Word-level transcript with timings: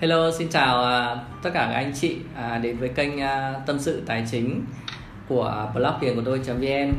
Hello, 0.00 0.30
xin 0.38 0.48
chào 0.48 0.78
uh, 0.78 1.18
tất 1.42 1.50
cả 1.54 1.66
các 1.72 1.74
anh 1.74 1.92
chị 1.94 2.16
uh, 2.32 2.62
đến 2.62 2.76
với 2.76 2.88
kênh 2.88 3.16
uh, 3.16 3.66
Tâm 3.66 3.78
sự 3.78 4.02
Tài 4.06 4.24
chính 4.30 4.64
của 5.28 5.70
blog 5.74 5.92
tiền 6.00 6.16
của 6.16 6.22
tôi.vn 6.24 6.92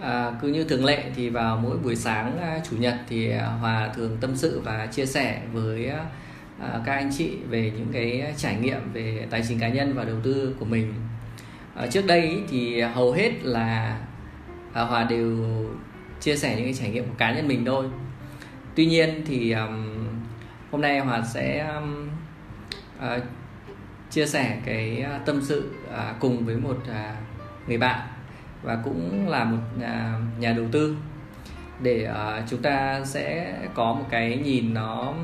À, 0.00 0.32
Cứ 0.42 0.48
như 0.48 0.64
thường 0.64 0.84
lệ 0.84 1.04
thì 1.16 1.28
vào 1.28 1.56
mỗi 1.56 1.78
buổi 1.78 1.96
sáng 1.96 2.60
Chủ 2.70 2.76
nhật 2.76 2.94
thì 3.08 3.32
Hòa 3.32 3.90
thường 3.96 4.16
tâm 4.20 4.36
sự 4.36 4.60
và 4.64 4.86
chia 4.86 5.06
sẻ 5.06 5.42
với 5.52 5.90
các 6.84 6.94
anh 6.94 7.10
chị 7.18 7.30
về 7.48 7.72
những 7.76 7.88
cái 7.92 8.34
trải 8.36 8.56
nghiệm 8.56 8.92
về 8.92 9.26
tài 9.30 9.42
chính 9.48 9.58
cá 9.58 9.68
nhân 9.68 9.92
và 9.94 10.04
đầu 10.04 10.16
tư 10.22 10.56
của 10.58 10.64
mình. 10.64 10.94
À, 11.74 11.86
Trước 11.86 12.06
đây 12.06 12.42
thì 12.50 12.80
hầu 12.80 13.12
hết 13.12 13.30
là 13.42 13.98
Hòa 14.72 15.04
đều 15.04 15.36
chia 16.20 16.36
sẻ 16.36 16.54
những 16.56 16.64
cái 16.64 16.74
trải 16.74 16.90
nghiệm 16.90 17.04
của 17.04 17.14
cá 17.18 17.32
nhân 17.32 17.48
mình 17.48 17.64
thôi. 17.64 17.86
Tuy 18.74 18.86
nhiên 18.86 19.22
thì 19.26 19.52
um, 19.52 20.08
hôm 20.70 20.80
nay 20.80 20.98
Hòa 20.98 21.22
sẽ 21.34 21.68
um, 21.74 22.01
uh, 23.02 23.22
chia 24.10 24.26
sẻ 24.26 24.58
cái 24.64 25.00
ờ, 25.00 25.18
tâm 25.26 25.40
sự 25.42 25.72
uh, 25.88 26.20
cùng 26.20 26.46
với 26.46 26.56
một 26.56 26.76
uh, 26.82 27.68
người 27.68 27.78
bạn 27.78 28.00
và 28.62 28.78
cũng 28.84 29.28
là 29.28 29.44
một 29.44 29.58
uh, 29.76 30.38
nhà 30.38 30.52
đầu 30.52 30.66
tư. 30.72 30.96
Để 31.80 32.10
uh, 32.10 32.44
chúng 32.50 32.62
ta 32.62 33.04
sẽ 33.04 33.56
có 33.74 33.92
một 33.94 34.04
cái 34.10 34.36
nhìn 34.44 34.74
nó 34.74 35.14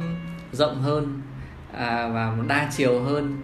rộng 0.52 0.82
hơn 0.82 1.20
uh, 1.70 1.76
và 2.14 2.34
đa 2.48 2.68
chiều 2.76 3.02
hơn 3.02 3.42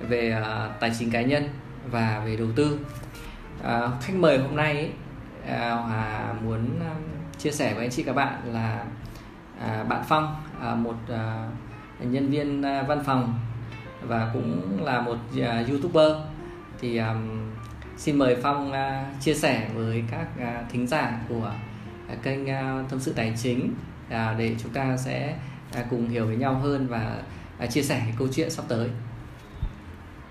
về 0.00 0.40
uh, 0.40 0.80
tài 0.80 0.92
chính 0.98 1.10
cá 1.10 1.22
nhân 1.22 1.48
và 1.90 2.22
về 2.26 2.36
đầu 2.36 2.48
tư. 2.56 2.78
Uh, 3.60 4.02
khách 4.02 4.14
mời 4.14 4.38
hôm 4.38 4.56
nay 4.56 4.72
ấy, 4.74 4.90
uh, 5.44 5.84
Hòa 5.84 6.32
muốn 6.44 6.80
uh, 6.80 7.38
chia 7.38 7.50
sẻ 7.50 7.74
với 7.74 7.84
anh 7.84 7.90
chị 7.90 8.02
các 8.02 8.12
bạn 8.12 8.40
là 8.52 8.84
uh, 9.58 9.88
bạn 9.88 10.02
Phong 10.08 10.36
uh, 10.72 10.78
một 10.78 10.96
uh, 11.12 12.06
nhân 12.06 12.30
viên 12.30 12.60
uh, 12.60 12.88
văn 12.88 13.04
phòng 13.04 13.38
và 14.02 14.30
cũng 14.32 14.78
là 14.84 15.00
một 15.00 15.18
uh, 15.38 15.68
youtuber. 15.70 16.12
Thì 16.80 16.98
um, 16.98 17.52
xin 17.96 18.18
mời 18.18 18.36
phong 18.42 18.70
uh, 18.70 19.22
chia 19.22 19.34
sẻ 19.34 19.68
với 19.74 20.04
các 20.10 20.26
uh, 20.38 20.70
thính 20.70 20.86
giả 20.86 21.12
của 21.28 21.52
uh, 22.12 22.22
kênh 22.22 22.42
uh, 22.42 22.90
tâm 22.90 23.00
sự 23.00 23.12
tài 23.16 23.34
chính 23.36 23.74
uh, 24.06 24.38
để 24.38 24.54
chúng 24.62 24.72
ta 24.72 24.96
sẽ 24.96 25.34
uh, 25.80 25.86
cùng 25.90 26.08
hiểu 26.08 26.26
với 26.26 26.36
nhau 26.36 26.54
hơn 26.54 26.86
và 26.86 27.16
uh, 27.64 27.70
chia 27.70 27.82
sẻ 27.82 28.00
cái 28.04 28.14
câu 28.18 28.28
chuyện 28.34 28.50
sắp 28.50 28.64
tới. 28.68 28.90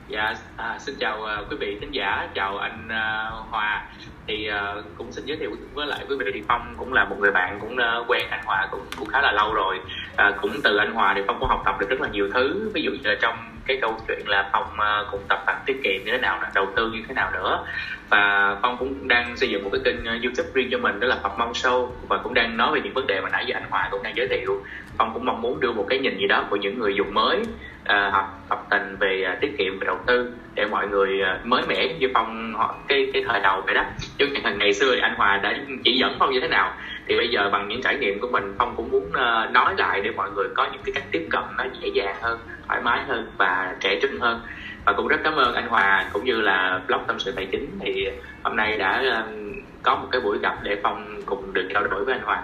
Dạ 0.08 0.36
à, 0.58 0.78
xin 0.80 0.96
chào 1.00 1.20
uh, 1.22 1.52
quý 1.52 1.58
vị 1.60 1.78
khán 1.82 1.92
giả. 1.92 2.30
Chào 2.36 2.58
anh 2.58 2.88
uh, 2.88 3.52
hòa. 3.52 3.88
Thì 4.28 4.50
uh, 4.80 4.86
cũng 4.98 5.12
xin 5.12 5.26
giới 5.26 5.38
thiệu 5.38 5.52
với 5.74 5.88
lại 5.88 6.06
quý 6.10 6.16
vị 6.20 6.26
thì 6.34 6.44
phong 6.48 6.76
cũng 6.78 6.94
là 6.94 7.06
một 7.06 7.16
người 7.20 7.32
bạn 7.32 7.60
cũng 7.62 7.74
uh, 7.74 8.10
quen 8.10 8.30
anh 8.30 8.46
hòa 8.46 8.68
cũng 8.72 8.82
cũng 9.00 9.08
khá 9.08 9.22
là 9.22 9.32
lâu 9.32 9.54
rồi. 9.54 9.80
Uh, 10.14 10.42
cũng 10.42 10.52
từ 10.64 10.78
anh 10.78 10.94
hòa 10.94 11.14
thì 11.16 11.22
phong 11.28 11.40
cũng 11.40 11.50
học 11.50 11.62
tập 11.66 11.76
được 11.80 11.90
rất 11.90 12.02
là 12.02 12.08
nhiều 12.10 12.30
thứ. 12.34 12.72
Ví 12.74 12.82
dụ 12.82 12.92
như 12.92 13.10
là 13.10 13.16
trong 13.22 13.36
cái 13.66 13.78
câu 13.82 13.98
chuyện 14.08 14.28
là 14.28 14.50
phong 14.52 14.80
à, 14.80 15.00
uh, 15.00 15.12
cũng 15.12 15.22
tập 15.30 15.44
tành 15.46 15.62
tiết 15.66 15.78
kiệm 15.84 16.06
như 16.06 16.12
thế 16.12 16.18
nào 16.18 16.40
đầu 16.56 16.68
tư 16.76 16.92
như 16.94 17.04
thế 17.08 17.14
nào 17.14 17.32
nữa. 17.32 17.66
Và 18.10 18.56
phong 18.62 18.78
cũng 18.78 19.08
đang 19.08 19.38
xây 19.38 19.50
dựng 19.50 19.64
một 19.64 19.70
cái 19.74 19.82
kênh 19.86 19.96
uh, 20.00 20.24
youtube 20.24 20.50
riêng 20.54 20.68
cho 20.72 20.78
mình 20.78 21.00
đó 21.00 21.08
là 21.08 21.18
phong 21.24 21.38
Mong 21.38 21.52
Show 21.52 21.90
và 22.08 22.18
cũng 22.18 22.34
đang 22.34 22.58
nói 22.58 22.74
về 22.74 22.82
những 22.84 22.94
vấn 22.94 23.08
đề 23.08 23.22
mà 23.22 23.30
nãy 23.30 23.46
giờ 23.48 23.56
anh 23.56 23.70
Hòa 23.70 23.88
cũng 23.92 24.04
đang 24.04 24.16
giới 24.16 24.28
thiệu. 24.28 24.64
Phong 24.98 25.14
cũng 25.14 25.26
mong 25.26 25.42
muốn 25.42 25.60
đưa 25.60 25.72
một 25.72 25.86
cái 25.90 26.00
nhìn 26.00 26.18
gì 26.18 26.28
đó 26.28 26.46
của 26.50 26.56
những 26.56 26.80
người 26.80 26.96
dùng 26.96 27.14
mới 27.14 27.40
uh, 27.40 28.14
học 28.14 28.44
học 28.50 28.68
tình 28.70 28.96
về 29.00 29.28
uh, 29.34 29.42
tiết 29.42 29.58
kiệm 29.58 29.80
và 29.80 29.86
đầu 29.86 29.98
tư 30.06 30.34
để 30.56 30.66
mọi 30.66 30.88
người 30.88 31.22
uh, 31.22 31.46
mới 31.46 31.64
mẻ 31.68 31.94
như 32.00 32.08
phong 32.14 32.54
họ 32.54 32.76
cái 32.88 33.08
cái 33.14 33.24
thời 33.28 33.42
đầu 33.42 33.62
vậy 33.66 33.76
đó. 33.76 33.84
Chứ 34.18 34.28
ngày 34.58 34.74
xưa 34.74 34.96
thì 34.96 35.02
anh 35.02 35.16
Hòa 35.16 35.40
đã 35.44 35.54
chỉ 35.84 35.98
dẫn 35.98 36.16
phong 36.20 36.32
như 36.32 36.40
thế 36.40 36.48
nào 36.48 36.74
thì 37.08 37.18
bây 37.18 37.30
giờ 37.30 37.50
bằng 37.52 37.68
những 37.68 37.82
trải 37.82 37.98
nghiệm 37.98 38.20
của 38.20 38.28
mình 38.28 38.56
phong 38.58 38.76
cũng 38.76 38.92
muốn 38.92 39.04
uh, 39.08 39.52
nói 39.52 39.74
lại 39.78 40.02
để 40.02 40.12
mọi 40.12 40.32
người 40.32 40.48
có 40.56 40.68
những 40.72 40.82
cái 40.86 40.94
cách 40.94 41.04
tiếp 41.12 41.28
cận 41.32 41.44
nó 41.58 41.64
dễ 41.82 41.90
dàng 41.94 42.16
hơn 42.22 42.40
thoải 42.68 42.82
mái 42.82 43.04
hơn 43.08 43.32
và 43.38 43.76
trẻ 43.80 44.00
trung 44.02 44.20
hơn. 44.20 44.42
Và 44.86 44.94
cũng 44.94 45.08
rất 45.08 45.18
cảm 45.24 45.36
ơn 45.36 45.54
anh 45.54 45.68
Hòa 45.68 46.10
cũng 46.14 46.26
như 46.26 46.42
là 46.42 46.80
blog 46.88 47.02
tâm 47.08 47.20
sự 47.20 47.32
tài 47.32 47.48
chính. 47.52 47.80
Thì 47.82 48.08
hôm 48.44 48.56
nay 48.56 48.78
đã 48.78 49.04
uh, 49.20 49.36
có 49.84 49.96
một 49.96 50.08
cái 50.12 50.22
buổi 50.22 50.40
gặp 50.40 50.58
để 50.64 50.78
phong 50.84 51.22
cùng 51.26 51.54
được 51.54 51.70
trao 51.74 51.84
đổi 51.88 52.06
với 52.06 52.14
anh 52.14 52.24
Hòa. 52.24 52.44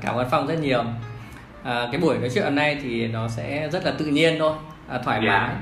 Cảm 0.00 0.14
ơn 0.14 0.26
phong 0.30 0.46
rất 0.46 0.58
nhiều. 0.60 0.84
À, 1.64 1.88
cái 1.92 2.00
buổi 2.00 2.18
nói 2.18 2.30
chuyện 2.34 2.44
hôm 2.44 2.54
nay 2.54 2.78
thì 2.82 3.06
nó 3.06 3.28
sẽ 3.28 3.68
rất 3.72 3.84
là 3.84 3.92
tự 3.98 4.04
nhiên 4.04 4.36
thôi 4.38 4.52
à, 4.88 4.98
thoải 5.04 5.20
yeah. 5.26 5.42
mái. 5.42 5.54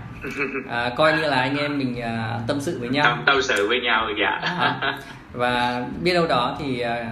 À, 0.70 0.90
coi 0.96 1.12
như 1.12 1.22
là 1.22 1.36
anh 1.36 1.56
em 1.56 1.78
mình 1.78 2.02
à, 2.02 2.38
tâm 2.48 2.60
sự 2.60 2.78
với 2.80 2.88
nhau. 2.88 3.04
Tâm, 3.04 3.22
tâm 3.26 3.42
sự 3.42 3.68
với 3.68 3.80
nhau 3.80 4.08
dạ. 4.20 4.40
À, 4.58 4.98
và 5.32 5.84
biết 6.02 6.14
đâu 6.14 6.26
đó 6.26 6.56
thì 6.58 6.80
à, 6.80 7.06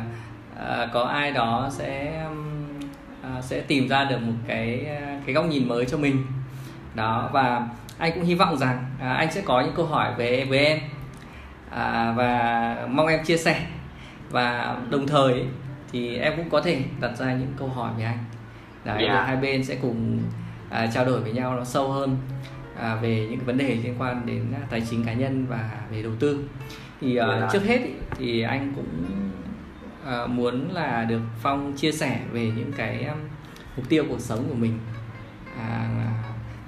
à, 0.69 0.89
có 0.93 1.03
ai 1.03 1.33
đó 1.33 1.69
sẽ 1.73 2.25
à, 3.23 3.43
sẽ 3.43 3.61
tìm 3.61 3.89
ra 3.89 4.05
được 4.05 4.19
một 4.19 4.33
cái 4.47 4.87
cái 5.27 5.35
góc 5.35 5.45
nhìn 5.45 5.69
mới 5.69 5.85
cho 5.85 5.99
mình 5.99 6.27
đó 6.95 7.31
và 7.33 7.69
anh 7.99 8.13
cũng 8.15 8.25
hy 8.25 8.35
vọng 8.35 8.59
rằng 8.59 8.85
à, 9.01 9.13
anh 9.13 9.33
sẽ 9.33 9.41
có 9.41 9.61
những 9.61 9.75
câu 9.77 9.87
hỏi 9.87 10.15
về 10.17 10.45
với 10.45 10.59
em 10.59 10.79
à, 11.71 12.13
và 12.17 12.87
mong 12.89 13.07
em 13.07 13.25
chia 13.25 13.37
sẻ 13.37 13.67
và 14.31 14.77
đồng 14.91 15.07
thời 15.07 15.45
thì 15.93 16.17
em 16.17 16.33
cũng 16.37 16.51
có 16.51 16.61
thể 16.61 16.81
đặt 17.01 17.17
ra 17.17 17.33
những 17.33 17.53
câu 17.59 17.69
hỏi 17.69 17.91
với 17.97 18.05
anh 18.05 18.19
đấy 18.85 18.99
yeah. 18.99 19.11
Dạ. 19.11 19.25
hai 19.25 19.37
bên 19.37 19.65
sẽ 19.65 19.77
cùng 19.83 20.19
à, 20.71 20.87
trao 20.95 21.05
đổi 21.05 21.21
với 21.21 21.33
nhau 21.33 21.57
nó 21.57 21.65
sâu 21.65 21.93
hơn 21.93 22.17
à, 22.79 22.95
về 22.95 23.27
những 23.31 23.39
cái 23.39 23.47
vấn 23.47 23.59
đề 23.59 23.75
liên 23.83 23.95
quan 23.99 24.27
đến 24.27 24.45
tài 24.71 24.83
chính 24.91 25.05
cá 25.05 25.13
nhân 25.13 25.47
và 25.47 25.71
về 25.91 26.03
đầu 26.03 26.13
tư 26.21 26.45
thì 27.01 27.17
à, 27.17 27.27
yeah. 27.27 27.41
Dạ. 27.41 27.49
trước 27.53 27.65
hết 27.65 27.79
ý, 27.79 27.93
thì 28.19 28.43
anh 28.43 28.73
cũng 28.77 28.89
à, 30.07 30.27
muốn 30.27 30.75
là 30.75 31.07
được 31.09 31.21
phong 31.43 31.73
chia 31.77 31.93
sẻ 31.93 32.21
về 32.33 32.53
những 32.57 32.73
cái 32.77 33.05
um, 33.05 33.19
mục 33.77 33.89
tiêu 33.89 34.05
cuộc 34.09 34.21
sống 34.21 34.45
của 34.49 34.55
mình. 34.55 34.79
À, 35.59 35.89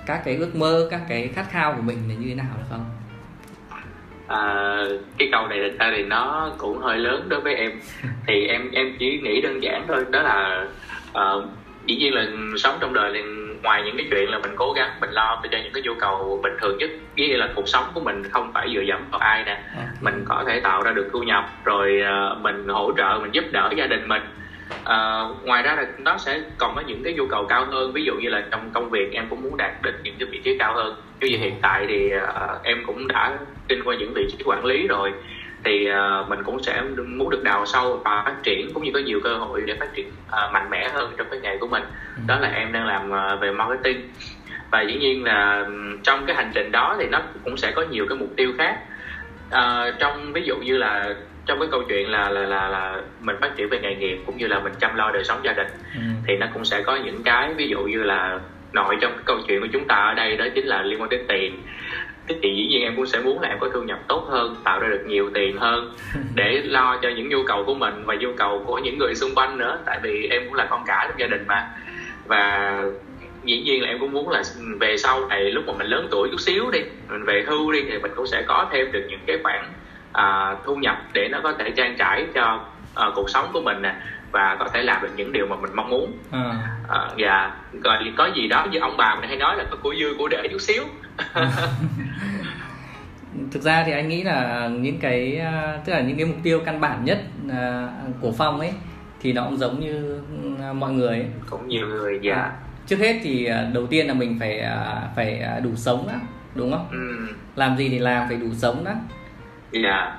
các 0.06 0.22
cái 0.24 0.36
ước 0.36 0.54
mơ 0.56 0.88
các 0.90 1.00
cái 1.08 1.28
khát 1.28 1.46
khao 1.50 1.72
của 1.72 1.82
mình 1.82 2.08
là 2.08 2.14
như 2.14 2.28
thế 2.28 2.34
nào 2.34 2.54
được 2.58 2.64
không 2.70 2.84
à, 4.26 4.76
cái 5.18 5.28
câu 5.32 5.48
này 5.48 5.58
thật 5.62 5.76
ra 5.78 5.92
thì 5.96 6.02
nó 6.02 6.50
cũng 6.58 6.78
hơi 6.78 6.98
lớn 6.98 7.28
đối 7.28 7.40
với 7.40 7.54
em. 7.54 7.72
Thì 8.26 8.46
em 8.46 8.70
em 8.70 8.96
chỉ 8.98 9.20
nghĩ 9.22 9.40
đơn 9.40 9.62
giản 9.62 9.84
thôi 9.88 10.04
đó 10.10 10.22
là 10.22 10.66
uh, 11.10 11.44
dĩ 11.86 11.96
nhiên 11.96 12.14
là 12.14 12.26
sống 12.56 12.78
trong 12.80 12.94
đời 12.94 13.10
thì 13.14 13.20
ngoài 13.64 13.82
những 13.82 13.96
cái 13.96 14.06
chuyện 14.10 14.30
là 14.30 14.38
mình 14.38 14.52
cố 14.56 14.72
gắng 14.72 14.90
mình 15.00 15.10
lo 15.10 15.40
cho 15.42 15.58
những 15.62 15.72
cái 15.72 15.82
nhu 15.82 15.94
cầu 15.94 16.40
bình 16.42 16.52
thường 16.60 16.78
nhất 16.78 16.90
với 17.18 17.28
là 17.28 17.48
cuộc 17.54 17.68
sống 17.68 17.84
của 17.94 18.00
mình 18.00 18.22
không 18.30 18.50
phải 18.54 18.68
dựa 18.74 18.80
dẫm 18.80 19.04
vào 19.10 19.20
ai 19.20 19.44
nè. 19.44 19.62
Okay. 19.74 19.88
mình 20.00 20.24
có 20.28 20.44
thể 20.46 20.60
tạo 20.60 20.82
ra 20.82 20.92
được 20.92 21.08
thu 21.12 21.22
nhập 21.22 21.44
rồi 21.64 22.02
uh, 22.02 22.40
mình 22.40 22.68
hỗ 22.68 22.92
trợ 22.96 23.18
mình 23.22 23.30
giúp 23.32 23.44
đỡ 23.52 23.70
gia 23.76 23.86
đình 23.86 24.08
mình. 24.08 24.22
Uh, 24.82 25.44
ngoài 25.44 25.62
ra 25.62 25.74
là 25.74 25.86
nó 25.98 26.18
sẽ 26.18 26.40
còn 26.58 26.74
có 26.76 26.82
những 26.86 27.02
cái 27.04 27.12
nhu 27.12 27.26
cầu 27.26 27.44
cao 27.44 27.64
hơn 27.64 27.92
ví 27.92 28.04
dụ 28.04 28.12
như 28.14 28.28
là 28.28 28.42
trong 28.50 28.70
công 28.72 28.90
việc 28.90 29.12
em 29.12 29.26
cũng 29.30 29.42
muốn 29.42 29.56
đạt 29.56 29.72
đến 29.82 29.94
những 30.02 30.14
cái 30.18 30.28
vị 30.30 30.40
trí 30.44 30.58
cao 30.58 30.74
hơn. 30.74 30.94
Như 31.20 31.28
vậy 31.30 31.38
hiện 31.38 31.54
tại 31.62 31.84
thì 31.88 32.12
uh, 32.16 32.62
em 32.62 32.82
cũng 32.86 33.08
đã 33.08 33.38
kinh 33.68 33.82
qua 33.84 33.94
những 33.94 34.12
vị 34.14 34.26
trí 34.30 34.44
quản 34.44 34.64
lý 34.64 34.86
rồi 34.86 35.12
thì 35.64 35.88
uh, 35.90 36.28
mình 36.28 36.42
cũng 36.44 36.62
sẽ 36.62 36.82
muốn 37.06 37.30
được 37.30 37.42
đào 37.42 37.66
sâu 37.66 38.00
và 38.04 38.22
phát 38.24 38.36
triển 38.42 38.70
cũng 38.74 38.84
như 38.84 38.90
có 38.94 39.00
nhiều 39.00 39.20
cơ 39.24 39.36
hội 39.36 39.62
để 39.66 39.76
phát 39.80 39.94
triển 39.94 40.08
uh, 40.08 40.52
mạnh 40.52 40.70
mẽ 40.70 40.88
hơn 40.88 41.12
trong 41.16 41.26
cái 41.30 41.40
nghề 41.40 41.56
của 41.56 41.66
mình 41.66 41.82
ừ. 42.16 42.22
đó 42.26 42.38
là 42.38 42.48
em 42.48 42.72
đang 42.72 42.86
làm 42.86 43.10
uh, 43.10 43.40
về 43.40 43.50
marketing 43.50 44.08
và 44.70 44.82
dĩ 44.82 44.94
nhiên 44.94 45.24
là 45.24 45.66
trong 46.02 46.26
cái 46.26 46.36
hành 46.36 46.50
trình 46.54 46.72
đó 46.72 46.96
thì 46.98 47.06
nó 47.06 47.20
cũng 47.44 47.56
sẽ 47.56 47.72
có 47.72 47.82
nhiều 47.82 48.06
cái 48.08 48.18
mục 48.18 48.28
tiêu 48.36 48.52
khác 48.58 48.78
uh, 49.48 49.98
trong 49.98 50.32
ví 50.32 50.42
dụ 50.44 50.56
như 50.56 50.76
là 50.76 51.14
trong 51.46 51.58
cái 51.58 51.68
câu 51.70 51.82
chuyện 51.88 52.10
là 52.10 52.28
là 52.28 52.40
là 52.40 52.68
là 52.68 53.00
mình 53.20 53.36
phát 53.40 53.56
triển 53.56 53.68
về 53.68 53.78
nghề 53.78 53.94
nghiệp 53.94 54.18
cũng 54.26 54.36
như 54.36 54.46
là 54.46 54.60
mình 54.60 54.72
chăm 54.80 54.96
lo 54.96 55.10
đời 55.10 55.24
sống 55.24 55.40
gia 55.44 55.52
đình 55.52 55.66
ừ. 55.94 56.00
thì 56.26 56.36
nó 56.36 56.46
cũng 56.54 56.64
sẽ 56.64 56.82
có 56.82 56.96
những 56.96 57.22
cái 57.22 57.54
ví 57.54 57.68
dụ 57.68 57.78
như 57.78 58.02
là 58.02 58.38
nội 58.72 58.96
trong 59.00 59.12
cái 59.12 59.22
câu 59.26 59.36
chuyện 59.48 59.60
của 59.60 59.68
chúng 59.72 59.88
ta 59.88 59.96
ở 59.96 60.14
đây 60.14 60.36
đó 60.36 60.44
chính 60.54 60.66
là 60.66 60.82
liên 60.82 61.00
quan 61.00 61.10
đến 61.10 61.24
tiền 61.28 61.62
thì 62.28 62.54
dĩ 62.56 62.66
nhiên 62.66 62.82
em 62.82 62.96
cũng 62.96 63.06
sẽ 63.06 63.20
muốn 63.20 63.40
là 63.40 63.48
em 63.48 63.58
có 63.60 63.68
thu 63.74 63.82
nhập 63.82 63.98
tốt 64.08 64.26
hơn 64.30 64.56
tạo 64.64 64.80
ra 64.80 64.88
được 64.88 65.04
nhiều 65.06 65.30
tiền 65.34 65.56
hơn 65.56 65.94
để 66.34 66.62
lo 66.64 66.98
cho 67.02 67.08
những 67.08 67.28
nhu 67.28 67.42
cầu 67.46 67.64
của 67.66 67.74
mình 67.74 68.02
và 68.06 68.14
nhu 68.14 68.32
cầu 68.36 68.64
của 68.66 68.78
những 68.78 68.98
người 68.98 69.14
xung 69.14 69.34
quanh 69.34 69.58
nữa. 69.58 69.78
Tại 69.86 70.00
vì 70.02 70.28
em 70.30 70.42
cũng 70.44 70.54
là 70.54 70.66
con 70.70 70.82
cả 70.86 71.06
trong 71.08 71.20
gia 71.20 71.26
đình 71.26 71.44
mà. 71.48 71.68
Và 72.26 72.82
dĩ 73.44 73.60
nhiên 73.60 73.82
là 73.82 73.88
em 73.88 73.98
cũng 73.98 74.12
muốn 74.12 74.30
là 74.30 74.42
về 74.80 74.96
sau 74.96 75.26
này 75.28 75.50
lúc 75.50 75.64
mà 75.66 75.72
mình 75.78 75.86
lớn 75.86 76.08
tuổi 76.10 76.28
chút 76.30 76.40
xíu 76.40 76.70
đi 76.70 76.80
mình 77.08 77.24
về 77.24 77.44
hưu 77.46 77.72
đi 77.72 77.82
thì 77.88 77.98
mình 77.98 78.12
cũng 78.16 78.26
sẽ 78.26 78.42
có 78.42 78.68
thêm 78.72 78.92
được 78.92 79.06
những 79.08 79.20
cái 79.26 79.38
khoản 79.42 79.64
à, 80.12 80.56
thu 80.64 80.76
nhập 80.76 80.96
để 81.12 81.28
nó 81.28 81.40
có 81.42 81.52
thể 81.58 81.70
trang 81.70 81.96
trải 81.98 82.26
cho 82.34 82.64
à, 82.94 83.06
cuộc 83.14 83.30
sống 83.30 83.50
của 83.52 83.60
mình 83.60 83.82
nè 83.82 83.94
và 84.32 84.56
có 84.58 84.68
thể 84.72 84.82
làm 84.82 85.02
được 85.02 85.08
những 85.16 85.32
điều 85.32 85.46
mà 85.46 85.56
mình 85.56 85.70
mong 85.74 85.90
muốn. 85.90 86.12
À. 86.32 86.52
À, 86.88 87.08
và 87.18 87.52
rồi 87.84 87.96
có 88.16 88.30
gì 88.34 88.48
đó 88.48 88.66
như 88.70 88.78
ông 88.78 88.96
bà 88.96 89.14
mình 89.14 89.28
hay 89.28 89.36
nói 89.36 89.56
là 89.56 89.64
có 89.70 89.76
của 89.82 89.94
dư 90.00 90.14
của 90.18 90.28
để 90.28 90.48
chút 90.52 90.60
xíu 90.60 90.82
thực 93.52 93.62
ra 93.62 93.82
thì 93.86 93.92
anh 93.92 94.08
nghĩ 94.08 94.22
là 94.22 94.68
những 94.68 94.98
cái 94.98 95.38
à, 95.38 95.78
tức 95.84 95.92
là 95.92 96.00
những 96.00 96.16
cái 96.16 96.26
mục 96.26 96.36
tiêu 96.42 96.60
căn 96.64 96.80
bản 96.80 97.04
nhất 97.04 97.18
à, 97.50 97.88
của 98.20 98.32
phong 98.32 98.60
ấy 98.60 98.72
thì 99.20 99.32
nó 99.32 99.44
cũng 99.44 99.56
giống 99.56 99.80
như 99.80 100.20
à, 100.62 100.72
mọi 100.72 100.92
người 100.92 101.08
ấy. 101.08 101.26
cũng 101.50 101.68
nhiều 101.68 101.86
người 101.86 102.20
dạ. 102.22 102.52
Trước 102.86 102.98
hết 102.98 103.20
thì 103.22 103.48
đầu 103.74 103.86
tiên 103.86 104.06
là 104.06 104.14
mình 104.14 104.36
phải 104.40 104.64
phải 105.16 105.60
đủ 105.62 105.70
sống 105.76 106.06
đó 106.06 106.14
đúng 106.54 106.72
không? 106.72 106.88
Ừ. 106.90 107.26
làm 107.56 107.76
gì 107.76 107.88
thì 107.88 107.98
làm 107.98 108.28
phải 108.28 108.36
đủ 108.36 108.48
sống 108.54 108.84
đó 108.84 108.92
dạ. 109.72 110.18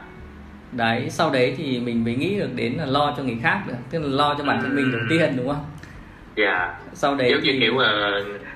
Đấy 0.71 1.09
sau 1.09 1.31
đấy 1.31 1.55
thì 1.57 1.79
mình 1.79 2.03
mới 2.03 2.15
nghĩ 2.15 2.39
được 2.39 2.49
đến 2.55 2.73
là 2.73 2.85
lo 2.85 3.13
cho 3.17 3.23
người 3.23 3.37
khác 3.43 3.63
được 3.67 3.75
tức 3.89 3.99
là 3.99 4.07
lo 4.07 4.35
cho 4.37 4.43
bản 4.43 4.61
thân 4.61 4.75
mình 4.75 4.91
đầu 4.91 5.01
tiên 5.09 5.33
đúng 5.37 5.47
không 5.47 5.65
dạ. 6.35 6.73
Sau 6.93 7.15
đấy 7.15 7.29
giống 7.31 7.39
như 7.41 7.51
thì 7.51 7.59
kiểu 7.59 7.73
uh, 7.75 7.81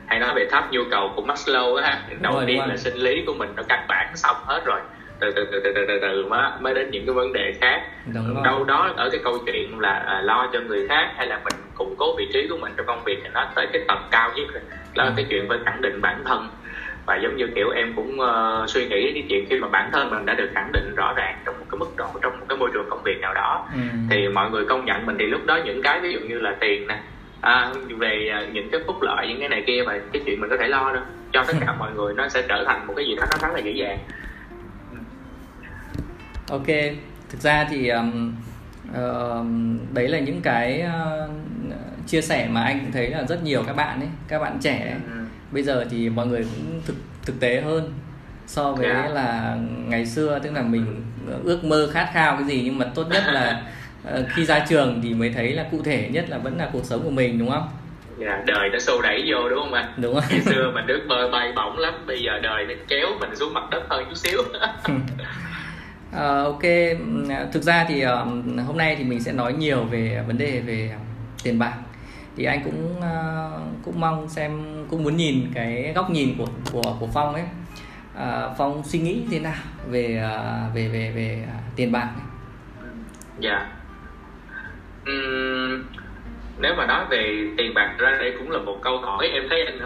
hay 0.06 0.20
nói 0.20 0.34
về 0.36 0.46
tháp 0.52 0.72
nhu 0.72 0.82
cầu 0.92 1.14
của 1.16 1.22
Maslow 1.22 1.76
á 1.76 2.00
đầu 2.22 2.34
rồi, 2.34 2.44
tiên 2.48 2.60
là 2.68 2.78
sinh 2.78 2.96
lý 2.96 3.24
của 3.26 3.34
mình 3.34 3.50
nó 3.56 3.64
căn 3.70 3.86
bản 3.88 4.12
xong 4.16 4.36
hết 4.46 4.62
rồi. 4.66 4.80
Từ 5.20 5.32
từ 5.32 5.46
từ 5.52 5.60
từ 5.64 5.72
từ 5.76 5.86
từ, 5.88 6.00
từ 6.02 6.26
mới, 6.26 6.52
mới 6.60 6.74
đến 6.74 6.92
những 6.92 7.06
cái 7.06 7.14
vấn 7.14 7.34
đề 7.34 7.54
khác. 7.62 7.82
Đúng 8.14 8.34
rồi. 8.34 8.44
đâu 8.44 8.64
đó 8.64 8.94
ở 8.98 9.10
cái 9.10 9.22
câu 9.24 9.38
chuyện 9.46 9.80
là 9.80 9.94
à, 9.94 10.22
lo 10.22 10.50
cho 10.54 10.60
người 10.60 10.88
khác 10.88 11.14
hay 11.18 11.28
là 11.28 11.40
mình 11.44 11.54
củng 11.76 11.96
cố 11.98 12.16
vị 12.18 12.28
trí 12.34 12.48
của 12.50 12.58
mình 12.58 12.74
trong 12.78 12.86
công 12.86 13.04
việc 13.04 13.20
thì 13.24 13.30
nó 13.34 13.48
tới 13.56 13.68
cái 13.74 13.82
tầm 13.88 13.98
cao 14.12 14.32
nhất 14.36 14.46
rồi. 14.54 14.64
Đó 14.96 15.04
là 15.04 15.10
Ừ. 15.10 15.14
cái 15.16 15.26
chuyện 15.30 15.46
phải 15.50 15.58
khẳng 15.66 15.82
định 15.82 16.02
bản 16.02 16.24
thân. 16.26 16.50
Và 17.06 17.16
giống 17.24 17.36
như 17.38 17.48
kiểu 17.56 17.70
em 17.70 17.94
cũng 17.96 18.20
ờ, 18.20 18.66
suy 18.68 18.88
nghĩ 18.88 19.12
cái 19.14 19.24
chuyện 19.30 19.46
khi 19.50 19.60
mà 19.60 19.68
bản 19.68 19.90
thân 19.94 20.10
mình 20.10 20.26
đã 20.26 20.34
được 20.34 20.50
khẳng 20.56 20.72
định 20.72 20.96
rõ 20.96 21.14
ràng 21.16 21.42
trong 21.46 21.60
một 21.60 21.66
cái 21.72 21.80
mức 21.80 21.90
độ 21.98 22.06
trong 22.22 22.40
một 22.40 22.46
cái 22.50 22.58
môi 22.58 22.70
trường 22.74 22.90
công 22.90 23.04
việc 23.04 23.20
nào 23.22 23.34
đó 23.34 23.68
ừ. 23.74 23.80
thì 24.10 24.28
mọi 24.28 24.50
người 24.50 24.66
công 24.66 24.86
nhận 24.86 25.06
mình 25.06 25.16
thì 25.20 25.26
lúc 25.26 25.46
đó 25.46 25.60
những 25.66 25.82
cái 25.82 26.00
ví 26.00 26.14
dụ 26.14 26.20
như 26.20 26.40
là 26.40 26.56
tiền 26.60 26.88
nè 26.88 27.00
à, 27.42 27.74
về 27.98 28.30
à, 28.32 28.46
những 28.54 28.70
cái 28.72 28.82
phúc 28.88 28.96
lợi 29.02 29.28
những 29.28 29.40
cái 29.40 29.50
này 29.50 29.64
kia 29.68 29.84
và 29.86 30.00
cái 30.14 30.22
chuyện 30.26 30.42
mình 30.42 30.50
có 30.50 30.58
thể 30.60 30.68
lo 30.68 30.94
đâu 30.94 31.04
cho 31.34 31.44
tất 31.48 31.54
cả 31.60 31.74
mọi 31.80 31.92
người 31.94 32.14
nó 32.14 32.30
sẽ 32.30 32.42
trở 32.48 32.64
thành 32.68 32.88
một 32.88 32.94
cái 32.98 33.06
gì 33.06 33.16
đó 33.16 33.24
nó 33.32 33.48
rất 33.48 33.54
là 33.54 33.60
dễ 33.60 33.72
dàng 33.72 33.98
ok 36.50 36.68
thực 37.30 37.42
ra 37.42 37.68
thì 37.70 37.88
um, 37.90 38.36
um, 38.96 39.80
đấy 39.94 40.08
là 40.08 40.20
những 40.20 40.42
cái 40.42 40.84
uh, 40.88 41.30
chia 42.08 42.22
sẻ 42.22 42.48
mà 42.52 42.64
anh 42.64 42.80
cũng 42.80 42.92
thấy 42.92 43.10
là 43.10 43.24
rất 43.24 43.44
nhiều 43.44 43.64
các 43.68 43.76
bạn 43.76 44.00
ấy 44.00 44.10
các 44.28 44.40
bạn 44.40 44.58
trẻ 44.62 44.80
ấy. 44.80 45.18
ừ. 45.18 45.26
bây 45.52 45.64
giờ 45.64 45.86
thì 45.90 46.10
mọi 46.10 46.28
người 46.28 46.44
cũng 46.44 46.82
thực 46.86 46.96
thực 47.26 47.40
tế 47.40 47.62
hơn 47.62 47.94
so 48.48 48.72
với 48.72 48.88
Dạ. 48.88 49.10
là 49.14 49.58
ngày 49.88 50.06
xưa 50.06 50.40
tức 50.44 50.54
là 50.54 50.62
mình 50.62 51.04
ước 51.44 51.64
mơ 51.64 51.90
khát 51.94 52.10
khao 52.14 52.38
cái 52.38 52.48
gì 52.48 52.62
nhưng 52.66 52.78
mà 52.78 52.86
tốt 52.96 53.08
nhất 53.10 53.24
là 53.26 53.62
khi 54.36 54.46
ra 54.46 54.66
trường 54.70 55.00
thì 55.04 55.14
mới 55.14 55.30
thấy 55.30 55.54
là 55.54 55.66
cụ 55.72 55.82
thể 55.84 56.10
nhất 56.12 56.26
là 56.30 56.38
vẫn 56.38 56.58
là 56.58 56.70
cuộc 56.74 56.86
sống 56.86 57.04
của 57.04 57.10
mình 57.10 57.40
đúng 57.40 57.50
không? 57.50 57.70
Dạ, 58.18 58.44
đời 58.46 58.70
nó 58.74 58.80
xô 58.80 59.02
đẩy 59.02 59.24
vô 59.32 59.50
đúng 59.50 59.60
không 59.60 59.74
anh? 59.74 59.94
Đúng 59.98 60.14
không 60.16 60.24
ngày 60.30 60.42
xưa 60.42 60.72
mình 60.76 60.88
ước 60.88 61.02
mơ 61.08 61.30
bay 61.32 61.52
bổng 61.56 61.78
lắm 61.78 61.94
bây 62.08 62.22
giờ 62.22 62.40
đời 62.44 62.66
nó 62.68 62.74
kéo 62.88 63.08
mình 63.20 63.36
xuống 63.36 63.54
mặt 63.54 63.64
đất 63.72 63.84
hơn 63.90 64.06
chút 64.10 64.18
xíu. 64.18 64.42
Ờ, 66.12 66.44
ok 66.44 66.62
thực 67.52 67.64
ra 67.64 67.86
thì 67.90 68.04
hôm 68.68 68.78
nay 68.78 68.96
thì 68.96 69.04
mình 69.04 69.24
sẽ 69.24 69.32
nói 69.32 69.54
nhiều 69.54 69.84
về 69.84 70.24
vấn 70.28 70.38
đề 70.38 70.60
về 70.60 70.92
tiền 71.44 71.60
bạc. 71.60 71.74
Thì 72.38 72.44
anh 72.44 72.62
cũng 72.64 73.02
ờ, 73.02 73.52
cũng 73.86 74.00
mong 74.00 74.30
xem 74.30 74.86
cũng 74.90 75.04
muốn 75.04 75.18
nhìn 75.18 75.52
cái 75.54 75.92
góc 75.96 76.10
nhìn 76.10 76.36
của 76.38 76.48
của 76.72 76.96
của 77.00 77.08
Phong 77.14 77.34
ấy. 77.34 77.44
Ờ, 78.16 78.56
Phong 78.58 78.84
suy 78.84 79.00
nghĩ 79.00 79.22
thế 79.32 79.40
nào 79.40 79.64
về 79.90 80.18
ờ, 80.18 80.64
về 80.74 80.88
về 80.88 81.12
về 81.16 81.44
ờ, 81.48 81.54
tiền 81.76 81.92
bạc 81.92 82.10
ấy. 82.16 82.26
dạ 83.40 83.68
Nếu 86.62 86.76
mà 86.78 86.86
nói 86.86 87.06
về 87.10 87.48
tiền 87.58 87.74
bạc 87.74 87.96
ra 87.98 88.18
đây 88.20 88.34
cũng 88.40 88.52
là 88.52 88.60
một 88.60 88.80
câu 88.82 88.98
hỏi 88.98 89.28
em 89.34 89.44
thấy 89.50 89.66
anh 89.66 89.80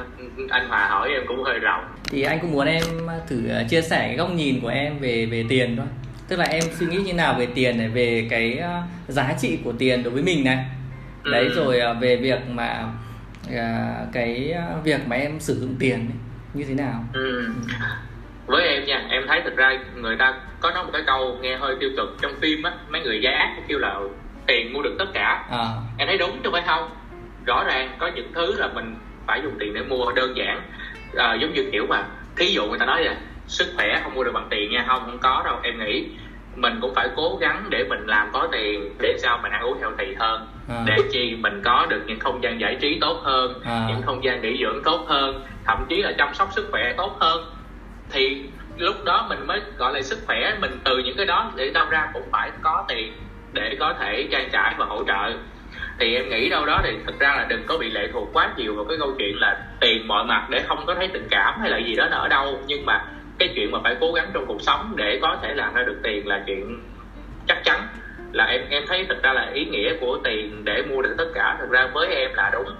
anh 0.49 0.67
Hòa 0.67 0.87
hỏi 0.87 1.09
em 1.09 1.23
cũng 1.27 1.43
hơi 1.43 1.59
rộng 1.59 1.83
thì 2.09 2.21
anh 2.23 2.39
cũng 2.41 2.51
muốn 2.51 2.67
em 2.67 2.83
thử 3.27 3.47
ờ, 3.49 3.63
chia 3.69 3.81
sẻ 3.81 3.97
cái 4.07 4.15
góc 4.17 4.31
nhìn 4.33 4.59
của 4.61 4.67
em 4.67 4.99
về 4.99 5.25
về 5.31 5.45
tiền 5.49 5.75
thôi 5.77 5.85
tức 6.27 6.39
là 6.39 6.45
em 6.45 6.63
suy 6.79 6.85
nghĩ 6.85 6.97
như 6.97 7.13
nào 7.13 7.35
về 7.39 7.47
tiền 7.55 7.77
này 7.77 7.87
về 7.89 8.27
cái 8.29 8.57
ờ, 8.57 8.81
giá 9.07 9.33
trị 9.41 9.59
của 9.63 9.73
tiền 9.79 10.03
đối 10.03 10.13
với 10.13 10.23
mình 10.23 10.43
này 10.43 10.65
đấy 11.23 11.45
Ừ. 11.45 11.55
rồi 11.55 11.79
ờ, 11.79 11.93
về 11.93 12.15
việc 12.15 12.39
mà 12.49 12.83
cái 14.13 14.55
việc 14.83 14.99
mà 15.07 15.15
em 15.15 15.39
sử 15.39 15.53
dụng 15.59 15.75
tiền 15.79 15.93
ấy, 15.95 16.17
như 16.53 16.63
thế 16.67 16.73
nào 16.73 17.03
Ừ. 17.13 17.45
với 18.45 18.67
em 18.67 18.85
nha 18.85 19.05
em 19.09 19.23
thấy 19.27 19.41
thực 19.45 19.55
ra 19.57 19.79
người 19.95 20.15
ta 20.19 20.33
có 20.59 20.71
nói 20.71 20.83
một 20.83 20.89
cái 20.93 21.01
câu 21.05 21.37
nghe 21.41 21.55
hơi 21.57 21.75
tiêu 21.79 21.89
cực 21.97 22.17
trong 22.21 22.31
phim 22.41 22.63
á 22.63 22.71
mấy 22.89 23.01
người 23.01 23.21
giá 23.21 23.31
ác 23.31 23.55
kêu 23.67 23.79
là 23.79 23.99
tiền 24.47 24.73
mua 24.73 24.81
được 24.81 24.95
tất 24.99 25.05
cả. 25.13 25.45
À, 25.51 25.65
em 25.97 26.07
thấy 26.07 26.17
đúng 26.17 26.39
chứ 26.43 26.49
phải 26.51 26.61
không? 26.61 26.89
Rõ 27.45 27.63
ràng 27.63 27.95
có 27.99 28.07
những 28.15 28.31
thứ 28.33 28.55
là 28.57 28.67
mình 28.67 28.95
phải 29.27 29.41
dùng 29.43 29.53
tiền 29.59 29.73
để 29.73 29.81
mua 29.81 30.11
đơn 30.11 30.37
giản. 30.37 30.61
À, 31.15 31.33
giống 31.41 31.53
như 31.53 31.69
kiểu 31.71 31.85
mà 31.89 32.05
thí 32.35 32.45
dụ 32.45 32.65
người 32.65 32.79
ta 32.79 32.85
nói 32.85 33.03
là 33.03 33.15
sức 33.47 33.73
khỏe 33.75 33.99
không 34.03 34.15
mua 34.15 34.23
được 34.23 34.31
bằng 34.33 34.47
tiền 34.49 34.71
nha. 34.71 34.85
Không 34.87 35.05
không 35.05 35.19
có 35.19 35.41
đâu. 35.45 35.59
Em 35.63 35.79
nghĩ 35.79 36.05
mình 36.55 36.77
cũng 36.81 36.93
phải 36.95 37.09
cố 37.15 37.37
gắng 37.41 37.65
để 37.69 37.83
mình 37.89 38.05
làm 38.05 38.29
có 38.33 38.47
tiền 38.51 38.95
để 38.99 39.15
sao 39.17 39.39
mình 39.43 39.51
ăn 39.51 39.61
uống 39.61 39.81
healthy 39.81 40.15
hơn. 40.19 40.47
À, 40.69 40.83
để 40.85 40.95
chi 41.11 41.35
mình 41.39 41.61
có 41.63 41.85
được 41.89 42.01
những 42.05 42.19
không 42.19 42.43
gian 42.43 42.59
giải 42.59 42.77
trí 42.81 42.97
tốt 43.01 43.19
hơn 43.23 43.61
À. 43.65 43.85
những 43.89 44.01
không 44.01 44.23
gian 44.23 44.41
nghỉ 44.41 44.63
dưỡng 44.63 44.83
tốt 44.83 45.05
hơn 45.07 45.45
thậm 45.65 45.85
chí 45.89 46.01
là 46.01 46.11
chăm 46.17 46.33
sóc 46.33 46.49
sức 46.51 46.67
khỏe 46.71 46.93
tốt 46.97 47.17
hơn. 47.19 47.45
Thì 48.09 48.43
lúc 48.77 48.95
đó 49.05 49.25
mình 49.29 49.47
mới 49.47 49.61
gọi 49.77 49.93
là 49.93 50.01
sức 50.01 50.19
khỏe 50.27 50.55
mình 50.59 50.79
từ 50.83 50.97
những 50.97 51.17
cái 51.17 51.25
đó 51.25 51.51
để 51.55 51.71
đâu 51.73 51.85
ra 51.89 52.09
cũng 52.13 52.23
phải 52.31 52.51
có 52.61 52.85
tiền 52.87 53.13
để 53.53 53.75
có 53.79 53.93
thể 53.99 54.27
trang 54.31 54.49
trải 54.51 54.73
và 54.77 54.85
hỗ 54.85 55.03
trợ. 55.03 55.33
Thì 55.99 56.15
em 56.15 56.29
nghĩ 56.29 56.49
đâu 56.49 56.65
đó 56.65 56.81
thì 56.83 56.97
thực 57.05 57.19
ra 57.19 57.35
là 57.35 57.45
đừng 57.49 57.63
có 57.67 57.77
bị 57.77 57.89
lệ 57.91 58.07
thuộc 58.13 58.29
quá 58.33 58.53
nhiều 58.57 58.75
vào 58.75 58.85
cái 58.85 58.97
câu 58.99 59.13
chuyện 59.17 59.39
là 59.39 59.57
tiền 59.79 60.07
mọi 60.07 60.23
mặt 60.23 60.47
để 60.49 60.63
không 60.67 60.85
có 60.85 60.95
thấy 60.95 61.07
tình 61.07 61.27
cảm 61.29 61.59
hay 61.59 61.69
là 61.69 61.77
gì 61.77 61.95
đó 61.95 62.07
nó 62.11 62.17
ở 62.17 62.27
đâu. 62.27 62.59
Nhưng 62.67 62.85
mà 62.85 63.05
cái 63.39 63.49
chuyện 63.55 63.71
mà 63.71 63.79
phải 63.83 63.95
cố 63.99 64.11
gắng 64.11 64.29
trong 64.33 64.45
cuộc 64.45 64.61
sống 64.61 64.93
để 64.95 65.19
có 65.21 65.37
thể 65.41 65.53
làm 65.53 65.73
ra 65.73 65.83
được 65.83 65.99
tiền 66.03 66.27
là 66.27 66.43
chuyện 66.47 66.79
chắc 67.47 67.63
chắn. 67.63 67.87
Là 68.31 68.45
em 68.45 68.61
em 68.69 68.83
thấy 68.87 69.05
thực 69.09 69.23
ra 69.23 69.33
là 69.33 69.51
ý 69.53 69.65
nghĩa 69.65 69.93
của 70.01 70.17
tiền 70.23 70.61
để 70.65 70.83
mua 70.89 71.01
được 71.01 71.15
tất 71.17 71.27
cả, 71.33 71.57
thực 71.59 71.69
ra 71.69 71.87
với 71.93 72.07
em 72.15 72.33
là 72.33 72.49
đúng. 72.53 72.75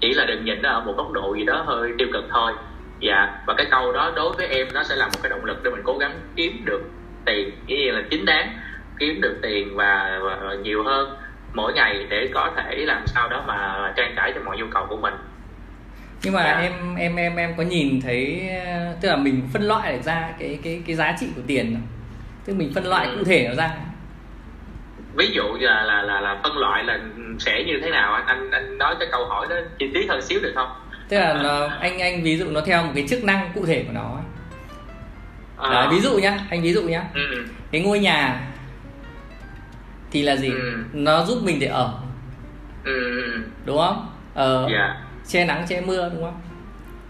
Chỉ 0.00 0.14
là 0.14 0.24
đừng 0.24 0.44
nhìn 0.44 0.62
nó 0.62 0.70
ở 0.70 0.80
một 0.80 0.94
góc 0.96 1.12
độ 1.12 1.34
gì 1.34 1.44
đó 1.44 1.62
hơi 1.66 1.92
tiêu 1.98 2.08
cực 2.12 2.24
thôi. 2.30 2.52
Dạ 3.00 3.28
và 3.46 3.54
cái 3.54 3.66
câu 3.70 3.92
đó 3.92 4.12
đối 4.16 4.32
với 4.32 4.46
em 4.46 4.66
nó 4.74 4.82
sẽ 4.82 4.96
là 4.96 5.06
một 5.06 5.18
cái 5.22 5.30
động 5.30 5.44
lực 5.44 5.62
để 5.62 5.70
mình 5.70 5.82
cố 5.84 5.98
gắng 5.98 6.12
kiếm 6.36 6.62
được 6.64 6.82
tiền. 7.24 7.50
Nghĩa 7.66 7.92
là 7.92 8.02
chính 8.10 8.24
đáng 8.24 8.52
kiếm 8.98 9.20
được 9.20 9.38
tiền 9.42 9.76
và, 9.76 10.18
và 10.22 10.54
nhiều 10.62 10.84
hơn 10.84 11.16
mỗi 11.54 11.72
ngày 11.72 12.06
để 12.10 12.28
có 12.34 12.50
thể 12.56 12.76
làm 12.76 13.06
sao 13.06 13.28
đó 13.28 13.44
mà 13.46 13.92
trang 13.96 14.12
trải 14.16 14.32
cho 14.34 14.40
mọi 14.44 14.58
nhu 14.58 14.66
cầu 14.70 14.86
của 14.88 14.96
mình. 14.96 15.14
Nhưng 16.22 16.32
mà 16.34 16.42
Dạ. 16.44 16.58
em 16.60 16.72
em 16.96 17.16
em 17.16 17.36
em 17.36 17.54
có 17.56 17.62
nhìn 17.62 18.00
thấy 18.00 18.50
tức 19.00 19.08
là 19.08 19.16
mình 19.16 19.48
phân 19.52 19.62
loại 19.62 20.02
ra 20.02 20.28
cái 20.38 20.58
cái 20.64 20.82
cái 20.86 20.96
giá 20.96 21.16
trị 21.20 21.26
của 21.36 21.42
tiền 21.46 21.76
tức 22.44 22.54
mình 22.56 22.72
phân 22.74 22.84
loại 22.86 23.06
Ừ. 23.06 23.16
cụ 23.18 23.24
thể 23.24 23.46
nó 23.48 23.54
ra. 23.54 23.70
Ví 25.14 25.30
dụ 25.32 25.42
là 25.60 25.82
là 25.84 26.02
là, 26.02 26.20
là 26.20 26.40
phân 26.42 26.58
loại 26.58 26.84
là 26.84 26.98
sẽ 27.38 27.64
như 27.66 27.80
thế 27.82 27.90
nào? 27.90 28.12
Anh 28.14 28.26
anh 28.26 28.50
anh 28.50 28.78
nói 28.78 28.94
cái 29.00 29.08
câu 29.12 29.26
hỏi 29.26 29.46
đó 29.50 29.56
chi 29.78 29.90
tiết 29.94 30.06
hơn 30.08 30.22
xíu 30.22 30.40
được 30.42 30.52
không? 30.54 30.68
Tức 31.08 31.18
là 31.18 31.40
nó, 31.42 31.68
anh 31.80 31.98
anh 31.98 32.22
ví 32.22 32.36
dụ 32.36 32.50
nó 32.50 32.60
theo 32.60 32.82
một 32.82 32.92
cái 32.94 33.06
chức 33.08 33.24
năng 33.24 33.50
cụ 33.54 33.66
thể 33.66 33.82
của 33.86 33.92
nó 33.92 34.18
À, 35.58 35.70
Đấy, 35.70 35.86
ví 35.90 36.00
dụ 36.00 36.18
nhá 36.18 36.38
anh 36.50 36.62
ví 36.62 36.72
dụ 36.72 36.82
nhá. 36.82 37.02
Ừ, 37.14 37.44
cái 37.72 37.80
ngôi 37.80 37.98
nhà 37.98 38.40
thì 40.10 40.22
là 40.22 40.36
gì? 40.36 40.48
Ừ. 40.50 40.72
nó 40.92 41.24
giúp 41.24 41.38
mình 41.44 41.58
để 41.60 41.66
ở. 41.66 41.94
Ừ, 42.84 43.22
ừ, 43.22 43.40
đúng 43.64 43.78
không? 43.78 44.06
Ờ 44.34 44.68
dạ. 44.72 45.02
che 45.28 45.44
nắng 45.44 45.64
che 45.68 45.80
mưa 45.80 46.10
đúng 46.14 46.22
không? 46.22 46.40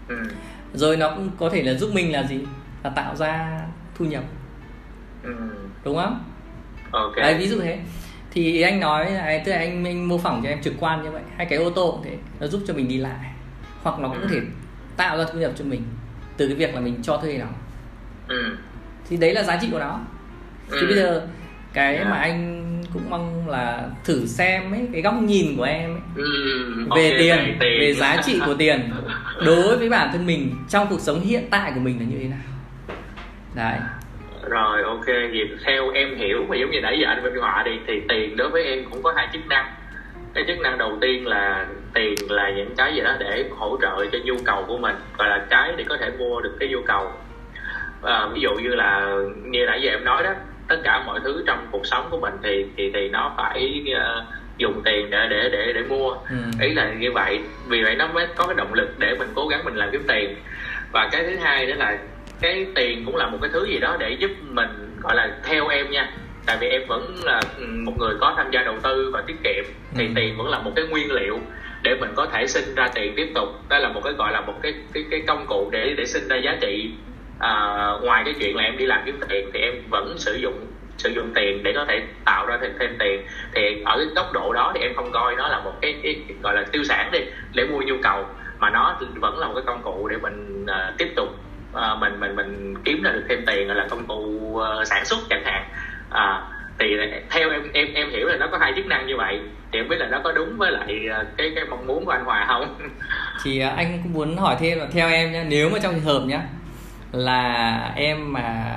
Ừ, 0.07 0.15
rồi 0.73 0.97
nó 0.97 1.09
cũng 1.15 1.29
có 1.39 1.49
thể 1.49 1.63
là 1.63 1.73
giúp 1.73 1.89
mình 1.93 2.11
là 2.13 2.23
gì? 2.23 2.39
Là 2.83 2.89
tạo 2.89 3.15
ra 3.15 3.59
thu 3.95 4.05
nhập. 4.05 4.23
Ừ, 5.23 5.33
đúng 5.83 5.95
không? 5.97 6.23
Ok. 6.91 7.15
Đấy 7.15 7.37
ví 7.37 7.47
dụ 7.47 7.61
thế. 7.61 7.79
Thì 8.31 8.51
ý 8.51 8.61
anh 8.61 8.79
nói 8.79 9.11
là 9.11 9.41
tức 9.45 9.51
là 9.51 9.57
anh 9.57 9.85
anh 9.85 10.07
mô 10.07 10.17
phỏng 10.17 10.41
cho 10.43 10.49
em 10.49 10.61
trực 10.61 10.73
quan 10.79 11.03
như 11.03 11.11
vậy. 11.11 11.21
Hay 11.37 11.45
cái 11.45 11.59
ô 11.59 11.69
tô 11.69 11.91
cũng 11.91 12.03
thế. 12.03 12.17
Nó 12.39 12.47
giúp 12.47 12.61
cho 12.67 12.73
mình 12.73 12.87
đi 12.87 12.97
lại. 12.97 13.31
Hoặc 13.83 13.99
nó 13.99 14.07
cũng 14.07 14.17
có 14.21 14.27
thể 14.31 14.39
tạo 14.97 15.17
ra 15.17 15.25
thu 15.33 15.39
nhập 15.39 15.51
cho 15.55 15.65
mình 15.65 15.81
từ 16.37 16.47
cái 16.47 16.55
việc 16.55 16.73
là 16.75 16.81
mình 16.81 16.99
cho 17.03 17.17
thuê 17.17 17.37
nó. 17.37 17.45
Ừ, 18.27 18.55
thì 19.09 19.17
đấy 19.17 19.33
là 19.33 19.43
giá 19.43 19.57
trị 19.61 19.67
của 19.71 19.79
nó. 19.79 19.99
Thì 20.71 20.77
Ừ. 20.79 20.85
bây 20.87 20.95
giờ 20.95 21.27
cái 21.73 21.95
Dạ. 21.97 22.03
mà 22.09 22.17
anh 22.17 22.65
cũng 22.93 23.09
mong 23.09 23.49
là 23.49 23.83
thử 24.03 24.25
xem 24.25 24.71
ấy 24.71 24.87
cái 24.93 25.01
góc 25.01 25.13
nhìn 25.21 25.57
của 25.57 25.63
em 25.63 25.93
ấy, 25.93 26.01
ừ, 26.15 26.25
về 26.95 27.09
ok, 27.09 27.19
tiền 27.19 27.57
về 27.59 27.93
giá 27.93 28.21
trị 28.25 28.41
của 28.45 28.53
tiền. 28.53 28.91
Đối 29.45 29.77
với 29.77 29.89
bản 29.89 30.09
thân 30.11 30.25
mình 30.25 30.51
trong 30.69 30.87
cuộc 30.89 30.99
sống 30.99 31.19
hiện 31.19 31.43
tại 31.51 31.71
của 31.75 31.79
mình 31.79 31.99
là 31.99 32.05
như 32.05 32.17
thế 32.21 32.27
nào? 32.27 32.39
Đấy. 33.55 33.79
Rồi 34.49 34.83
ok 34.83 35.05
vậy 35.05 35.49
theo 35.65 35.91
em 35.91 36.15
hiểu 36.15 36.45
mà 36.49 36.55
giống 36.55 36.71
như 36.71 36.81
nãy 36.81 36.99
giờ 37.01 37.07
anh 37.07 37.23
minh 37.23 37.35
họa 37.41 37.63
đi 37.65 37.71
thì 37.87 37.93
tiền 38.09 38.37
đối 38.37 38.49
với 38.49 38.63
em 38.63 38.85
cũng 38.91 39.03
có 39.03 39.13
hai 39.15 39.27
chức 39.33 39.47
năng. 39.47 39.65
Cái 40.33 40.43
chức 40.47 40.59
năng 40.59 40.77
đầu 40.77 40.97
tiên 41.01 41.27
là 41.27 41.65
tiền 41.93 42.15
là 42.29 42.51
những 42.55 42.75
cái 42.77 42.95
gì 42.95 43.01
đó 43.01 43.15
để 43.19 43.45
hỗ 43.57 43.77
trợ 43.81 44.05
cho 44.11 44.17
nhu 44.23 44.35
cầu 44.45 44.65
của 44.67 44.77
mình 44.77 44.95
gọi 45.17 45.29
là 45.29 45.45
cái 45.49 45.73
để 45.77 45.83
có 45.89 45.97
thể 45.97 46.11
mua 46.19 46.41
được 46.41 46.57
cái 46.59 46.69
nhu 46.69 46.81
cầu. 46.87 47.11
À, 48.03 48.27
ví 48.33 48.41
dụ 48.41 48.49
như 48.53 48.75
là 48.75 49.15
như 49.45 49.65
nãy 49.65 49.81
giờ 49.81 49.91
em 49.91 50.03
nói 50.03 50.23
đó 50.23 50.33
tất 50.69 50.77
cả 50.83 51.03
mọi 51.05 51.19
thứ 51.23 51.43
trong 51.47 51.67
cuộc 51.71 51.85
sống 51.85 52.07
của 52.09 52.19
mình 52.19 52.33
thì 52.43 52.65
thì 52.77 52.91
thì 52.93 53.09
nó 53.09 53.33
phải 53.37 53.83
ờ, 53.95 54.25
dùng 54.57 54.81
tiền 54.85 55.09
để 55.09 55.27
để 55.29 55.49
để 55.51 55.71
để 55.73 55.81
mua. 55.89 56.11
Ừ. 56.11 56.35
ý 56.61 56.73
là 56.73 56.93
như 56.99 57.11
vậy 57.11 57.39
vì 57.67 57.83
vậy 57.83 57.95
nó 57.95 58.07
mới 58.07 58.27
có 58.35 58.45
cái 58.47 58.55
động 58.55 58.73
lực 58.73 58.89
để 58.99 59.15
mình 59.19 59.27
cố 59.35 59.47
gắng 59.47 59.65
mình 59.65 59.75
làm 59.75 59.89
kiếm 59.91 60.03
tiền. 60.07 60.35
Và 60.91 61.09
cái 61.11 61.23
thứ 61.23 61.35
hai 61.35 61.65
nữa 61.65 61.73
là 61.77 61.97
cái 62.41 62.65
tiền 62.75 63.03
cũng 63.05 63.15
là 63.15 63.27
một 63.27 63.37
cái 63.41 63.49
thứ 63.53 63.65
gì 63.65 63.79
đó 63.79 63.97
để 63.99 64.11
giúp 64.19 64.31
mình 64.49 64.69
gọi 65.01 65.15
là 65.15 65.29
theo 65.43 65.67
em 65.67 65.91
nha. 65.91 66.11
Tại 66.45 66.57
vì 66.61 66.67
em 66.67 66.81
vẫn 66.87 67.15
là 67.23 67.41
ừ, 67.57 67.65
một 67.67 67.93
người 67.99 68.15
có 68.19 68.33
tham 68.37 68.51
gia 68.51 68.63
đầu 68.63 68.75
tư 68.83 69.11
và 69.13 69.21
tiết 69.27 69.35
kiệm 69.43 69.63
thì 69.95 70.05
Ừ. 70.07 70.11
tiền 70.15 70.37
vẫn 70.37 70.49
là 70.49 70.59
một 70.59 70.71
cái 70.75 70.85
nguyên 70.87 71.11
liệu 71.11 71.39
để 71.83 71.95
mình 71.99 72.09
có 72.15 72.25
thể 72.25 72.47
sinh 72.47 72.75
ra 72.75 72.87
tiền 72.95 73.13
tiếp 73.15 73.27
tục. 73.35 73.47
Đây 73.69 73.79
là 73.81 73.89
một 73.89 74.01
cái 74.03 74.13
gọi 74.13 74.31
là 74.31 74.41
một 74.41 74.53
cái 74.61 74.73
cái 74.93 75.03
cái 75.11 75.21
công 75.27 75.45
cụ 75.47 75.69
để 75.71 75.93
để 75.97 76.05
sinh 76.05 76.27
ra 76.27 76.35
giá 76.37 76.57
trị 76.61 76.91
à, 77.39 77.53
ngoài 78.03 78.21
cái 78.25 78.33
chuyện 78.39 78.55
là 78.55 78.63
em 78.63 78.77
đi 78.77 78.85
làm 78.85 79.01
kiếm 79.05 79.19
tiền 79.29 79.49
thì 79.53 79.59
em 79.59 79.73
vẫn 79.89 80.17
sử 80.17 80.33
dụng 80.33 80.65
sử 80.97 81.09
dụng 81.09 81.31
tiền 81.35 81.63
để 81.63 81.73
có 81.75 81.85
thể 81.87 82.01
tạo 82.25 82.45
ra 82.45 82.57
thêm, 82.61 82.71
thêm 82.79 82.95
tiền. 82.99 83.21
Thì 83.53 83.61
ở 83.85 83.97
cái 83.97 84.07
góc 84.15 84.33
độ 84.33 84.53
đó 84.53 84.71
thì 84.75 84.81
em 84.81 84.95
không 84.95 85.11
coi 85.11 85.35
nó 85.35 85.47
là 85.47 85.59
một 85.59 85.73
cái, 85.81 85.95
cái 86.03 86.21
gọi 86.41 86.55
là 86.55 86.65
tiêu 86.71 86.83
sản 86.83 87.09
đi 87.11 87.19
để 87.53 87.65
mua 87.65 87.79
nhu 87.79 87.95
cầu 88.03 88.25
mà 88.59 88.69
nó 88.69 88.99
vẫn 89.15 89.39
là 89.39 89.47
một 89.47 89.53
cái 89.55 89.63
công 89.65 89.83
cụ 89.83 90.07
để 90.07 90.17
mình 90.17 90.65
uh, 90.65 90.97
tiếp 90.97 91.13
tục 91.15 91.27
uh, 91.73 91.99
mình 91.99 92.19
mình 92.19 92.35
mình 92.35 92.75
kiếm 92.83 93.03
ra 93.03 93.11
được 93.11 93.23
thêm 93.29 93.43
tiền 93.45 93.67
là 93.67 93.87
công 93.89 94.05
cụ 94.07 94.23
uh, 94.53 94.87
sản 94.87 95.05
xuất 95.05 95.19
chẳng 95.29 95.43
hạn. 95.45 95.63
À, 96.09 96.41
thì 96.79 96.85
theo 97.29 97.49
em 97.49 97.71
em 97.73 97.93
em 97.93 98.09
hiểu 98.09 98.27
là 98.27 98.37
nó 98.37 98.47
có 98.51 98.57
hai 98.57 98.73
chức 98.75 98.85
năng 98.85 99.07
như 99.07 99.17
vậy 99.17 99.39
thì 99.71 99.79
em 99.79 99.89
biết 99.89 99.95
là 99.99 100.07
nó 100.07 100.21
có 100.23 100.31
đúng 100.31 100.57
với 100.57 100.71
lại 100.71 101.07
ờ, 101.11 101.25
cái 101.37 101.51
cái 101.55 101.65
mong 101.69 101.87
muốn 101.87 102.05
của 102.05 102.11
anh 102.11 102.25
Hòa 102.25 102.45
không? 102.47 102.77
Thì 103.43 103.59
ờ, 103.59 103.69
anh 103.77 103.99
cũng 104.03 104.13
muốn 104.13 104.37
hỏi 104.37 104.55
thêm 104.59 104.79
là 104.79 104.87
theo 104.93 105.09
em 105.09 105.31
nhé 105.31 105.43
nếu 105.47 105.69
mà 105.69 105.79
trong 105.83 105.93
trường 105.93 106.03
hợp 106.03 106.21
nhé 106.27 106.39
là 107.11 107.93
em 107.95 108.33
mà 108.33 108.75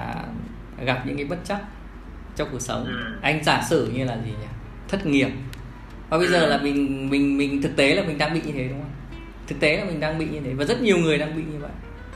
gặp 0.85 1.03
những 1.07 1.17
cái 1.17 1.25
bất 1.25 1.39
chắc 1.45 1.61
trong 2.37 2.49
cuộc 2.53 2.61
sống 2.61 2.85
ừ. 2.85 3.19
anh 3.23 3.45
giả 3.45 3.63
sử 3.71 3.91
như 3.95 4.05
là 4.05 4.17
gì 4.25 4.31
nhỉ 4.31 4.47
thất 4.89 5.07
nghiệp 5.07 5.29
và 6.09 6.19
bây 6.19 6.27
giờ 6.27 6.47
là 6.47 6.59
mình 6.59 7.11
mình 7.11 7.39
mình 7.39 7.63
thực 7.63 7.77
tế 7.77 7.95
là 7.95 8.03
mình 8.07 8.19
đang 8.19 8.35
bị 8.35 8.41
như 8.45 8.53
thế 8.53 8.69
đúng 8.69 8.79
không 8.79 8.91
thực 9.47 9.61
tế 9.61 9.77
là 9.77 9.85
mình 9.85 10.01
đang 10.01 10.19
bị 10.19 10.27
như 10.27 10.41
thế 10.45 10.53
và 10.55 10.65
rất 10.65 10.83
nhiều 10.83 10.99
người 10.99 11.19
đang 11.19 11.37
bị 11.37 11.43
như 11.53 11.59
vậy 11.59 11.71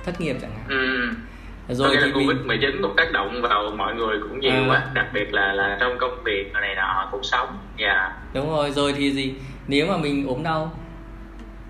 thất 0.05 0.21
nghiệp 0.21 0.37
chẳng 0.41 0.51
hạn 0.51 0.69
ừ. 0.69 1.75
rồi 1.75 1.97
thì 2.05 2.13
covid 2.13 2.37
19 2.45 2.83
cũng 2.83 2.97
tác 2.97 3.13
động 3.13 3.43
vào 3.43 3.71
mọi 3.77 3.95
người 3.95 4.19
cũng 4.23 4.41
nhiều 4.41 4.53
à. 4.53 4.67
quá 4.69 4.87
đặc 4.95 5.07
biệt 5.13 5.33
là 5.35 5.53
là 5.53 5.77
trong 5.81 5.99
công 5.99 6.23
việc 6.25 6.53
này 6.53 6.75
nọ 6.75 7.09
cuộc 7.13 7.25
sống 7.25 7.59
dạ 7.79 7.87
yeah. 7.87 8.13
đúng 8.35 8.51
rồi 8.51 8.71
rồi 8.71 8.95
thì 8.97 9.11
gì 9.13 9.35
nếu 9.69 9.87
mà 9.87 9.97
mình 9.97 10.27
ốm 10.27 10.43
đau 10.43 10.79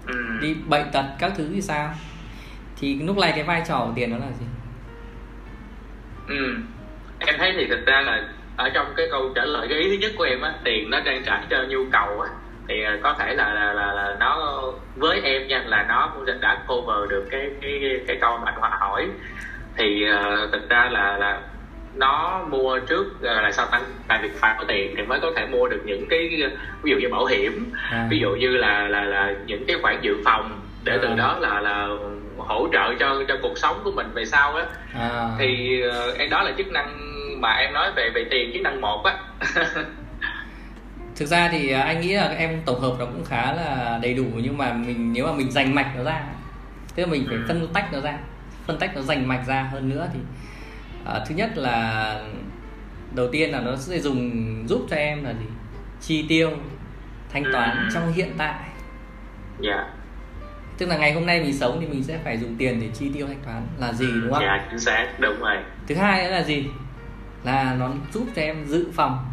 ừ. 0.06 0.14
đi 0.40 0.54
bệnh 0.68 0.90
tật 0.92 1.04
các 1.18 1.32
thứ 1.36 1.48
thì 1.54 1.62
sao 1.62 1.94
thì 2.80 2.94
lúc 2.94 3.18
này 3.18 3.32
cái 3.34 3.44
vai 3.44 3.62
trò 3.68 3.84
của 3.86 3.92
tiền 3.96 4.10
đó 4.10 4.16
là 4.20 4.26
gì 4.40 4.46
ừ 6.28 6.56
em 7.18 7.34
thấy 7.38 7.52
thì 7.56 7.66
thực 7.66 7.86
ra 7.86 8.00
là 8.00 8.28
ở 8.56 8.68
trong 8.74 8.92
cái 8.96 9.06
câu 9.10 9.32
trả 9.34 9.44
lời 9.44 9.66
cái 9.70 9.78
ý 9.78 9.88
thứ 9.88 9.96
nhất 10.00 10.12
của 10.18 10.24
em 10.24 10.40
á 10.40 10.52
tiền 10.64 10.90
nó 10.90 11.00
trang 11.04 11.22
trải 11.26 11.42
cho 11.50 11.64
nhu 11.68 11.84
cầu 11.92 12.20
á 12.20 12.28
thì 12.68 12.82
à, 12.84 12.98
có 13.02 13.14
thể 13.18 13.34
là 13.34 13.54
là 13.54 13.72
là, 13.72 13.92
là 13.92 14.16
nó 14.20 14.62
với 14.96 15.20
em 15.20 15.48
nha 15.48 15.62
là 15.66 15.84
nó 15.88 16.12
cũng 16.14 16.40
đã 16.40 16.58
cover 16.66 17.10
được 17.10 17.24
cái 17.30 17.50
cái 17.60 18.00
cái 18.06 18.16
câu 18.20 18.38
mà 18.38 18.52
anh 18.60 18.72
hỏi 18.80 19.08
thì 19.76 20.06
uh, 20.10 20.52
thực 20.52 20.68
ra 20.68 20.88
là 20.92 21.16
là 21.18 21.40
nó 21.94 22.44
mua 22.50 22.78
trước 22.78 23.06
uh, 23.16 23.24
là 23.24 23.52
sao 23.52 23.66
tăng 23.66 23.84
tại 24.08 24.18
việc 24.22 24.32
phải 24.34 24.54
có 24.58 24.64
tiền 24.68 24.94
thì 24.96 25.02
mới 25.02 25.20
có 25.20 25.32
thể 25.36 25.46
mua 25.46 25.68
được 25.68 25.82
những 25.84 26.06
cái 26.08 26.28
ví 26.82 26.90
dụ 26.90 26.96
như 26.96 27.08
bảo 27.08 27.24
hiểm 27.24 27.72
à. 27.90 28.06
ví 28.10 28.18
dụ 28.18 28.30
như 28.30 28.48
là 28.48 28.88
là 28.88 29.04
là 29.04 29.34
những 29.46 29.64
cái 29.66 29.76
khoản 29.82 30.00
dự 30.00 30.16
phòng 30.24 30.60
để 30.84 30.92
à. 30.92 30.98
từ 31.02 31.08
đó 31.16 31.38
là 31.40 31.60
là 31.60 31.88
hỗ 32.38 32.68
trợ 32.72 32.94
cho 33.00 33.22
cho 33.28 33.34
cuộc 33.42 33.58
sống 33.58 33.80
của 33.84 33.90
mình 33.90 34.06
về 34.14 34.24
sau 34.24 34.56
á 34.56 34.64
à. 34.94 35.30
thì 35.38 35.82
uh, 35.88 36.18
em 36.18 36.30
đó 36.30 36.42
là 36.42 36.52
chức 36.56 36.66
năng 36.66 36.98
mà 37.40 37.52
em 37.52 37.72
nói 37.72 37.92
về 37.96 38.10
về 38.14 38.24
tiền 38.30 38.50
chức 38.52 38.62
năng 38.62 38.80
một 38.80 39.04
á 39.04 39.18
thực 41.16 41.26
ra 41.26 41.48
thì 41.52 41.70
à, 41.70 41.82
anh 41.82 42.00
nghĩ 42.00 42.12
là 42.12 42.28
em 42.28 42.62
tổng 42.66 42.80
hợp 42.80 42.92
nó 42.98 43.04
cũng 43.04 43.24
khá 43.24 43.52
là 43.52 43.98
đầy 44.02 44.14
đủ 44.14 44.24
nhưng 44.34 44.58
mà 44.58 44.72
mình 44.72 45.12
nếu 45.12 45.26
mà 45.26 45.32
mình 45.32 45.50
dành 45.50 45.74
mạch 45.74 45.92
nó 45.96 46.02
ra 46.02 46.22
tức 46.94 47.02
là 47.02 47.08
mình 47.08 47.24
phải 47.28 47.36
ừ. 47.36 47.44
phân 47.48 47.68
tách 47.72 47.92
nó 47.92 48.00
ra 48.00 48.18
phân 48.66 48.78
tách 48.78 48.96
nó 48.96 49.02
dành 49.02 49.28
mạch 49.28 49.42
ra 49.46 49.68
hơn 49.72 49.88
nữa 49.88 50.08
thì 50.12 50.18
uh, 51.02 51.28
thứ 51.28 51.34
nhất 51.34 51.50
là 51.54 52.20
đầu 53.14 53.28
tiên 53.32 53.50
là 53.50 53.60
nó 53.60 53.76
sẽ 53.76 53.98
dùng 53.98 54.30
giúp 54.68 54.86
cho 54.90 54.96
em 54.96 55.24
là 55.24 55.32
gì 55.32 55.46
chi 56.00 56.24
tiêu 56.28 56.50
thanh 57.32 57.44
toán 57.52 57.70
ừ. 57.70 57.88
trong 57.94 58.12
hiện 58.12 58.32
tại 58.38 58.60
yeah. 59.62 59.86
Tức 60.78 60.86
là 60.86 60.96
ngày 60.96 61.12
hôm 61.12 61.26
nay 61.26 61.40
mình 61.40 61.58
sống 61.58 61.78
thì 61.80 61.86
mình 61.86 62.04
sẽ 62.04 62.18
phải 62.24 62.38
dùng 62.38 62.56
tiền 62.56 62.80
để 62.80 62.88
chi 62.94 63.10
tiêu 63.14 63.26
thanh 63.26 63.40
toán. 63.44 63.66
Là 63.78 63.92
gì 63.92 64.06
đúng 64.22 64.32
không? 64.32 64.42
Dạ 64.42 64.66
chính 64.70 64.80
xác. 64.80 65.06
Đúng 65.18 65.40
rồi. 65.40 65.56
Thứ 65.86 65.94
hai 65.94 66.24
nữa 66.24 66.30
là 66.30 66.42
gì? 66.42 66.66
Là 67.44 67.76
nó 67.78 67.90
giúp 68.12 68.26
cho 68.36 68.42
em 68.42 68.64
dự 68.66 68.86
phòng 68.94 69.26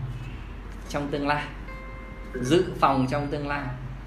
trong 0.90 1.08
tương 1.08 1.28
lai. 1.28 1.44
Dự 2.34 2.66
phòng 2.80 3.08
trong 3.12 3.28
tương 3.28 3.48
lai. 3.48 3.64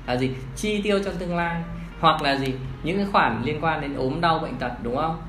Là 0.07 0.16
gì? 0.16 0.31
Chi 0.57 0.83
tiêu 0.83 0.99
trong 1.05 1.16
tương 1.16 1.37
lai. 1.37 1.62
Hoặc 2.00 2.23
là 2.23 2.37
gì? 2.37 2.55
Những 2.83 2.97
cái 2.97 3.07
khoản 3.12 3.43
liên 3.45 3.59
quan 3.61 3.81
đến 3.81 3.95
ốm 3.95 4.21
đau 4.21 4.38
bệnh 4.38 4.55
tật 4.55 4.73
đúng 4.83 4.97
không? 4.97 5.23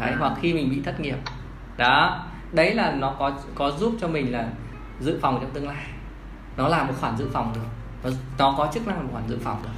Đấy 0.00 0.12
hoặc 0.18 0.32
khi 0.40 0.54
mình 0.54 0.70
bị 0.70 0.82
thất 0.84 1.00
nghiệp. 1.00 1.16
Đó. 1.76 2.26
Đấy 2.52 2.74
là 2.74 2.92
nó 2.92 3.14
có 3.18 3.32
có 3.54 3.70
giúp 3.70 3.94
cho 4.00 4.08
mình 4.08 4.32
là 4.32 4.48
dự 5.00 5.18
phòng 5.22 5.38
trong 5.40 5.50
tương 5.50 5.68
lai. 5.68 5.84
Nó 6.56 6.68
là 6.68 6.84
một 6.84 6.94
khoản 7.00 7.16
dự 7.16 7.28
phòng 7.32 7.52
được. 7.54 7.60
Nó, 8.04 8.10
nó 8.38 8.54
có 8.58 8.70
chức 8.74 8.86
năng 8.86 8.96
là 8.96 9.02
một 9.02 9.08
khoản 9.12 9.28
dự 9.28 9.38
phòng 9.44 9.62
được 9.62 9.70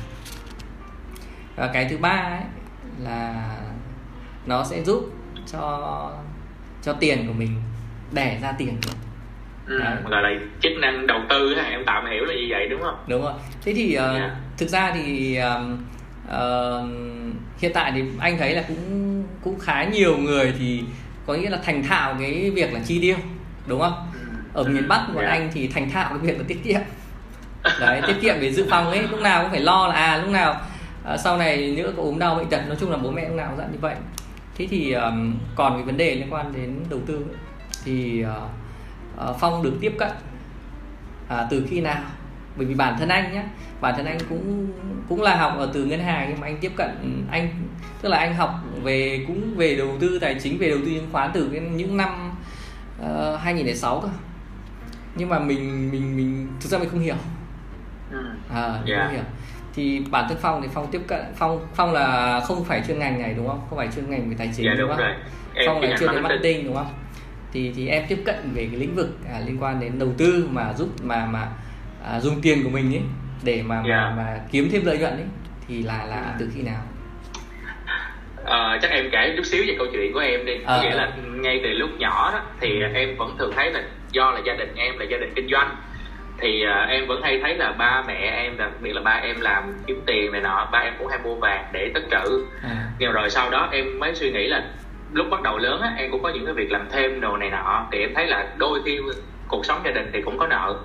và 1.57 1.71
cái 1.73 1.87
thứ 1.91 1.99
ba 1.99 2.09
ấy 2.11 2.41
là 2.99 3.51
nó 4.47 4.65
sẽ 4.65 4.83
giúp 4.83 5.13
cho 5.53 6.11
cho 6.83 6.93
tiền 6.93 7.27
của 7.27 7.33
mình 7.33 7.63
đẻ 8.13 8.39
ra 8.43 8.53
tiền 8.59 8.77
ừ, 9.67 9.81
gọi 10.11 10.23
là 10.23 10.31
chức 10.61 10.73
năng 10.81 11.07
đầu 11.07 11.21
tư 11.29 11.55
em 11.55 11.83
tạm 11.87 12.07
hiểu 12.11 12.25
là 12.25 12.35
như 12.35 12.47
vậy 12.51 12.69
đúng 12.69 12.83
không 12.83 13.05
đúng 13.07 13.23
rồi 13.23 13.33
thế 13.65 13.73
thì 13.75 13.85
uh, 13.85 14.01
yeah. 14.01 14.15
Dạ. 14.15 14.37
thực 14.59 14.69
ra 14.69 14.93
thì 14.95 15.39
uh, 15.39 15.79
uh, 16.29 16.89
hiện 17.59 17.73
tại 17.75 17.93
thì 17.95 18.03
anh 18.21 18.39
thấy 18.39 18.55
là 18.55 18.65
cũng 18.69 19.25
cũng 19.43 19.59
khá 19.59 19.85
nhiều 19.85 20.17
người 20.17 20.55
thì 20.59 20.83
có 21.27 21.35
nghĩa 21.35 21.51
là 21.51 21.59
thành 21.65 21.83
thạo 21.83 22.17
cái 22.21 22.51
việc 22.55 22.73
là 22.73 22.81
chi 22.87 22.99
tiêu 23.03 23.17
đúng 23.67 23.81
không 23.81 24.09
ừ. 24.13 24.19
ở 24.53 24.65
miền 24.65 24.89
bắc 24.89 25.07
của 25.15 25.21
yeah. 25.21 25.33
Dạ. 25.33 25.39
anh 25.39 25.51
thì 25.55 25.69
thành 25.69 25.91
thạo 25.91 26.09
cái 26.09 26.19
việc 26.19 26.39
là 26.39 26.45
tiết 26.49 26.65
kiệm 26.65 26.81
đấy 27.81 28.03
tiết 28.07 28.17
kiệm 28.21 28.35
để 28.41 28.53
dự 28.53 28.67
phòng 28.71 28.91
ấy 28.91 29.03
lúc 29.11 29.21
nào 29.21 29.43
cũng 29.43 29.51
phải 29.51 29.61
lo 29.61 29.87
là 29.87 29.95
à 29.95 30.17
lúc 30.17 30.31
nào 30.31 30.61
uh, 31.15 31.21
sau 31.21 31.39
này 31.39 31.75
nữa 31.77 31.93
có 31.97 32.03
ốm 32.03 32.19
đau 32.19 32.35
bệnh 32.35 32.49
tật 32.49 32.67
nói 32.67 32.77
chung 32.81 32.91
là 32.91 32.97
bố 32.97 33.11
mẹ 33.11 33.29
lúc 33.29 33.37
nào 33.37 33.49
cũng 33.49 33.59
dặn 33.59 33.73
như 33.73 33.79
vậy. 33.81 33.95
Thế 34.55 34.67
thì 34.71 34.93
um, 34.93 35.35
còn 35.55 35.75
cái 35.75 35.83
vấn 35.83 35.97
đề 35.97 36.15
liên 36.15 36.33
quan 36.33 36.53
đến 36.53 36.77
đầu 36.91 37.01
tư 37.07 37.15
ấy, 37.15 37.37
thì 37.85 38.25
uh, 38.25 38.51
Ờ, 39.17 39.35
phong 39.41 39.63
được 39.63 39.73
tiếp 39.81 39.93
cận 39.99 40.11
à, 41.29 41.47
từ 41.51 41.67
khi 41.71 41.81
nào? 41.81 42.03
Bởi 42.57 42.67
vì 42.67 42.75
bản 42.75 42.97
thân 42.99 43.09
anh 43.09 43.33
nhé 43.33 43.45
bản 43.81 43.95
thân 43.97 44.07
anh 44.07 44.19
cũng 44.29 44.73
cũng 45.09 45.23
là 45.23 45.37
học 45.37 45.55
ở 45.59 45.71
từ 45.73 45.85
ngân 45.85 46.01
hàng 46.01 46.27
nhưng 46.29 46.41
mà 46.41 46.47
anh 46.47 46.57
tiếp 46.61 46.73
cận 46.77 47.25
anh 47.31 47.49
tức 48.03 48.09
là 48.09 48.19
anh 48.19 48.35
học 48.35 48.51
về 48.83 49.25
cũng 49.27 49.55
về 49.57 49.75
đầu 49.75 49.97
tư 50.01 50.19
tài 50.19 50.37
chính 50.43 50.59
về 50.59 50.69
đầu 50.69 50.79
tư 50.79 50.91
chứng 50.95 51.09
khoán 51.13 51.31
từ 51.35 51.51
những 51.51 51.97
năm 51.97 52.33
uh, 53.01 53.41
2006 53.41 54.01
cơ. 54.01 54.09
Nhưng 55.15 55.29
mà 55.29 55.39
mình 55.39 55.91
mình 55.93 56.17
mình 56.17 56.49
thực 56.61 56.69
ra 56.69 56.79
mình 56.79 56.89
không 56.89 57.01
hiểu. 57.01 57.17
Ừ. 58.11 58.19
à 58.51 58.83
yeah. 58.87 59.05
không 59.05 59.15
hiểu 59.15 59.25
thì 59.75 60.03
bản 60.11 60.25
thân 60.29 60.39
phong 60.41 60.63
thì 60.63 60.69
phong 60.75 60.87
tiếp 60.91 61.01
cận 61.07 61.21
phong 61.37 61.67
phong 61.75 61.93
là 61.93 62.41
không 62.41 62.65
phải 62.65 62.83
chuyên 62.87 62.99
ngành 62.99 63.23
này 63.23 63.35
đúng 63.37 63.49
không? 63.49 63.61
Không 63.69 63.79
phải 63.79 63.89
chuyên 63.95 64.11
ngành 64.11 64.31
về 64.31 64.37
tài 64.39 64.51
chính 64.57 64.67
yeah, 64.67 64.79
đúng, 64.79 64.89
đúng 64.89 64.97
không? 64.97 65.07
rồi. 65.07 65.67
phong 65.67 65.81
là 65.81 65.97
chuyên 65.99 66.13
đến 66.13 66.23
marketing. 66.23 66.67
đúng 66.67 66.75
không? 66.75 66.95
Thì 67.53 67.73
thì 67.77 67.89
em 67.89 68.03
tiếp 68.09 68.19
cận 68.25 68.37
về 68.55 68.69
cái 68.71 68.81
lĩnh 68.81 68.95
vực 68.95 69.19
à, 69.33 69.41
liên 69.47 69.63
quan 69.63 69.81
đến 69.81 69.99
đầu 69.99 70.09
tư 70.19 70.49
mà 70.51 70.73
giúp 70.73 70.89
mà 71.03 71.27
mà 71.27 71.49
à, 72.05 72.21
dùng 72.21 72.41
tiền 72.43 72.65
của 72.65 72.71
mình 72.71 72.95
ấy 72.95 73.03
để 73.43 73.63
mà, 73.63 73.75
yeah. 73.75 73.87
mà 73.87 73.95
dạ. 73.97 74.15
mà 74.17 74.41
kiếm 74.53 74.69
thêm 74.73 74.85
lợi 74.85 74.99
nhuận 74.99 75.13
ấy 75.13 75.27
thì 75.69 75.83
là 75.83 76.05
là 76.05 76.35
từ 76.39 76.49
khi 76.55 76.63
nào? 76.63 76.83
À, 78.45 78.79
chắc 78.83 78.91
em 78.91 79.09
kể 79.13 79.35
chút 79.37 79.47
xíu 79.47 79.65
về 79.67 79.75
câu 79.79 79.87
chuyện 79.93 80.13
của 80.13 80.21
em 80.21 80.47
đi. 80.47 80.53
À, 80.67 80.83
nghĩa 80.83 80.95
là 80.95 81.13
ngay 81.37 81.61
từ 81.63 81.69
lúc 81.69 81.91
nhỏ 81.99 82.31
đó 82.33 82.41
thì 82.61 82.69
em 82.95 83.17
vẫn 83.17 83.37
thường 83.39 83.53
thấy 83.57 83.71
là 83.71 83.83
do 84.13 84.31
là 84.31 84.41
gia 84.47 84.55
đình 84.55 84.75
em 84.77 84.99
là 84.99 85.05
gia 85.05 85.19
đình 85.19 85.33
kinh 85.37 85.49
doanh 85.51 85.77
thì 86.43 86.65
uh, 86.67 86.89
em 86.89 87.07
vẫn 87.07 87.23
hay 87.23 87.39
thấy 87.43 87.57
là 87.57 87.73
ba 87.73 88.03
mẹ 88.07 88.31
em 88.45 88.57
đặc 88.57 88.71
biệt 88.81 88.93
là 88.93 89.01
ba 89.01 89.11
em 89.11 89.41
làm 89.41 89.73
kiếm 89.87 90.03
tiền 90.07 90.33
này 90.33 90.41
nọ 90.41 90.69
ba 90.73 90.79
em 90.79 90.95
cũng 90.99 91.07
hay 91.07 91.19
mua 91.19 91.35
vàng 91.35 91.65
để 91.73 91.91
tích 91.95 92.05
trữ 92.11 92.45
à. 92.63 92.89
nhưng 92.99 93.13
rồi 93.13 93.31
sau 93.31 93.51
đó 93.51 93.69
em 93.73 93.99
mới 93.99 94.15
suy 94.15 94.33
nghĩ 94.33 94.47
là 94.47 94.63
lúc 95.13 95.27
bắt 95.31 95.43
đầu 95.43 95.59
lớn 95.59 95.81
á 95.81 95.93
em 95.97 96.11
cũng 96.11 96.23
có 96.23 96.29
những 96.29 96.45
cái 96.45 96.55
việc 96.55 96.73
làm 96.73 96.87
thêm 96.91 97.21
đồ 97.21 97.37
này 97.37 97.51
nọ 97.51 97.87
thì 97.93 98.01
em 98.01 98.15
thấy 98.15 98.27
là 98.27 98.47
đôi 98.57 98.81
khi 98.85 98.99
cuộc 99.49 99.67
sống 99.67 99.81
gia 99.85 99.91
đình 99.91 100.11
thì 100.13 100.23
cũng 100.23 100.39
có 100.39 100.47
nợ 100.47 100.77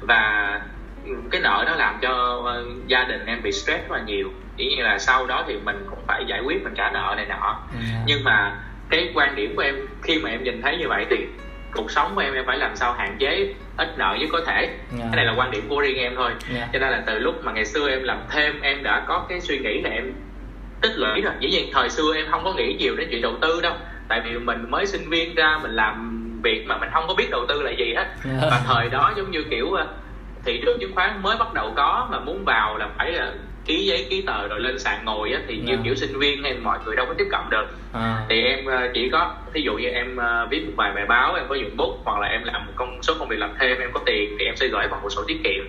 và 0.00 0.60
cái 1.30 1.40
nợ 1.40 1.64
nó 1.66 1.74
làm 1.74 1.98
cho 2.02 2.42
ờ, 2.44 2.64
gia 2.86 3.04
đình 3.04 3.26
em 3.26 3.42
bị 3.42 3.52
stress 3.52 3.88
rất 3.88 3.96
là 3.96 4.02
nhiều 4.06 4.32
chỉ 4.56 4.74
như 4.76 4.82
là 4.82 4.98
sau 4.98 5.26
đó 5.26 5.44
thì 5.48 5.56
mình 5.64 5.86
cũng 5.90 5.98
phải 6.06 6.24
giải 6.26 6.40
quyết 6.40 6.64
mình 6.64 6.74
trả 6.76 6.90
nợ 6.90 7.14
này 7.16 7.26
nọ 7.26 7.58
yeah. 7.72 7.84
Dạ. 7.92 7.98
nhưng 8.06 8.24
mà 8.24 8.56
cái 8.90 9.10
quan 9.14 9.34
điểm 9.34 9.56
của 9.56 9.62
em 9.62 9.76
khi 10.02 10.18
mà 10.18 10.30
em 10.30 10.42
nhìn 10.42 10.62
thấy 10.62 10.76
như 10.76 10.88
vậy 10.88 11.06
thì 11.10 11.16
cuộc 11.74 11.90
sống 11.90 12.12
của 12.14 12.20
em 12.20 12.34
em 12.34 12.44
phải 12.46 12.58
làm 12.58 12.76
sao 12.76 12.92
hạn 12.92 13.16
chế 13.18 13.54
ít 13.76 13.98
nợ 13.98 14.16
nhất 14.20 14.28
có 14.32 14.40
thể 14.46 14.52
yeah. 14.52 14.78
Dạ. 14.98 15.04
cái 15.12 15.16
này 15.16 15.24
là 15.24 15.34
quan 15.36 15.50
điểm 15.50 15.66
của 15.68 15.80
riêng 15.80 15.98
em 15.98 16.12
thôi 16.16 16.30
yeah. 16.30 16.40
Dạ. 16.54 16.68
cho 16.72 16.78
nên 16.78 16.90
là 16.90 17.02
từ 17.06 17.18
lúc 17.18 17.44
mà 17.44 17.52
ngày 17.52 17.64
xưa 17.64 17.88
em 17.88 18.02
làm 18.02 18.18
thêm 18.30 18.60
em 18.60 18.82
đã 18.82 19.04
có 19.08 19.26
cái 19.28 19.40
suy 19.40 19.58
nghĩ 19.58 19.80
là 19.80 19.90
em 19.90 20.12
tích 20.80 20.92
lũy 20.96 21.20
rồi 21.20 21.32
dĩ 21.40 21.50
nhiên 21.50 21.70
thời 21.72 21.90
xưa 21.90 22.14
em 22.14 22.26
không 22.30 22.44
có 22.44 22.52
nghĩ 22.52 22.76
nhiều 22.78 22.96
đến 22.96 23.08
chuyện 23.10 23.22
đầu 23.22 23.34
tư 23.40 23.60
đâu 23.62 23.74
tại 24.08 24.20
vì 24.24 24.38
mình 24.38 24.70
mới 24.70 24.86
sinh 24.86 25.10
viên 25.10 25.34
ra 25.34 25.58
mình 25.62 25.70
làm 25.70 26.16
việc 26.42 26.64
mà 26.66 26.78
mình 26.78 26.88
không 26.92 27.04
có 27.08 27.14
biết 27.14 27.30
đầu 27.30 27.46
tư 27.48 27.62
là 27.62 27.70
gì 27.70 27.94
hết 27.96 28.06
và 28.50 28.62
thời 28.66 28.88
đó 28.88 29.12
giống 29.16 29.30
như 29.30 29.44
kiểu 29.50 29.72
ờ, 29.72 29.86
thị 30.44 30.60
trường 30.64 30.78
chứng 30.80 30.94
khoán 30.94 31.22
mới 31.22 31.36
bắt 31.36 31.54
đầu 31.54 31.72
có 31.76 32.08
mà 32.10 32.20
muốn 32.20 32.44
vào 32.44 32.76
là 32.78 32.88
phải 32.98 33.12
là 33.12 33.32
ký 33.64 33.86
giấy 33.86 34.06
ký 34.10 34.22
tờ 34.26 34.48
rồi 34.48 34.60
lên 34.60 34.78
sàn 34.78 35.04
ngồi 35.04 35.32
á 35.32 35.40
thì 35.48 35.56
như 35.56 35.72
yeah. 35.72 35.84
kiểu 35.84 35.94
sinh 35.94 36.18
viên 36.18 36.42
hay 36.42 36.54
mọi 36.54 36.78
người 36.84 36.96
đâu 36.96 37.06
có 37.06 37.14
tiếp 37.18 37.26
cận 37.30 37.40
được 37.50 37.66
à. 37.92 38.24
thì 38.28 38.42
em 38.42 38.64
ờ, 38.64 38.88
chỉ 38.94 39.08
có 39.12 39.34
ví 39.52 39.62
dụ 39.62 39.74
như 39.74 39.88
em 39.88 40.16
ờ, 40.16 40.46
viết 40.50 40.66
một 40.66 40.72
vài 40.76 40.92
bài 40.92 41.06
báo 41.06 41.34
em 41.34 41.44
có 41.48 41.54
dùng 41.54 41.76
bút 41.76 41.98
hoặc 42.04 42.20
là 42.20 42.26
em 42.26 42.44
làm 42.44 42.66
một 42.66 42.72
công 42.76 43.02
số 43.02 43.14
công 43.18 43.28
việc 43.28 43.38
làm 43.38 43.54
thêm 43.60 43.78
em 43.78 43.90
có 43.92 44.00
tiền 44.06 44.36
thì 44.38 44.44
em 44.44 44.56
sẽ 44.56 44.66
gửi 44.66 44.86
vào 44.88 45.00
một 45.02 45.08
sổ 45.10 45.24
tiết 45.28 45.40
kiệm 45.44 45.64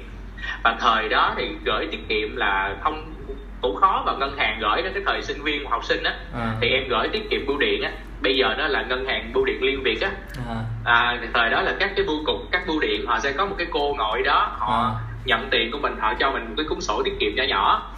và 0.63 0.77
thời 0.79 1.09
đó 1.09 1.33
thì 1.37 1.49
gửi 1.65 1.87
tiết 1.91 2.07
kiệm 2.09 2.35
là 2.35 2.75
không 2.83 3.13
cũng 3.61 3.75
khó 3.75 4.03
vào 4.05 4.17
ngân 4.17 4.37
hàng 4.37 4.59
gửi 4.61 4.81
đến 4.81 4.93
cái 4.93 5.03
thời 5.05 5.21
sinh 5.21 5.43
viên 5.43 5.69
học 5.69 5.85
sinh 5.85 6.03
á 6.03 6.15
à. 6.33 6.55
thì 6.61 6.69
em 6.69 6.87
gửi 6.89 7.07
tiết 7.07 7.29
kiệm 7.29 7.45
bưu 7.47 7.57
điện 7.57 7.81
á 7.83 7.91
bây 8.21 8.35
giờ 8.35 8.53
đó 8.57 8.67
là 8.67 8.81
ngân 8.81 9.05
hàng 9.05 9.31
bưu 9.33 9.45
điện 9.45 9.63
liên 9.63 9.83
việt 9.83 10.01
á 10.01 10.11
à. 10.47 10.55
à, 10.85 11.19
thời 11.33 11.49
đó 11.49 11.61
là 11.61 11.75
các 11.79 11.91
cái 11.95 12.05
bưu 12.05 12.25
cục 12.25 12.51
các 12.51 12.61
bưu 12.67 12.79
điện 12.79 13.05
họ 13.07 13.19
sẽ 13.19 13.31
có 13.31 13.45
một 13.45 13.55
cái 13.57 13.67
cô 13.71 13.95
ngồi 13.97 14.21
đó 14.23 14.55
họ 14.59 14.83
À. 14.83 15.10
nhận 15.25 15.49
tiền 15.49 15.71
của 15.71 15.77
mình 15.77 15.95
họ 15.99 16.13
cho 16.19 16.31
mình 16.31 16.45
một 16.47 16.53
cái 16.57 16.65
cuốn 16.69 16.81
sổ 16.81 17.01
tiết 17.05 17.13
kiệm 17.19 17.35
nhỏ 17.35 17.43
nhỏ. 17.43 17.91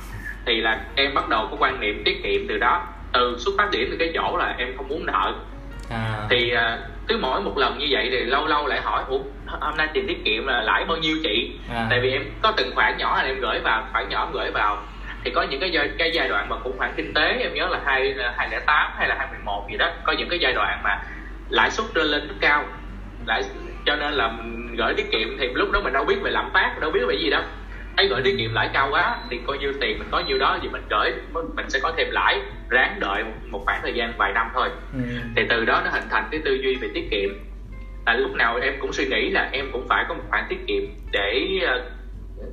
Thì 0.46 0.62
là 0.62 0.78
em 0.96 1.14
bắt 1.14 1.30
đầu 1.30 1.48
có 1.52 1.58
quan 1.60 1.80
niệm 1.80 2.02
tiết 2.06 2.24
kiệm 2.24 2.48
từ 2.48 2.58
đó. 2.58 2.88
Từ 3.14 3.36
xuất 3.38 3.52
phát 3.58 3.72
điểm 3.72 3.88
từ 3.92 3.98
cái 4.00 4.12
chỗ 4.14 4.38
là 4.38 4.56
em 4.58 4.78
không 4.78 4.88
muốn 4.88 5.06
nợ. 5.06 5.34
À. 5.90 6.28
Thì 6.30 6.52
à, 6.52 6.78
cứ 7.08 7.18
mỗi 7.22 7.42
một 7.42 7.58
lần 7.58 7.78
như 7.78 7.88
vậy 7.90 8.08
thì 8.12 8.20
lâu 8.20 8.48
lâu 8.48 8.68
lại 8.68 8.82
hỏi 8.82 9.04
ủa 9.08 9.20
hôm 9.48 9.78
nay 9.78 9.88
tiền 9.94 10.08
tiết 10.08 10.26
kiệm 10.26 10.48
là 10.48 10.62
lãi 10.62 10.86
bao 10.86 10.98
nhiêu 10.98 11.18
chị? 11.24 11.52
À. 11.74 11.88
Tại 11.90 12.00
vì 12.00 12.12
em 12.12 12.24
có 12.42 12.54
từng 12.58 12.76
khoản 12.76 12.98
nhỏ 12.98 13.18
là 13.18 13.24
em 13.24 13.40
gửi 13.40 13.60
vào 13.60 13.88
khoản 13.92 14.10
nhỏ 14.10 14.26
em 14.26 14.32
gửi 14.34 14.52
vào. 14.52 14.78
Thì 15.24 15.32
có 15.32 15.44
những 15.44 15.60
cái 15.60 15.72
giai, 15.72 15.90
cái 15.98 16.12
giai 16.14 16.28
đoạn 16.28 16.50
mà 16.50 16.56
khủng 16.60 16.78
hoảng 16.78 16.94
kinh 16.96 17.14
tế 17.14 17.38
em 17.40 17.54
nhớ 17.54 17.68
là 17.68 17.80
hai 17.86 18.16
hai 18.38 18.50
lẻ 18.52 18.60
tám 18.60 18.92
hay 18.98 19.08
là 19.08 19.16
hai 19.20 19.28
một 19.46 19.68
gì 19.72 19.78
đó. 19.78 19.90
Có 20.04 20.14
những 20.14 20.30
cái 20.30 20.40
giai 20.40 20.54
đoạn 20.54 20.80
mà 20.84 21.02
lãi 21.50 21.72
suất 21.72 21.86
lên 21.94 22.28
rất 22.28 22.36
cao. 22.42 22.66
Lãi 23.26 23.44
cho 23.86 23.96
nên 23.96 24.14
là 24.14 24.34
mình 24.74 24.86
gửi 24.86 24.94
tiết 24.94 25.12
kiệm 25.12 25.38
thì 25.40 25.48
lúc 25.54 25.72
đó 25.72 25.82
mình 25.82 25.94
đâu 25.94 26.06
biết 26.06 26.22
về 26.22 26.32
lạm 26.32 26.50
phát 26.54 26.76
đâu 26.82 26.92
biết 26.92 27.06
về 27.08 27.16
gì 27.16 27.30
đâu. 27.30 27.42
Thấy 27.98 28.08
gửi 28.08 28.22
tiết 28.24 28.36
kiệm 28.38 28.54
lãi 28.54 28.70
cao 28.74 28.90
quá 28.92 29.18
thì 29.30 29.40
coi 29.48 29.58
như 29.58 29.74
tiền 29.82 30.00
mình 30.00 30.08
có 30.12 30.20
nhiêu 30.20 30.38
đó 30.38 30.58
thì 30.62 30.70
mình 30.70 30.82
gửi 30.90 31.14
mình 31.34 31.70
sẽ 31.70 31.80
có 31.80 31.94
thêm 31.98 32.08
lãi 32.12 32.42
ráng 32.70 33.00
đợi 33.00 33.24
một 33.50 33.62
khoảng 33.66 33.80
thời 33.84 33.94
gian 33.94 34.14
vài 34.18 34.32
năm 34.34 34.48
thôi. 34.54 34.70
Ừ. 34.94 35.00
thì 35.36 35.44
từ 35.50 35.66
đó 35.66 35.82
nó 35.86 35.90
hình 35.92 36.04
thành 36.10 36.28
cái 36.32 36.42
tư 36.46 36.54
duy 36.54 36.76
về 36.76 36.90
tiết 36.94 37.04
kiệm. 37.12 37.30
Là 38.06 38.14
lúc 38.14 38.32
nào 38.36 38.60
em 38.62 38.74
cũng 38.80 38.94
suy 38.94 39.06
nghĩ 39.06 39.30
là 39.30 39.50
em 39.52 39.70
cũng 39.72 39.88
phải 39.90 40.06
có 40.08 40.14
một 40.14 40.24
khoản 40.30 40.44
tiết 40.50 40.60
kiệm 40.68 40.84
để 41.12 41.60
ờ, 41.66 41.82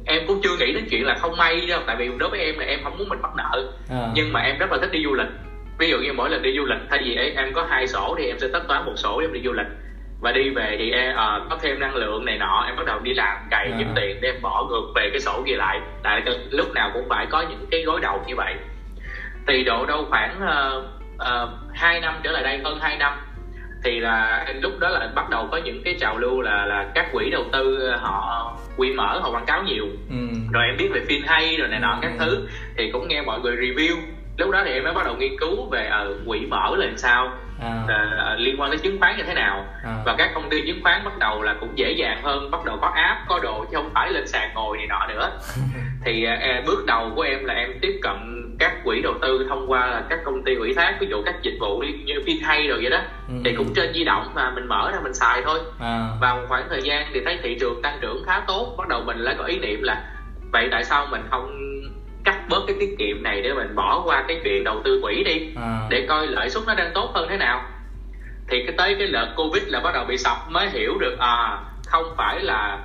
em 0.07 0.23
cũng 0.27 0.41
chưa 0.43 0.57
nghĩ 0.57 0.73
đến 0.73 0.85
chuyện 0.91 1.07
là 1.07 1.15
không 1.15 1.37
may 1.37 1.67
đâu 1.69 1.81
tại 1.87 1.97
vì 1.97 2.11
đối 2.19 2.31
với 2.31 2.41
em 2.41 2.59
là 2.59 2.65
em 2.65 2.81
không 2.85 2.99
muốn 2.99 3.09
mình 3.09 3.23
mắc 3.23 3.31
nợ. 3.37 3.73
À. 3.91 4.09
nhưng 4.15 4.33
mà 4.33 4.41
em 4.41 4.59
rất 4.59 4.73
là 4.73 4.79
thích 4.81 4.93
đi 4.93 5.05
du 5.05 5.15
lịch. 5.15 5.29
Ví 5.79 5.89
dụ 5.89 5.99
như 5.99 6.12
mỗi 6.12 6.31
lần 6.31 6.43
đi 6.43 6.57
du 6.57 6.65
lịch 6.65 6.79
thay 6.91 7.00
vì 7.05 7.15
em, 7.15 7.35
em 7.37 7.53
có 7.53 7.67
hai 7.71 7.87
sổ 7.87 8.15
thì 8.19 8.27
em 8.27 8.39
sẽ 8.39 8.49
tất 8.53 8.61
toán 8.69 8.85
một 8.85 8.95
sổ 8.97 9.21
để 9.21 9.27
em 9.27 9.33
đi 9.33 9.41
du 9.45 9.53
lịch 9.53 9.67
và 10.21 10.33
đi 10.33 10.50
về 10.50 10.77
thì 10.79 10.91
em 10.91 11.15
ờ, 11.17 11.41
có 11.50 11.57
thêm 11.62 11.81
năng 11.81 11.95
lượng 11.95 12.25
này 12.25 12.39
nọ 12.39 12.65
em 12.67 12.77
bắt 12.77 12.87
đầu 12.87 12.99
đi 12.99 13.12
làm 13.15 13.37
cày 13.50 13.67
À. 13.73 13.75
kiếm 13.79 13.89
tiền 13.97 14.17
để 14.21 14.29
em 14.29 14.43
bỏ 14.43 14.65
ngược 14.69 14.93
về 14.95 15.11
cái 15.11 15.21
sổ 15.21 15.43
kia 15.47 15.57
lại 15.57 15.81
tại 16.03 16.23
lúc 16.50 16.73
nào 16.75 16.91
cũng 16.95 17.09
phải 17.09 17.27
có 17.27 17.41
những 17.50 17.67
cái 17.71 17.83
gối 17.83 18.00
đầu 18.00 18.23
như 18.27 18.37
vậy 18.37 18.55
thì 19.47 19.65
độ 19.65 19.87
đâu 19.87 20.07
khoảng 20.11 20.41
uh, 21.19 21.49
2 21.75 22.00
năm 22.00 22.15
trở 22.23 22.31
lại 22.31 22.43
đây 22.43 22.61
hơn 22.65 22.79
2 22.81 22.97
năm 22.97 23.12
thì 23.85 24.00
là 24.00 24.47
lúc 24.62 24.73
đó 24.79 24.89
là 24.89 25.09
bắt 25.15 25.31
đầu 25.31 25.49
có 25.50 25.57
những 25.57 25.83
cái 25.85 25.97
trào 26.00 26.19
lưu 26.19 26.41
là 26.41 26.65
là 26.67 26.87
các 26.95 27.07
quỹ 27.12 27.31
đầu 27.31 27.45
tư 27.53 27.91
họ 28.00 28.53
quỹ 28.77 28.93
mở 28.93 29.19
họ 29.23 29.31
quảng 29.31 29.47
cáo 29.47 29.62
nhiều 29.62 29.87
ừ. 30.11 30.17
rồi 30.53 30.65
em 30.67 30.77
biết 30.79 30.89
về 30.95 31.00
phim 31.09 31.23
hay 31.27 31.57
rồi 31.57 31.69
này 31.69 31.81
nọ 31.81 31.99
các 32.03 32.11
Ừ. 32.19 32.25
thứ 32.27 32.49
thì 32.77 32.91
cũng 32.91 33.09
nghe 33.09 33.23
mọi 33.23 33.41
người 33.41 33.57
review 33.57 33.97
lúc 34.39 34.50
đó 34.50 34.62
thì 34.65 34.73
em 34.73 34.85
mới 34.85 34.93
bắt 34.95 35.05
đầu 35.05 35.17
nghiên 35.17 35.39
cứu 35.41 35.69
về 35.71 35.87
ờ, 35.87 36.15
quỹ 36.27 36.41
mở 36.50 36.77
là 36.77 36.87
làm 36.87 36.97
sao 36.97 37.33
à. 37.61 37.85
ờ, 38.19 38.35
liên 38.35 38.61
quan 38.61 38.71
tới 38.71 38.79
chứng 38.79 38.99
khoán 38.99 39.17
như 39.17 39.23
thế 39.23 39.35
nào 39.35 39.64
à. 39.85 40.02
và 40.07 40.14
các 40.19 40.31
công 40.35 40.49
ty 40.49 40.61
chứng 40.67 40.81
khoán 40.83 41.05
bắt 41.05 41.19
đầu 41.19 41.43
là 41.43 41.55
cũng 41.61 41.79
dễ 41.79 41.90
dàng 41.93 42.19
hơn 42.23 42.50
bắt 42.50 42.64
đầu 42.64 42.76
có 42.81 42.90
app 42.95 43.21
có 43.29 43.38
đồ 43.43 43.64
chứ 43.71 43.76
không 43.76 43.90
phải 43.95 44.11
lên 44.11 44.26
sàn 44.26 44.50
ngồi 44.55 44.76
này 44.76 44.87
nọ 44.87 45.07
nữa 45.09 45.31
thì 46.05 46.25
à, 46.25 46.62
bước 46.67 46.85
đầu 46.87 47.12
của 47.17 47.23
em 47.23 47.45
là 47.45 47.55
em 47.55 47.79
tiếp 47.81 47.99
cận 48.02 48.17
các 48.59 48.73
quỹ 48.85 49.02
đầu 49.02 49.14
tư 49.23 49.47
thông 49.49 49.71
qua 49.71 49.87
là 49.87 50.02
các 50.11 50.19
công 50.25 50.45
ty 50.45 50.55
ủy 50.55 50.75
thác 50.75 50.97
ví 51.00 51.07
dụ 51.11 51.23
các 51.25 51.35
dịch 51.43 51.57
vụ 51.61 51.79
như- 51.79 51.99
như 52.05 52.14
phim 52.26 52.37
hay 52.43 52.67
rồi 52.69 52.79
vậy 52.83 52.90
đó 52.90 52.99
Ừ. 53.29 53.35
thì 53.45 53.55
cũng 53.57 53.75
trên 53.75 53.93
di 53.95 54.05
động 54.05 54.31
mà 54.35 54.50
mình 54.50 54.67
mở 54.69 54.90
ra 54.93 54.99
mình 55.02 55.14
xài 55.14 55.43
thôi 55.45 55.61
à. 55.81 56.09
và 56.21 56.35
một 56.35 56.43
khoảng 56.49 56.67
thời 56.71 56.83
gian 56.83 57.07
thì 57.14 57.21
thấy 57.25 57.38
thị 57.43 57.57
trường 57.61 57.83
tăng 57.83 57.99
trưởng 58.00 58.23
khá 58.26 58.40
tốt 58.47 58.75
bắt 58.79 58.88
đầu 58.88 59.02
mình 59.07 59.19
lại 59.19 59.35
có 59.38 59.45
ý 59.45 59.59
niệm 59.59 59.83
là 59.83 60.02
vậy 60.52 60.69
tại 60.73 60.85
sao 60.85 61.07
mình 61.11 61.23
không 61.31 61.50
cắt 62.25 62.49
bớt 62.49 62.61
cái 62.67 62.77
tiết 62.81 62.95
kiệm 62.99 63.23
này 63.23 63.43
để 63.43 63.53
mình 63.53 63.75
bỏ 63.75 64.03
qua 64.05 64.25
cái 64.29 64.41
chuyện 64.45 64.65
đầu 64.65 64.81
tư 64.85 65.00
quỹ 65.03 65.25
đi 65.25 65.53
à. 65.57 65.87
để 65.91 66.07
coi 66.09 66.27
lợi 66.27 66.50
suất 66.50 66.62
nó 66.67 66.75
đang 66.75 66.91
tốt 66.95 67.11
hơn 67.15 67.27
thế 67.29 67.37
nào 67.37 67.62
thì 68.49 68.62
cái 68.67 68.75
tới 68.79 68.95
cái 68.99 69.07
đợt 69.07 69.35
covid 69.37 69.62
là 69.67 69.81
bắt 69.81 69.95
đầu 69.95 70.05
bị 70.05 70.17
sập 70.17 70.37
mới 70.49 70.71
hiểu 70.71 70.99
được 70.99 71.17
à 71.19 71.59
không 71.87 72.15
phải 72.17 72.41
là 72.41 72.79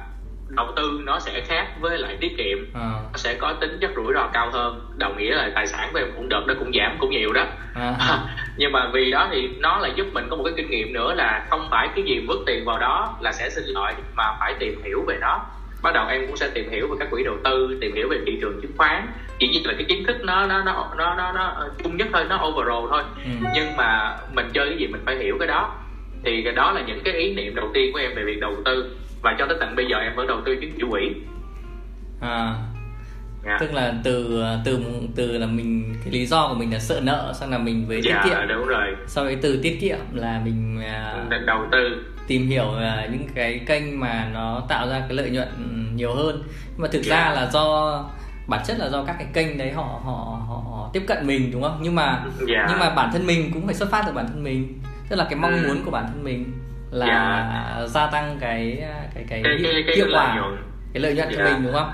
đầu 0.50 0.68
tư 0.76 1.00
nó 1.04 1.20
sẽ 1.20 1.42
khác 1.48 1.68
với 1.80 1.98
lại 1.98 2.18
tiết 2.22 2.38
kiệm 2.38 2.58
à. 2.74 2.92
nó 3.12 3.18
sẽ 3.18 3.34
có 3.34 3.54
tính 3.54 3.78
chất 3.82 3.92
rủi 3.96 4.14
ro 4.14 4.28
cao 4.34 4.50
hơn 4.54 4.94
đồng 4.98 5.18
nghĩa 5.18 5.36
là 5.36 5.52
tài 5.56 5.68
sản 5.68 5.90
của 5.94 6.00
em 6.00 6.08
cũng 6.16 6.30
đợt 6.30 6.42
nó 6.48 6.54
cũng 6.60 6.72
giảm 6.80 6.98
cũng 7.00 7.10
nhiều 7.10 7.34
đó 7.34 7.46
à. 7.76 8.20
nhưng 8.58 8.72
mà 8.72 8.90
vì 8.94 9.12
đó 9.12 9.28
thì 9.32 9.48
nó 9.58 9.78
là 9.78 9.88
giúp 9.96 10.08
mình 10.14 10.28
có 10.30 10.36
một 10.36 10.44
cái 10.44 10.54
kinh 10.58 10.70
nghiệm 10.70 10.94
nữa 10.94 11.14
là 11.14 11.46
không 11.50 11.68
phải 11.72 11.90
cái 11.96 12.04
gì 12.08 12.26
vứt 12.28 12.40
tiền 12.46 12.66
vào 12.66 12.80
đó 12.80 13.18
là 13.22 13.32
sẽ 13.32 13.50
sinh 13.50 13.66
lợi 13.66 13.94
mà 14.16 14.24
phải 14.40 14.54
tìm 14.60 14.82
hiểu 14.84 15.04
về 15.08 15.18
nó 15.22 15.46
bắt 15.86 15.92
đầu 15.94 16.08
em 16.08 16.28
cũng 16.28 16.38
sẽ 16.38 16.50
tìm 16.54 16.70
hiểu 16.70 16.88
về 16.88 16.96
các 17.00 17.08
quỹ 17.12 17.24
đầu 17.24 17.36
tư 17.44 17.78
tìm 17.82 17.96
hiểu 17.96 18.08
về 18.10 18.18
thị 18.26 18.38
trường 18.42 18.62
chứng 18.62 18.72
khoán. 18.78 19.08
Chỉ 19.40 19.48
như 19.48 19.60
là 19.64 19.74
cái 19.74 19.86
kiến 19.90 20.04
thức 20.08 20.16
nó 20.24 20.48
nó 20.48 20.64
nó 20.64 20.94
nó 20.98 21.16
nó, 21.16 21.32
nó 21.32 21.68
chung 21.84 21.98
nhất 21.98 22.08
thôi 22.14 22.26
nó 22.30 22.48
overall 22.48 22.86
thôi. 22.90 23.04
Ừ. 23.24 23.48
nhưng 23.56 23.78
mà 23.78 24.18
mình 24.34 24.46
chơi 24.54 24.70
cái 24.70 24.78
gì 24.80 24.88
mình 24.88 25.02
phải 25.06 25.18
hiểu 25.18 25.36
cái 25.40 25.48
đó. 25.48 25.76
Thì 26.24 26.42
cái 26.44 26.54
đó 26.54 26.72
là 26.72 26.82
những 26.88 27.02
cái 27.04 27.14
ý 27.14 27.34
niệm 27.34 27.56
đầu 27.56 27.70
tiên 27.74 27.94
của 27.94 28.00
em 28.00 28.12
về 28.16 28.24
việc 28.24 28.40
đầu 28.42 28.56
tư. 28.66 28.96
Và 29.22 29.36
cho 29.40 29.46
tới 29.46 29.58
tận 29.60 29.76
bây 29.76 29.86
giờ 29.90 29.98
em 29.98 30.16
vẫn 30.16 30.28
đầu 30.28 30.42
tư 30.46 30.56
chứng 30.62 30.72
chỉ 30.78 30.84
quỹ. 30.90 31.14
À. 32.22 32.54
Dạ. 33.46 33.58
tức 33.60 33.74
là 33.74 33.94
từ 34.04 34.44
từ 34.66 34.80
từ 35.16 35.38
là 35.38 35.48
mình 35.48 35.96
cái 36.04 36.14
lý 36.14 36.26
do 36.26 36.48
của 36.48 36.56
mình 36.56 36.74
là 36.74 36.80
sợ 36.80 37.00
nợ 37.04 37.34
sang 37.36 37.52
là 37.52 37.58
mình 37.58 37.86
về 37.88 38.02
tiết 38.04 38.10
dạ 38.10 38.24
kiệm. 38.26 38.48
đúng 38.48 38.68
rồi. 38.68 38.96
Sau 39.08 39.26
đấy 39.26 39.38
từ 39.42 39.60
tiết 39.64 39.78
kiệm 39.82 39.98
là 40.14 40.42
mình 40.46 40.82
à, 40.82 41.26
đầu 41.46 41.68
tư 41.72 42.04
tìm 42.28 42.48
hiểu 42.48 42.72
à, 42.80 43.08
những 43.12 43.28
cái 43.36 43.60
kênh 43.68 44.00
mà 44.00 44.28
nó 44.34 44.62
tạo 44.70 44.88
ra 44.90 45.00
cái 45.00 45.14
lợi 45.18 45.30
nhuận 45.30 45.48
nhiều 45.96 46.16
hơn 46.16 46.44
nhưng 46.48 46.82
mà 46.82 46.88
thực 46.92 47.04
ra 47.04 47.16
Dạ. 47.16 47.42
là 47.42 47.50
do 47.52 48.04
bản 48.48 48.62
chất 48.66 48.80
là 48.80 48.90
do 48.90 49.04
các 49.04 49.16
cái 49.20 49.28
kênh 49.34 49.58
đấy 49.58 49.72
họ 49.72 49.82
họ 49.84 50.40
họ, 50.48 50.64
họ 50.72 50.90
tiếp 50.94 51.04
cận 51.08 51.28
mình 51.28 51.52
đúng 51.52 51.62
không 51.64 51.78
nhưng 51.82 51.96
mà 51.96 52.24
dạ 52.48 52.66
nhưng 52.70 52.80
mà 52.80 52.90
bản 52.90 53.10
thân 53.14 53.26
mình 53.26 53.52
cũng 53.54 53.66
phải 53.66 53.76
xuất 53.76 53.92
phát 53.92 54.04
từ 54.08 54.14
bản 54.14 54.28
thân 54.28 54.44
mình 54.44 54.82
tức 55.10 55.16
là 55.16 55.26
cái 55.30 55.40
mong 55.40 55.52
Ừ. 55.52 55.68
muốn 55.68 55.84
của 55.86 55.92
bản 55.92 56.06
thân 56.08 56.24
mình 56.24 56.54
là 56.92 57.06
Dạ. 57.08 57.88
gia 57.88 58.08
tăng 58.08 58.38
cái 58.42 58.78
cái 59.16 59.26
cái, 59.30 59.42
cái 59.44 59.58
cái 59.64 59.84
cái 59.88 59.96
hiệu 59.96 60.08
lợi 60.08 60.22
quả 60.26 60.36
nhuận 60.36 60.58
cái 60.94 61.02
lợi 61.02 61.16
nhuận 61.16 61.28
cho 61.32 61.38
Dạ. 61.38 61.44
mình 61.52 61.64
đúng 61.64 61.74
không 61.74 61.92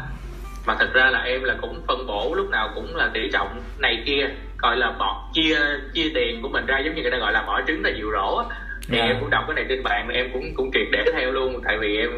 mà 0.66 0.76
thật 0.80 0.90
ra 0.94 1.06
là 1.10 1.20
em 1.20 1.44
là 1.44 1.56
cũng 1.62 1.82
phân 1.88 2.08
bổ 2.08 2.34
lúc 2.36 2.50
nào 2.50 2.70
cũng 2.76 2.96
là 2.96 3.10
tỷ 3.14 3.20
trọng 3.34 3.62
này 3.80 4.04
kia 4.06 4.30
gọi 4.58 4.78
là 4.78 4.92
bỏ 5.00 5.30
chia 5.34 5.58
chia 5.94 6.12
tiền 6.16 6.42
của 6.42 6.50
mình 6.50 6.66
ra 6.66 6.80
giống 6.86 6.96
như 6.96 7.02
người 7.02 7.12
ta 7.12 7.18
gọi 7.18 7.32
là 7.32 7.44
bỏ 7.48 7.62
trứng 7.68 7.84
là 7.84 7.90
dụ 8.00 8.12
rỗ 8.12 8.36
á. 8.36 8.46
Thì 8.92 8.98
Dạ. 8.98 9.04
em 9.06 9.16
cũng 9.20 9.30
đọc 9.30 9.44
cái 9.48 9.54
này 9.56 9.66
trên 9.70 9.84
mạng 9.84 10.08
em 10.14 10.30
cũng 10.34 10.54
cũng 10.54 10.70
triệt 10.74 10.88
để 10.92 11.04
theo 11.14 11.32
luôn 11.32 11.62
tại 11.66 11.78
vì 11.78 11.98
em 11.98 12.10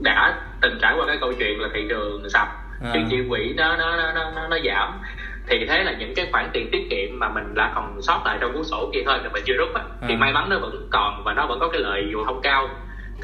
đã 0.00 0.32
từng 0.60 0.78
trải 0.82 0.94
qua 0.96 1.06
cái 1.06 1.16
câu 1.20 1.32
chuyện 1.32 1.60
là 1.60 1.68
thị 1.74 1.84
trường 1.88 2.28
sập 2.28 2.48
À. 2.84 2.90
chứng 2.94 3.06
chỉ 3.10 3.16
quỹ 3.28 3.52
nó 3.56 3.76
nó 3.76 3.96
nó 3.96 4.12
nó, 4.34 4.46
nó, 4.50 4.58
giảm 4.64 4.98
thì 5.46 5.64
thế 5.68 5.84
là 5.84 5.92
những 5.92 6.14
cái 6.14 6.26
khoản 6.32 6.48
tiền 6.52 6.68
tiết 6.72 6.90
kiệm 6.90 7.18
mà 7.18 7.28
mình 7.28 7.54
đã 7.54 7.72
còn 7.74 8.02
sót 8.02 8.22
lại 8.24 8.38
trong 8.40 8.52
cuốn 8.52 8.64
sổ 8.64 8.90
kia 8.94 9.00
thôi 9.06 9.18
mà 9.24 9.28
mình 9.32 9.42
chưa 9.46 9.54
rút 9.58 9.74
á 9.74 9.82
thì 10.08 10.14
À. 10.14 10.16
may 10.16 10.32
mắn 10.32 10.48
nó 10.48 10.58
vẫn 10.58 10.88
còn 10.90 11.22
và 11.24 11.32
nó 11.32 11.46
vẫn 11.46 11.58
có 11.60 11.68
cái 11.68 11.80
lợi 11.80 12.08
dù 12.12 12.24
không 12.24 12.40
cao 12.42 12.68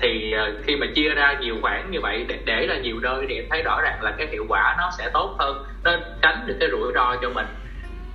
thì 0.01 0.33
ờ, 0.33 0.53
khi 0.63 0.77
mà 0.77 0.87
chia 0.95 1.09
ra 1.15 1.33
nhiều 1.41 1.57
khoản 1.63 1.91
như 1.91 2.01
vậy 2.01 2.25
để, 2.29 2.39
để 2.45 2.67
ra 2.67 2.77
nhiều 2.77 2.99
nơi 3.01 3.27
thì 3.29 3.35
em 3.35 3.45
thấy 3.51 3.63
rõ 3.63 3.81
ràng 3.83 4.03
là 4.03 4.11
cái 4.19 4.27
hiệu 4.27 4.45
quả 4.49 4.75
nó 4.79 4.91
sẽ 4.99 5.11
tốt 5.15 5.37
hơn 5.39 5.65
nó 5.85 5.93
tránh 6.23 6.45
được 6.47 6.57
cái 6.61 6.69
rủi 6.71 6.93
ro 6.95 7.17
cho 7.23 7.31
mình 7.31 7.47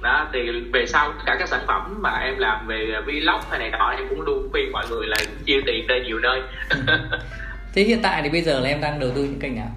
đó 0.03 0.27
thì 0.33 0.39
về 0.73 0.85
sau 0.85 1.13
cả 1.25 1.35
các 1.39 1.49
sản 1.49 1.61
phẩm 1.67 1.97
mà 2.01 2.19
em 2.19 2.37
làm 2.37 2.67
về 2.67 2.87
vlog 3.05 3.41
hay 3.49 3.59
này 3.59 3.71
nọ 3.71 3.89
em 3.97 4.07
cũng 4.09 4.21
luôn 4.21 4.49
khuyên 4.51 4.71
mọi 4.71 4.85
người 4.89 5.07
là 5.07 5.17
chia 5.45 5.61
tiền 5.65 5.87
ra 5.87 5.95
nhiều 6.05 6.19
nơi. 6.19 6.41
Thế 7.73 7.83
hiện 7.83 7.99
tại 8.03 8.21
thì 8.21 8.29
bây 8.29 8.41
giờ 8.41 8.59
là 8.59 8.69
em 8.69 8.81
đang 8.81 8.99
đầu 8.99 9.11
tư 9.15 9.23
những 9.23 9.39
kênh 9.39 9.55
nào? 9.55 9.71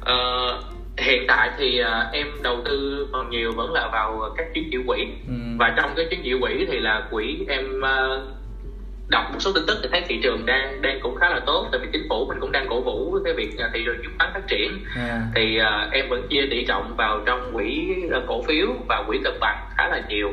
Ờ, 0.00 0.62
hiện 0.98 1.24
tại 1.28 1.50
thì 1.58 1.78
ờ, 1.78 2.10
em 2.12 2.26
đầu 2.42 2.62
tư 2.64 3.06
phần 3.12 3.30
nhiều 3.30 3.52
vẫn 3.52 3.72
là 3.72 3.88
vào 3.92 4.34
các 4.36 4.46
chứng 4.54 4.68
chỉ 4.72 4.78
quỹ. 4.86 5.06
Ừ. 5.28 5.34
và 5.58 5.74
trong 5.76 5.90
cái 5.96 6.06
chứng 6.10 6.20
chỉ 6.24 6.34
quỹ 6.40 6.66
thì 6.70 6.80
là 6.80 7.02
quỹ 7.10 7.46
em 7.48 7.80
ờ, 7.80 8.26
đọc 9.08 9.24
một 9.32 9.38
số 9.40 9.52
tin 9.52 9.64
tức 9.66 9.78
thì 9.82 9.88
thấy 9.92 10.02
thị 10.08 10.20
trường 10.22 10.46
đang 10.46 10.82
đang 10.82 11.00
cũng 11.00 11.16
khá 11.16 11.28
là 11.28 11.40
tốt. 11.46 11.68
Tại 11.72 11.80
vì 11.80 11.88
chính 11.92 12.06
phủ 12.08 12.26
mình 12.28 12.40
cũng 12.40 12.52
đang 12.52 12.68
cổ 12.68 12.80
vũ 12.80 13.18
cái 13.24 13.34
việc 13.34 13.50
ờ, 13.58 13.70
thị 13.74 13.82
trường 13.84 14.02
chứng 14.02 14.12
khoán 14.18 14.30
phát 14.34 14.46
triển. 14.48 14.84
À. 14.96 15.22
thì 15.34 15.58
ờ, 15.58 15.88
em 15.92 16.08
vẫn 16.08 16.28
chia 16.28 16.46
tỷ 16.50 16.64
trọng 16.64 16.96
vào 16.96 17.20
trong 17.26 17.52
quỹ 17.52 17.88
ờ, 18.10 18.22
cổ 18.26 18.42
phiếu 18.42 18.66
và 18.88 19.04
quỹ 19.06 19.18
cân 19.24 19.40
bằng 19.40 19.68
khá 19.76 19.88
là 19.88 20.00
nhiều. 20.08 20.32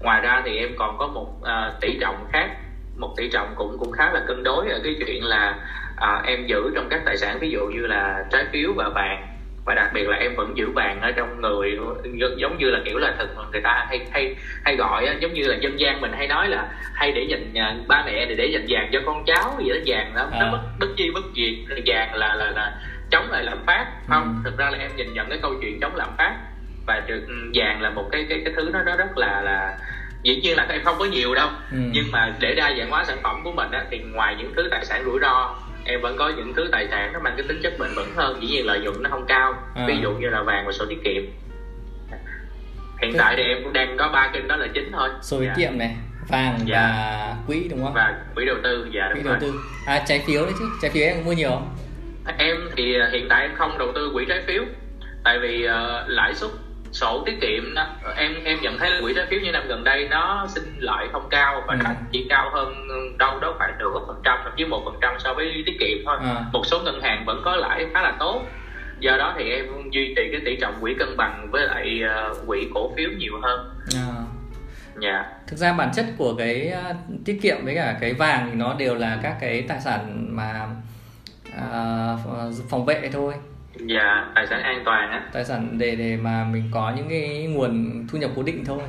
Ngoài 0.00 0.20
ra 0.20 0.42
thì 0.44 0.56
em 0.56 0.76
còn 0.76 0.98
có 0.98 1.06
một 1.06 1.28
ờ, 1.42 1.72
tỷ 1.80 1.98
trọng 2.00 2.26
khác 2.32 2.50
một 2.98 3.14
tỷ 3.16 3.28
trọng 3.28 3.54
cũng 3.54 3.78
cũng 3.78 3.92
khá 3.92 4.10
là 4.12 4.20
cân 4.26 4.42
đối 4.42 4.68
ở 4.68 4.80
cái 4.84 4.96
chuyện 5.00 5.24
là 5.24 5.56
à, 5.96 6.20
em 6.24 6.46
giữ 6.46 6.70
trong 6.74 6.88
các 6.90 7.02
tài 7.04 7.16
sản 7.16 7.38
ví 7.40 7.50
dụ 7.50 7.60
như 7.66 7.86
là 7.86 8.24
trái 8.30 8.44
phiếu 8.52 8.72
và 8.76 8.88
vàng 8.94 9.37
và 9.68 9.74
đặc 9.74 9.90
biệt 9.92 10.08
là 10.08 10.16
em 10.16 10.34
vẫn 10.36 10.56
giữ 10.56 10.70
vàng 10.74 11.00
ở 11.00 11.10
trong 11.10 11.40
người 11.40 11.78
giống- 12.36 12.58
như 12.58 12.70
là 12.70 12.78
kiểu 12.84 12.98
là 12.98 13.14
thực 13.18 13.28
người 13.52 13.60
ta 13.60 13.86
hay 13.88 14.00
hay 14.12 14.34
hay 14.64 14.76
gọi 14.76 15.08
giống 15.20 15.32
như 15.32 15.42
là 15.46 15.56
dân 15.60 15.80
gian 15.80 16.00
mình 16.00 16.12
hay 16.16 16.26
nói 16.26 16.48
là 16.48 16.68
hay 16.94 17.12
để 17.12 17.22
dành 17.22 17.54
à, 17.54 17.74
ba 17.88 18.02
mẹ 18.06 18.26
để 18.26 18.34
để 18.34 18.46
dành 18.46 18.66
vàng 18.68 18.88
cho 18.92 19.00
con 19.06 19.24
cháu 19.26 19.54
vậy 19.64 19.78
đó 19.78 19.82
vàng 19.86 20.12
nó, 20.14 20.22
À. 20.32 20.38
nó 20.40 20.52
bất, 20.52 20.60
bất 20.80 20.86
chi 20.96 21.10
bất 21.14 21.24
diệt 21.36 21.78
vàng 21.86 22.14
là 22.14 22.34
là 22.34 22.50
là 22.50 22.72
chống 23.10 23.30
lại 23.30 23.42
lạm 23.44 23.58
phát 23.66 23.86
không 24.08 24.34
Ừ. 24.44 24.50
thực 24.50 24.58
ra 24.58 24.70
là 24.70 24.78
em 24.78 24.90
nhìn 24.96 25.12
nhận 25.14 25.28
cái 25.28 25.38
câu 25.42 25.54
chuyện 25.60 25.80
chống 25.80 25.96
lạm 25.96 26.08
phát 26.18 26.34
và 26.86 27.02
ừ, 27.08 27.50
vàng 27.54 27.82
là 27.82 27.90
một 27.90 28.08
cái 28.12 28.26
cái 28.28 28.42
cái 28.44 28.54
thứ 28.56 28.70
nó 28.72 28.82
nó 28.82 28.96
rất 28.96 29.18
là 29.18 29.40
là 29.44 29.78
dĩ 30.22 30.40
nhiên 30.42 30.56
là 30.56 30.66
em 30.68 30.80
không 30.84 30.96
có 30.98 31.04
nhiều 31.04 31.34
đâu 31.34 31.48
Ừ. 31.70 31.78
nhưng 31.92 32.04
mà 32.12 32.32
để 32.40 32.54
đa 32.54 32.72
dạng 32.78 32.90
hóa 32.90 33.04
sản 33.04 33.18
phẩm 33.22 33.40
của 33.44 33.52
mình 33.52 33.70
á, 33.70 33.84
thì 33.90 33.98
ngoài 33.98 34.34
những 34.38 34.52
thứ 34.56 34.68
tài 34.70 34.84
sản 34.84 35.02
rủi 35.04 35.18
ro 35.20 35.54
em 35.88 36.00
vẫn 36.00 36.16
có 36.18 36.32
những 36.36 36.54
thứ 36.54 36.68
tài 36.72 36.88
sản 36.90 37.12
nó 37.12 37.20
mang 37.20 37.34
cái 37.36 37.46
tính 37.48 37.60
chất 37.62 37.72
bền 37.78 37.90
vững 37.96 38.12
hơn 38.16 38.42
dĩ 38.42 38.48
nhiên 38.48 38.66
lợi 38.66 38.80
nhuận 38.80 39.02
nó 39.02 39.10
không 39.10 39.24
cao. 39.28 39.54
À. 39.74 39.84
ví 39.88 39.98
dụ 40.02 40.10
như 40.12 40.28
là 40.28 40.42
vàng 40.42 40.66
và 40.66 40.72
sổ 40.72 40.84
tiết 40.88 40.98
kiệm. 41.04 41.22
Hiện 43.02 43.14
tại 43.18 43.34
thì 43.36 43.42
em 43.42 43.58
cũng 43.64 43.72
đang 43.72 43.96
có 43.98 44.10
ba 44.12 44.30
kênh 44.32 44.48
đó 44.48 44.56
là 44.56 44.66
chính 44.74 44.92
thôi. 44.92 45.08
Sổ 45.22 45.40
tiết 45.40 45.46
Dạ. 45.46 45.54
kiệm 45.56 45.78
này 45.78 45.96
vàng 46.28 46.58
dạ. 46.64 46.82
và 46.82 47.34
quỹ 47.46 47.68
đúng 47.70 47.84
không? 47.84 47.94
Và 47.94 48.14
quỹ 48.34 48.44
đầu 48.44 48.56
tư 48.62 48.88
dạ 48.92 49.10
quỹ 49.14 49.22
đầu 49.22 49.36
tư. 49.40 49.54
À 49.86 50.04
trái 50.06 50.22
phiếu 50.26 50.42
đấy 50.42 50.52
chứ. 50.58 50.64
Trái 50.82 50.90
phiếu 50.90 51.02
em 51.02 51.24
mua 51.24 51.32
nhiều 51.32 51.50
không? 51.50 51.68
Em 52.38 52.56
thì 52.76 52.96
hiện 53.12 53.26
tại 53.30 53.42
em 53.42 53.50
không 53.54 53.78
đầu 53.78 53.92
tư 53.94 54.10
quỹ 54.14 54.24
trái 54.28 54.42
phiếu. 54.46 54.62
Tại 55.24 55.38
vì 55.38 55.66
uh, 55.66 55.70
lãi 56.08 56.34
suất 56.34 56.50
sổ 56.92 57.22
tiết 57.26 57.40
kiệm 57.40 57.74
đó, 57.74 57.86
em 58.16 58.34
em 58.44 58.58
nhận 58.62 58.78
thấy 58.78 58.90
là 58.90 59.00
quỹ 59.02 59.14
trái 59.16 59.26
phiếu 59.30 59.40
như 59.40 59.52
năm 59.52 59.64
gần 59.68 59.84
đây 59.84 60.08
nó 60.10 60.46
sinh 60.48 60.76
lợi 60.78 61.08
không 61.12 61.28
cao 61.30 61.62
và 61.66 61.74
ừ. 61.74 61.94
chỉ 62.12 62.26
cao 62.28 62.50
hơn 62.52 62.88
đâu 63.18 63.40
đó 63.40 63.54
khoảng 63.58 63.78
nửa 63.78 63.90
phần 64.06 64.20
trăm 64.24 64.38
thậm 64.44 64.52
chí 64.56 64.64
một 64.64 64.82
phần 64.84 64.98
trăm 65.00 65.14
so 65.18 65.34
với 65.34 65.62
tiết 65.66 65.76
kiệm 65.80 65.98
thôi 66.04 66.16
à. 66.20 66.44
một 66.52 66.66
số 66.66 66.80
ngân 66.80 67.02
hàng 67.02 67.24
vẫn 67.26 67.42
có 67.44 67.56
lãi 67.56 67.86
khá 67.94 68.02
là 68.02 68.16
tốt 68.18 68.42
do 69.00 69.16
đó 69.16 69.34
thì 69.38 69.50
em 69.50 69.66
duy 69.90 70.14
trì 70.16 70.22
cái 70.32 70.40
tỷ 70.44 70.56
trọng 70.56 70.74
quỹ 70.80 70.94
cân 70.98 71.16
bằng 71.16 71.48
với 71.50 71.66
lại 71.66 72.00
uh, 72.30 72.46
quỹ 72.46 72.66
cổ 72.74 72.92
phiếu 72.96 73.10
nhiều 73.18 73.32
hơn 73.42 73.70
à. 73.94 74.06
Yeah. 75.02 75.26
Thực 75.46 75.56
ra 75.56 75.72
bản 75.72 75.90
chất 75.94 76.06
của 76.18 76.34
cái 76.34 76.72
uh, 76.90 76.96
tiết 77.24 77.38
kiệm 77.42 77.64
với 77.64 77.74
cả 77.74 77.98
cái 78.00 78.14
vàng 78.14 78.48
thì 78.50 78.56
nó 78.56 78.74
đều 78.74 78.94
là 78.94 79.18
các 79.22 79.36
cái 79.40 79.64
tài 79.68 79.80
sản 79.80 80.26
mà 80.30 80.66
uh, 81.48 82.54
phòng 82.70 82.84
vệ 82.84 83.10
thôi 83.12 83.34
dạ 83.86 84.26
tài 84.34 84.46
sản 84.46 84.62
an 84.62 84.82
toàn 84.84 85.10
á. 85.10 85.22
Tài 85.32 85.44
sản 85.44 85.78
để 85.78 85.96
để 85.96 86.16
mà 86.16 86.44
mình 86.44 86.70
có 86.74 86.92
những 86.96 87.08
cái 87.08 87.46
nguồn 87.50 88.06
thu 88.12 88.18
nhập 88.18 88.30
cố 88.36 88.42
định 88.42 88.64
thôi. 88.64 88.80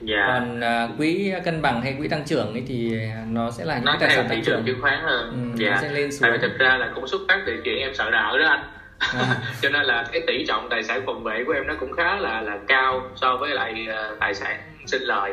Dạ. 0.00 0.24
còn 0.28 0.60
uh, 0.60 0.98
quỹ 0.98 1.32
cân 1.44 1.62
bằng 1.62 1.82
hay 1.82 1.94
quỹ 1.98 2.08
tăng 2.08 2.24
trưởng 2.24 2.52
ấy 2.52 2.64
thì 2.68 3.00
nó 3.28 3.50
sẽ 3.50 3.64
là 3.64 3.74
những 3.74 3.84
nó 3.84 3.96
cái 4.00 4.08
tài 4.08 4.16
sản 4.16 4.28
tăng 4.28 4.42
trưởng. 4.44 4.64
chứng 4.66 4.80
khoán 4.82 5.00
hơn. 5.02 5.30
Ừ, 5.30 5.64
dạ. 5.64 5.70
nó 5.70 5.76
sẽ 5.80 5.92
lên 5.92 6.12
xuống 6.12 6.20
tại 6.22 6.30
vì 6.32 6.38
thực 6.38 6.58
ra 6.58 6.76
là 6.76 6.92
cũng 6.94 7.06
xuất 7.06 7.20
phát 7.28 7.42
từ 7.46 7.60
chuyện 7.64 7.78
em 7.78 7.94
sợ 7.94 8.10
nợ 8.12 8.38
đó 8.40 8.48
anh. 8.48 8.62
À. 8.98 9.36
cho 9.62 9.68
nên 9.68 9.82
là 9.82 10.06
cái 10.12 10.22
tỷ 10.26 10.44
trọng 10.46 10.68
tài 10.70 10.82
sản 10.82 11.02
phòng 11.06 11.24
vệ 11.24 11.44
của 11.46 11.52
em 11.52 11.66
nó 11.66 11.74
cũng 11.80 11.92
khá 11.92 12.16
là 12.16 12.40
là 12.40 12.58
cao 12.68 13.02
so 13.16 13.36
với 13.36 13.50
lại 13.50 13.86
uh, 13.90 14.18
tài 14.20 14.34
sản 14.34 14.60
sinh 14.86 15.02
lời. 15.02 15.32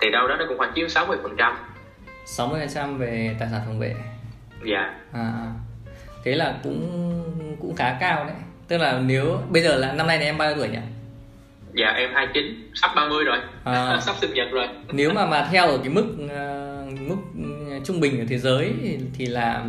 Thì 0.00 0.10
đâu 0.10 0.28
đó 0.28 0.36
nó 0.38 0.44
cũng 0.48 0.58
khoảng 0.58 0.72
chiếm 0.74 0.88
60 0.88 1.16
phần 1.22 1.36
trăm. 1.38 1.56
60 2.24 2.60
phần 2.60 2.68
trăm 2.74 2.98
về 2.98 3.36
tài 3.40 3.48
sản 3.52 3.60
phòng 3.66 3.78
vệ. 3.78 3.94
Dạ. 4.64 4.94
À, 5.12 5.32
thế 6.24 6.34
là 6.34 6.54
cũng 6.62 7.41
cũng 7.72 7.76
khá 7.76 7.96
cao 8.00 8.24
đấy. 8.24 8.36
Tức 8.68 8.78
là 8.78 9.00
nếu 9.06 9.38
bây 9.50 9.62
giờ 9.62 9.76
là 9.76 9.92
năm 9.92 10.06
nay 10.06 10.18
này 10.18 10.26
em 10.26 10.38
bao 10.38 10.48
nhiêu 10.48 10.58
tuổi 10.58 10.68
nhỉ? 10.68 10.78
Dạ 11.72 11.86
em 11.86 12.10
29 12.14 12.70
sắp 12.74 12.90
30 12.96 13.24
rồi. 13.24 13.38
À, 13.64 13.98
sắp 14.02 14.16
sinh 14.20 14.34
nhật 14.34 14.48
rồi. 14.52 14.68
Nếu 14.92 15.12
mà 15.12 15.26
mà 15.26 15.48
theo 15.52 15.66
ở 15.66 15.78
cái 15.78 15.88
mức 15.88 16.06
uh, 16.24 17.00
mức 17.00 17.16
trung 17.84 18.00
bình 18.00 18.20
ở 18.20 18.24
thế 18.28 18.38
giới 18.38 18.72
thì, 18.82 18.98
thì 19.14 19.26
là 19.26 19.64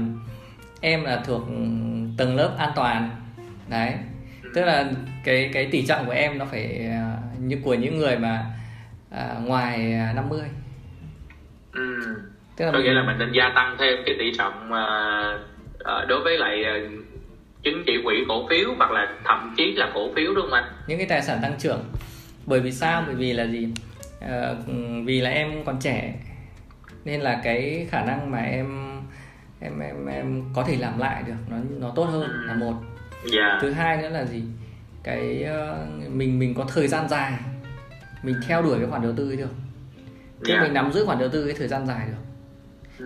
em 0.81 1.03
là 1.03 1.21
thuộc 1.25 1.41
tầng 2.17 2.35
lớp 2.35 2.55
an 2.57 2.71
toàn. 2.75 3.09
Đấy. 3.69 3.93
Tức 4.55 4.65
là 4.65 4.85
cái 5.23 5.49
cái 5.53 5.67
tỷ 5.71 5.85
trọng 5.85 6.05
của 6.05 6.11
em 6.11 6.37
nó 6.37 6.45
phải 6.45 6.89
uh, 6.89 7.41
như 7.41 7.57
của 7.63 7.73
những 7.73 7.97
người 7.97 8.17
mà 8.17 8.45
uh, 9.15 9.47
ngoài 9.47 9.99
50 10.15 10.39
ừ. 11.73 11.81
tức 12.57 12.65
là 12.65 12.71
có 12.71 12.79
nghĩa 12.79 12.93
là 12.93 13.03
mình 13.03 13.17
nên 13.17 13.31
gia 13.31 13.51
tăng 13.55 13.75
thêm 13.79 13.99
cái 14.05 14.15
tỷ 14.19 14.31
trọng 14.37 14.53
uh, 14.53 15.53
uh, 15.73 16.07
đối 16.07 16.21
với 16.23 16.37
lại 16.37 16.63
uh, 16.85 17.12
chứng 17.63 17.83
chỉ 17.85 17.93
quỹ 18.03 18.15
cổ 18.27 18.47
phiếu 18.49 18.69
hoặc 18.77 18.91
là 18.91 19.17
thậm 19.25 19.53
chí 19.57 19.73
là 19.75 19.91
cổ 19.93 20.13
phiếu 20.15 20.33
đúng 20.35 20.45
không 20.45 20.53
anh 20.53 20.73
những 20.87 20.97
cái 20.97 21.07
tài 21.07 21.21
sản 21.21 21.39
tăng 21.41 21.55
trưởng 21.59 21.83
bởi 22.45 22.59
vì 22.59 22.71
sao 22.71 23.03
bởi 23.05 23.15
vì 23.15 23.33
là 23.33 23.43
gì 23.43 23.67
à, 24.21 24.53
vì 25.05 25.21
là 25.21 25.29
em 25.29 25.65
còn 25.65 25.79
trẻ 25.79 26.13
nên 27.05 27.21
là 27.21 27.41
cái 27.43 27.87
khả 27.91 28.05
năng 28.05 28.31
mà 28.31 28.39
em 28.39 28.99
em 29.59 29.79
em 29.79 30.05
em 30.05 30.43
có 30.53 30.63
thể 30.63 30.77
làm 30.77 30.99
lại 30.99 31.23
được 31.27 31.33
nó 31.49 31.57
nó 31.79 31.91
tốt 31.95 32.03
hơn 32.03 32.21
ừ. 32.21 32.45
là 32.47 32.53
một 32.53 32.73
yeah. 32.73 33.33
Dạ. 33.33 33.59
thứ 33.61 33.71
hai 33.71 33.97
nữa 33.97 34.09
là 34.09 34.25
gì 34.25 34.43
cái 35.03 35.45
uh, 35.45 36.09
mình 36.11 36.39
mình 36.39 36.53
có 36.53 36.65
thời 36.73 36.87
gian 36.87 37.09
dài 37.09 37.33
mình 38.23 38.35
theo 38.47 38.61
đuổi 38.61 38.77
cái 38.79 38.87
khoản 38.89 39.01
đầu 39.01 39.13
tư 39.17 39.29
ấy 39.29 39.37
được 39.37 39.53
chứ 40.45 40.53
yeah. 40.53 40.59
Dạ. 40.59 40.63
mình 40.63 40.73
nắm 40.73 40.91
giữ 40.93 41.05
khoản 41.05 41.19
đầu 41.19 41.29
tư 41.29 41.45
cái 41.45 41.55
thời 41.57 41.67
gian 41.67 41.87
dài 41.87 42.07
được 42.07 42.23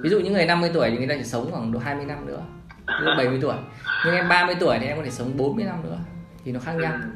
ví 0.02 0.10
dụ 0.10 0.20
những 0.20 0.34
người 0.34 0.46
50 0.46 0.72
tuổi 0.74 0.90
thì 0.90 0.98
người 0.98 1.08
ta 1.08 1.16
chỉ 1.18 1.24
sống 1.24 1.52
khoảng 1.52 1.72
độ 1.72 1.80
20 1.80 2.06
năm 2.06 2.26
nữa 2.26 2.44
70 3.18 3.40
tuổi. 3.42 3.56
Nhưng 4.06 4.16
em 4.16 4.30
30 4.30 4.56
tuổi 4.60 4.78
thì 4.80 4.88
em 4.88 4.98
có 4.98 5.04
thể 5.04 5.10
sống 5.10 5.38
40 5.38 5.66
năm 5.66 5.76
nữa 5.84 5.98
thì 6.46 6.52
nó 6.52 6.60
khác 6.60 6.74
nhau. 6.76 6.92
Ừ. 6.94 7.10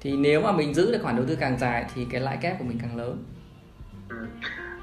thì 0.00 0.12
nếu 0.16 0.40
mà 0.40 0.52
mình 0.52 0.74
giữ 0.74 0.92
được 0.92 0.98
khoản 1.02 1.16
đầu 1.16 1.24
tư 1.28 1.36
càng 1.40 1.58
dài 1.58 1.84
thì 1.94 2.06
cái 2.10 2.20
lãi 2.20 2.38
kép 2.42 2.58
của 2.58 2.64
mình 2.64 2.78
càng 2.82 2.96
lớn. 2.96 3.24
Ừ. 4.08 4.16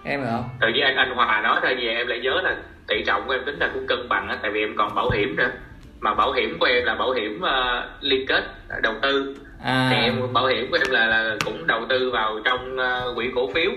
em 0.04 0.20
hiểu 0.20 0.30
không? 0.32 0.50
Tự 0.62 0.68
nhiên 0.68 0.84
anh 0.84 0.96
anh 0.96 1.16
hòa 1.16 1.42
nói 1.42 1.60
thôi 1.64 1.78
gì 1.80 1.88
em 1.88 2.08
lại 2.08 2.20
nhớ 2.20 2.42
là 2.44 2.56
tỷ 2.88 3.04
trọng 3.06 3.28
của 3.28 3.34
em 3.34 3.42
tính 3.46 3.60
là 3.60 3.70
cũng 3.74 3.88
cân 3.88 4.10
bằng 4.10 4.28
á 4.28 4.38
tại 4.42 4.52
vì 4.52 4.60
em 4.60 4.76
còn 4.78 4.96
bảo 4.96 5.10
hiểm 5.10 5.36
nữa. 5.36 5.52
Mà 6.00 6.14
bảo 6.14 6.32
hiểm 6.32 6.58
của 6.60 6.66
em 6.66 6.86
là 6.86 6.96
bảo 6.96 7.12
hiểm 7.12 7.42
uh, 7.44 8.04
liên 8.04 8.26
kết 8.28 8.44
đầu 8.82 8.94
tư. 9.02 9.36
À. 9.64 9.90
thì 9.92 9.98
em 10.04 10.34
bảo 10.34 10.48
hiểm 10.48 10.72
của 10.72 10.78
em 10.82 10.92
là, 10.92 11.08
là 11.08 11.36
cũng 11.46 11.68
đầu 11.68 11.86
tư 11.90 12.12
vào 12.12 12.40
trong 12.46 12.76
uh, 12.76 13.16
quỹ 13.16 13.26
cổ 13.36 13.52
phiếu 13.54 13.72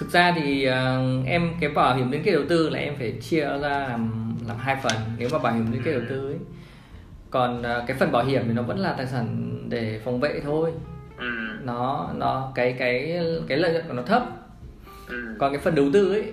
thực 0.00 0.10
ra 0.10 0.32
thì 0.36 0.68
uh, 0.68 1.26
em 1.26 1.50
cái 1.60 1.70
bảo 1.70 1.96
hiểm 1.96 2.10
liên 2.10 2.22
kết 2.22 2.32
đầu 2.32 2.42
tư 2.48 2.68
là 2.68 2.78
em 2.78 2.94
phải 2.98 3.12
chia 3.20 3.40
ra 3.40 3.58
làm 3.88 4.34
làm 4.48 4.56
hai 4.58 4.76
phần 4.82 4.92
nếu 5.18 5.28
mà 5.32 5.38
bảo 5.38 5.54
hiểm 5.54 5.72
liên 5.72 5.82
kết 5.84 5.92
đầu 5.92 6.02
tư 6.08 6.30
ấy 6.30 6.38
còn 7.30 7.60
uh, 7.60 7.86
cái 7.86 7.96
phần 7.96 8.12
bảo 8.12 8.24
hiểm 8.24 8.42
thì 8.46 8.52
nó 8.52 8.62
vẫn 8.62 8.78
là 8.78 8.92
tài 8.92 9.06
sản 9.06 9.58
để 9.68 10.00
phòng 10.04 10.20
vệ 10.20 10.40
thôi 10.44 10.72
ừ. 11.18 11.26
nó 11.62 12.10
nó 12.14 12.52
cái 12.54 12.72
cái 12.78 13.20
cái 13.48 13.58
lợi 13.58 13.72
nhuận 13.72 13.84
của 13.88 13.94
nó 13.94 14.02
thấp 14.02 14.22
ừ. 15.08 15.36
còn 15.38 15.52
cái 15.52 15.60
phần 15.60 15.74
đầu 15.74 15.86
tư 15.92 16.12
ấy 16.12 16.32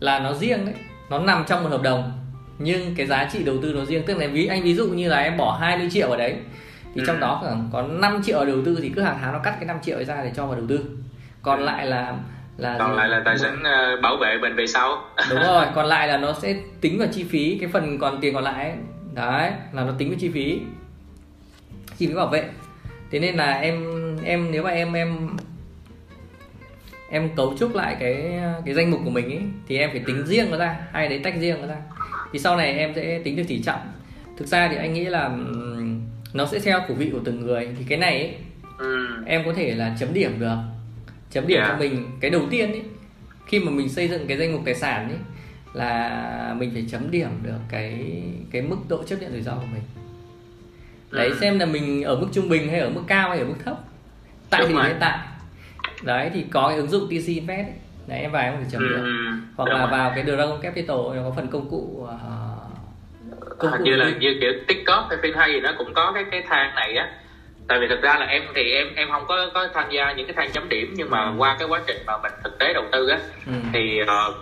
là 0.00 0.18
nó 0.18 0.34
riêng 0.34 0.64
đấy 0.66 0.74
nó 1.10 1.18
nằm 1.18 1.44
trong 1.48 1.62
một 1.62 1.70
hợp 1.70 1.82
đồng 1.82 2.12
nhưng 2.58 2.94
cái 2.94 3.06
giá 3.06 3.28
trị 3.32 3.42
đầu 3.44 3.56
tư 3.62 3.72
nó 3.72 3.84
riêng 3.84 4.02
tức 4.06 4.16
là 4.16 4.26
ví 4.26 4.46
anh 4.46 4.62
ví 4.62 4.74
dụ 4.74 4.88
như 4.88 5.08
là 5.08 5.18
em 5.18 5.36
bỏ 5.36 5.58
20 5.60 5.88
triệu 5.90 6.10
ở 6.10 6.16
đấy 6.16 6.36
thì 6.94 7.00
ừ. 7.00 7.04
trong 7.06 7.20
đó 7.20 7.38
khoảng 7.42 7.68
có 7.72 7.82
5 7.82 8.22
triệu 8.24 8.44
đầu 8.44 8.58
tư 8.64 8.78
thì 8.82 8.88
cứ 8.88 9.02
hàng 9.02 9.18
tháng 9.20 9.32
nó 9.32 9.38
cắt 9.38 9.56
cái 9.60 9.64
5 9.64 9.76
triệu 9.82 10.04
ra 10.04 10.24
để 10.24 10.32
cho 10.34 10.46
vào 10.46 10.56
đầu 10.56 10.66
tư 10.68 10.80
còn 11.42 11.58
ừ. 11.58 11.64
lại 11.64 11.86
là 11.86 12.16
là 12.60 12.76
còn 12.78 12.90
gì? 12.90 12.96
lại 12.96 13.08
là 13.08 13.22
tài 13.24 13.38
sản 13.38 13.62
uh, 13.62 14.02
bảo 14.02 14.16
vệ 14.16 14.38
mình 14.38 14.56
về 14.56 14.66
sau. 14.66 15.04
Đúng 15.30 15.40
rồi 15.46 15.66
còn 15.74 15.86
lại 15.86 16.08
là 16.08 16.16
nó 16.16 16.32
sẽ 16.32 16.54
tính 16.80 16.98
vào 16.98 17.08
chi 17.12 17.24
phí 17.24 17.58
cái 17.60 17.70
phần 17.72 17.98
còn 17.98 18.20
tiền 18.20 18.34
còn 18.34 18.44
lại 18.44 18.64
ấy. 18.64 18.78
đấy 19.14 19.50
là 19.72 19.84
nó 19.84 19.92
tính 19.98 20.08
vào 20.08 20.18
chi 20.20 20.30
phí. 20.34 20.60
Chi 21.98 22.06
phí 22.06 22.14
bảo 22.14 22.26
vệ. 22.26 22.44
Thế 23.10 23.18
nên 23.18 23.36
là 23.36 23.52
em 23.52 23.86
em 24.24 24.48
nếu 24.52 24.62
mà 24.62 24.70
em 24.70 24.92
em 24.92 25.28
em 27.10 27.28
cấu 27.36 27.54
trúc 27.58 27.74
lại 27.74 27.96
cái 28.00 28.40
cái 28.64 28.74
danh 28.74 28.90
mục 28.90 29.00
của 29.04 29.10
mình 29.10 29.30
ấy 29.30 29.42
thì 29.68 29.78
em 29.78 29.90
phải 29.90 30.02
tính 30.06 30.26
riêng 30.26 30.50
nó 30.50 30.56
ra 30.56 30.76
hay 30.92 31.08
đấy 31.08 31.20
tách 31.24 31.34
riêng 31.40 31.60
nó 31.60 31.66
ra. 31.66 31.76
Thì 32.32 32.38
sau 32.38 32.56
này 32.56 32.78
em 32.78 32.92
sẽ 32.94 33.20
tính 33.24 33.36
được 33.36 33.44
tỷ 33.48 33.62
trọng 33.62 33.80
thực 34.40 34.46
ra 34.46 34.68
thì 34.68 34.76
anh 34.76 34.92
nghĩ 34.92 35.04
là 35.04 35.30
nó 36.32 36.46
sẽ 36.46 36.58
theo 36.58 36.80
khẩu 36.88 36.96
vị 36.96 37.10
của 37.12 37.20
từng 37.24 37.40
người. 37.40 37.68
Thì 37.78 37.84
cái 37.88 37.98
này 37.98 38.18
ấy, 38.18 38.34
ừ. 38.78 39.06
em 39.26 39.42
có 39.46 39.52
thể 39.52 39.74
là 39.74 39.96
chấm 40.00 40.14
điểm 40.14 40.40
được 40.40 40.56
chấm 41.30 41.46
điểm 41.46 41.58
yeah. 41.58 41.68
cho 41.68 41.74
dạ. 41.74 41.90
mình 41.90 42.10
cái 42.20 42.30
đầu 42.30 42.42
tiên 42.50 42.72
ấy 42.72 42.82
khi 43.46 43.60
mà 43.60 43.70
mình 43.70 43.88
xây 43.88 44.08
dựng 44.08 44.26
cái 44.26 44.38
danh 44.38 44.52
mục 44.52 44.62
tài 44.64 44.74
sản 44.74 45.08
ấy 45.08 45.18
là 45.72 46.54
mình 46.58 46.70
phải 46.72 46.84
chấm 46.90 47.10
điểm 47.10 47.28
được 47.42 47.58
cái 47.68 48.22
cái 48.50 48.62
mức 48.62 48.76
độ 48.88 49.02
chấp 49.02 49.16
nhận 49.20 49.32
rủi 49.32 49.42
ro 49.42 49.52
của 49.52 49.66
mình 49.72 49.82
đấy 51.10 51.28
ừ. 51.28 51.36
xem 51.40 51.58
là 51.58 51.66
mình 51.66 52.02
ở 52.02 52.16
mức 52.16 52.26
trung 52.32 52.48
bình 52.48 52.68
hay 52.70 52.80
ở 52.80 52.90
mức 52.90 53.02
cao 53.06 53.28
hay 53.28 53.38
ở 53.38 53.44
mức 53.44 53.54
thấp 53.64 53.78
tại 54.50 54.64
thì 54.68 54.74
hiện 54.74 54.96
tại 55.00 55.18
đấy 56.02 56.30
thì 56.34 56.44
có 56.50 56.68
cái 56.68 56.76
ứng 56.76 56.88
dụng 56.88 57.06
TC 57.06 57.26
Invest 57.26 57.66
ấy. 57.66 57.74
đấy 58.06 58.20
em 58.20 58.32
vào 58.32 58.42
em 58.42 58.54
thể 58.58 58.70
chấm 58.70 58.82
ừ. 58.82 58.88
điểm 58.88 59.04
hoặc 59.56 59.68
là 59.68 59.78
rồi. 59.78 59.90
vào 59.90 60.12
cái 60.14 60.24
Dragon 60.24 60.60
Capital 60.60 60.96
nó 60.96 61.22
có 61.22 61.32
phần 61.36 61.48
công 61.48 61.70
cụ 61.70 61.98
uh, 62.02 63.58
công 63.58 63.72
cụ 63.78 63.84
như 63.84 63.96
là 63.96 64.10
như 64.20 64.36
kiểu 64.40 64.52
TikTok 64.68 65.06
hay 65.10 65.18
FinHay 65.18 65.52
gì 65.52 65.60
nó 65.60 65.72
cũng 65.78 65.94
có 65.94 66.12
cái 66.14 66.24
cái 66.30 66.42
thang 66.48 66.74
này 66.74 66.96
á 66.96 67.10
tại 67.70 67.78
vì 67.78 67.88
thực 67.88 68.02
ra 68.02 68.16
là 68.18 68.26
em 68.26 68.42
thì 68.54 68.72
em 68.72 68.86
em 68.96 69.08
không 69.10 69.24
có 69.28 69.46
có 69.54 69.68
tham 69.74 69.84
gia 69.90 70.12
những 70.12 70.26
cái 70.26 70.34
thang 70.36 70.50
chấm 70.52 70.68
điểm 70.68 70.94
nhưng 70.96 71.10
mà 71.10 71.24
ừ. 71.24 71.32
qua 71.38 71.56
cái 71.58 71.68
quá 71.68 71.80
trình 71.86 71.96
mà 72.06 72.18
mình 72.22 72.32
thực 72.44 72.58
tế 72.58 72.72
đầu 72.72 72.84
tư 72.92 73.08
á 73.08 73.18
ừ. 73.46 73.52
thì 73.72 74.00
uh, 74.02 74.34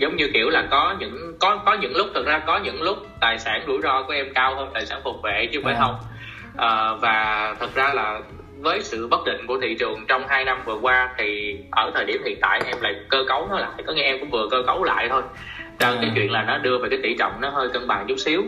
giống 0.00 0.16
như 0.16 0.30
kiểu 0.34 0.50
là 0.50 0.66
có 0.70 0.94
những 0.98 1.32
có 1.40 1.56
có 1.66 1.74
những 1.74 1.96
lúc 1.96 2.06
thực 2.14 2.26
ra 2.26 2.38
có 2.38 2.58
những 2.58 2.82
lúc 2.82 2.98
tài 3.20 3.38
sản 3.38 3.64
rủi 3.66 3.80
ro 3.82 4.02
của 4.02 4.12
em 4.12 4.34
cao 4.34 4.54
hơn 4.54 4.70
tài 4.74 4.86
sản 4.86 5.00
phục 5.04 5.22
vệ 5.22 5.48
chứ 5.52 5.60
phải 5.64 5.74
à. 5.74 5.80
không 5.80 5.94
uh, 6.52 7.00
và 7.00 7.54
thật 7.60 7.74
ra 7.74 7.94
là 7.94 8.20
với 8.58 8.80
sự 8.82 9.06
bất 9.06 9.20
định 9.26 9.46
của 9.46 9.58
thị 9.62 9.76
trường 9.78 10.04
trong 10.08 10.24
2 10.28 10.44
năm 10.44 10.62
vừa 10.64 10.78
qua 10.82 11.14
thì 11.18 11.56
ở 11.70 11.90
thời 11.94 12.04
điểm 12.04 12.22
hiện 12.24 12.38
tại 12.40 12.60
em 12.66 12.76
lại 12.80 12.94
cơ 13.08 13.24
cấu 13.28 13.48
nó 13.50 13.58
lại 13.58 13.82
có 13.86 13.92
nghĩa 13.92 14.02
em 14.02 14.20
cũng 14.20 14.30
vừa 14.30 14.48
cơ 14.50 14.62
cấu 14.66 14.84
lại 14.84 15.08
thôi 15.08 15.22
rằng 15.78 15.96
à. 15.96 15.98
cái 16.00 16.10
chuyện 16.14 16.30
là 16.30 16.42
nó 16.42 16.58
đưa 16.58 16.78
về 16.78 16.88
cái 16.90 16.98
tỷ 17.02 17.14
trọng 17.18 17.40
nó 17.40 17.50
hơi 17.50 17.68
cân 17.72 17.86
bằng 17.86 18.04
chút 18.08 18.16
xíu 18.18 18.42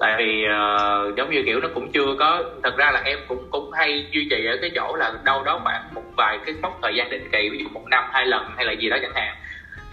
tại 0.00 0.14
vì 0.18 0.44
uh, 0.44 1.16
giống 1.16 1.30
như 1.30 1.42
kiểu 1.46 1.60
nó 1.60 1.68
cũng 1.74 1.92
chưa 1.92 2.14
có 2.18 2.44
thật 2.62 2.76
ra 2.76 2.90
là 2.90 3.02
em 3.04 3.18
cũng 3.28 3.48
cũng 3.50 3.72
hay 3.72 4.06
duy 4.10 4.26
trì 4.30 4.46
ở 4.46 4.56
cái 4.60 4.70
chỗ 4.74 4.96
là 4.96 5.12
đâu 5.24 5.42
đó 5.44 5.60
khoảng 5.64 5.94
một 5.94 6.02
vài 6.16 6.38
cái 6.46 6.54
mốc 6.62 6.78
thời 6.82 6.94
gian 6.94 7.10
định 7.10 7.28
kỳ 7.32 7.48
ví 7.48 7.58
dụ 7.58 7.68
một 7.68 7.86
năm 7.90 8.04
hai 8.12 8.26
lần 8.26 8.44
hay 8.56 8.66
là 8.66 8.72
gì 8.72 8.88
đó 8.88 8.96
chẳng 9.02 9.14
hạn 9.14 9.36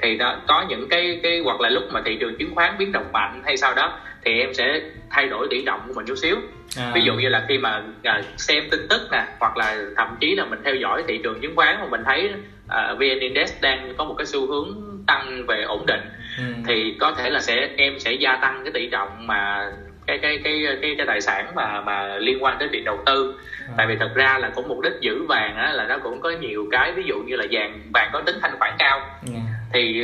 thì 0.01 0.17
đó 0.17 0.35
có 0.47 0.65
những 0.69 0.89
cái 0.89 1.19
cái 1.23 1.39
hoặc 1.43 1.61
là 1.61 1.69
lúc 1.69 1.83
mà 1.91 2.01
thị 2.05 2.17
trường 2.19 2.35
chứng 2.37 2.55
khoán 2.55 2.77
biến 2.77 2.91
động 2.91 3.11
mạnh 3.13 3.41
hay 3.45 3.57
sau 3.57 3.73
đó 3.73 3.99
thì 4.25 4.39
em 4.39 4.53
sẽ 4.53 4.81
thay 5.09 5.27
đổi 5.27 5.47
tỷ 5.49 5.63
trọng 5.65 5.81
của 5.87 5.93
mình 5.93 6.05
chút 6.05 6.15
xíu 6.15 6.35
à. 6.77 6.91
ví 6.95 7.01
dụ 7.01 7.13
như 7.13 7.29
là 7.29 7.45
khi 7.47 7.57
mà 7.57 7.81
à, 8.03 8.21
xem 8.37 8.63
tin 8.71 8.87
tức 8.89 9.01
nè 9.11 9.23
hoặc 9.39 9.57
là 9.57 9.77
thậm 9.95 10.17
chí 10.19 10.35
là 10.35 10.45
mình 10.45 10.59
theo 10.63 10.75
dõi 10.75 11.03
thị 11.07 11.19
trường 11.23 11.41
chứng 11.41 11.55
khoán 11.55 11.77
mà 11.79 11.87
mình 11.91 12.01
thấy 12.05 12.31
à, 12.67 12.93
vn 12.93 13.19
index 13.19 13.53
đang 13.61 13.93
có 13.97 14.03
một 14.03 14.15
cái 14.17 14.25
xu 14.25 14.47
hướng 14.47 14.77
tăng 15.07 15.45
về 15.47 15.61
ổn 15.61 15.85
định 15.85 16.01
ừ. 16.37 16.43
thì 16.67 16.95
có 16.99 17.11
thể 17.11 17.29
là 17.29 17.39
sẽ 17.39 17.69
em 17.77 17.99
sẽ 17.99 18.11
gia 18.11 18.35
tăng 18.35 18.61
cái 18.63 18.71
tỷ 18.73 18.87
trọng 18.87 19.27
mà 19.27 19.71
cái 20.07 20.17
cái 20.17 20.39
cái 20.43 20.63
cái 20.81 20.95
cái 20.97 21.05
tài 21.07 21.21
sản 21.21 21.51
mà 21.55 21.81
mà 21.81 22.17
liên 22.17 22.43
quan 22.43 22.55
tới 22.59 22.67
việc 22.67 22.83
đầu 22.85 22.99
tư 23.05 23.35
à. 23.67 23.73
tại 23.77 23.87
vì 23.87 23.95
thật 23.95 24.09
ra 24.15 24.37
là 24.41 24.49
cũng 24.55 24.67
mục 24.67 24.81
đích 24.81 24.93
giữ 25.01 25.23
vàng 25.23 25.55
á 25.55 25.73
là 25.73 25.85
nó 25.87 25.97
cũng 25.97 26.21
có 26.21 26.29
nhiều 26.29 26.67
cái 26.71 26.91
ví 26.91 27.03
dụ 27.05 27.15
như 27.25 27.35
là 27.35 27.45
vàng 27.51 27.81
vàng 27.93 28.09
có 28.13 28.21
tính 28.21 28.35
thanh 28.41 28.59
khoản 28.59 28.73
cao 28.79 28.99
yeah. 28.99 29.11
Dạ. 29.23 29.39
thì 29.73 30.03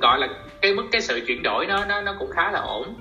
gọi 0.00 0.18
là 0.18 0.28
cái 0.62 0.74
mức 0.74 0.84
cái 0.92 1.00
sự 1.00 1.20
chuyển 1.26 1.42
đổi 1.42 1.66
nó 1.66 1.84
nó 1.84 2.00
nó 2.00 2.14
cũng 2.18 2.30
khá 2.30 2.50
là 2.50 2.58
ổn 2.58 2.94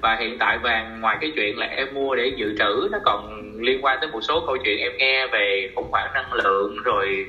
và 0.00 0.16
hiện 0.20 0.38
tại 0.38 0.58
vàng 0.58 1.00
ngoài 1.00 1.16
cái 1.20 1.32
chuyện 1.36 1.58
là 1.58 1.66
em 1.66 1.94
mua 1.94 2.14
để 2.14 2.32
dự 2.36 2.54
trữ 2.58 2.88
nó 2.92 2.98
còn 3.04 3.40
liên 3.60 3.84
quan 3.84 3.98
tới 4.00 4.10
một 4.10 4.20
số 4.20 4.44
câu 4.46 4.56
chuyện 4.64 4.78
em 4.78 4.92
nghe 4.96 5.26
về 5.26 5.70
khủng 5.76 5.90
hoảng 5.90 6.10
năng 6.14 6.32
lượng 6.32 6.76
rồi 6.84 7.26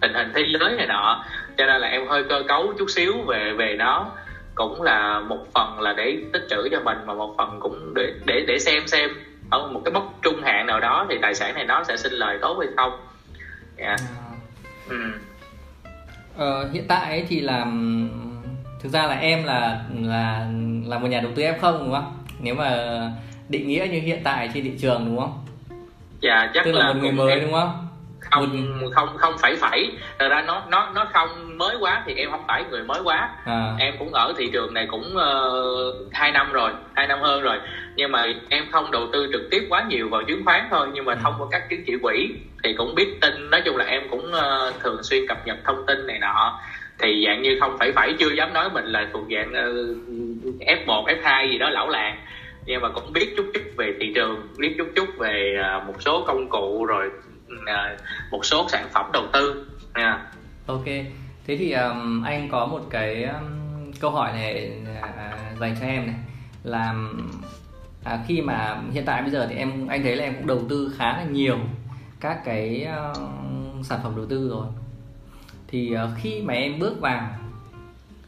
tình 0.00 0.14
hình 0.14 0.32
thế 0.34 0.44
giới 0.48 0.76
này 0.76 0.86
nọ 0.86 1.24
cho 1.56 1.66
nên 1.66 1.80
là 1.80 1.88
em 1.88 2.06
hơi 2.06 2.24
cơ 2.28 2.42
cấu 2.48 2.72
chút 2.78 2.90
xíu 2.90 3.12
về 3.26 3.52
về 3.52 3.74
nó 3.78 4.10
cũng 4.54 4.82
là 4.82 5.20
một 5.20 5.46
phần 5.54 5.80
là 5.80 5.92
để 5.92 6.16
tích 6.32 6.42
trữ 6.50 6.68
cho 6.70 6.80
mình 6.84 6.98
mà 7.06 7.14
một 7.14 7.34
phần 7.38 7.58
cũng 7.60 7.94
để 7.94 8.12
để 8.26 8.44
để 8.48 8.58
xem 8.58 8.86
xem 8.86 9.10
ở 9.50 9.68
một 9.68 9.80
cái 9.84 9.92
mốc 9.92 10.14
trung 10.22 10.42
hạn 10.42 10.66
nào 10.66 10.80
đó 10.80 11.06
thì 11.10 11.16
tài 11.22 11.34
sản 11.34 11.54
này 11.54 11.64
nó 11.64 11.84
sẽ 11.84 11.96
sinh 11.96 12.12
lời 12.12 12.38
tốt 12.40 12.56
hay 12.58 12.68
không 12.76 12.92
yeah. 13.76 14.00
Dạ. 14.00 14.06
à. 14.06 14.30
ừ. 14.88 14.96
ờ, 16.36 16.68
hiện 16.72 16.84
tại 16.88 17.10
ấy 17.10 17.26
thì 17.28 17.40
là 17.40 17.66
thực 18.82 18.92
ra 18.92 19.06
là 19.06 19.14
em 19.14 19.44
là 19.44 19.80
là 20.00 20.46
là 20.86 20.98
một 20.98 21.08
nhà 21.08 21.20
đầu 21.20 21.32
tư 21.34 21.42
em 21.42 21.58
không 21.60 21.78
đúng 21.78 21.92
không 21.92 22.16
nếu 22.40 22.54
mà 22.54 23.00
định 23.48 23.68
nghĩa 23.68 23.86
như 23.90 24.00
hiện 24.00 24.20
tại 24.24 24.50
trên 24.54 24.64
thị 24.64 24.72
trường 24.78 25.06
đúng 25.06 25.18
không 25.20 25.44
dạ 26.20 26.50
chắc 26.54 26.64
Tức 26.64 26.72
là, 26.72 26.86
là 26.86 26.92
một 26.92 27.00
người 27.02 27.12
mới 27.12 27.32
em... 27.32 27.40
đúng 27.40 27.52
không 27.52 27.83
không 28.34 28.90
không 28.94 29.16
không 29.16 29.34
phải 29.38 29.54
phải. 29.56 29.90
Thật 30.18 30.28
ra 30.28 30.42
nó 30.46 30.62
nó 30.70 30.90
nó 30.94 31.06
không 31.12 31.58
mới 31.58 31.76
quá 31.80 32.02
thì 32.06 32.14
em 32.14 32.30
không 32.30 32.44
phải 32.48 32.64
người 32.70 32.82
mới 32.84 33.00
quá. 33.04 33.30
À. 33.44 33.74
em 33.78 33.94
cũng 33.98 34.12
ở 34.12 34.32
thị 34.36 34.50
trường 34.52 34.74
này 34.74 34.86
cũng 34.90 35.16
uh, 35.16 36.12
hai 36.12 36.32
năm 36.32 36.52
rồi 36.52 36.72
hai 36.94 37.06
năm 37.06 37.20
hơn 37.20 37.42
rồi. 37.42 37.58
Nhưng 37.96 38.12
mà 38.12 38.26
em 38.48 38.64
không 38.72 38.90
đầu 38.90 39.08
tư 39.12 39.28
trực 39.32 39.42
tiếp 39.50 39.66
quá 39.68 39.84
nhiều 39.88 40.08
vào 40.08 40.22
chứng 40.22 40.44
khoán 40.44 40.68
thôi 40.70 40.88
nhưng 40.92 41.04
mà 41.04 41.12
ừ. 41.12 41.18
thông 41.22 41.34
qua 41.38 41.46
các 41.50 41.62
chứng 41.70 41.84
chỉ 41.86 41.92
quỹ 42.02 42.28
thì 42.64 42.74
cũng 42.78 42.94
biết 42.94 43.20
tin. 43.20 43.50
Nói 43.50 43.62
chung 43.64 43.76
là 43.76 43.84
em 43.84 44.02
cũng 44.10 44.32
uh, 44.32 44.80
thường 44.80 45.02
xuyên 45.02 45.26
cập 45.28 45.46
nhật 45.46 45.56
thông 45.64 45.86
tin 45.86 46.06
này 46.06 46.18
nọ. 46.18 46.60
Thì 46.98 47.24
dạng 47.26 47.42
như 47.42 47.56
không 47.60 47.76
phải 47.78 47.92
phải 47.92 48.14
chưa 48.18 48.30
dám 48.30 48.52
nói 48.52 48.70
mình 48.70 48.84
là 48.84 49.08
thuộc 49.12 49.24
dạng 49.34 49.48
uh, 49.48 50.60
F1, 50.60 51.04
F2 51.04 51.50
gì 51.50 51.58
đó 51.58 51.70
lão 51.70 51.88
làng. 51.88 52.16
Nhưng 52.66 52.80
mà 52.82 52.88
cũng 52.88 53.12
biết 53.12 53.34
chút 53.36 53.46
chút 53.54 53.62
về 53.76 53.94
thị 54.00 54.12
trường 54.14 54.48
biết 54.58 54.74
chút 54.78 54.88
chút 54.94 55.08
về 55.18 55.56
uh, 55.60 55.86
một 55.86 56.02
số 56.02 56.24
công 56.26 56.48
cụ 56.48 56.84
rồi 56.84 57.10
À, 57.66 57.96
một 58.30 58.44
số 58.44 58.68
sản 58.68 58.88
phẩm 58.92 59.10
đầu 59.12 59.24
tư. 59.32 59.66
Nha 59.94 60.26
ok. 60.66 60.84
Thế 61.46 61.56
thì 61.56 61.72
um, 61.72 62.22
anh 62.22 62.48
có 62.50 62.66
một 62.66 62.82
cái 62.90 63.24
um, 63.24 63.92
câu 64.00 64.10
hỏi 64.10 64.32
này 64.32 64.72
uh, 64.82 65.60
dành 65.60 65.76
cho 65.80 65.86
em 65.86 66.06
này. 66.06 66.16
Là 66.62 66.94
à, 68.04 68.18
khi 68.26 68.42
mà 68.42 68.82
hiện 68.92 69.04
tại 69.04 69.22
bây 69.22 69.30
giờ 69.30 69.46
thì 69.50 69.56
em 69.56 69.86
anh 69.86 70.02
thấy 70.02 70.16
là 70.16 70.24
em 70.24 70.34
cũng 70.34 70.46
đầu 70.46 70.62
tư 70.68 70.94
khá 70.98 71.16
là 71.16 71.24
nhiều 71.24 71.58
các 72.20 72.44
cái 72.44 72.88
uh, 73.10 73.86
sản 73.86 74.00
phẩm 74.02 74.16
đầu 74.16 74.26
tư 74.26 74.48
rồi. 74.48 74.66
Thì 75.68 75.96
uh, 75.96 76.10
khi 76.18 76.42
mà 76.42 76.54
em 76.54 76.78
bước 76.78 77.00
vào 77.00 77.28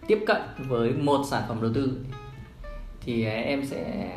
tiếp 0.06 0.24
cận 0.26 0.42
với 0.58 0.92
một 0.92 1.22
sản 1.30 1.42
phẩm 1.48 1.62
đầu 1.62 1.70
tư 1.74 1.98
thì 3.00 3.26
uh, 3.26 3.46
em 3.46 3.66
sẽ 3.66 4.08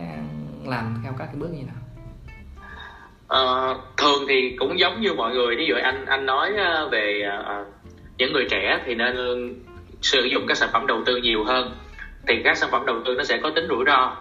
làm 0.65 1.01
theo 1.03 1.13
các 1.17 1.25
cái 1.25 1.35
bước 1.35 1.49
như 1.51 1.63
nào? 1.63 1.75
Uh, 3.33 3.77
thường 3.97 4.25
thì 4.27 4.55
cũng 4.57 4.79
giống 4.79 5.01
như 5.01 5.13
mọi 5.13 5.33
người 5.33 5.55
ví 5.55 5.65
dụ 5.65 5.75
anh 5.83 6.05
anh 6.05 6.25
nói 6.25 6.53
ờ, 6.57 6.87
về 6.87 7.23
uh, 7.39 7.67
những 8.17 8.33
người 8.33 8.45
trẻ 8.45 8.79
thì 8.85 8.95
nên 8.95 9.53
sử 10.01 10.23
dụng 10.23 10.45
các 10.47 10.57
sản 10.57 10.69
phẩm 10.73 10.87
đầu 10.87 11.01
tư 11.05 11.15
nhiều 11.15 11.43
hơn 11.43 11.71
thì 12.27 12.41
các 12.43 12.57
sản 12.57 12.69
phẩm 12.71 12.85
đầu 12.85 12.99
tư 13.05 13.15
nó 13.15 13.23
sẽ 13.23 13.37
có 13.37 13.49
tính 13.49 13.67
rủi 13.69 13.83
ro. 13.85 14.11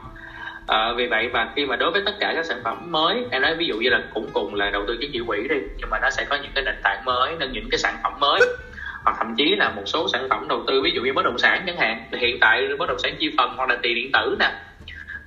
À, 0.66 0.92
vì 0.96 1.06
vậy 1.06 1.28
mà 1.28 1.46
khi 1.56 1.66
mà 1.66 1.76
đối 1.76 1.90
với 1.90 2.00
tất 2.04 2.14
cả 2.20 2.32
các 2.34 2.46
sản 2.46 2.60
phẩm 2.64 2.92
mới 2.92 3.24
em 3.30 3.42
nói 3.42 3.54
ví 3.54 3.66
dụ 3.66 3.76
như 3.76 3.88
là 3.88 4.00
cũng 4.10 4.26
cùng 4.32 4.54
là 4.54 4.70
đầu 4.70 4.84
tư 4.86 4.96
chứng 5.00 5.10
chỉ 5.12 5.20
quỹ 5.26 5.48
đi 5.48 5.56
nhưng 5.76 5.90
mà 5.90 5.98
nó 5.98 6.10
sẽ 6.10 6.24
có 6.24 6.36
những 6.36 6.52
cái 6.54 6.62
nền 6.64 6.74
tảng 6.82 7.04
mới 7.04 7.36
nên 7.38 7.52
những 7.52 7.68
cái 7.70 7.78
sản 7.78 7.96
phẩm 8.02 8.12
mới 8.20 8.40
hoặc 9.04 9.16
thậm 9.18 9.34
chí 9.34 9.56
là 9.56 9.70
một 9.70 9.82
số 9.86 10.08
sản 10.08 10.26
phẩm 10.30 10.48
đầu 10.48 10.62
tư 10.66 10.80
ví 10.80 10.90
dụ 10.94 11.02
như 11.02 11.12
bất 11.12 11.24
động 11.24 11.38
sản 11.38 11.62
chẳng 11.66 11.76
hạn 11.76 12.00
thì 12.12 12.18
hiện 12.18 12.38
tại 12.40 12.68
bất 12.78 12.88
động 12.88 12.98
sản 12.98 13.16
chi 13.18 13.28
phần 13.36 13.54
hoặc 13.56 13.68
là 13.68 13.76
tiền 13.82 13.94
điện 13.94 14.10
tử 14.12 14.36
nè 14.38 14.50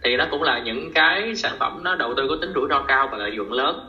thì 0.03 0.17
nó 0.17 0.25
cũng 0.31 0.43
là 0.43 0.59
những 0.59 0.91
cái 0.93 1.35
sản 1.35 1.53
phẩm 1.59 1.83
nó 1.83 1.95
đầu 1.95 2.13
tư 2.17 2.27
có 2.29 2.35
tính 2.41 2.51
rủi 2.55 2.67
ro 2.69 2.79
cao 2.79 3.07
và 3.11 3.17
lợi 3.17 3.31
nhuận 3.31 3.49
lớn. 3.49 3.79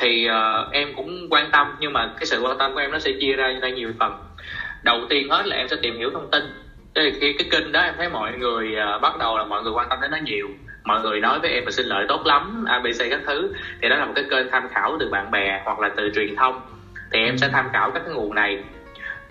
Thì 0.00 0.28
uh, 0.30 0.72
em 0.72 0.94
cũng 0.96 1.26
quan 1.30 1.50
tâm 1.52 1.76
nhưng 1.80 1.92
mà 1.92 2.10
cái 2.18 2.26
sự 2.26 2.40
quan 2.40 2.58
tâm 2.58 2.74
của 2.74 2.80
em 2.80 2.90
nó 2.90 2.98
sẽ 2.98 3.10
chia 3.20 3.36
ra 3.36 3.52
ra 3.62 3.68
nhiều 3.68 3.92
phần. 3.98 4.12
Đầu 4.82 5.00
tiên 5.08 5.28
hết 5.30 5.46
là 5.46 5.56
em 5.56 5.68
sẽ 5.68 5.76
tìm 5.82 5.96
hiểu 5.96 6.10
thông 6.10 6.30
tin. 6.30 6.42
Thì 6.94 7.12
khi 7.20 7.32
cái 7.32 7.48
kênh 7.50 7.72
đó 7.72 7.80
em 7.80 7.94
thấy 7.96 8.08
mọi 8.08 8.32
người 8.32 8.76
uh, 8.96 9.02
bắt 9.02 9.18
đầu 9.18 9.38
là 9.38 9.44
mọi 9.44 9.62
người 9.62 9.72
quan 9.72 9.88
tâm 9.88 9.98
đến 10.00 10.10
nó 10.10 10.18
nhiều. 10.22 10.48
Mọi 10.84 11.00
người 11.00 11.20
nói 11.20 11.38
với 11.40 11.50
em 11.50 11.64
là 11.64 11.70
xin 11.70 11.86
lợi 11.86 12.04
tốt 12.08 12.26
lắm 12.26 12.64
abc 12.68 13.10
các 13.10 13.20
thứ. 13.26 13.52
Thì 13.82 13.88
đó 13.88 13.96
là 13.96 14.06
một 14.06 14.12
cái 14.14 14.24
kênh 14.30 14.50
tham 14.50 14.68
khảo 14.68 14.96
từ 15.00 15.08
bạn 15.08 15.30
bè 15.30 15.62
hoặc 15.64 15.80
là 15.80 15.90
từ 15.96 16.10
truyền 16.14 16.36
thông. 16.36 16.60
Thì 17.12 17.20
em 17.20 17.38
sẽ 17.38 17.48
tham 17.52 17.68
khảo 17.72 17.90
các 17.90 18.02
cái 18.06 18.14
nguồn 18.14 18.34
này 18.34 18.64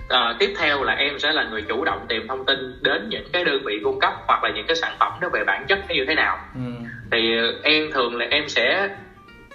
à, 0.09 0.35
tiếp 0.39 0.53
theo 0.57 0.83
là 0.83 0.93
em 0.93 1.19
sẽ 1.19 1.31
là 1.31 1.43
người 1.43 1.61
chủ 1.61 1.83
động 1.83 2.05
tìm 2.09 2.27
thông 2.27 2.45
tin 2.45 2.79
đến 2.81 3.09
những 3.09 3.27
cái 3.33 3.43
đơn 3.43 3.61
vị 3.65 3.79
cung 3.83 3.99
cấp 3.99 4.13
hoặc 4.27 4.43
là 4.43 4.49
những 4.49 4.65
cái 4.67 4.75
sản 4.75 4.95
phẩm 4.99 5.13
đó 5.21 5.29
về 5.33 5.43
bản 5.47 5.65
chất 5.67 5.79
nó 5.89 5.95
như 5.95 6.05
thế 6.07 6.15
nào 6.15 6.37
ừ. 6.55 6.61
thì 7.11 7.37
ờ, 7.37 7.53
em 7.63 7.91
thường 7.91 8.15
là 8.15 8.25
em 8.31 8.49
sẽ 8.49 8.89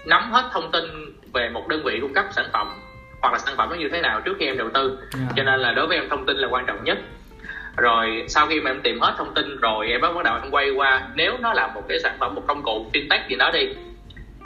nắm 0.06 0.30
hết 0.32 0.50
thông 0.52 0.70
tin 0.70 0.84
về 1.32 1.48
một 1.48 1.68
đơn 1.68 1.82
vị 1.84 1.98
cung 2.00 2.14
cấp 2.14 2.24
sản 2.30 2.46
phẩm 2.52 2.68
hoặc 3.20 3.32
là 3.32 3.38
sản 3.38 3.54
phẩm 3.56 3.70
nó 3.70 3.76
như 3.76 3.88
thế 3.88 4.00
nào 4.00 4.20
trước 4.20 4.36
khi 4.38 4.46
em 4.46 4.58
đầu 4.58 4.68
tư 4.74 4.88
yeah. 4.88 5.10
Dạ. 5.12 5.32
cho 5.36 5.42
nên 5.42 5.60
là 5.60 5.72
đối 5.72 5.86
với 5.86 5.96
em 5.96 6.08
thông 6.08 6.26
tin 6.26 6.36
là 6.36 6.48
quan 6.48 6.66
trọng 6.66 6.84
nhất 6.84 6.98
rồi 7.76 8.24
sau 8.28 8.46
khi 8.46 8.60
mà 8.60 8.70
em 8.70 8.80
tìm 8.82 9.00
hết 9.00 9.14
thông 9.18 9.34
tin 9.34 9.56
rồi 9.60 9.88
em 9.88 10.00
bắt 10.00 10.24
đầu 10.24 10.38
em 10.42 10.50
quay 10.50 10.70
qua 10.70 11.02
nếu 11.14 11.36
nó 11.40 11.52
là 11.52 11.66
một 11.74 11.82
cái 11.88 11.98
sản 12.02 12.16
phẩm 12.20 12.34
một 12.34 12.42
công 12.46 12.62
cụ 12.62 12.86
fintech 12.92 13.28
gì 13.28 13.36
đó 13.36 13.50
đi 13.50 13.68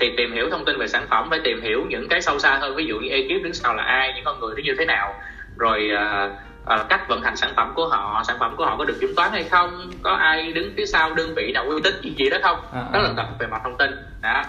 thì 0.00 0.12
tìm 0.16 0.32
hiểu 0.32 0.50
thông 0.50 0.64
tin 0.64 0.78
về 0.78 0.86
sản 0.86 1.06
phẩm 1.10 1.30
phải 1.30 1.40
tìm 1.44 1.60
hiểu 1.60 1.86
những 1.88 2.08
cái 2.08 2.20
sâu 2.20 2.38
xa 2.38 2.58
hơn 2.60 2.76
ví 2.76 2.86
dụ 2.86 2.98
như 2.98 3.08
ekip 3.08 3.42
đứng 3.42 3.54
sau 3.54 3.74
là 3.74 3.82
ai 3.82 4.12
những 4.14 4.24
con 4.24 4.40
người 4.40 4.54
nó 4.56 4.62
như 4.64 4.74
thế 4.78 4.84
nào 4.84 5.14
rồi 5.56 5.90
uh, 5.94 6.32
uh, 6.80 6.88
cách 6.88 7.08
vận 7.08 7.22
hành 7.22 7.36
sản 7.36 7.52
phẩm 7.56 7.72
của 7.74 7.88
họ 7.88 8.22
sản 8.26 8.36
phẩm 8.40 8.56
của 8.56 8.66
họ 8.66 8.76
có 8.76 8.84
được 8.84 8.96
kiểm 9.00 9.14
toán 9.16 9.32
hay 9.32 9.44
không? 9.44 9.90
Có 10.02 10.10
ai 10.12 10.52
đứng 10.52 10.72
phía 10.76 10.86
sau 10.86 11.14
đơn 11.14 11.34
vị 11.34 11.52
nào 11.52 11.64
uy 11.64 11.80
tín 11.84 11.94
gì 12.02 12.14
gì 12.16 12.30
đó 12.30 12.38
không? 12.42 12.58
À, 12.72 12.84
đó 12.92 13.00
là 13.00 13.10
tập 13.16 13.26
về 13.38 13.46
mặt 13.46 13.60
thông 13.64 13.78
tin. 13.78 13.90
Đó. 14.22 14.42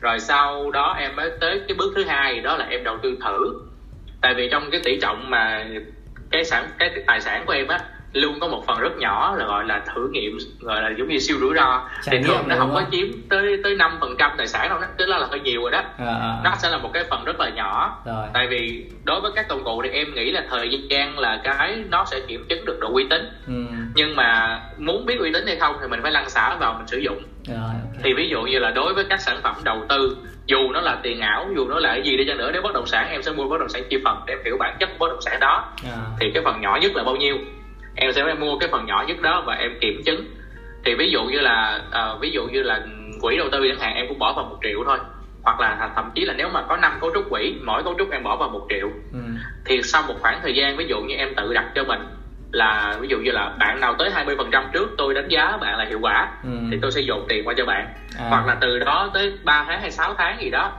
Rồi 0.00 0.20
sau 0.20 0.70
đó 0.70 0.94
em 0.98 1.16
mới 1.16 1.30
tới 1.40 1.60
cái 1.68 1.76
bước 1.76 1.92
thứ 1.96 2.04
hai 2.04 2.40
đó 2.40 2.56
là 2.56 2.66
em 2.70 2.84
đầu 2.84 2.98
tư 3.02 3.16
thử. 3.24 3.60
Tại 4.20 4.34
vì 4.34 4.48
trong 4.52 4.70
cái 4.70 4.80
tỷ 4.84 5.00
trọng 5.00 5.30
mà 5.30 5.64
cái 6.30 6.44
sản 6.44 6.68
cái 6.78 6.90
tài 7.06 7.20
sản 7.20 7.44
của 7.46 7.52
em 7.52 7.68
á 7.68 7.78
luôn 8.14 8.40
có 8.40 8.48
một 8.48 8.64
phần 8.66 8.78
rất 8.78 8.96
nhỏ 8.96 9.34
là 9.36 9.46
gọi 9.46 9.64
là 9.64 9.82
thử 9.94 10.08
nghiệm 10.12 10.38
gọi 10.60 10.82
là 10.82 10.90
giống 10.98 11.08
như 11.08 11.18
siêu 11.18 11.36
rủi 11.40 11.54
ro 11.54 11.88
Trải 12.02 12.16
thì 12.16 12.22
thường 12.22 12.48
nó 12.48 12.56
không 12.58 12.74
có 12.74 12.82
chiếm 12.90 13.06
tới 13.28 13.60
tới 13.64 13.74
năm 13.74 13.96
phần 14.00 14.14
trăm 14.18 14.30
tài 14.38 14.46
sản 14.46 14.68
đâu 14.68 14.78
đó 14.80 14.86
tức 14.96 15.06
là, 15.06 15.18
là 15.18 15.26
hơi 15.30 15.40
nhiều 15.40 15.62
rồi 15.62 15.70
đó 15.70 15.78
à, 15.78 16.06
à, 16.06 16.14
à. 16.14 16.40
nó 16.44 16.54
sẽ 16.58 16.70
là 16.70 16.78
một 16.78 16.90
cái 16.92 17.04
phần 17.10 17.24
rất 17.24 17.40
là 17.40 17.48
nhỏ 17.48 18.02
rồi. 18.06 18.26
tại 18.32 18.46
vì 18.50 18.84
đối 19.04 19.20
với 19.20 19.32
các 19.34 19.48
công 19.48 19.64
cụ 19.64 19.82
thì 19.82 19.88
em 19.88 20.14
nghĩ 20.14 20.30
là 20.30 20.44
thời 20.50 20.86
gian 20.90 21.18
là 21.18 21.40
cái 21.44 21.84
nó 21.90 22.04
sẽ 22.04 22.20
kiểm 22.28 22.44
chứng 22.48 22.64
được 22.64 22.78
độ 22.80 22.92
uy 22.92 23.06
tín 23.10 23.28
ừ. 23.46 23.52
nhưng 23.94 24.16
mà 24.16 24.60
muốn 24.78 25.06
biết 25.06 25.18
uy 25.20 25.32
tín 25.32 25.46
hay 25.46 25.56
không 25.56 25.76
thì 25.80 25.88
mình 25.88 26.00
phải 26.02 26.12
lăn 26.12 26.30
xả 26.30 26.56
vào 26.60 26.74
mình 26.78 26.86
sử 26.86 26.98
dụng 26.98 27.22
rồi, 27.46 27.58
okay. 27.58 28.00
thì 28.02 28.14
ví 28.14 28.28
dụ 28.28 28.42
như 28.42 28.58
là 28.58 28.70
đối 28.70 28.94
với 28.94 29.04
các 29.10 29.20
sản 29.20 29.40
phẩm 29.42 29.54
đầu 29.64 29.84
tư 29.88 30.16
dù 30.46 30.70
nó 30.72 30.80
là 30.80 30.98
tiền 31.02 31.20
ảo 31.20 31.48
dù 31.56 31.68
nó 31.68 31.78
là 31.78 31.92
cái 31.92 32.02
gì 32.02 32.16
đi 32.16 32.24
chăng 32.28 32.38
nữa 32.38 32.50
nếu 32.52 32.62
bất 32.62 32.74
động 32.74 32.86
sản 32.86 33.10
em 33.10 33.22
sẽ 33.22 33.32
mua 33.32 33.48
bất 33.48 33.58
động 33.60 33.68
sản 33.68 33.82
chi 33.90 33.96
phần 34.04 34.22
để 34.26 34.34
hiểu 34.44 34.56
bản 34.60 34.76
chất 34.80 34.88
bất 34.98 35.08
động 35.10 35.20
sản 35.20 35.40
đó 35.40 35.72
à. 35.84 35.96
thì 36.20 36.30
cái 36.34 36.42
phần 36.44 36.60
nhỏ 36.60 36.78
nhất 36.82 36.92
là 36.94 37.04
bao 37.04 37.16
nhiêu 37.16 37.36
em 37.94 38.12
sẽ 38.12 38.34
mua 38.34 38.58
cái 38.58 38.68
phần 38.72 38.86
nhỏ 38.86 39.04
nhất 39.08 39.20
đó 39.22 39.42
và 39.46 39.54
em 39.54 39.70
kiểm 39.80 40.02
chứng 40.06 40.24
thì 40.84 40.94
ví 40.94 41.10
dụ 41.10 41.24
như 41.24 41.40
là 41.40 41.80
uh, 41.88 42.20
ví 42.20 42.30
dụ 42.30 42.46
như 42.46 42.62
là 42.62 42.80
quỹ 43.20 43.36
đầu 43.36 43.48
tư 43.52 43.68
chẳng 43.68 43.80
hạn 43.80 43.94
em 43.94 44.08
cũng 44.08 44.18
bỏ 44.18 44.32
vào 44.32 44.44
một 44.44 44.58
triệu 44.62 44.84
thôi 44.86 44.98
hoặc 45.42 45.60
là 45.60 45.90
thậm 45.96 46.10
chí 46.14 46.24
là 46.24 46.34
nếu 46.36 46.48
mà 46.48 46.62
có 46.62 46.76
năm 46.76 46.92
cấu 47.00 47.10
trúc 47.14 47.30
quỹ 47.30 47.54
mỗi 47.64 47.84
cấu 47.84 47.94
trúc 47.98 48.10
em 48.10 48.22
bỏ 48.22 48.36
vào 48.36 48.48
một 48.48 48.66
triệu 48.68 48.90
ừ. 49.12 49.18
thì 49.64 49.82
sau 49.82 50.02
một 50.08 50.14
khoảng 50.20 50.40
thời 50.42 50.54
gian 50.54 50.76
ví 50.76 50.86
dụ 50.88 51.00
như 51.00 51.14
em 51.14 51.34
tự 51.36 51.54
đặt 51.54 51.64
cho 51.74 51.84
mình 51.84 52.00
là 52.52 52.96
ví 53.00 53.08
dụ 53.08 53.18
như 53.18 53.30
là 53.30 53.54
bạn 53.58 53.80
nào 53.80 53.94
tới 53.98 54.10
20% 54.50 54.64
trước 54.72 54.90
tôi 54.98 55.14
đánh 55.14 55.28
giá 55.28 55.56
bạn 55.60 55.78
là 55.78 55.84
hiệu 55.84 55.98
quả 56.02 56.32
ừ. 56.42 56.50
thì 56.70 56.78
tôi 56.82 56.92
sẽ 56.92 57.00
dồn 57.00 57.26
tiền 57.28 57.48
qua 57.48 57.54
cho 57.56 57.64
bạn 57.64 57.88
à. 58.18 58.26
hoặc 58.28 58.46
là 58.46 58.56
từ 58.60 58.78
đó 58.78 59.10
tới 59.14 59.32
3 59.44 59.64
tháng 59.68 59.80
hay 59.80 59.90
6 59.90 60.14
tháng 60.18 60.42
gì 60.42 60.50
đó 60.50 60.72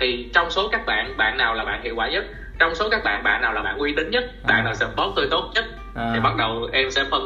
thì 0.00 0.30
trong 0.34 0.50
số 0.50 0.68
các 0.68 0.86
bạn 0.86 1.14
bạn 1.16 1.36
nào 1.36 1.54
là 1.54 1.64
bạn 1.64 1.82
hiệu 1.82 1.94
quả 1.96 2.08
nhất 2.08 2.24
trong 2.58 2.74
số 2.74 2.88
các 2.90 3.04
bạn 3.04 3.22
bạn 3.22 3.42
nào 3.42 3.52
là 3.52 3.62
bạn 3.62 3.78
uy 3.78 3.92
tín 3.96 4.10
nhất 4.10 4.24
à. 4.24 4.46
bạn 4.48 4.64
nào 4.64 4.74
support 4.74 5.12
tôi 5.16 5.28
tốt 5.30 5.50
nhất 5.54 5.64
à. 5.94 6.10
thì 6.14 6.20
bắt 6.20 6.36
đầu 6.38 6.68
em 6.72 6.90
sẽ 6.90 7.04
phân 7.10 7.22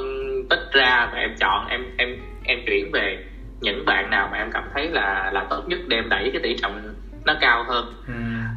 tích 0.50 0.68
ra 0.72 1.08
và 1.12 1.18
em 1.18 1.34
chọn 1.40 1.66
em 1.68 1.84
em 1.98 2.08
em 2.44 2.58
chuyển 2.66 2.90
về 2.92 3.24
những 3.60 3.84
bạn 3.86 4.10
nào 4.10 4.28
mà 4.32 4.38
em 4.38 4.50
cảm 4.52 4.64
thấy 4.74 4.88
là 4.88 5.30
là 5.32 5.46
tốt 5.50 5.62
nhất 5.66 5.78
đem 5.86 6.08
đẩy 6.08 6.30
cái 6.32 6.42
tỷ 6.42 6.56
trọng 6.62 6.94
nó 7.24 7.34
cao 7.40 7.64
hơn 7.68 7.94
ừ. 8.06 8.12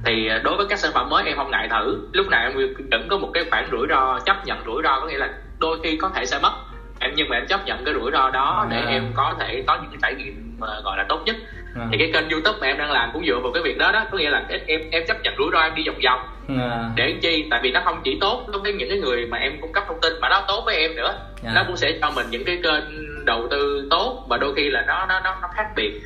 thì 0.05 0.27
à, 0.27 0.41
đối 0.43 0.57
với 0.57 0.65
các 0.69 0.79
sản 0.79 0.91
phẩm 0.93 1.09
mới 1.09 1.23
em 1.25 1.37
không 1.37 1.51
ngại 1.51 1.67
thử 1.71 2.07
lúc 2.13 2.27
nào 2.29 2.41
em 2.41 2.75
vẫn 2.91 3.07
có 3.09 3.17
một 3.17 3.29
cái 3.33 3.43
khoản 3.49 3.67
rủi 3.71 3.87
ro 3.89 4.19
chấp 4.25 4.45
nhận 4.45 4.57
rủi 4.65 4.81
ro 4.83 4.99
có 4.99 5.07
nghĩa 5.07 5.17
là 5.17 5.29
đôi 5.59 5.79
khi 5.83 5.97
có 5.97 6.09
thể 6.15 6.25
sẽ 6.25 6.39
mất 6.41 6.53
em 6.99 7.11
nhưng 7.15 7.29
mà 7.29 7.37
em 7.37 7.47
chấp 7.47 7.65
nhận 7.65 7.85
cái 7.85 7.93
rủi 7.93 8.11
ro 8.11 8.29
đó 8.29 8.59
à. 8.61 8.67
để 8.71 8.85
em 8.87 9.11
có 9.15 9.35
thể 9.39 9.63
có 9.67 9.77
những 9.81 9.91
cái 9.91 9.99
trải 10.01 10.15
nghiệm 10.15 10.55
mà 10.59 10.67
gọi 10.83 10.97
là 10.97 11.05
tốt 11.09 11.21
nhất 11.25 11.35
à. 11.75 11.87
thì 11.91 11.97
cái 11.97 12.09
kênh 12.13 12.29
youtube 12.29 12.57
mà 12.61 12.67
em 12.67 12.77
đang 12.77 12.91
làm 12.91 13.09
cũng 13.13 13.25
dựa 13.25 13.39
vào 13.39 13.51
cái 13.51 13.63
việc 13.63 13.77
đó 13.77 13.91
đó 13.91 14.05
có 14.11 14.17
nghĩa 14.17 14.29
là 14.29 14.45
em 14.67 14.81
em 14.91 15.05
chấp 15.07 15.17
nhận 15.23 15.33
rủi 15.37 15.49
ro 15.51 15.59
em 15.59 15.75
đi 15.75 15.83
vòng 15.87 15.99
vòng. 16.03 16.19
À. 16.59 16.89
để 16.95 17.15
chi? 17.21 17.47
Tại 17.49 17.59
vì 17.63 17.71
nó 17.71 17.81
không 17.85 18.01
chỉ 18.03 18.17
tốt 18.21 18.45
đối 18.51 18.61
với 18.61 18.73
những 18.73 18.89
cái 18.89 18.97
người 18.97 19.25
mà 19.25 19.37
em 19.37 19.61
cung 19.61 19.73
cấp 19.73 19.83
thông 19.87 20.01
tin 20.01 20.13
mà 20.21 20.29
nó 20.29 20.45
tốt 20.47 20.63
với 20.65 20.75
em 20.75 20.95
nữa. 20.95 21.15
À. 21.45 21.51
nó 21.55 21.63
cũng 21.67 21.77
sẽ 21.77 21.97
cho 22.01 22.11
mình 22.11 22.25
những 22.29 22.45
cái 22.45 22.59
kênh 22.63 22.83
đầu 23.25 23.47
tư 23.51 23.87
tốt 23.89 24.25
và 24.29 24.37
đôi 24.37 24.53
khi 24.55 24.69
là 24.69 24.83
nó 24.87 25.05
nó 25.05 25.19
nó, 25.19 25.37
nó 25.41 25.47
khác 25.55 25.67
biệt. 25.75 26.01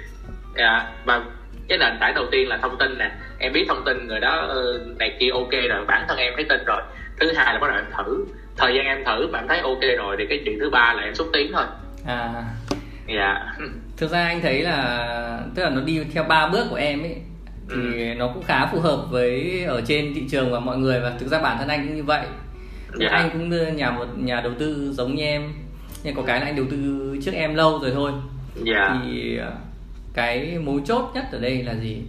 Dạ 0.56 0.86
và 1.06 1.22
cái 1.68 1.78
nền 1.78 1.98
tảng 2.00 2.16
đầu 2.16 2.26
tiên 2.32 2.48
là 2.48 2.58
thông 2.58 2.78
tin 2.78 2.98
nè. 2.98 3.12
Em 3.40 3.54
biết 3.54 3.66
thông 3.68 3.84
tin 3.86 4.08
người 4.08 4.20
đó 4.20 4.46
ờ, 4.50 4.86
này 5.00 5.18
kia 5.20 5.30
ok 5.34 5.52
rồi 5.70 5.86
bản 5.88 6.06
thân 6.08 6.18
em 6.18 6.34
thấy 6.36 6.46
tin 6.50 6.66
rồi. 6.66 6.82
Thứ 7.20 7.34
hai 7.34 7.54
là 7.54 7.60
bắt 7.60 7.68
đầu 7.68 7.78
em 7.78 7.92
thử. 7.98 8.26
Thời 8.58 8.74
gian 8.76 8.86
em 8.86 9.04
thử 9.06 9.28
mà 9.28 9.40
em 9.40 9.48
thấy 9.48 9.60
ok 9.60 9.82
rồi 9.98 10.16
thì 10.20 10.26
cái 10.30 10.42
chuyện 10.46 10.60
thứ 10.60 10.70
ba 10.70 10.94
là 10.94 11.04
em 11.04 11.16
xúc 11.16 11.28
tiến 11.34 11.52
thôi. 11.54 11.66
À. 12.08 12.44
Dạ 13.08 13.40
thực 13.98 14.12
ra 14.12 14.28
anh 14.28 14.42
thấy 14.42 14.64
là 14.64 15.44
tức 15.56 15.64
là 15.64 15.70
nó 15.70 15.82
đi 15.82 16.04
theo 16.14 16.24
ba 16.24 16.50
bước 16.50 16.68
của 16.70 16.76
em 16.76 17.02
ấy 17.02 17.16
thì 17.70 18.10
ừ. 18.10 18.16
nó 18.18 18.28
cũng 18.34 18.44
khá 18.44 18.66
phù 18.66 18.80
hợp 18.80 19.06
với 19.10 19.64
ở 19.64 19.82
trên 19.82 20.14
thị 20.14 20.24
trường 20.30 20.52
và 20.52 20.60
mọi 20.60 20.78
người 20.78 21.00
và 21.00 21.14
thực 21.20 21.28
ra 21.28 21.40
bản 21.40 21.58
thân 21.58 21.68
anh 21.68 21.88
cũng 21.88 21.96
như 21.96 22.04
vậy 22.04 22.26
dạ. 23.00 23.08
anh 23.12 23.30
cũng 23.34 23.76
nhà 23.76 23.92
một 23.92 24.06
nhà 24.18 24.42
đầu 24.42 24.54
tư 24.60 24.94
giống 24.94 25.16
như 25.16 25.24
em 25.24 25.54
nhưng 26.04 26.16
có 26.16 26.22
cái 26.22 26.40
là 26.40 26.46
anh 26.46 26.56
đầu 26.56 26.66
tư 26.72 27.16
trước 27.26 27.34
em 27.34 27.56
lâu 27.56 27.80
rồi 27.80 27.92
thôi 27.94 28.12
dạ. 28.64 29.02
thì 29.04 29.38
ờ, 29.38 29.52
cái 30.14 30.60
mấu 30.60 30.80
chốt 30.80 31.12
nhất 31.16 31.26
ở 31.32 31.40
đây 31.40 31.64
là 31.64 31.76
gì 31.76 32.02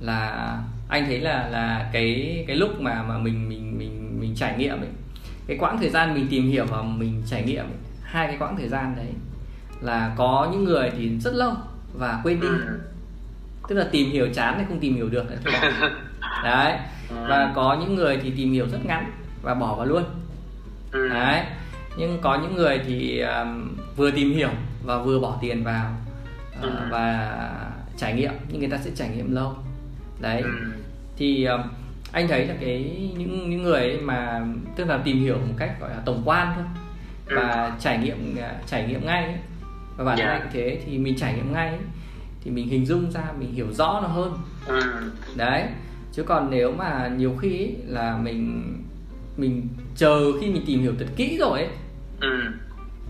là 0.00 0.48
anh 0.88 1.06
thấy 1.06 1.20
là 1.20 1.48
là 1.48 1.90
cái 1.92 2.44
cái 2.46 2.56
lúc 2.56 2.80
mà 2.80 3.02
mà 3.02 3.18
mình 3.18 3.48
mình 3.48 3.78
mình 3.78 4.20
mình 4.20 4.34
trải 4.36 4.54
nghiệm 4.58 4.80
ấy 4.80 4.88
cái 5.46 5.56
quãng 5.56 5.78
thời 5.80 5.88
gian 5.88 6.14
mình 6.14 6.26
tìm 6.30 6.50
hiểu 6.50 6.64
và 6.64 6.82
mình 6.82 7.22
trải 7.26 7.42
nghiệm 7.42 7.64
ấy, 7.64 7.78
hai 8.02 8.26
cái 8.26 8.36
quãng 8.38 8.56
thời 8.56 8.68
gian 8.68 8.94
đấy 8.96 9.06
là 9.84 10.14
có 10.16 10.48
những 10.52 10.64
người 10.64 10.90
thì 10.98 11.18
rất 11.20 11.34
lâu 11.34 11.52
và 11.94 12.20
quên 12.24 12.40
đi. 12.40 12.48
Ừ. 12.48 12.78
tức 13.68 13.74
là 13.74 13.86
tìm 13.90 14.10
hiểu 14.10 14.28
chán 14.34 14.54
thì 14.58 14.64
không 14.68 14.80
tìm 14.80 14.96
hiểu 14.96 15.08
được. 15.08 15.24
Đấy. 16.44 16.78
Ừ. 17.08 17.16
và 17.28 17.52
có 17.54 17.76
những 17.80 17.94
người 17.94 18.18
thì 18.22 18.32
tìm 18.36 18.52
hiểu 18.52 18.66
rất 18.72 18.78
ngắn 18.84 19.10
và 19.42 19.54
bỏ 19.54 19.74
vào 19.74 19.86
luôn. 19.86 20.04
Ừ. 20.92 21.08
đấy. 21.08 21.42
Nhưng 21.96 22.18
có 22.20 22.38
những 22.42 22.54
người 22.56 22.80
thì 22.86 23.20
um, 23.20 23.76
vừa 23.96 24.10
tìm 24.10 24.32
hiểu 24.32 24.50
và 24.84 24.98
vừa 24.98 25.20
bỏ 25.20 25.38
tiền 25.40 25.64
vào 25.64 25.96
uh, 26.58 26.72
và 26.90 27.38
trải 27.96 28.12
nghiệm. 28.14 28.32
Nhưng 28.48 28.60
người 28.60 28.70
ta 28.70 28.78
sẽ 28.78 28.90
trải 28.96 29.08
nghiệm 29.08 29.34
lâu. 29.34 29.56
Đấy. 30.20 30.42
Thì 31.16 31.44
um, 31.44 31.60
anh 32.12 32.28
thấy 32.28 32.46
là 32.46 32.54
cái 32.60 33.10
những 33.18 33.50
những 33.50 33.62
người 33.62 33.80
ấy 33.80 34.00
mà 34.00 34.42
tức 34.76 34.88
là 34.88 34.98
tìm 34.98 35.20
hiểu 35.20 35.38
một 35.38 35.54
cách 35.58 35.80
gọi 35.80 35.90
là 35.90 36.02
tổng 36.04 36.22
quan 36.24 36.52
thôi. 36.54 36.64
Và 37.26 37.76
trải 37.80 37.98
nghiệm 37.98 38.36
uh, 38.38 38.66
trải 38.66 38.86
nghiệm 38.86 39.06
ngay 39.06 39.24
ấy. 39.24 39.38
Và 39.96 40.04
bản 40.04 40.18
thân 40.18 40.26
yeah. 40.26 40.40
anh 40.42 40.50
thế 40.52 40.80
thì 40.86 40.98
mình 40.98 41.16
trải 41.16 41.34
nghiệm 41.34 41.52
ngay 41.52 41.78
thì 42.44 42.50
mình 42.50 42.68
hình 42.68 42.86
dung 42.86 43.10
ra 43.10 43.22
mình 43.38 43.52
hiểu 43.52 43.72
rõ 43.72 44.00
nó 44.02 44.08
hơn 44.08 44.38
đấy 45.36 45.64
chứ 46.12 46.22
còn 46.22 46.50
nếu 46.50 46.72
mà 46.72 47.10
nhiều 47.16 47.36
khi 47.40 47.58
ấy, 47.58 47.76
là 47.86 48.18
mình 48.22 48.72
mình 49.36 49.68
chờ 49.96 50.32
khi 50.40 50.50
mình 50.50 50.62
tìm 50.66 50.80
hiểu 50.80 50.92
thật 50.98 51.06
kỹ 51.16 51.36
rồi 51.40 51.58
ấy 51.58 51.68
ừ. 52.20 52.42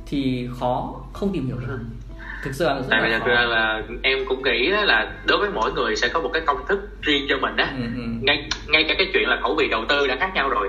thì 0.07 0.49
khó 0.61 0.94
không 1.12 1.33
tìm 1.33 1.47
hiểu 1.47 1.57
được 1.59 1.66
ừ. 1.68 1.79
thực 2.44 2.55
sự 2.55 2.64
là 2.64 2.75
rất 2.75 2.87
tại 2.90 3.01
vì 3.03 3.12
thật 3.12 3.27
ra 3.27 3.40
là 3.42 3.83
em 4.03 4.18
cũng 4.29 4.42
nghĩ 4.42 4.68
là 4.68 5.12
đối 5.27 5.38
với 5.38 5.51
mỗi 5.51 5.73
người 5.73 5.97
sẽ 5.97 6.09
có 6.09 6.20
một 6.20 6.31
cái 6.33 6.42
công 6.47 6.66
thức 6.68 6.81
riêng 7.03 7.27
cho 7.29 7.38
mình 7.38 7.57
á 7.57 7.73
ừ, 7.77 7.85
ừ. 7.97 8.03
ngay 8.20 8.49
ngay 8.68 8.85
cả 8.88 8.94
cái 8.99 9.11
chuyện 9.12 9.29
là 9.29 9.38
khẩu 9.42 9.55
vị 9.55 9.68
đầu 9.70 9.85
tư 9.88 10.07
đã 10.07 10.16
khác 10.20 10.31
nhau 10.35 10.49
rồi 10.49 10.68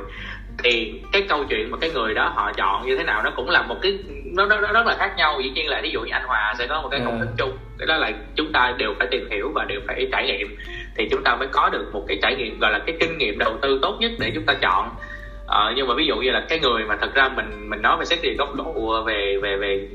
thì 0.65 0.93
cái 1.11 1.21
câu 1.21 1.43
chuyện 1.43 1.71
mà 1.71 1.77
cái 1.77 1.89
người 1.89 2.13
đó 2.13 2.31
họ 2.35 2.51
chọn 2.51 2.85
như 2.85 2.97
thế 2.97 3.03
nào 3.03 3.21
nó 3.23 3.31
cũng 3.35 3.49
là 3.49 3.61
một 3.61 3.75
cái 3.81 3.97
nó 4.25 4.45
nó, 4.45 4.59
nó 4.61 4.71
rất 4.71 4.85
là 4.85 4.95
khác 4.99 5.13
nhau. 5.17 5.39
Dĩ 5.43 5.49
nhiên 5.49 5.69
là 5.69 5.79
ví 5.83 5.89
dụ 5.89 6.01
như 6.01 6.11
anh 6.11 6.23
Hòa 6.25 6.53
sẽ 6.57 6.67
có 6.67 6.81
một 6.81 6.87
cái 6.91 7.01
công 7.05 7.19
thức 7.19 7.29
chung 7.37 7.57
cái 7.77 7.85
đó 7.87 7.97
là 7.97 8.11
chúng 8.35 8.51
ta 8.51 8.73
đều 8.77 8.93
phải 8.99 9.07
tìm 9.11 9.29
hiểu 9.31 9.51
và 9.55 9.65
đều 9.65 9.81
phải 9.87 10.07
trải 10.11 10.25
nghiệm. 10.25 10.57
Thì 10.97 11.07
chúng 11.11 11.23
ta 11.23 11.35
mới 11.35 11.47
có 11.47 11.69
được 11.69 11.89
một 11.93 12.05
cái 12.07 12.17
trải 12.21 12.35
nghiệm 12.35 12.59
gọi 12.59 12.71
là 12.71 12.79
cái 12.79 12.95
kinh 12.99 13.17
nghiệm 13.17 13.37
đầu 13.37 13.57
tư 13.61 13.79
tốt 13.81 13.97
nhất 13.99 14.11
để 14.19 14.31
chúng 14.35 14.45
ta 14.45 14.53
chọn. 14.53 14.89
Ờ, 15.47 15.73
nhưng 15.75 15.87
mà 15.87 15.93
ví 15.97 16.05
dụ 16.05 16.17
như 16.17 16.31
là 16.31 16.45
cái 16.49 16.59
người 16.59 16.85
mà 16.85 16.95
thật 17.01 17.13
ra 17.13 17.29
mình 17.29 17.69
mình 17.69 17.81
nói 17.81 17.97
về 17.97 18.05
xét 18.05 18.19
về 18.23 18.35
góc 18.37 18.55
độ 18.55 19.03
về 19.03 19.37
về 19.41 19.55
về 19.57 19.87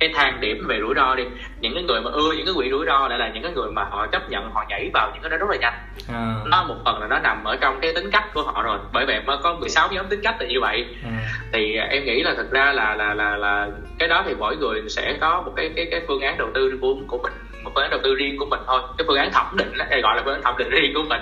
cái 0.00 0.10
thang 0.14 0.40
điểm 0.40 0.66
về 0.68 0.78
rủi 0.80 0.94
ro 0.96 1.14
đi. 1.14 1.24
Những 1.60 1.74
cái 1.74 1.82
người 1.82 2.00
mà 2.00 2.10
ưa 2.10 2.32
những 2.32 2.46
cái 2.46 2.54
quỹ 2.56 2.70
rủi 2.70 2.86
ro 2.86 3.08
lại 3.08 3.18
là 3.18 3.28
những 3.28 3.42
cái 3.42 3.52
người 3.52 3.70
mà 3.70 3.84
họ 3.90 4.06
chấp 4.06 4.30
nhận 4.30 4.50
họ 4.50 4.64
nhảy 4.68 4.90
vào 4.94 5.10
những 5.12 5.22
cái 5.22 5.30
đó 5.30 5.36
rất 5.36 5.50
là 5.50 5.56
nhanh. 5.56 5.74
À. 6.08 6.34
nó 6.46 6.64
một 6.64 6.76
phần 6.84 7.00
là 7.00 7.06
nó 7.06 7.18
nằm 7.18 7.44
ở 7.44 7.56
trong 7.56 7.80
cái 7.80 7.92
tính 7.94 8.10
cách 8.10 8.24
của 8.34 8.42
họ 8.42 8.62
rồi. 8.62 8.78
Bởi 8.92 9.06
vậy 9.06 9.20
mới 9.26 9.36
có 9.42 9.54
16 9.54 9.88
nhóm 9.92 10.06
tính 10.08 10.20
cách 10.22 10.36
là 10.40 10.46
như 10.46 10.60
vậy. 10.60 10.86
À. 11.04 11.10
thì 11.52 11.76
em 11.76 12.04
nghĩ 12.04 12.22
là 12.22 12.34
thật 12.36 12.50
ra 12.50 12.72
là 12.72 12.94
là 12.94 13.14
là 13.14 13.36
là 13.36 13.68
cái 13.98 14.08
đó 14.08 14.22
thì 14.26 14.34
mỗi 14.34 14.56
người 14.56 14.82
sẽ 14.88 15.16
có 15.20 15.42
một 15.42 15.52
cái 15.56 15.70
cái 15.76 15.86
cái 15.90 16.00
phương 16.08 16.20
án 16.20 16.38
đầu 16.38 16.48
tư 16.54 16.78
của 16.80 16.94
của 17.08 17.18
mình 17.18 17.32
một 17.64 17.70
phương 17.74 17.82
án 17.82 17.90
đầu 17.90 18.00
tư 18.04 18.14
riêng 18.14 18.38
của 18.38 18.46
mình 18.46 18.60
thôi. 18.66 18.80
Cái 18.98 19.04
phương 19.08 19.18
án 19.18 19.32
thẩm 19.32 19.56
định 19.56 19.72
đó, 19.78 19.84
gọi 20.02 20.16
là 20.16 20.22
phương 20.24 20.34
án 20.34 20.42
thẩm 20.42 20.54
định 20.58 20.70
riêng 20.70 20.92
của 20.94 21.02
mình. 21.08 21.20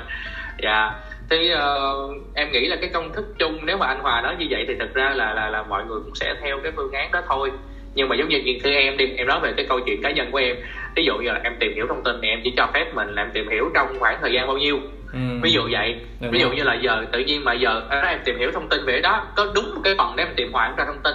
Dạ. 0.63 0.83
Yeah 0.83 0.93
thì 1.33 1.51
uh, 1.55 2.17
em 2.35 2.53
nghĩ 2.53 2.69
là 2.69 2.77
cái 2.81 2.91
công 2.95 3.13
thức 3.13 3.25
chung 3.39 3.59
nếu 3.67 3.77
mà 3.77 3.87
anh 3.87 4.01
Hòa 4.01 4.21
nói 4.21 4.37
như 4.39 4.47
vậy 4.51 4.65
thì 4.69 4.75
thực 4.79 4.95
ra 4.95 5.13
là 5.15 5.35
là 5.35 5.49
là 5.49 5.63
mọi 5.63 5.85
người 5.85 6.01
cũng 6.05 6.15
sẽ 6.15 6.35
theo 6.43 6.59
cái 6.63 6.73
phương 6.77 6.93
án 6.93 7.11
đó 7.13 7.21
thôi 7.29 7.53
nhưng 7.95 8.09
mà 8.09 8.17
giống 8.17 8.29
như 8.29 8.39
như 8.39 8.71
em 8.71 8.97
đi 8.97 9.07
em 9.17 9.27
nói 9.27 9.41
về 9.41 9.53
cái 9.57 9.67
câu 9.69 9.81
chuyện 9.81 10.03
cá 10.03 10.11
nhân 10.11 10.31
của 10.31 10.39
em. 10.39 10.57
Ví 10.97 11.05
dụ 11.05 11.19
như 11.19 11.29
là 11.29 11.41
em 11.45 11.53
tìm 11.61 11.75
hiểu 11.75 11.87
thông 11.89 12.03
tin 12.05 12.17
thì 12.23 12.29
em 12.29 12.41
chỉ 12.45 12.53
cho 12.57 12.67
phép 12.75 12.95
mình 12.95 13.15
làm 13.15 13.31
tìm 13.35 13.49
hiểu 13.49 13.71
trong 13.75 13.99
khoảng 13.99 14.19
thời 14.21 14.33
gian 14.33 14.47
bao 14.47 14.57
nhiêu. 14.57 14.81
Ừ. 15.13 15.19
ví 15.43 15.51
dụ 15.51 15.69
vậy. 15.71 15.97
Được 16.21 16.29
ví 16.33 16.39
dụ 16.41 16.51
như 16.51 16.65
là 16.65 16.75
giờ 16.75 17.05
tự 17.13 17.19
nhiên 17.19 17.45
mà 17.45 17.53
giờ 17.53 17.83
em 18.03 18.19
tìm 18.25 18.39
hiểu 18.39 18.51
thông 18.51 18.69
tin 18.69 18.85
về 18.85 19.01
đó 19.01 19.27
có 19.37 19.47
đúng 19.55 19.75
một 19.75 19.81
cái 19.85 19.95
phần 19.99 20.17
để 20.17 20.25
em 20.25 20.35
tìm 20.37 20.53
hoài 20.53 20.71
ra 20.77 20.85
thông 20.85 21.03
tin. 21.05 21.15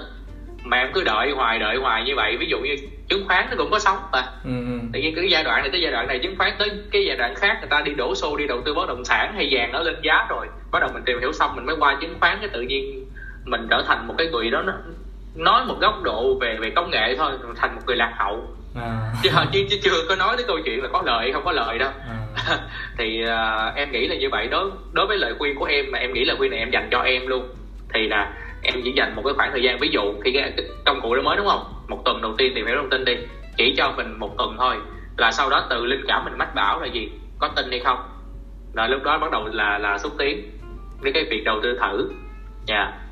Mà 0.64 0.78
em 0.78 0.92
cứ 0.94 1.04
đợi 1.04 1.32
hoài 1.32 1.60
đợi 1.60 1.78
hoài 1.78 2.04
như 2.04 2.16
vậy. 2.16 2.38
Ví 2.40 2.48
dụ 2.50 2.60
như 2.60 2.76
chứng 3.10 3.26
khoán 3.28 3.48
nó 3.50 3.56
cũng 3.58 3.72
có 3.72 3.80
sống 3.80 3.98
mà. 4.12 4.22
Ừ. 4.44 4.50
ừ. 4.66 4.80
tự 4.94 5.00
nhiên 5.00 5.16
cái 5.16 5.30
giai 5.30 5.44
đoạn 5.44 5.62
này 5.62 5.70
tới 5.72 5.82
giai 5.82 5.92
đoạn 5.92 6.08
này 6.08 6.20
chứng 6.20 6.36
khoán 6.38 6.54
tới 6.60 6.72
cái 6.92 7.06
giai 7.06 7.16
đoạn 7.16 7.36
khác 7.36 7.58
người 7.60 7.70
ta 7.70 7.82
đi 7.82 7.94
đổ 7.94 8.16
xô 8.16 8.36
đi 8.38 8.48
đầu 8.48 8.62
tư 8.66 8.74
bất 8.74 8.88
động 8.88 9.06
sản 9.06 9.34
hay 9.36 9.48
vàng 9.52 9.72
nó 9.72 9.80
lên 9.80 9.96
giá 10.02 10.26
rồi. 10.30 10.48
Bắt 10.72 10.80
đầu 10.80 10.90
mình 10.94 11.04
tìm 11.06 11.20
hiểu 11.20 11.32
xong 11.32 11.56
mình 11.56 11.66
mới 11.66 11.76
qua 11.80 11.98
chứng 12.02 12.16
khoán 12.20 12.38
cái 12.40 12.50
tự 12.54 12.62
nhiên 12.62 13.06
mình 13.46 13.68
trở 13.70 13.84
thành 13.88 14.08
một 14.08 14.16
cái 14.18 14.28
người 14.28 14.50
đó 14.50 14.62
nó 14.62 14.74
nói 15.38 15.66
một 15.66 15.76
góc 15.80 16.04
độ 16.04 16.38
về 16.42 16.58
về 16.62 16.70
công 16.76 16.90
nghệ 16.90 17.16
thôi 17.18 17.32
thành 17.56 17.76
một 17.76 17.82
người 17.88 17.96
lạc 17.96 18.14
hậu. 18.18 18.48
À. 18.76 19.14
chứ, 19.24 19.30
chứ, 19.52 19.60
chứ 19.70 19.78
chưa 19.82 20.06
có 20.10 20.16
nói 20.16 20.34
tới 20.38 20.46
câu 20.48 20.60
chuyện 20.66 20.84
là 20.84 20.90
có 20.94 21.02
lợi 21.06 21.32
không 21.34 21.46
có 21.46 21.52
lợi 21.52 21.78
đâu. 21.78 21.90
À. 22.10 22.58
thì 22.98 23.24
uh, 23.24 23.76
em 23.76 23.92
nghĩ 23.92 24.08
là 24.08 24.16
như 24.16 24.30
vậy. 24.32 24.48
Đối 24.48 24.72
đối 24.92 25.08
với 25.08 25.18
lời 25.18 25.34
khuyên 25.40 25.56
của 25.56 25.66
em 25.66 25.86
mà 25.92 26.00
em 26.00 26.14
nghĩ 26.14 26.26
là 26.26 26.36
khuyên 26.38 26.52
này 26.52 26.60
em 26.60 26.70
dành 26.72 26.88
cho 26.92 27.02
em 27.02 27.28
luôn 27.28 27.48
thì 27.94 28.08
là 28.08 28.34
em 28.64 28.82
chỉ 28.84 28.92
dành 28.92 29.16
một 29.16 29.22
cái 29.26 29.34
khoảng 29.34 29.52
thời 29.52 29.64
gian. 29.64 29.78
Ví 29.80 29.90
dụ 29.92 30.02
khi 30.24 30.32
cái, 30.32 30.54
công 30.86 31.02
cụ 31.02 31.16
đó 31.16 31.22
mới 31.22 31.38
đúng 31.38 31.48
không? 31.48 31.64
Một 31.88 32.02
tuần 32.06 32.22
đầu 32.22 32.36
tiên 32.38 32.52
tìm 32.56 32.66
hiểu 32.66 32.76
thông 32.76 32.90
tin 32.90 33.06
đi. 33.06 33.16
Chỉ 33.58 33.74
cho 33.78 33.94
mình 33.98 34.20
một 34.20 34.38
tuần 34.38 34.56
thôi 34.58 34.76
là 35.18 35.32
sau 35.32 35.50
đó 35.50 35.68
từ 35.70 35.86
linh 35.86 36.06
cảm 36.08 36.26
mình 36.26 36.38
mách 36.38 36.56
bảo 36.56 36.80
là 36.80 36.88
gì? 36.88 37.12
Có 37.40 37.48
tin 37.48 37.66
hay 37.72 37.80
không? 37.80 37.98
Rồi 38.74 38.90
lúc 38.90 39.04
đó 39.04 39.18
bắt 39.18 39.32
đầu 39.32 39.48
là 39.52 39.78
là 39.78 39.98
xúc 39.98 40.12
tiến 40.18 40.52
với 41.02 41.12
cái 41.14 41.24
việc 41.30 41.44
đầu 41.44 41.60
tư 41.64 41.78
thử. 41.82 42.10
Nha 42.68 42.76
yeah. 42.76 43.07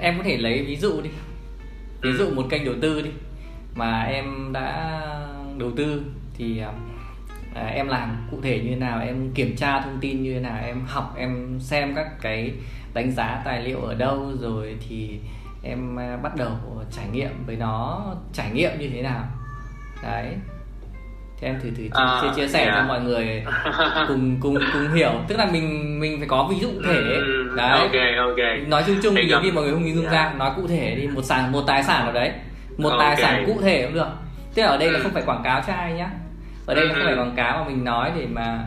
Em 0.00 0.18
có 0.18 0.24
thể 0.24 0.36
lấy 0.36 0.64
ví 0.64 0.76
dụ 0.76 1.00
đi. 1.00 1.10
Ví 2.02 2.10
ừ. 2.10 2.16
dụ 2.18 2.30
một 2.34 2.46
kênh 2.50 2.64
đầu 2.64 2.74
tư 2.82 3.02
đi 3.02 3.10
mà 3.74 4.02
em 4.02 4.52
đã 4.52 5.00
đầu 5.58 5.70
tư 5.76 6.02
thì 6.34 6.62
à, 7.54 7.66
em 7.66 7.88
làm 7.88 8.26
cụ 8.30 8.40
thể 8.42 8.60
như 8.60 8.70
thế 8.70 8.76
nào 8.76 9.00
em 9.00 9.30
kiểm 9.34 9.56
tra 9.56 9.80
thông 9.80 9.98
tin 10.00 10.22
như 10.22 10.34
thế 10.34 10.40
nào 10.40 10.58
em 10.64 10.84
học 10.86 11.14
em 11.16 11.60
xem 11.60 11.94
các 11.94 12.06
cái 12.20 12.52
đánh 12.94 13.12
giá 13.12 13.42
tài 13.44 13.62
liệu 13.62 13.80
ở 13.80 13.94
đâu 13.94 14.32
rồi 14.40 14.76
thì 14.88 15.20
em 15.62 15.98
à, 15.98 16.16
bắt 16.16 16.36
đầu 16.36 16.50
trải 16.92 17.08
nghiệm 17.12 17.30
với 17.46 17.56
nó 17.56 18.04
trải 18.32 18.50
nghiệm 18.50 18.70
như 18.78 18.88
thế 18.88 19.02
nào. 19.02 19.24
Đấy 20.02 20.34
thì 21.44 21.50
em 21.50 21.60
thử 21.62 21.70
thử 21.70 21.84
à, 21.92 22.20
chia, 22.22 22.28
chia 22.36 22.48
sẻ 22.48 22.64
yeah. 22.64 22.74
cho 22.74 22.84
mọi 22.88 23.00
người 23.00 23.44
cùng 24.08 24.36
cùng 24.40 24.58
cùng 24.72 24.94
hiểu. 24.94 25.10
Tức 25.28 25.38
là 25.38 25.46
mình 25.52 26.00
mình 26.00 26.18
phải 26.18 26.28
có 26.28 26.48
ví 26.50 26.56
dụ 26.60 26.68
thể 26.86 26.94
ừ, 26.94 27.54
đấy. 27.56 27.80
Okay, 27.80 28.14
okay. 28.16 28.60
nói 28.66 28.84
chung 28.86 28.96
chung 29.02 29.14
thì 29.16 29.32
khi 29.42 29.50
mọi 29.50 29.64
người 29.64 29.72
không 29.72 29.84
hình 29.84 29.94
dung 29.94 30.06
yeah. 30.06 30.14
ra 30.14 30.34
nói 30.38 30.50
cụ 30.56 30.66
thể 30.66 30.94
đi 30.94 31.06
một 31.06 31.22
sản 31.22 31.52
một 31.52 31.62
tài 31.66 31.82
sản 31.82 32.04
nào 32.04 32.12
đấy. 32.12 32.32
Một 32.78 32.88
okay. 32.88 33.06
tài 33.06 33.16
sản 33.16 33.44
cụ 33.46 33.60
thể 33.62 33.82
cũng 33.82 33.94
được. 33.94 34.08
Tức 34.54 34.62
là 34.62 34.68
ở 34.68 34.76
đây 34.76 34.90
là 34.90 34.98
không 34.98 35.12
phải 35.12 35.22
quảng 35.26 35.42
cáo 35.44 35.62
cho 35.66 35.72
ai 35.72 35.92
nhá. 35.92 36.08
Ở 36.66 36.74
đây 36.74 36.86
là 36.86 36.94
không 36.94 37.02
phải 37.04 37.14
quảng 37.14 37.34
cáo 37.36 37.58
mà 37.58 37.68
mình 37.68 37.84
nói 37.84 38.12
để 38.18 38.26
mà 38.26 38.58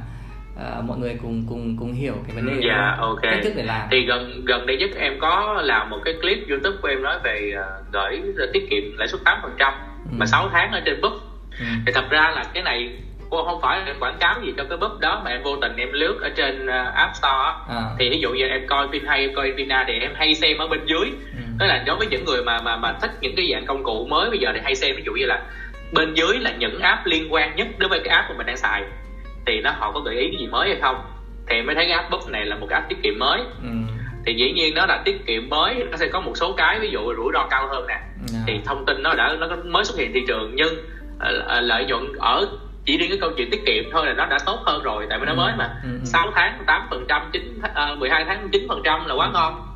uh, 0.56 0.84
mọi 0.86 0.98
người 0.98 1.18
cùng 1.22 1.46
cùng 1.50 1.78
cùng 1.80 1.94
hiểu 1.94 2.14
cái 2.28 2.36
vấn 2.36 2.46
đề 2.46 2.68
dạ 2.68 2.74
yeah, 2.74 3.00
ok. 3.00 3.22
Cách 3.22 3.40
thức 3.44 3.54
để 3.56 3.64
làm. 3.64 3.88
Thì 3.92 4.06
gần 4.08 4.46
gần 4.46 4.66
đây 4.66 4.78
nhất 4.78 4.90
em 4.96 5.14
có 5.22 5.62
làm 5.64 5.90
một 5.90 5.98
cái 6.06 6.14
clip 6.22 6.38
youtube 6.50 6.78
của 6.82 6.88
em 6.88 7.04
nói 7.04 7.20
về 7.24 7.54
uh, 7.56 7.94
gửi 7.94 8.22
tiết 8.54 8.70
kiệm 8.70 8.98
lãi 8.98 9.08
suất 9.08 9.22
tám 9.26 9.40
phần 9.42 9.56
trăm. 9.58 9.74
Mà 10.12 10.26
6 10.26 10.44
ừ. 10.44 10.50
tháng 10.54 10.72
ở 10.72 10.82
trên 10.86 11.02
book 11.02 11.27
ừ. 11.60 11.66
thì 11.86 11.92
thật 11.92 12.10
ra 12.10 12.32
là 12.36 12.46
cái 12.54 12.64
này 12.64 12.90
cô 13.30 13.44
không 13.44 13.62
phải 13.62 13.82
em 13.86 13.96
quảng 14.00 14.18
cáo 14.20 14.36
gì 14.46 14.54
cho 14.58 14.64
cái 14.70 14.78
búp 14.78 15.00
đó 15.00 15.22
mà 15.26 15.32
em 15.32 15.44
vô 15.44 15.58
tình 15.62 15.76
em 15.78 15.90
lướt 15.92 16.20
ở 16.22 16.30
trên 16.36 16.66
uh, 16.66 16.94
app 16.96 17.16
store 17.16 17.54
à. 17.70 17.82
thì 18.00 18.10
ví 18.10 18.20
dụ 18.20 18.32
như 18.32 18.48
em 18.48 18.68
coi 18.68 18.88
phim 18.92 19.06
hay 19.08 19.20
em 19.22 19.36
coi 19.36 19.54
phina 19.58 19.86
thì 19.88 19.94
em 19.94 20.12
hay 20.16 20.36
xem 20.36 20.58
ở 20.58 20.68
bên 20.68 20.86
dưới 20.86 21.12
ừ. 21.34 21.42
đó 21.60 21.66
là 21.66 21.84
đối 21.86 21.96
với 21.96 22.08
những 22.08 22.26
người 22.26 22.44
mà 22.44 22.62
mà 22.62 22.78
mà 22.78 22.94
thích 23.02 23.12
những 23.22 23.36
cái 23.36 23.50
dạng 23.54 23.66
công 23.66 23.84
cụ 23.84 24.06
mới 24.10 24.30
bây 24.30 24.40
giờ 24.40 24.52
thì 24.54 24.60
hay 24.64 24.76
xem 24.76 24.96
ví 24.96 25.04
dụ 25.06 25.12
như 25.12 25.26
là 25.26 25.42
bên 25.92 26.14
dưới 26.14 26.40
là 26.40 26.52
những 26.60 26.80
app 26.80 27.06
liên 27.06 27.34
quan 27.34 27.56
nhất 27.56 27.68
đối 27.78 27.90
với 27.90 28.00
cái 28.04 28.16
app 28.16 28.30
mà 28.30 28.36
mình 28.38 28.48
đang 28.48 28.58
xài 28.58 28.84
thì 29.46 29.62
nó 29.62 29.72
họ 29.72 29.92
có 29.92 30.00
gợi 30.00 30.16
ý 30.16 30.28
cái 30.32 30.40
gì 30.40 30.48
mới 30.48 30.70
hay 30.70 30.78
không 30.82 30.96
thì 31.50 31.62
mới 31.62 31.76
thấy 31.76 31.86
cái 31.86 31.98
app 31.98 32.12
book 32.12 32.30
này 32.30 32.46
là 32.46 32.56
một 32.56 32.68
cái 32.70 32.80
app 32.80 32.90
tiết 32.90 32.98
kiệm 33.04 33.20
mới 33.20 33.40
ừ. 33.40 33.70
thì 34.26 34.34
dĩ 34.34 34.52
nhiên 34.52 34.76
nó 34.76 34.86
là 34.86 35.02
tiết 35.06 35.26
kiệm 35.26 35.50
mới 35.50 35.76
nó 35.92 35.98
sẽ 35.98 36.08
có 36.08 36.22
một 36.22 36.34
số 36.36 36.54
cái 36.58 36.80
ví 36.80 36.90
dụ 36.92 37.14
rủi 37.18 37.32
ro 37.34 37.48
cao 37.50 37.68
hơn 37.70 37.88
nè 37.88 37.94
yeah. 37.94 38.04
Dạ. 38.26 38.40
thì 38.48 38.54
thông 38.66 38.86
tin 38.86 39.04
nó 39.04 39.14
đã 39.14 39.36
nó 39.40 39.48
mới 39.66 39.84
xuất 39.86 39.98
hiện 39.98 40.12
thị 40.14 40.24
trường 40.28 40.52
nhưng 40.56 40.76
lợi 41.62 41.86
nhuận 41.86 42.04
ở 42.20 42.48
chỉ 42.86 42.98
riêng 42.98 43.10
cái 43.10 43.18
câu 43.22 43.32
chuyện 43.38 43.50
tiết 43.52 43.66
kiệm 43.66 43.84
thôi 43.92 44.06
là 44.06 44.14
nó 44.14 44.26
đã 44.26 44.38
tốt 44.46 44.60
hơn 44.66 44.84
rồi 44.84 45.06
tại 45.10 45.20
vì 45.20 45.26
nó 45.26 45.32
ừ. 45.32 45.36
mới 45.36 45.54
mà 45.58 45.70
ừ. 45.84 45.90
6 46.04 46.26
ừ. 46.26 46.32
tháng 46.36 46.64
8 46.68 46.88
phần 46.90 47.06
trăm 47.08 47.30
chín 47.34 47.62
uh, 47.94 47.98
12 48.00 48.26
tháng 48.26 48.50
9 48.52 48.66
phần 48.70 48.82
trăm 48.84 49.06
là 49.06 49.16
quá 49.16 49.30
ngon 49.34 49.68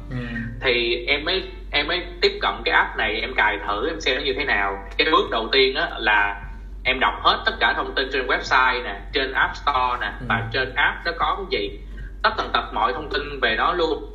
thì 0.62 1.06
em 1.08 1.26
mới 1.26 1.44
em 1.72 1.88
mới 1.88 2.06
tiếp 2.22 2.32
cận 2.42 2.52
cái 2.66 2.76
app 2.76 2.98
này 2.98 3.22
em 3.22 3.34
cài 3.36 3.58
thử 3.68 3.88
em 3.88 4.02
xem 4.02 4.16
nó 4.16 4.22
như 4.22 4.34
thế 4.38 4.46
nào 4.46 4.78
cái 4.98 5.08
bước 5.12 5.30
đầu 5.32 5.50
tiên 5.52 5.76
á 5.76 5.89
là 5.98 6.42
em 6.84 7.00
đọc 7.00 7.14
hết 7.24 7.44
tất 7.46 7.52
cả 7.60 7.74
thông 7.74 7.96
tin 7.96 8.10
trên 8.14 8.28
website 8.28 8.84
nè 8.84 8.96
trên 9.14 9.34
app 9.34 9.56
store 9.56 9.98
nè 10.02 10.12
Ừ. 10.20 10.26
và 10.30 10.48
trên 10.54 10.76
app 10.76 10.98
nó 11.06 11.12
có 11.20 11.38
cái 11.38 11.60
gì 11.60 11.80
tất 12.24 12.30
tần 12.38 12.50
tật 12.54 12.74
mọi 12.74 12.94
thông 12.94 13.10
tin 13.10 13.39
về 13.42 13.56
nó 13.56 13.74
luôn 13.74 14.06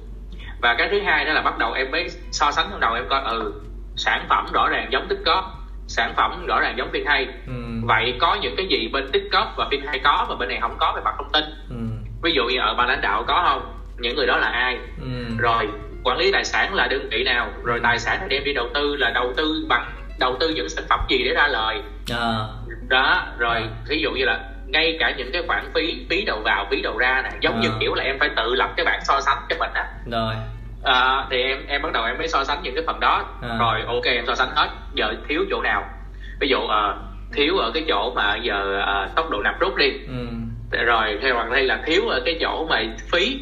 và 0.62 0.74
cái 0.78 0.88
thứ 0.90 1.00
hai 1.00 1.24
đó 1.24 1.32
là 1.32 1.42
bắt 1.42 1.58
đầu 1.58 1.72
em 1.72 1.90
mới 1.90 2.08
so 2.30 2.52
sánh 2.52 2.66
trong 2.70 2.80
đầu 2.80 2.94
em 2.94 3.04
coi 3.08 3.22
ừ 3.24 3.52
sản 3.96 4.26
phẩm 4.28 4.46
rõ 4.52 4.68
ràng 4.68 4.88
giống 4.90 5.08
tích 5.08 5.18
góp 5.24 5.44
sản 5.88 6.12
phẩm 6.16 6.46
rõ 6.46 6.60
ràng 6.60 6.74
giống 6.76 6.90
phiên 6.92 7.04
hay 7.06 7.26
ừ. 7.46 7.52
vậy 7.82 8.14
có 8.20 8.34
những 8.40 8.56
cái 8.56 8.66
gì 8.66 8.88
bên 8.92 9.10
tích 9.12 9.22
góp 9.32 9.54
và 9.56 9.66
phiên 9.70 9.80
hay 9.86 9.98
có 10.04 10.26
và 10.28 10.34
bên 10.34 10.48
này 10.48 10.58
không 10.60 10.76
có 10.78 10.92
về 10.96 11.02
mặt 11.04 11.14
thông 11.18 11.30
tin 11.32 11.44
Ừ. 11.70 11.76
ví 12.22 12.32
dụ 12.32 12.44
như 12.44 12.58
ở 12.60 12.74
ban 12.74 12.88
lãnh 12.88 13.00
đạo 13.00 13.24
có 13.26 13.44
không 13.48 13.72
những 13.98 14.16
người 14.16 14.26
đó 14.26 14.36
là 14.36 14.48
ai 14.48 14.78
Ừ. 15.00 15.06
rồi 15.38 15.68
quản 16.04 16.18
lý 16.18 16.32
tài 16.32 16.44
sản 16.44 16.74
là 16.74 16.86
đơn 16.86 17.08
vị 17.10 17.24
nào 17.24 17.48
rồi 17.64 17.80
tài 17.82 17.98
sản 17.98 18.28
đem 18.28 18.44
đi 18.44 18.52
đầu 18.52 18.68
tư 18.74 18.96
là 18.96 19.10
đầu 19.10 19.32
tư 19.36 19.66
bằng 19.68 19.92
đầu 20.18 20.36
tư 20.40 20.48
những 20.48 20.68
sản 20.68 20.84
phẩm 20.88 21.00
gì 21.08 21.22
để 21.24 21.34
ra 21.34 21.48
lời 21.48 21.82
À. 22.10 22.44
đó 22.88 23.26
rồi 23.38 23.56
À. 23.56 23.68
ví 23.88 24.00
dụ 24.02 24.10
như 24.10 24.24
là 24.24 24.40
ngay 24.66 24.96
cả 25.00 25.14
những 25.16 25.30
cái 25.32 25.42
khoản 25.46 25.70
phí 25.74 26.06
phí 26.10 26.24
đầu 26.24 26.40
vào 26.44 26.66
phí 26.70 26.80
đầu 26.82 26.98
ra 26.98 27.22
nè 27.24 27.30
giống 27.40 27.60
như 27.60 27.68
À. 27.68 27.76
kiểu 27.80 27.94
là 27.94 28.04
em 28.04 28.16
phải 28.20 28.28
tự 28.36 28.54
lập 28.54 28.70
cái 28.76 28.86
bảng 28.86 29.00
so 29.04 29.20
sánh 29.20 29.38
cho 29.48 29.56
mình 29.58 29.70
á 29.74 29.84
rồi 30.10 30.34
à, 30.86 31.26
thì 31.30 31.42
em 31.42 31.66
em 31.66 31.82
bắt 31.82 31.92
đầu 31.92 32.04
em 32.04 32.18
mới 32.18 32.28
so 32.28 32.44
sánh 32.44 32.62
những 32.62 32.74
cái 32.74 32.84
phần 32.86 33.00
đó. 33.00 33.24
À. 33.42 33.56
rồi 33.58 33.82
ok 33.86 34.04
em 34.04 34.26
so 34.26 34.34
sánh 34.34 34.48
hết 34.54 34.68
giờ 34.94 35.14
thiếu 35.28 35.44
chỗ 35.50 35.62
nào? 35.62 35.84
Ví 36.40 36.48
dụ 36.48 36.58
ờ, 36.58 36.98
thiếu 37.32 37.56
ở 37.56 37.70
cái 37.74 37.84
chỗ 37.88 38.12
mà 38.14 38.36
giờ 38.36 38.82
ờ, 38.86 39.08
tốc 39.16 39.30
độ 39.30 39.42
nạp 39.42 39.60
rút 39.60 39.76
đi. 39.76 39.90
Ừ. 40.08 40.26
rồi 40.84 41.18
theo 41.22 41.34
hoặc 41.34 41.50
đây 41.50 41.64
là 41.64 41.82
thiếu 41.86 42.08
ở 42.08 42.22
cái 42.24 42.36
chỗ 42.40 42.66
mà 42.70 42.82
phí. 43.12 43.38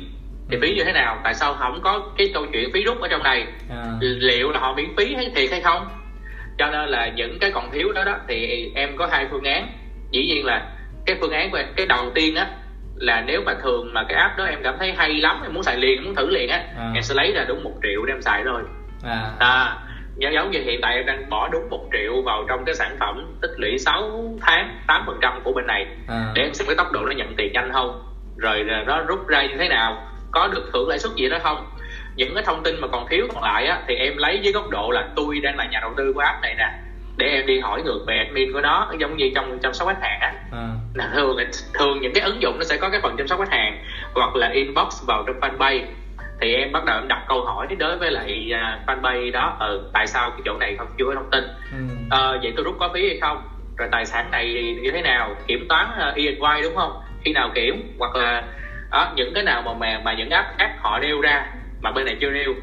Thì 0.50 0.56
phí 0.62 0.74
như 0.74 0.84
thế 0.84 0.92
nào? 0.92 1.20
Tại 1.24 1.34
sao 1.34 1.54
không 1.54 1.80
có 1.82 2.02
cái 2.18 2.30
câu 2.34 2.46
chuyện 2.52 2.70
phí 2.72 2.84
rút 2.84 3.00
ở 3.00 3.08
trong 3.08 3.22
này? 3.22 3.46
À. 3.70 3.82
liệu 4.00 4.50
là 4.50 4.60
họ 4.60 4.74
miễn 4.76 4.96
phí 4.96 5.14
hay 5.14 5.30
thiệt 5.34 5.50
hay 5.50 5.60
không? 5.60 5.88
Cho 6.58 6.66
nên 6.70 6.88
là 6.88 7.08
những 7.08 7.38
cái 7.38 7.50
còn 7.50 7.70
thiếu 7.70 7.92
đó 7.92 8.04
đó 8.04 8.16
thì 8.28 8.70
em 8.74 8.96
có 8.96 9.06
hai 9.06 9.26
phương 9.30 9.44
án. 9.44 9.68
Dĩ 10.10 10.26
nhiên 10.26 10.44
là 10.44 10.66
cái 11.06 11.16
phương 11.20 11.32
án 11.32 11.50
của 11.50 11.56
em 11.56 11.66
cái 11.76 11.86
đầu 11.86 12.10
tiên 12.14 12.34
á 12.34 12.46
là 12.96 13.20
nếu 13.26 13.40
mà 13.46 13.54
thường 13.62 13.94
mà 13.94 14.04
cái 14.08 14.18
app 14.18 14.36
đó 14.38 14.44
em 14.44 14.58
cảm 14.62 14.74
thấy 14.78 14.92
hay 14.96 15.14
lắm 15.14 15.40
em 15.42 15.54
muốn 15.54 15.62
xài 15.62 15.76
liền 15.78 16.04
muốn 16.04 16.14
thử 16.14 16.30
liền 16.30 16.48
á 16.48 16.62
À. 16.78 16.90
em 16.94 17.02
sẽ 17.02 17.14
lấy 17.14 17.32
ra 17.32 17.44
đúng 17.48 17.64
một 17.64 17.72
triệu 17.82 18.04
để 18.06 18.12
em 18.12 18.22
xài 18.22 18.42
thôi 18.44 18.62
À. 19.04 19.30
à 19.38 19.76
giống 20.16 20.32
giống 20.34 20.50
như 20.50 20.58
hiện 20.64 20.80
tại 20.82 20.96
em 20.96 21.06
đang 21.06 21.30
bỏ 21.30 21.48
đúng 21.52 21.70
một 21.70 21.84
triệu 21.92 22.22
vào 22.22 22.44
trong 22.48 22.64
cái 22.64 22.74
sản 22.74 22.96
phẩm 23.00 23.38
tích 23.42 23.50
lũy 23.56 23.78
6 23.78 24.34
tháng 24.40 24.78
8 24.86 25.02
phần 25.06 25.18
trăm 25.22 25.40
của 25.44 25.52
bên 25.52 25.66
này 25.66 25.86
À. 26.08 26.24
để 26.34 26.42
em 26.42 26.54
xem 26.54 26.66
cái 26.66 26.76
tốc 26.76 26.92
độ 26.92 27.00
nó 27.04 27.12
nhận 27.12 27.34
tiền 27.36 27.52
nhanh 27.52 27.70
không 27.72 28.02
rồi 28.36 28.64
nó 28.86 29.00
rút 29.00 29.28
ra 29.28 29.42
như 29.42 29.56
thế 29.58 29.68
nào 29.68 30.06
có 30.32 30.48
được 30.48 30.70
hưởng 30.72 30.88
lãi 30.88 30.98
suất 30.98 31.12
gì 31.16 31.28
đó 31.28 31.38
không 31.42 31.66
những 32.16 32.34
cái 32.34 32.44
thông 32.46 32.62
tin 32.62 32.80
mà 32.80 32.88
còn 32.92 33.06
thiếu 33.10 33.26
còn 33.34 33.42
lại 33.42 33.66
á, 33.66 33.82
thì 33.88 33.94
em 33.94 34.16
lấy 34.16 34.40
với 34.42 34.52
góc 34.52 34.70
độ 34.70 34.90
là 34.90 35.08
tôi 35.16 35.40
đang 35.42 35.56
là 35.56 35.64
nhà 35.64 35.78
đầu 35.82 35.90
tư 35.96 36.12
của 36.12 36.20
app 36.20 36.42
này 36.42 36.54
nè 36.58 36.70
để 37.16 37.26
em 37.26 37.46
đi 37.46 37.58
hỏi 37.58 37.82
ngược 37.82 37.98
về 38.06 38.16
admin 38.18 38.52
của 38.52 38.60
nó 38.60 38.86
giống 38.98 39.16
như 39.16 39.28
trong 39.34 39.58
chăm 39.58 39.72
sóc 39.72 39.88
khách 39.88 40.00
hàng 40.00 40.20
á. 40.20 40.32
À. 40.52 40.68
là 40.94 41.10
thường 41.14 41.36
thường 41.74 42.00
những 42.00 42.12
cái 42.12 42.24
ứng 42.24 42.42
dụng 42.42 42.58
nó 42.58 42.64
sẽ 42.64 42.76
có 42.76 42.90
cái 42.90 43.00
phần 43.00 43.16
chăm 43.16 43.26
sóc 43.26 43.38
khách 43.38 43.50
hàng 43.50 43.76
hoặc 44.14 44.36
là 44.36 44.48
inbox 44.48 45.02
vào 45.06 45.22
trong 45.26 45.40
fanpage. 45.40 45.82
Thì 46.40 46.54
em 46.54 46.72
bắt 46.72 46.84
đầu 46.84 46.98
em 46.98 47.08
đặt 47.08 47.18
câu 47.28 47.42
hỏi 47.42 47.66
đối 47.78 47.96
với 47.96 48.10
lại 48.10 48.50
à, 48.52 48.78
fanpage 48.86 49.32
đó 49.32 49.56
ừ, 49.58 49.80
tại 49.92 50.06
sao 50.06 50.30
cái 50.30 50.40
chỗ 50.44 50.56
này 50.56 50.74
không 50.78 50.88
chưa 50.98 51.04
có 51.04 51.14
thông 51.14 51.30
tin. 51.30 51.44
Ừ. 51.70 51.78
Ờ, 52.10 52.38
vậy 52.42 52.52
tôi 52.56 52.64
rút 52.64 52.74
có 52.78 52.88
phí 52.94 53.06
hay 53.06 53.18
không? 53.20 53.42
Rồi 53.76 53.88
tài 53.92 54.04
sản 54.04 54.30
này 54.30 54.74
như 54.82 54.90
thế 54.90 55.02
nào? 55.02 55.36
Kiểm 55.46 55.66
toán 55.68 55.88
uh, 56.08 56.14
E&Y 56.14 56.62
đúng 56.62 56.74
không? 56.74 56.92
Khi 57.24 57.32
nào 57.32 57.50
kiểm? 57.54 57.82
Hoặc 57.98 58.16
là 58.16 58.42
đó, 58.90 59.12
những 59.14 59.32
cái 59.34 59.42
nào 59.42 59.62
mà 59.62 59.72
mà, 59.72 60.00
mà 60.04 60.12
những 60.12 60.30
app 60.30 60.48
app 60.58 60.72
họ 60.78 60.98
nêu 60.98 61.20
ra 61.20 61.46
mà 61.80 61.90
bên 61.90 62.04
này 62.04 62.16
chưa 62.20 62.30
nêu 62.30 62.54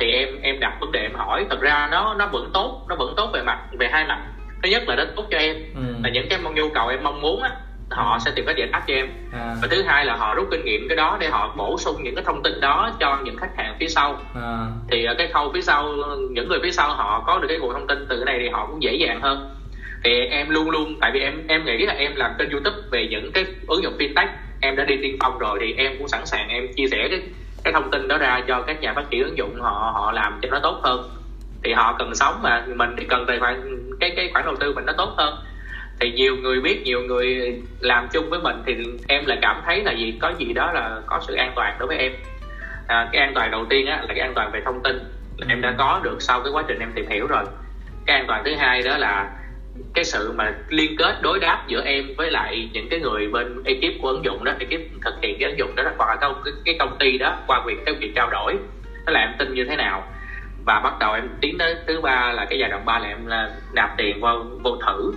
thì 0.00 0.10
em 0.12 0.28
em 0.42 0.60
đặt 0.60 0.72
vấn 0.80 0.92
đề 0.92 1.00
em 1.00 1.14
hỏi. 1.14 1.46
Thật 1.50 1.60
ra 1.60 1.88
nó 1.90 2.14
nó 2.14 2.26
vẫn 2.26 2.50
tốt 2.54 2.84
nó 2.88 2.94
vẫn 2.96 3.14
tốt 3.16 3.30
về 3.32 3.42
mặt 3.42 3.58
về 3.78 3.88
hai 3.92 4.04
mặt. 4.04 4.18
Thứ 4.62 4.68
nhất 4.70 4.82
là 4.88 4.94
nó 4.96 5.04
tốt 5.16 5.24
cho 5.30 5.38
em 5.38 5.56
Ừ. 5.74 5.80
là 6.02 6.10
những 6.10 6.26
cái 6.30 6.38
mong 6.42 6.54
nhu 6.54 6.68
cầu 6.68 6.88
em 6.88 7.02
mong 7.02 7.20
muốn 7.20 7.42
á 7.42 7.50
họ 7.90 8.18
sẽ 8.24 8.30
tìm 8.34 8.44
cách 8.46 8.56
giải 8.56 8.68
đáp 8.72 8.82
cho 8.86 8.94
em. 8.94 9.06
À. 9.32 9.54
và 9.62 9.68
thứ 9.70 9.82
hai 9.82 10.04
là 10.04 10.16
họ 10.16 10.34
rút 10.34 10.46
kinh 10.50 10.64
nghiệm 10.64 10.88
cái 10.88 10.96
đó 10.96 11.16
để 11.20 11.28
họ 11.28 11.54
bổ 11.56 11.78
sung 11.78 12.02
những 12.02 12.14
cái 12.14 12.24
thông 12.24 12.42
tin 12.42 12.60
đó 12.60 12.90
cho 13.00 13.18
những 13.24 13.36
khách 13.36 13.56
hàng 13.56 13.76
phía 13.80 13.88
sau. 13.88 14.16
À. 14.34 14.66
thì 14.90 15.04
ở 15.04 15.14
cái 15.18 15.26
khâu 15.32 15.50
phía 15.54 15.60
sau 15.60 15.92
những 16.30 16.48
người 16.48 16.58
phía 16.62 16.70
sau 16.70 16.88
họ 16.94 17.22
có 17.26 17.38
được 17.38 17.48
cái 17.48 17.58
nguồn 17.58 17.72
thông 17.72 17.86
tin 17.86 18.06
từ 18.08 18.16
cái 18.16 18.24
này 18.24 18.38
thì 18.42 18.48
họ 18.48 18.66
cũng 18.66 18.82
dễ 18.82 18.94
dàng 18.94 19.20
hơn. 19.20 19.48
Thì 20.04 20.10
em 20.24 20.50
luôn 20.50 20.70
luôn 20.70 20.98
tại 21.00 21.10
vì 21.14 21.20
em 21.20 21.46
em 21.48 21.64
nghĩ 21.64 21.86
là 21.86 21.94
em 21.94 22.14
làm 22.16 22.30
kênh 22.38 22.50
youtube 22.50 22.76
về 22.90 23.06
những 23.10 23.32
cái 23.32 23.44
ứng 23.66 23.82
dụng 23.82 23.96
fintech. 23.98 24.26
Em 24.60 24.76
đã 24.76 24.84
đi 24.84 24.96
tiên 25.02 25.16
phong 25.20 25.38
rồi 25.38 25.58
thì 25.60 25.74
em 25.76 25.92
cũng 25.98 26.08
sẵn 26.08 26.26
sàng 26.26 26.48
em 26.48 26.66
chia 26.76 26.86
sẻ 26.90 27.06
cái 27.10 27.20
cái 27.64 27.72
thông 27.72 27.90
tin 27.90 28.08
đó 28.08 28.18
ra 28.18 28.40
cho 28.48 28.62
các 28.62 28.80
nhà 28.80 28.92
phát 28.92 29.04
triển 29.10 29.24
ứng 29.24 29.38
dụng 29.38 29.60
họ 29.60 29.92
họ 29.94 30.12
làm 30.12 30.38
cho 30.42 30.48
nó 30.50 30.58
tốt 30.62 30.80
hơn. 30.82 31.10
Thì 31.64 31.72
họ 31.72 31.96
cần 31.98 32.14
sống 32.14 32.42
mà 32.42 32.64
mình 32.66 32.90
thì 32.98 33.04
cần 33.08 33.24
tài 33.26 33.38
khoản 33.38 33.78
cái 34.00 34.12
cái 34.16 34.30
khoản 34.32 34.44
đầu 34.44 34.56
tư 34.56 34.72
mình 34.72 34.86
nó 34.86 34.92
tốt 34.92 35.14
hơn. 35.18 35.34
Thì 36.00 36.12
nhiều 36.12 36.36
người 36.36 36.60
biết 36.60 36.82
nhiều 36.84 37.00
người 37.00 37.60
làm 37.80 38.08
chung 38.12 38.30
với 38.30 38.40
mình 38.40 38.62
thì 38.66 38.76
em 39.08 39.26
là 39.26 39.36
cảm 39.42 39.62
thấy 39.66 39.82
là 39.84 39.92
gì? 39.92 40.18
Có 40.20 40.32
gì 40.38 40.52
đó 40.52 40.72
là 40.72 41.00
có 41.06 41.20
sự 41.26 41.34
an 41.34 41.52
toàn 41.56 41.76
đối 41.78 41.88
với 41.88 41.96
em. 41.96 42.12
À, 42.86 43.08
cái 43.12 43.22
an 43.22 43.32
toàn 43.34 43.50
đầu 43.50 43.66
tiên 43.70 43.86
á, 43.86 43.96
là 43.96 44.14
cái 44.14 44.20
an 44.20 44.32
toàn 44.34 44.50
về 44.52 44.60
thông 44.64 44.82
tin. 44.82 44.98
Là 45.38 45.46
em 45.48 45.60
đã 45.60 45.74
có 45.78 46.00
được 46.02 46.16
sau 46.22 46.40
cái 46.40 46.52
quá 46.52 46.64
trình 46.68 46.78
em 46.78 46.92
tìm 46.94 47.06
hiểu 47.08 47.26
rồi. 47.26 47.44
Cái 48.06 48.16
an 48.16 48.24
toàn 48.28 48.42
thứ 48.44 48.54
hai 48.54 48.82
đó 48.82 48.96
là 48.96 49.30
cái 49.94 50.04
sự 50.04 50.32
mà 50.32 50.52
liên 50.68 50.96
kết 50.96 51.22
đối 51.22 51.38
đáp 51.38 51.64
giữa 51.66 51.82
em 51.84 52.04
với 52.16 52.30
lại 52.30 52.68
những 52.72 52.88
cái 52.88 53.00
người 53.00 53.28
bên 53.28 53.62
ekip 53.64 54.00
của 54.02 54.08
ứng 54.08 54.24
dụng 54.24 54.44
đó 54.44 54.52
ekip 54.58 54.80
thực 55.04 55.14
hiện 55.22 55.36
cái 55.38 55.48
ứng 55.48 55.58
dụng 55.58 55.74
đó 55.74 55.82
hoặc 55.98 56.08
là 56.08 56.16
cái, 56.20 56.30
cái, 56.44 56.52
cái 56.64 56.74
công 56.78 56.96
ty 56.98 57.18
đó 57.18 57.36
qua 57.46 57.60
việc 57.66 57.78
cái 57.86 57.94
việc 57.94 58.12
trao 58.14 58.28
đổi 58.30 58.58
nó 59.06 59.12
làm 59.12 59.28
em 59.28 59.36
tin 59.38 59.54
như 59.54 59.64
thế 59.64 59.76
nào. 59.76 60.04
Và 60.66 60.80
bắt 60.80 60.98
đầu 60.98 61.12
em 61.12 61.28
tiến 61.40 61.58
tới 61.58 61.76
thứ 61.86 62.00
ba 62.00 62.32
là 62.32 62.44
cái 62.44 62.58
giai 62.58 62.68
đoạn 62.68 62.84
ba 62.84 62.98
là 62.98 63.08
em 63.08 63.26
là 63.26 63.48
nạp 63.72 63.90
tiền 63.96 64.20
vào 64.20 64.46
vô 64.62 64.76
thử. 64.86 65.12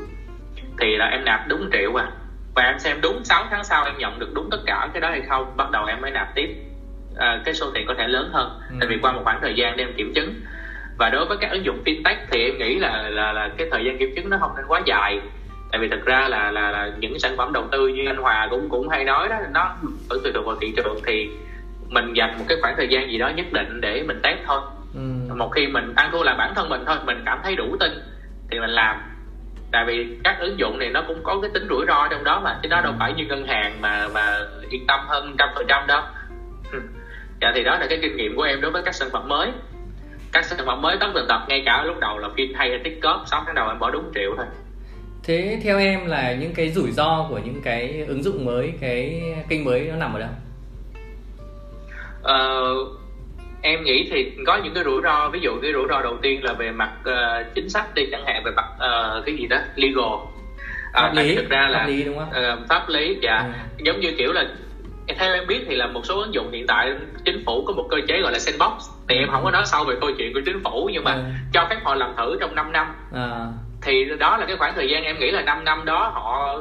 Thì 0.80 0.96
là 0.98 1.06
em 1.06 1.26
nạp 1.26 1.48
đúng 1.48 1.70
triệu 1.72 1.96
à. 2.00 2.10
Và 2.56 2.64
em 2.64 2.80
xem 2.80 3.02
đúng 3.02 3.24
6 3.24 3.48
tháng 3.50 3.64
sau 3.64 3.84
em 3.86 3.98
nhận 3.98 4.20
được 4.20 4.34
đúng 4.34 4.50
tất 4.52 4.60
cả 4.66 4.88
cái 4.94 5.02
đó 5.02 5.10
hay 5.10 5.22
không 5.22 5.58
bắt 5.58 5.72
đầu 5.72 5.86
em 5.86 6.02
mới 6.02 6.12
nạp 6.12 6.36
tiếp. 6.36 6.50
À, 7.16 7.40
cái 7.46 7.54
số 7.54 7.72
tiền 7.74 7.86
có 7.88 7.94
thể 7.98 8.08
lớn 8.08 8.30
hơn. 8.34 8.60
Ừ. 8.70 8.76
tại 8.80 8.88
vì 8.90 8.98
qua 9.02 9.12
một 9.12 9.22
khoảng 9.24 9.42
thời 9.42 9.56
gian 9.56 9.78
để 9.78 9.84
em 9.84 9.94
kiểm 9.98 10.14
chứng 10.16 10.34
và 10.98 11.10
đối 11.10 11.26
với 11.26 11.38
các 11.42 11.52
ứng 11.52 11.66
dụng 11.66 11.84
fintech 11.86 12.16
thì 12.32 12.44
em 12.44 12.58
nghĩ 12.58 12.76
là 12.80 13.10
là, 13.10 13.34
là 13.34 13.50
cái 13.58 13.68
thời 13.72 13.86
gian 13.86 13.98
kiểm 13.98 14.14
chứng 14.16 14.30
nó 14.30 14.38
không 14.40 14.52
nên 14.56 14.66
quá 14.68 14.82
dài. 14.86 15.20
Tại 15.72 15.82
vì 15.82 15.88
thực 15.88 16.06
ra 16.06 16.28
là 16.30 16.52
là, 16.52 16.72
là 16.72 16.92
những 17.00 17.20
sản 17.20 17.38
phẩm 17.38 17.54
đầu 17.54 17.68
tư 17.72 17.88
như 17.88 18.06
anh 18.06 18.18
Hòa 18.18 18.48
cũng 18.52 18.70
cũng 18.70 18.90
hay 18.90 19.04
nói 19.04 19.30
đó 19.30 19.36
nó 19.54 19.76
vẫn 20.10 20.20
tùy 20.24 20.32
thuộc 20.36 20.46
vào 20.46 20.56
thị 20.62 20.74
trường 20.76 21.00
thì 21.06 21.30
mình 21.90 22.14
dành 22.14 22.38
một 22.38 22.46
cái 22.48 22.58
khoảng 22.62 22.74
thời 22.78 22.88
gian 22.88 23.12
gì 23.12 23.18
đó 23.18 23.30
nhất 23.30 23.46
định 23.52 23.82
để 23.82 24.04
mình 24.04 24.20
test 24.24 24.40
thôi. 24.46 24.62
Ừ. 24.94 25.34
một 25.36 25.50
khi 25.50 25.68
mình 25.68 25.94
ăn 25.96 26.10
thua 26.12 26.24
là 26.24 26.36
bản 26.36 26.54
thân 26.56 26.70
mình 26.70 26.84
thôi 26.88 26.98
mình 27.06 27.24
cảm 27.26 27.40
thấy 27.44 27.56
đủ 27.56 27.76
tin 27.80 27.92
thì 28.52 28.60
mình 28.60 28.70
làm. 28.70 28.96
Tại 29.72 29.86
vì 29.86 30.18
các 30.24 30.40
ứng 30.40 30.60
dụng 30.60 30.80
này 30.80 30.90
nó 30.90 31.04
cũng 31.08 31.24
có 31.24 31.40
cái 31.42 31.52
tính 31.54 31.68
rủi 31.70 31.86
ro 31.88 32.08
trong 32.08 32.24
đó 32.24 32.42
mà 32.44 32.60
chứ 32.64 32.70
nó 32.70 32.82
đâu 32.82 32.94
phải 33.00 33.14
như 33.14 33.26
ngân 33.26 33.48
hàng 33.48 33.82
mà 33.82 34.08
mà 34.14 34.40
yên 34.70 34.88
tâm 34.88 35.00
hơn 35.08 35.36
trăm 35.38 35.50
phần 35.56 35.66
trăm 35.68 35.88
đâu. 35.88 36.02
Ừ. 36.72 36.80
dạ 37.42 37.52
thì 37.56 37.64
đó 37.64 37.78
là 37.78 37.88
cái 37.90 38.00
kinh 38.02 38.18
nghiệm 38.18 38.36
của 38.36 38.44
em 38.44 38.62
đối 38.62 38.72
với 38.72 38.82
các 38.86 38.96
sản 38.96 39.10
phẩm 39.12 39.28
mới 39.28 39.52
các 40.36 40.46
sản 40.46 40.60
phẩm 40.66 40.82
mới 40.82 40.98
tất 41.00 41.08
tần 41.16 41.26
tật 41.30 41.40
ngay 41.48 41.64
cả 41.66 41.84
lúc 41.84 42.00
đầu 42.00 42.18
là 42.18 42.30
phim 42.38 42.54
hay 42.56 42.80
tích 42.84 43.00
góp 43.02 43.24
6 43.32 43.44
tháng 43.46 43.56
đầu 43.56 43.68
em 43.70 43.80
bỏ 43.80 43.90
đúng 43.92 44.12
triệu 44.16 44.34
thôi 44.38 44.46
Thế 45.24 45.60
theo 45.64 45.80
em 45.80 46.06
là 46.06 46.34
những 46.34 46.54
cái 46.54 46.70
rủi 46.70 46.92
ro 46.92 47.26
của 47.30 47.38
những 47.46 47.62
cái 47.64 48.06
ứng 48.08 48.24
dụng 48.24 48.46
mới, 48.46 48.74
cái 48.82 49.22
kênh 49.50 49.64
mới 49.66 49.80
nó 49.82 49.96
nằm 49.96 50.14
ở 50.14 50.20
đâu? 50.20 50.30
Ờ, 52.22 52.64
em 53.62 53.84
nghĩ 53.84 54.08
thì 54.12 54.32
có 54.48 54.58
những 54.64 54.74
cái 54.74 54.84
rủi 54.84 55.02
ro 55.04 55.30
ví 55.30 55.40
dụ 55.40 55.52
cái 55.62 55.74
rủi 55.74 55.86
ro 55.90 56.02
đầu 56.02 56.18
tiên 56.22 56.44
là 56.44 56.54
về 56.54 56.72
mặt 56.72 56.92
ờ, 57.04 57.44
chính 57.56 57.70
sách 57.70 57.96
đi 57.96 58.04
chẳng 58.12 58.24
hạn 58.26 58.42
về 58.46 58.52
mặt 58.52 58.66
ờ, 58.78 59.24
cái 59.26 59.36
gì 59.38 59.48
đó 59.48 59.58
legal 59.76 60.06
À, 60.94 61.02
Pháp 61.02 61.14
lý, 61.14 61.36
thực 61.36 61.50
ra 61.50 61.68
là 61.70 61.80
pháp 61.80 61.88
lý 61.88 62.04
đúng 62.04 62.18
không? 62.20 62.30
ờ, 62.32 62.58
pháp 62.70 62.90
lý 62.90 63.18
dạ 63.22 63.38
Ừ. 63.78 63.84
giống 63.84 64.00
như 64.00 64.12
kiểu 64.18 64.32
là 64.34 64.46
theo 65.18 65.34
em 65.34 65.48
biết 65.48 65.64
thì 65.68 65.76
là 65.76 65.88
một 65.88 66.06
số 66.06 66.20
ứng 66.20 66.34
dụng 66.34 66.52
hiện 66.52 66.66
tại 66.68 66.94
chính 67.26 67.44
phủ 67.46 67.64
có 67.68 67.74
một 67.74 67.88
cơ 67.90 67.98
chế 68.08 68.22
gọi 68.22 68.32
là 68.32 68.40
sandbox 68.40 68.72
thì 69.10 69.16
em 69.16 69.30
không 69.32 69.44
có 69.44 69.52
nói 69.52 69.66
sâu 69.66 69.84
về 69.84 69.96
câu 70.02 70.12
chuyện 70.12 70.34
của 70.34 70.42
chính 70.46 70.64
phủ 70.64 70.90
nhưng 70.94 71.04
mà 71.04 71.12
Ừ. 71.14 71.20
cho 71.54 71.66
phép 71.70 71.78
họ 71.84 71.96
làm 71.96 72.14
thử 72.18 72.38
trong 72.40 72.56
5 72.56 72.72
năm 72.72 72.96
À. 73.14 73.46
thì 73.82 74.06
đó 74.20 74.38
là 74.38 74.46
cái 74.46 74.56
khoảng 74.58 74.74
thời 74.76 74.90
gian 74.90 75.04
em 75.04 75.20
nghĩ 75.20 75.32
là 75.32 75.42
5 75.42 75.64
năm 75.64 75.86
đó 75.86 76.12
họ 76.14 76.56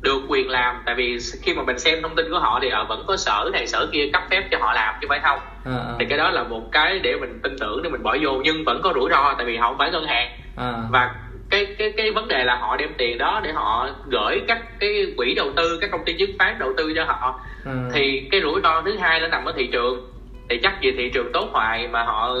được 0.00 0.18
quyền 0.28 0.48
làm 0.48 0.82
tại 0.86 0.94
vì 0.94 1.18
khi 1.42 1.54
mà 1.54 1.62
mình 1.62 1.78
xem 1.78 2.02
thông 2.02 2.14
tin 2.16 2.30
của 2.30 2.38
họ 2.38 2.58
thì 2.62 2.68
họ 2.68 2.84
vẫn 2.84 3.04
có 3.06 3.16
sở 3.16 3.50
này 3.52 3.66
sở 3.66 3.86
kia 3.92 4.10
cấp 4.12 4.22
phép 4.30 4.42
cho 4.50 4.58
họ 4.60 4.72
làm 4.72 4.94
chứ 5.00 5.06
phải 5.10 5.20
không 5.22 5.38
À. 5.64 5.72
À. 5.88 5.94
thì 5.98 6.04
cái 6.08 6.18
đó 6.18 6.30
là 6.30 6.42
một 6.42 6.62
cái 6.72 6.98
để 6.98 7.16
mình 7.20 7.40
tin 7.42 7.56
tưởng 7.60 7.82
để 7.82 7.90
mình 7.90 8.02
bỏ 8.02 8.16
vô 8.22 8.30
nhưng 8.44 8.64
vẫn 8.64 8.80
có 8.82 8.92
rủi 8.94 9.10
ro 9.10 9.34
tại 9.38 9.46
vì 9.46 9.56
họ 9.56 9.68
không 9.68 9.78
phải 9.78 9.90
ngân 9.90 10.04
hàng 10.06 10.30
À. 10.56 10.82
và 10.90 11.14
cái 11.52 11.66
cái 11.78 11.92
cái 11.96 12.10
vấn 12.10 12.28
đề 12.28 12.44
là 12.44 12.56
họ 12.56 12.76
đem 12.76 12.88
tiền 12.98 13.18
đó 13.18 13.40
để 13.44 13.52
họ 13.52 13.88
gửi 14.10 14.40
các 14.48 14.58
cái 14.80 15.06
quỹ 15.16 15.34
đầu 15.34 15.50
tư 15.56 15.78
các 15.80 15.90
công 15.90 16.04
ty 16.04 16.12
chứng 16.12 16.30
khoán 16.38 16.58
đầu 16.58 16.72
tư 16.76 16.92
cho 16.96 17.04
họ 17.04 17.40
À. 17.64 17.72
thì 17.92 18.28
cái 18.30 18.40
rủi 18.40 18.60
ro 18.62 18.82
thứ 18.84 18.96
hai 18.96 19.20
nó 19.20 19.28
nằm 19.28 19.44
ở 19.44 19.52
thị 19.56 19.66
trường 19.72 20.08
thì 20.50 20.58
chắc 20.62 20.80
gì 20.80 20.92
thị 20.96 21.10
trường 21.14 21.32
tốt 21.32 21.48
hoài 21.52 21.88
mà 21.88 22.02
họ 22.04 22.34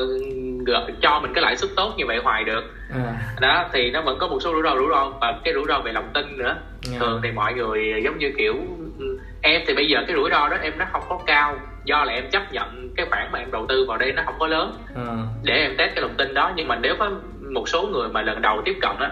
gửi 0.66 0.76
cho 1.02 1.20
mình 1.20 1.32
cái 1.34 1.42
lãi 1.42 1.56
suất 1.56 1.70
tốt 1.76 1.94
như 1.96 2.06
vậy 2.06 2.18
hoài 2.24 2.44
được 2.44 2.62
À. 2.94 3.12
đó 3.40 3.64
thì 3.72 3.90
nó 3.90 4.02
vẫn 4.02 4.18
có 4.18 4.28
một 4.28 4.38
số 4.40 4.52
rủi 4.52 4.62
ro 4.62 4.76
rủi 4.76 4.88
ro 4.90 5.12
và 5.20 5.34
cái 5.44 5.54
rủi 5.54 5.64
ro 5.68 5.80
về 5.80 5.92
lòng 5.92 6.10
tin 6.14 6.36
nữa 6.38 6.56
Yeah. 6.90 7.00
thường 7.00 7.20
thì 7.22 7.30
mọi 7.30 7.54
người 7.54 8.00
giống 8.04 8.18
như 8.18 8.32
kiểu 8.38 8.54
ừ, 8.98 9.18
em 9.42 9.62
thì 9.66 9.74
bây 9.74 9.88
giờ 9.88 9.98
cái 10.06 10.16
rủi 10.16 10.30
ro 10.30 10.48
đó 10.48 10.56
em 10.62 10.72
nó 10.78 10.84
không 10.92 11.02
có 11.08 11.18
cao 11.26 11.56
do 11.84 12.04
là 12.04 12.12
em 12.12 12.30
chấp 12.30 12.52
nhận 12.52 12.88
cái 12.96 13.06
khoản 13.10 13.28
mà 13.32 13.38
em 13.38 13.50
đầu 13.50 13.66
tư 13.68 13.84
vào 13.88 13.98
đây 13.98 14.12
nó 14.12 14.22
không 14.26 14.34
có 14.38 14.46
lớn 14.46 14.72
À. 14.96 15.02
để 15.44 15.54
em 15.54 15.74
test 15.78 15.94
cái 15.94 16.02
lòng 16.02 16.14
tin 16.18 16.34
đó 16.34 16.52
nhưng 16.56 16.68
mà 16.68 16.76
nếu 16.82 16.94
có 16.98 17.10
một 17.52 17.68
số 17.68 17.82
người 17.82 18.08
mà 18.08 18.22
lần 18.22 18.42
đầu 18.42 18.62
tiếp 18.64 18.76
cận 18.80 18.96
á 19.00 19.10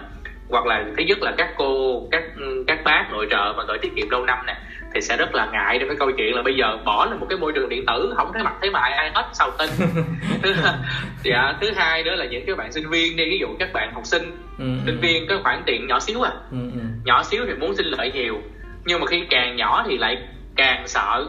hoặc 0.49 0.67
là 0.67 0.85
thứ 0.97 1.03
nhất 1.03 1.19
là 1.23 1.33
các 1.39 1.49
cô 1.57 2.03
các 2.11 2.23
các 2.67 2.85
bác 2.85 3.09
nội 3.13 3.27
trợ 3.31 3.55
mà 3.57 3.63
gửi 3.69 3.79
tiết 3.79 3.93
kiệm 3.97 4.11
lâu 4.11 4.25
năm 4.25 4.39
nè 4.47 4.57
thì 4.95 5.01
sẽ 5.01 5.17
rất 5.17 5.35
là 5.35 5.47
ngại 5.53 5.79
trong 5.79 5.89
cái 5.89 5.97
câu 5.97 6.11
chuyện 6.11 6.35
là 6.35 6.43
bây 6.43 6.57
giờ 6.57 6.79
bỏ 6.85 7.07
lên 7.07 7.21
một 7.21 7.27
cái 7.29 7.39
môi 7.39 7.53
trường 7.53 7.69
điện 7.69 7.85
tử 7.87 8.13
không 8.17 8.33
thấy 8.35 8.43
mặt 8.43 8.55
thấy 8.61 8.71
mày 8.71 8.93
ai 8.93 9.11
hết 9.15 9.31
sao 9.33 9.51
tin? 9.59 9.71
Thứ, 10.43 10.55
dạ, 11.25 11.55
thứ 11.61 11.71
hai 11.77 12.03
nữa 12.03 12.15
là 12.15 12.25
những 12.25 12.47
cái 12.47 12.57
bạn 12.57 12.73
sinh 12.73 12.91
viên 12.91 13.17
đi 13.17 13.25
ví 13.31 13.39
dụ 13.39 13.47
các 13.59 13.73
bạn 13.73 13.95
học 13.95 14.07
sinh 14.07 14.23
ừ, 14.59 14.65
sinh 14.87 14.97
ừ. 14.97 15.01
viên 15.01 15.27
có 15.29 15.39
khoản 15.43 15.63
tiền 15.67 15.87
nhỏ 15.87 16.01
xíu 16.01 16.23
à 16.23 16.33
ừ, 16.51 16.59
nhỏ 17.05 17.23
xíu 17.23 17.45
thì 17.47 17.55
muốn 17.55 17.77
sinh 17.77 17.87
lợi 17.87 18.13
nhiều 18.13 18.41
nhưng 18.85 19.01
mà 19.01 19.07
khi 19.07 19.27
càng 19.31 19.57
nhỏ 19.57 19.85
thì 19.89 19.99
lại 19.99 20.19
càng 20.57 20.89
sợ 20.89 21.27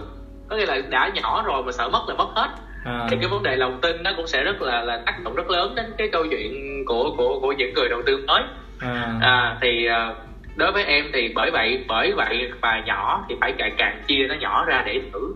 có 0.49 0.55
nghĩa 0.55 0.65
là 0.65 0.81
đã 0.89 1.11
nhỏ 1.13 1.43
rồi 1.45 1.63
mà 1.63 1.71
sợ 1.71 1.89
mất 1.89 2.05
là 2.07 2.15
mất 2.15 2.27
hết 2.35 2.49
à. 2.83 3.07
thì 3.09 3.17
cái 3.21 3.27
vấn 3.29 3.43
đề 3.43 3.55
lòng 3.55 3.79
tin 3.81 4.03
nó 4.03 4.11
cũng 4.15 4.27
sẽ 4.27 4.43
rất 4.43 4.61
là 4.61 4.81
là 4.81 5.01
tác 5.05 5.23
động 5.23 5.35
rất 5.35 5.49
lớn 5.49 5.75
đến 5.75 5.85
cái 5.97 6.09
câu 6.11 6.25
chuyện 6.29 6.83
của 6.85 7.13
của 7.17 7.39
của 7.39 7.51
những 7.51 7.73
người 7.73 7.89
đầu 7.89 8.01
tư 8.05 8.23
mới. 8.27 8.43
À. 8.79 9.17
À, 9.21 9.57
thì 9.61 9.87
uh, 9.89 10.17
đối 10.55 10.71
với 10.71 10.83
em 10.83 11.05
thì 11.13 11.31
bởi 11.35 11.51
vậy 11.51 11.85
bởi 11.87 12.11
vậy 12.11 12.51
và 12.61 12.81
nhỏ 12.85 13.25
thì 13.29 13.35
phải 13.41 13.53
càng 13.57 13.73
càng 13.77 14.01
chia 14.07 14.27
nó 14.29 14.35
nhỏ 14.35 14.65
ra 14.65 14.83
để 14.85 15.01
thử. 15.13 15.33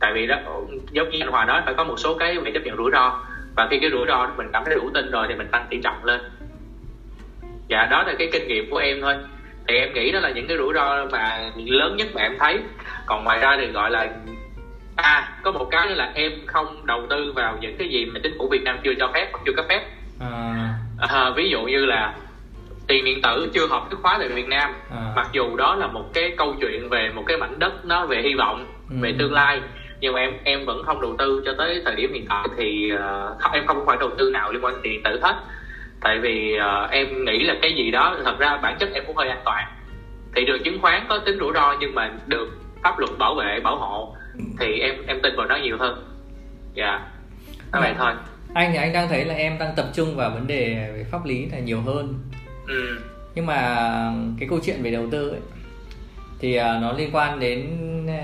Tại 0.00 0.12
vì 0.14 0.26
đó 0.26 0.36
giống 0.90 1.10
như 1.10 1.18
anh 1.20 1.28
hòa 1.28 1.44
nói 1.44 1.62
phải 1.64 1.74
có 1.74 1.84
một 1.84 1.96
số 1.98 2.14
cái 2.14 2.38
phải 2.42 2.52
chấp 2.52 2.62
nhận 2.64 2.76
rủi 2.76 2.90
ro. 2.92 3.20
Và 3.56 3.66
khi 3.70 3.78
cái 3.80 3.90
rủi 3.90 4.06
ro 4.06 4.30
mình 4.36 4.48
cảm 4.52 4.64
thấy 4.64 4.74
đủ 4.74 4.90
tin 4.94 5.10
rồi 5.10 5.26
thì 5.28 5.34
mình 5.34 5.48
tăng 5.50 5.66
tỷ 5.70 5.80
trọng 5.82 6.04
lên. 6.04 6.20
Dạ 7.68 7.86
đó 7.90 8.02
là 8.02 8.14
cái 8.18 8.28
kinh 8.32 8.48
nghiệm 8.48 8.70
của 8.70 8.78
em 8.78 9.00
thôi. 9.00 9.14
Thì 9.68 9.74
em 9.76 9.92
nghĩ 9.92 10.12
đó 10.12 10.20
là 10.20 10.30
những 10.30 10.46
cái 10.46 10.56
rủi 10.56 10.74
ro 10.74 11.06
mà 11.12 11.50
lớn 11.56 11.96
nhất 11.96 12.08
mà 12.14 12.22
em 12.22 12.36
thấy. 12.38 12.58
Còn 13.06 13.24
ngoài 13.24 13.38
ra 13.38 13.56
thì 13.60 13.66
gọi 13.66 13.90
là 13.90 14.08
à 15.02 15.28
có 15.42 15.52
một 15.52 15.68
cái 15.70 15.88
là 15.88 16.10
em 16.14 16.32
không 16.46 16.86
đầu 16.86 17.06
tư 17.10 17.32
vào 17.36 17.58
những 17.60 17.76
cái 17.78 17.88
gì 17.88 18.04
mà 18.04 18.20
chính 18.22 18.38
phủ 18.38 18.48
Việt 18.48 18.62
Nam 18.62 18.78
chưa 18.84 18.94
cho 18.98 19.10
phép 19.14 19.28
hoặc 19.32 19.40
chưa 19.46 19.52
cấp 19.52 19.64
phép 19.68 19.82
à. 20.20 20.74
À, 20.98 21.30
ví 21.36 21.48
dụ 21.50 21.62
như 21.62 21.86
là 21.86 22.14
tiền 22.86 23.04
điện 23.04 23.22
tử 23.22 23.50
chưa 23.54 23.66
hợp 23.66 23.82
thức 23.90 23.98
khóa 24.02 24.16
tại 24.18 24.28
Việt 24.28 24.48
Nam 24.48 24.74
à. 24.90 25.12
mặc 25.16 25.28
dù 25.32 25.56
đó 25.56 25.74
là 25.74 25.86
một 25.86 26.04
cái 26.14 26.34
câu 26.36 26.54
chuyện 26.60 26.88
về 26.88 27.10
một 27.14 27.22
cái 27.26 27.36
mảnh 27.36 27.58
đất 27.58 27.84
nó 27.84 28.06
về 28.06 28.22
hy 28.22 28.34
vọng 28.34 28.66
ừ. 28.90 28.96
về 29.00 29.14
tương 29.18 29.32
lai 29.32 29.60
nhưng 30.00 30.14
mà 30.14 30.20
em 30.20 30.32
em 30.44 30.64
vẫn 30.64 30.82
không 30.86 31.00
đầu 31.00 31.14
tư 31.18 31.42
cho 31.44 31.54
tới 31.58 31.82
thời 31.84 31.94
điểm 31.94 32.12
hiện 32.12 32.26
tại 32.28 32.44
thì 32.56 32.92
uh, 32.94 33.52
em 33.52 33.66
không 33.66 33.78
có 33.78 33.84
khoản 33.84 33.98
đầu 33.98 34.10
tư 34.18 34.30
nào 34.30 34.52
liên 34.52 34.64
quan 34.64 34.74
đến 34.74 34.80
tiền 34.82 34.92
điện 34.92 35.02
tử 35.02 35.20
hết 35.22 35.36
tại 36.00 36.18
vì 36.18 36.56
uh, 36.58 36.90
em 36.90 37.24
nghĩ 37.24 37.44
là 37.44 37.54
cái 37.62 37.72
gì 37.72 37.90
đó 37.90 38.16
thật 38.24 38.38
ra 38.38 38.56
bản 38.62 38.76
chất 38.78 38.88
em 38.94 39.04
cũng 39.06 39.16
hơi 39.16 39.28
an 39.28 39.40
toàn 39.44 39.66
thị 40.34 40.44
trường 40.46 40.62
chứng 40.62 40.80
khoán 40.82 41.06
có 41.08 41.18
tính 41.18 41.38
rủi 41.40 41.52
ro 41.54 41.74
nhưng 41.80 41.94
mà 41.94 42.10
được 42.26 42.48
pháp 42.82 42.98
luật 42.98 43.10
bảo 43.18 43.34
vệ 43.34 43.60
bảo 43.60 43.76
hộ 43.76 44.16
thì 44.60 44.80
em 44.80 44.94
em 45.06 45.18
tin 45.22 45.36
vào 45.36 45.46
nó 45.46 45.56
nhiều 45.56 45.76
hơn 45.78 46.04
dạ 46.74 46.84
yeah. 46.84 47.00
vậy 47.72 47.92
dạ. 47.92 47.96
thôi 47.98 48.12
anh 48.54 48.72
thì 48.72 48.78
anh 48.78 48.92
đang 48.92 49.08
thấy 49.08 49.24
là 49.24 49.34
em 49.34 49.58
đang 49.58 49.74
tập 49.76 49.86
trung 49.94 50.16
vào 50.16 50.30
vấn 50.30 50.46
đề 50.46 50.74
về 50.96 51.06
pháp 51.10 51.24
lý 51.24 51.46
là 51.46 51.58
nhiều 51.58 51.80
hơn 51.80 52.14
ừ. 52.66 52.98
nhưng 53.34 53.46
mà 53.46 53.86
cái 54.38 54.48
câu 54.48 54.58
chuyện 54.64 54.82
về 54.82 54.90
đầu 54.90 55.08
tư 55.10 55.28
ấy 55.30 55.40
thì 56.38 56.58
uh, 56.58 56.62
nó 56.62 56.92
liên 56.92 57.10
quan 57.12 57.40
đến 57.40 57.68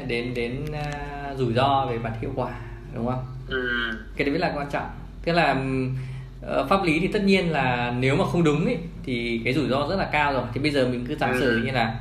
đến 0.08 0.34
đến 0.34 0.64
uh, 0.70 1.38
rủi 1.38 1.52
ro 1.52 1.86
về 1.90 1.98
mặt 1.98 2.12
hiệu 2.20 2.32
quả 2.34 2.50
đúng 2.94 3.06
không 3.06 3.24
ừ. 3.48 3.90
cái 4.16 4.28
đấy 4.28 4.38
là 4.38 4.52
quan 4.56 4.66
trọng 4.70 4.86
tức 5.24 5.32
là 5.32 5.52
uh, 5.52 6.68
pháp 6.68 6.84
lý 6.84 7.00
thì 7.00 7.08
tất 7.08 7.22
nhiên 7.24 7.50
là 7.52 7.94
nếu 7.98 8.16
mà 8.16 8.24
không 8.32 8.44
đúng 8.44 8.64
ấy 8.64 8.78
thì 9.04 9.40
cái 9.44 9.54
rủi 9.54 9.68
ro 9.68 9.86
rất 9.88 9.96
là 9.96 10.08
cao 10.12 10.32
rồi 10.32 10.44
thì 10.54 10.60
bây 10.60 10.70
giờ 10.70 10.88
mình 10.88 11.04
cứ 11.08 11.16
giả 11.16 11.34
sử 11.40 11.50
ừ. 11.50 11.62
như 11.64 11.72
là 11.72 12.00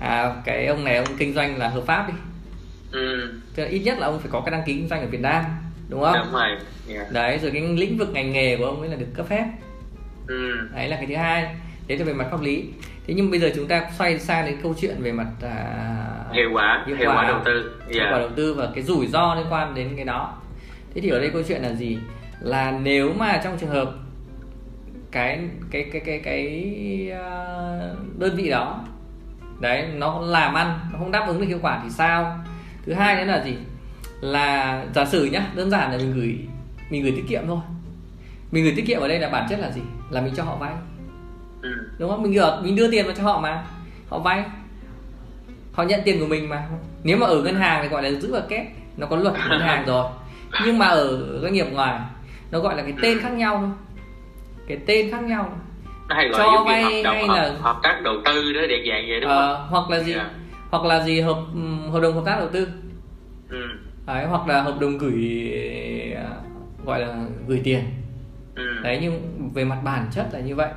à, 0.00 0.34
cái 0.44 0.66
ông 0.66 0.84
này 0.84 0.96
ông 0.96 1.16
kinh 1.18 1.34
doanh 1.34 1.58
là 1.58 1.68
hợp 1.68 1.82
pháp 1.86 2.08
đi 2.08 2.14
ừ. 2.96 3.64
ít 3.68 3.78
nhất 3.78 3.98
là 3.98 4.06
ông 4.06 4.18
phải 4.18 4.30
có 4.32 4.40
cái 4.40 4.50
đăng 4.50 4.62
ký 4.66 4.74
kinh 4.74 4.88
doanh 4.88 5.00
ở 5.00 5.06
Việt 5.06 5.20
Nam 5.20 5.44
đúng 5.88 6.00
không? 6.00 6.14
Đúng 6.24 6.32
rồi 6.32 6.48
yeah. 6.94 7.12
đấy 7.12 7.38
rồi 7.42 7.50
cái 7.50 7.62
lĩnh 7.62 7.98
vực 7.98 8.08
ngành 8.12 8.32
nghề 8.32 8.56
của 8.56 8.64
ông 8.64 8.80
ấy 8.80 8.88
là 8.88 8.96
được 8.96 9.06
cấp 9.14 9.26
phép. 9.28 9.44
Ừ. 10.26 10.68
đấy 10.74 10.88
là 10.88 10.96
cái 10.96 11.06
thứ 11.06 11.16
hai. 11.16 11.56
Đấy 11.86 11.98
là 11.98 12.04
về 12.04 12.12
mặt 12.12 12.26
pháp 12.30 12.40
lý. 12.40 12.64
Thế 13.06 13.14
nhưng 13.14 13.30
bây 13.30 13.40
giờ 13.40 13.50
chúng 13.54 13.68
ta 13.68 13.90
xoay 13.98 14.18
sang 14.18 14.46
đến 14.46 14.56
câu 14.62 14.74
chuyện 14.80 14.96
về 14.98 15.12
mặt 15.12 15.26
uh, 15.36 16.34
hiệu 16.34 16.50
quả 16.52 16.84
hiệu, 16.86 16.96
hiệu 16.96 17.10
quả, 17.10 17.14
quả. 17.14 17.28
đầu 17.28 17.40
tư. 17.44 17.80
Yeah. 17.80 17.94
hiệu 17.94 18.04
quả 18.12 18.18
đầu 18.18 18.30
tư 18.36 18.54
và 18.54 18.68
cái 18.74 18.84
rủi 18.84 19.06
ro 19.06 19.34
liên 19.34 19.46
quan 19.50 19.74
đến 19.74 19.92
cái 19.96 20.04
đó. 20.04 20.34
Thế 20.94 21.00
thì 21.00 21.08
ở 21.08 21.20
đây 21.20 21.30
câu 21.30 21.42
chuyện 21.48 21.62
là 21.62 21.72
gì? 21.72 21.98
Là 22.40 22.78
nếu 22.82 23.12
mà 23.12 23.40
trong 23.44 23.58
trường 23.58 23.70
hợp 23.70 23.92
cái 25.10 25.40
cái 25.70 25.90
cái 25.92 26.02
cái 26.04 26.18
cái 26.18 27.12
uh, 27.12 28.18
đơn 28.18 28.36
vị 28.36 28.50
đó 28.50 28.84
đấy 29.60 29.88
nó 29.94 30.20
làm 30.20 30.54
ăn 30.54 30.78
nó 30.92 30.98
không 30.98 31.10
đáp 31.10 31.24
ứng 31.28 31.40
được 31.40 31.46
hiệu 31.46 31.58
quả 31.62 31.80
thì 31.82 31.90
sao 31.90 32.44
thứ 32.86 32.92
hai 32.92 33.16
nữa 33.16 33.24
là 33.24 33.44
gì? 33.44 33.56
Là 34.20 34.84
giả 34.94 35.04
sử 35.04 35.24
nhá 35.24 35.46
đơn 35.54 35.70
giản 35.70 35.92
là 35.92 35.98
mình 35.98 36.12
gửi 36.14 36.38
mình 36.90 37.02
gửi 37.02 37.12
tiết 37.16 37.24
kiệm 37.28 37.42
thôi. 37.46 37.58
Mình 38.50 38.64
gửi 38.64 38.72
tiết 38.76 38.86
kiệm 38.86 39.00
ở 39.00 39.08
đây 39.08 39.18
là 39.18 39.28
bản 39.28 39.46
chất 39.50 39.60
là 39.60 39.70
gì? 39.70 39.80
Là 40.10 40.20
mình 40.20 40.32
cho 40.36 40.42
họ 40.42 40.56
vay. 40.56 40.72
Ừ. 41.62 41.70
đúng 41.98 42.10
không? 42.10 42.22
Mình 42.22 42.32
gửi 42.32 42.50
mình 42.62 42.76
đưa 42.76 42.90
tiền 42.90 43.06
vào 43.06 43.14
cho 43.14 43.22
họ 43.22 43.40
mà. 43.40 43.64
Họ 44.08 44.18
vay. 44.18 44.44
Họ 45.72 45.82
nhận 45.82 46.00
tiền 46.04 46.20
của 46.20 46.26
mình 46.26 46.48
mà. 46.48 46.62
Nếu 47.02 47.16
mà 47.16 47.26
ở 47.26 47.42
ngân 47.42 47.54
hàng 47.54 47.82
thì 47.82 47.88
gọi 47.88 48.02
là 48.02 48.10
giữ 48.20 48.32
vào 48.32 48.42
kép. 48.48 48.66
Nó 48.96 49.06
có 49.06 49.16
luật 49.16 49.34
ngân 49.48 49.60
hàng 49.60 49.84
rồi. 49.86 50.10
Nhưng 50.64 50.78
mà 50.78 50.86
ở 50.86 51.38
doanh 51.42 51.52
nghiệp 51.52 51.66
ngoài 51.72 52.00
nó 52.50 52.60
gọi 52.60 52.76
là 52.76 52.82
cái 52.82 52.94
tên 53.02 53.20
khác 53.20 53.32
nhau 53.32 53.58
thôi. 53.58 53.70
Cái 54.68 54.78
tên 54.86 55.10
khác 55.10 55.22
nhau. 55.22 55.58
Hay 56.08 56.28
gọi 56.28 56.40
cho 56.40 56.64
vay 56.64 57.02
hợp 57.02 57.12
hay 57.12 57.28
là 57.28 57.54
hợp 57.60 57.76
tác 57.82 58.00
đầu 58.04 58.14
tư 58.24 58.52
đó 58.52 58.60
để 58.68 58.84
dạng 58.88 59.04
vậy 59.08 59.20
đúng 59.20 59.30
à, 59.30 59.36
không? 59.36 59.66
hoặc 59.70 59.90
là 59.90 60.02
gì? 60.02 60.12
Yeah. 60.12 60.26
Hoặc 60.76 60.84
là 60.84 61.04
gì 61.04 61.20
hợp 61.20 61.36
hợp 61.92 62.00
đồng 62.00 62.14
hợp 62.14 62.22
tác 62.26 62.38
đầu 62.38 62.48
tư 62.52 62.68
ừ. 63.48 63.68
đấy 64.06 64.26
hoặc 64.26 64.48
là 64.48 64.62
hợp 64.62 64.76
đồng 64.80 64.98
gửi 64.98 65.50
gọi 66.84 67.00
là 67.00 67.24
gửi 67.46 67.60
tiền 67.64 67.84
ừ. 68.54 68.62
đấy 68.82 68.98
nhưng 69.02 69.20
về 69.54 69.64
mặt 69.64 69.78
bản 69.84 70.08
chất 70.12 70.28
là 70.32 70.40
như 70.40 70.54
vậy 70.54 70.70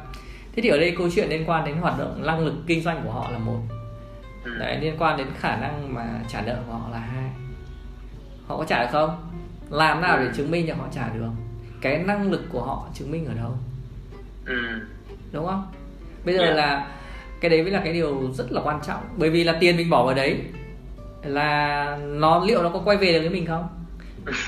thế 0.55 0.61
thì 0.61 0.69
ở 0.69 0.77
đây 0.77 0.95
câu 0.97 1.09
chuyện 1.15 1.29
liên 1.29 1.49
quan 1.49 1.65
đến 1.65 1.75
hoạt 1.77 1.99
động 1.99 2.23
năng 2.25 2.45
lực 2.45 2.53
kinh 2.67 2.81
doanh 2.81 3.01
của 3.03 3.11
họ 3.11 3.31
là 3.31 3.37
một 3.37 3.59
ừ. 4.43 4.51
đấy 4.59 4.79
liên 4.81 4.95
quan 4.99 5.17
đến 5.17 5.27
khả 5.39 5.55
năng 5.55 5.93
mà 5.93 6.05
trả 6.27 6.41
nợ 6.41 6.57
của 6.67 6.73
họ 6.73 6.89
là 6.91 6.99
hai 6.99 7.29
họ 8.47 8.57
có 8.57 8.65
trả 8.67 8.81
được 8.81 8.89
không 8.91 9.17
làm 9.69 10.01
nào 10.01 10.17
để 10.17 10.25
ừ. 10.25 10.31
chứng 10.35 10.51
minh 10.51 10.65
cho 10.67 10.75
họ 10.75 10.87
trả 10.91 11.09
được 11.09 11.29
cái 11.81 11.97
năng 11.97 12.31
lực 12.31 12.41
của 12.51 12.63
họ 12.63 12.87
chứng 12.93 13.11
minh 13.11 13.25
ở 13.25 13.33
đâu 13.33 13.57
ừ. 14.45 14.81
đúng 15.31 15.45
không 15.45 15.67
bây 16.25 16.35
giờ 16.35 16.41
yeah. 16.41 16.55
Dạ. 16.55 16.61
là 16.61 16.87
cái 17.41 17.49
đấy 17.49 17.61
mới 17.61 17.71
là 17.71 17.81
cái 17.83 17.93
điều 17.93 18.31
rất 18.33 18.51
là 18.51 18.61
quan 18.63 18.79
trọng. 18.87 19.01
Bởi 19.17 19.29
vì 19.29 19.43
là 19.43 19.57
tiền 19.59 19.77
mình 19.77 19.89
bỏ 19.89 20.05
vào 20.05 20.15
đấy 20.15 20.37
là 21.23 21.97
nó 22.01 22.45
liệu 22.45 22.63
nó 22.63 22.69
có 22.69 22.81
quay 22.85 22.97
về 22.97 23.13
được 23.13 23.19
với 23.19 23.29
mình 23.29 23.45
không? 23.45 23.67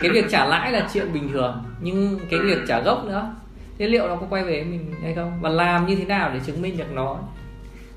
Cái 0.02 0.12
việc 0.12 0.26
trả 0.30 0.46
lãi 0.46 0.72
là 0.72 0.90
chuyện 0.94 1.14
bình 1.14 1.30
thường 1.34 1.64
nhưng 1.82 2.20
cái 2.30 2.40
việc 2.40 2.58
trả 2.68 2.80
gốc 2.80 3.06
nữa. 3.06 3.36
Thế 3.78 3.88
liệu 3.88 4.08
nó 4.08 4.16
có 4.16 4.28
quay 4.30 4.44
về 4.44 4.54
với 4.54 4.64
mình 4.64 4.94
hay 5.04 5.14
không? 5.14 5.32
Và 5.42 5.50
làm 5.50 5.88
như 5.88 5.96
thế 5.96 6.06
nào 6.06 6.32
để 6.34 6.40
chứng 6.46 6.62
minh 6.62 6.78
được 6.78 6.92
nó 6.94 7.20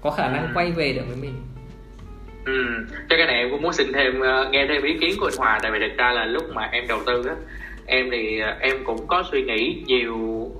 có 0.01 0.11
khả 0.11 0.28
năng 0.28 0.51
quay 0.55 0.70
về 0.70 0.92
được 0.92 1.03
với 1.07 1.16
mình? 1.16 1.34
Ừ, 2.47 2.86
cho 3.11 3.16
cái 3.16 3.26
này 3.26 3.36
em 3.36 3.51
cũng 3.51 3.62
muốn 3.62 3.72
xin 3.72 3.92
thêm 3.92 4.20
uh, 4.20 4.51
nghe 4.51 4.66
thêm 4.68 4.82
ý 4.82 4.99
kiến 5.01 5.14
của 5.20 5.26
anh 5.26 5.38
Hòa 5.38 5.59
tại 5.62 5.72
vì 5.72 5.78
thực 5.78 5.97
ra 5.97 6.12
là 6.12 6.24
lúc 6.24 6.42
mà 6.55 6.68
em 6.72 6.84
đầu 6.88 6.99
tư 7.07 7.26
á 7.28 7.34
em 7.86 8.11
thì 8.11 8.40
uh, 8.42 8.61
em 8.61 8.84
cũng 8.84 9.07
có 9.07 9.24
suy 9.32 9.42
nghĩ 9.42 9.82
nhiều 9.86 10.51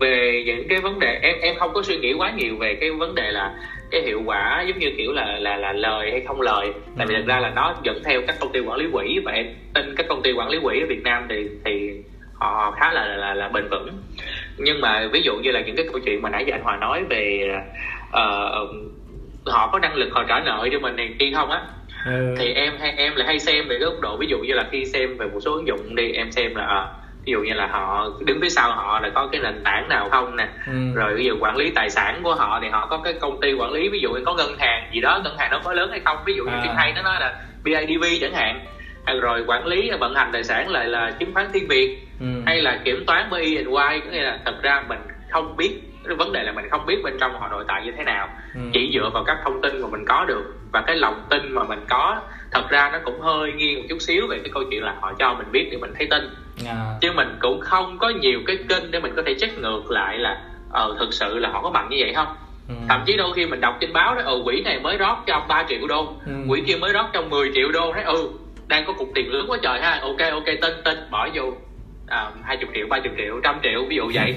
về 0.00 0.42
những 0.46 0.68
cái 0.68 0.80
vấn 0.80 0.98
đề. 0.98 1.18
Em 1.22 1.34
em 1.40 1.54
không 1.58 1.70
có 1.74 1.82
suy 1.82 1.98
nghĩ 1.98 2.12
quá 2.12 2.32
nhiều 2.36 2.56
về 2.56 2.76
cái 2.80 2.90
vấn 2.90 3.14
đề 3.14 3.30
là 3.30 3.54
cái 3.90 4.02
hiệu 4.02 4.22
quả 4.26 4.64
giống 4.68 4.78
như 4.78 4.90
kiểu 4.96 5.12
là 5.12 5.38
là 5.38 5.56
là 5.56 5.72
lời 5.72 6.10
hay 6.10 6.20
không 6.20 6.40
lời 6.40 6.72
tại 6.98 7.06
vì 7.06 7.14
ừ. 7.14 7.18
thực 7.18 7.26
ra 7.26 7.40
là 7.40 7.50
nó 7.50 7.74
dẫn 7.82 8.02
theo 8.04 8.20
các 8.26 8.36
công 8.40 8.52
ty 8.52 8.60
quản 8.60 8.78
lý 8.78 8.86
quỹ 8.92 9.20
và 9.24 9.32
em 9.32 9.46
tin 9.74 9.94
các 9.96 10.06
công 10.08 10.22
ty 10.22 10.32
quản 10.32 10.48
lý 10.48 10.58
quỹ 10.62 10.80
ở 10.80 10.86
Việt 10.88 11.02
Nam 11.02 11.26
thì 11.28 11.48
thì 11.64 11.92
họ 12.34 12.74
khá 12.80 12.92
là 12.92 13.04
là 13.04 13.34
là 13.34 13.48
bền 13.48 13.68
vững 13.68 13.88
nhưng 14.58 14.80
mà 14.80 15.08
ví 15.12 15.22
dụ 15.22 15.36
như 15.36 15.50
là 15.50 15.60
những 15.60 15.76
cái 15.76 15.86
câu 15.92 16.00
chuyện 16.04 16.22
mà 16.22 16.30
nãy 16.30 16.44
giờ 16.46 16.54
anh 16.54 16.62
Hòa 16.62 16.76
nói 16.76 17.04
về 17.10 17.48
uh, 18.08 18.70
họ 19.46 19.68
có 19.72 19.78
năng 19.78 19.94
lực 19.94 20.08
họ 20.12 20.24
trả 20.28 20.40
nợ 20.40 20.68
cho 20.72 20.78
mình 20.78 20.96
này 20.96 21.14
kia 21.18 21.30
không 21.34 21.50
á 21.50 21.62
ừ. 22.06 22.34
thì 22.38 22.52
em 22.52 22.72
hay 22.78 22.94
em 22.96 23.16
lại 23.16 23.26
hay 23.26 23.38
xem 23.38 23.68
về 23.68 23.76
cái 23.80 23.88
góc 23.88 24.00
độ 24.00 24.16
ví 24.16 24.26
dụ 24.26 24.38
như 24.38 24.54
là 24.54 24.64
khi 24.70 24.84
xem 24.84 25.16
về 25.16 25.26
một 25.26 25.40
số 25.40 25.54
ứng 25.54 25.66
dụng 25.66 25.94
đi 25.94 26.12
em 26.12 26.30
xem 26.30 26.54
là 26.54 26.64
uh, 26.64 27.05
ví 27.26 27.32
dụ 27.32 27.40
như 27.40 27.52
là 27.54 27.66
họ 27.66 28.08
đứng 28.26 28.40
phía 28.40 28.48
sau 28.48 28.72
họ 28.72 29.00
là 29.00 29.10
có 29.14 29.28
cái 29.32 29.40
nền 29.40 29.62
tảng 29.64 29.88
nào 29.88 30.08
không 30.10 30.36
nè 30.36 30.48
ừ. 30.66 30.72
rồi 30.94 31.14
ví 31.14 31.24
dụ 31.24 31.36
quản 31.40 31.56
lý 31.56 31.70
tài 31.70 31.90
sản 31.90 32.20
của 32.22 32.34
họ 32.34 32.58
thì 32.62 32.68
họ 32.68 32.86
có 32.86 32.98
cái 33.04 33.12
công 33.20 33.40
ty 33.40 33.52
quản 33.52 33.72
lý 33.72 33.88
ví 33.88 34.00
dụ 34.00 34.10
như 34.10 34.22
có 34.26 34.34
ngân 34.34 34.58
hàng 34.58 34.90
gì 34.94 35.00
đó 35.00 35.20
ngân 35.24 35.38
hàng 35.38 35.50
nó 35.50 35.60
có 35.64 35.72
lớn 35.72 35.90
hay 35.90 36.00
không 36.04 36.16
ví 36.26 36.34
dụ 36.36 36.44
như 36.44 36.68
à. 36.68 36.74
hay 36.76 36.92
nó 36.92 37.02
nói 37.02 37.20
là 37.20 37.34
BIDV 37.64 38.04
chẳng 38.20 38.34
hạn 38.34 38.60
rồi 39.20 39.44
quản 39.46 39.66
lý 39.66 39.90
vận 40.00 40.14
hành 40.14 40.30
tài 40.32 40.44
sản 40.44 40.68
lại 40.68 40.86
là 40.86 41.10
chứng 41.18 41.34
khoán 41.34 41.46
thiên 41.52 41.68
việt 41.68 41.98
ừ. 42.20 42.26
hay 42.46 42.62
là 42.62 42.80
kiểm 42.84 43.04
toán 43.06 43.26
bởi 43.30 43.42
Y 43.42 43.64
có 43.64 44.10
nghĩa 44.10 44.22
là 44.22 44.38
thật 44.44 44.62
ra 44.62 44.84
mình 44.88 44.98
không 45.30 45.56
biết 45.56 45.80
vấn 46.18 46.32
đề 46.32 46.42
là 46.42 46.52
mình 46.52 46.68
không 46.70 46.86
biết 46.86 46.96
bên 47.04 47.16
trong 47.20 47.40
họ 47.40 47.48
nội 47.48 47.64
tại 47.68 47.82
như 47.84 47.92
thế 47.96 48.04
nào 48.04 48.28
ừ. 48.54 48.60
chỉ 48.72 48.90
dựa 48.94 49.10
vào 49.14 49.24
các 49.24 49.36
thông 49.44 49.62
tin 49.62 49.82
mà 49.82 49.88
mình 49.88 50.04
có 50.08 50.24
được 50.24 50.54
và 50.72 50.82
cái 50.86 50.96
lòng 50.96 51.22
tin 51.30 51.52
mà 51.52 51.64
mình 51.64 51.84
có 51.88 52.20
thật 52.52 52.68
ra 52.70 52.90
nó 52.92 52.98
cũng 53.04 53.20
hơi 53.20 53.52
nghiêng 53.52 53.78
một 53.78 53.84
chút 53.88 53.98
xíu 54.00 54.26
về 54.26 54.38
cái 54.38 54.50
câu 54.54 54.64
chuyện 54.70 54.82
là 54.82 54.94
họ 55.00 55.12
cho 55.18 55.34
mình 55.34 55.46
biết 55.52 55.68
để 55.70 55.76
mình 55.78 55.92
thấy 55.98 56.06
tin 56.10 56.22
à. 56.66 56.94
chứ 57.00 57.12
mình 57.12 57.36
cũng 57.40 57.60
không 57.60 57.98
có 57.98 58.08
nhiều 58.08 58.40
cái 58.46 58.56
kênh 58.68 58.90
để 58.90 59.00
mình 59.00 59.12
có 59.16 59.22
thể 59.26 59.34
check 59.38 59.58
ngược 59.58 59.90
lại 59.90 60.18
là 60.18 60.42
ờ 60.72 60.96
thực 60.98 61.12
sự 61.12 61.38
là 61.38 61.48
họ 61.48 61.62
có 61.62 61.70
bằng 61.70 61.88
như 61.90 61.96
vậy 62.00 62.12
không 62.14 62.26
ừ. 62.68 62.74
thậm 62.88 63.02
chí 63.06 63.16
đôi 63.16 63.32
khi 63.34 63.46
mình 63.46 63.60
đọc 63.60 63.76
trên 63.80 63.92
báo 63.92 64.14
đó 64.14 64.22
ừ 64.24 64.42
quỹ 64.44 64.60
này 64.60 64.80
mới 64.80 64.96
rót 64.96 65.16
cho 65.26 65.46
3 65.48 65.64
triệu 65.68 65.86
đô 65.88 66.12
ừ. 66.26 66.32
quỹ 66.48 66.62
kia 66.66 66.76
mới 66.76 66.92
rót 66.92 67.06
cho 67.12 67.22
10 67.22 67.50
triệu 67.54 67.72
đô 67.72 67.92
đấy 67.92 68.04
ừ 68.04 68.28
đang 68.68 68.84
có 68.86 68.92
cục 68.92 69.08
tiền 69.14 69.32
lớn 69.32 69.44
quá 69.48 69.58
trời 69.62 69.80
ha 69.80 69.98
ok 70.02 70.32
ok 70.32 70.46
tin 70.46 70.72
tin 70.84 70.98
bỏ 71.10 71.28
vô 71.34 71.52
à, 72.08 72.30
hai 72.44 72.56
chục 72.56 72.70
triệu 72.74 72.86
ba 72.90 72.98
chục 73.00 73.12
triệu 73.16 73.40
trăm 73.42 73.58
triệu 73.62 73.84
ví 73.88 73.96
dụ 73.96 74.10
vậy 74.14 74.34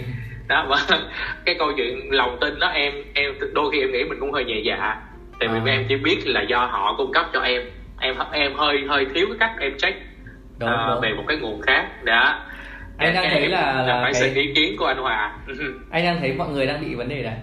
đó 0.47 0.65
và 0.69 0.77
cái 1.45 1.55
câu 1.59 1.71
chuyện 1.77 2.11
lòng 2.11 2.37
tin 2.41 2.59
đó 2.59 2.67
em 2.67 2.93
em 3.13 3.33
đôi 3.53 3.71
khi 3.71 3.79
em 3.79 3.91
nghĩ 3.91 4.03
mình 4.03 4.19
cũng 4.19 4.31
hơi 4.31 4.43
nhẹ 4.45 4.61
dạ 4.63 4.95
tại 5.39 5.49
vì 5.49 5.71
À. 5.71 5.73
em 5.73 5.85
chỉ 5.89 5.95
biết 5.95 6.19
là 6.25 6.41
do 6.41 6.57
họ 6.71 6.95
cung 6.97 7.13
cấp 7.13 7.25
cho 7.33 7.39
em 7.41 7.61
em 7.99 8.15
em 8.31 8.53
hơi 8.55 8.77
hơi 8.89 9.05
thiếu 9.15 9.27
cái 9.29 9.37
cách 9.39 9.59
em 9.59 9.71
check 9.77 9.97
Đúng, 10.59 10.69
ờ, 10.69 10.91
đúng. 10.93 11.01
về 11.01 11.09
một 11.17 11.23
cái 11.27 11.37
nguồn 11.37 11.61
khác. 11.61 12.03
Đó 12.05 12.45
Anh 12.97 13.13
đang 13.13 13.23
Em- 13.23 13.31
thấy 13.33 13.47
là- 13.47 13.73
là 13.87 13.99
phải 14.01 14.13
cái- 14.13 14.21
xin 14.21 14.33
ý 14.33 14.53
kiến 14.55 14.75
của 14.79 14.85
anh 14.85 14.97
Hòa. 14.97 15.37
Anh 15.91 16.03
đang 16.03 16.19
thấy 16.19 16.33
mọi 16.33 16.49
người 16.49 16.65
đang 16.65 16.81
bị 16.81 16.95
vấn 16.95 17.09
đề 17.09 17.23
này. 17.23 17.37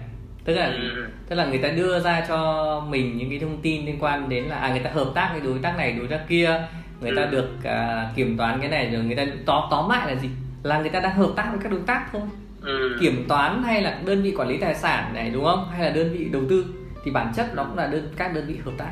Tức 0.45 0.53
là 0.55 0.65
Ừ. 0.65 1.05
tức 1.29 1.35
là 1.35 1.45
người 1.45 1.57
ta 1.57 1.69
đưa 1.69 1.99
ra 1.99 2.25
cho 2.27 2.81
mình 2.89 3.17
những 3.17 3.29
cái 3.29 3.39
thông 3.39 3.61
tin 3.61 3.85
liên 3.85 3.97
quan 3.99 4.29
đến 4.29 4.43
là 4.43 4.55
à 4.55 4.69
người 4.69 4.79
ta 4.79 4.89
hợp 4.93 5.07
tác 5.15 5.29
với 5.31 5.41
đối 5.41 5.59
tác 5.59 5.77
này 5.77 5.91
đối 5.91 6.07
tác 6.07 6.19
kia. 6.29 6.61
Người 7.01 7.11
ta 7.15 7.21
Ừ. 7.21 7.27
được 7.31 7.49
à, 7.63 8.09
kiểm 8.15 8.37
toán 8.37 8.59
cái 8.61 8.69
này 8.69 8.89
rồi 8.93 9.03
người 9.03 9.15
ta 9.15 9.25
tóm 9.45 9.63
tóm 9.71 9.89
lại 9.89 10.07
là 10.07 10.15
gì? 10.15 10.29
Là 10.63 10.79
người 10.79 10.89
ta 10.89 10.99
đang 10.99 11.15
hợp 11.15 11.29
tác 11.35 11.47
với 11.51 11.59
các 11.63 11.71
đối 11.71 11.81
tác 11.87 12.05
thôi. 12.11 12.21
Ừ. 12.61 12.97
kiểm 13.01 13.25
toán 13.29 13.63
hay 13.63 13.81
là 13.81 13.97
đơn 14.05 14.21
vị 14.23 14.33
quản 14.37 14.47
lý 14.49 14.57
tài 14.57 14.75
sản 14.75 15.11
này 15.13 15.29
đúng 15.33 15.45
không? 15.45 15.67
Hay 15.71 15.81
là 15.83 15.89
đơn 15.89 16.13
vị 16.13 16.29
đầu 16.31 16.41
tư. 16.49 16.65
Thì 17.05 17.11
bản 17.11 17.31
chất 17.35 17.55
nó 17.55 17.63
cũng 17.63 17.77
là 17.77 17.87
đơn 17.87 18.13
các 18.17 18.33
đơn 18.35 18.45
vị 18.47 18.55
hợp 18.65 18.71
tác 18.77 18.91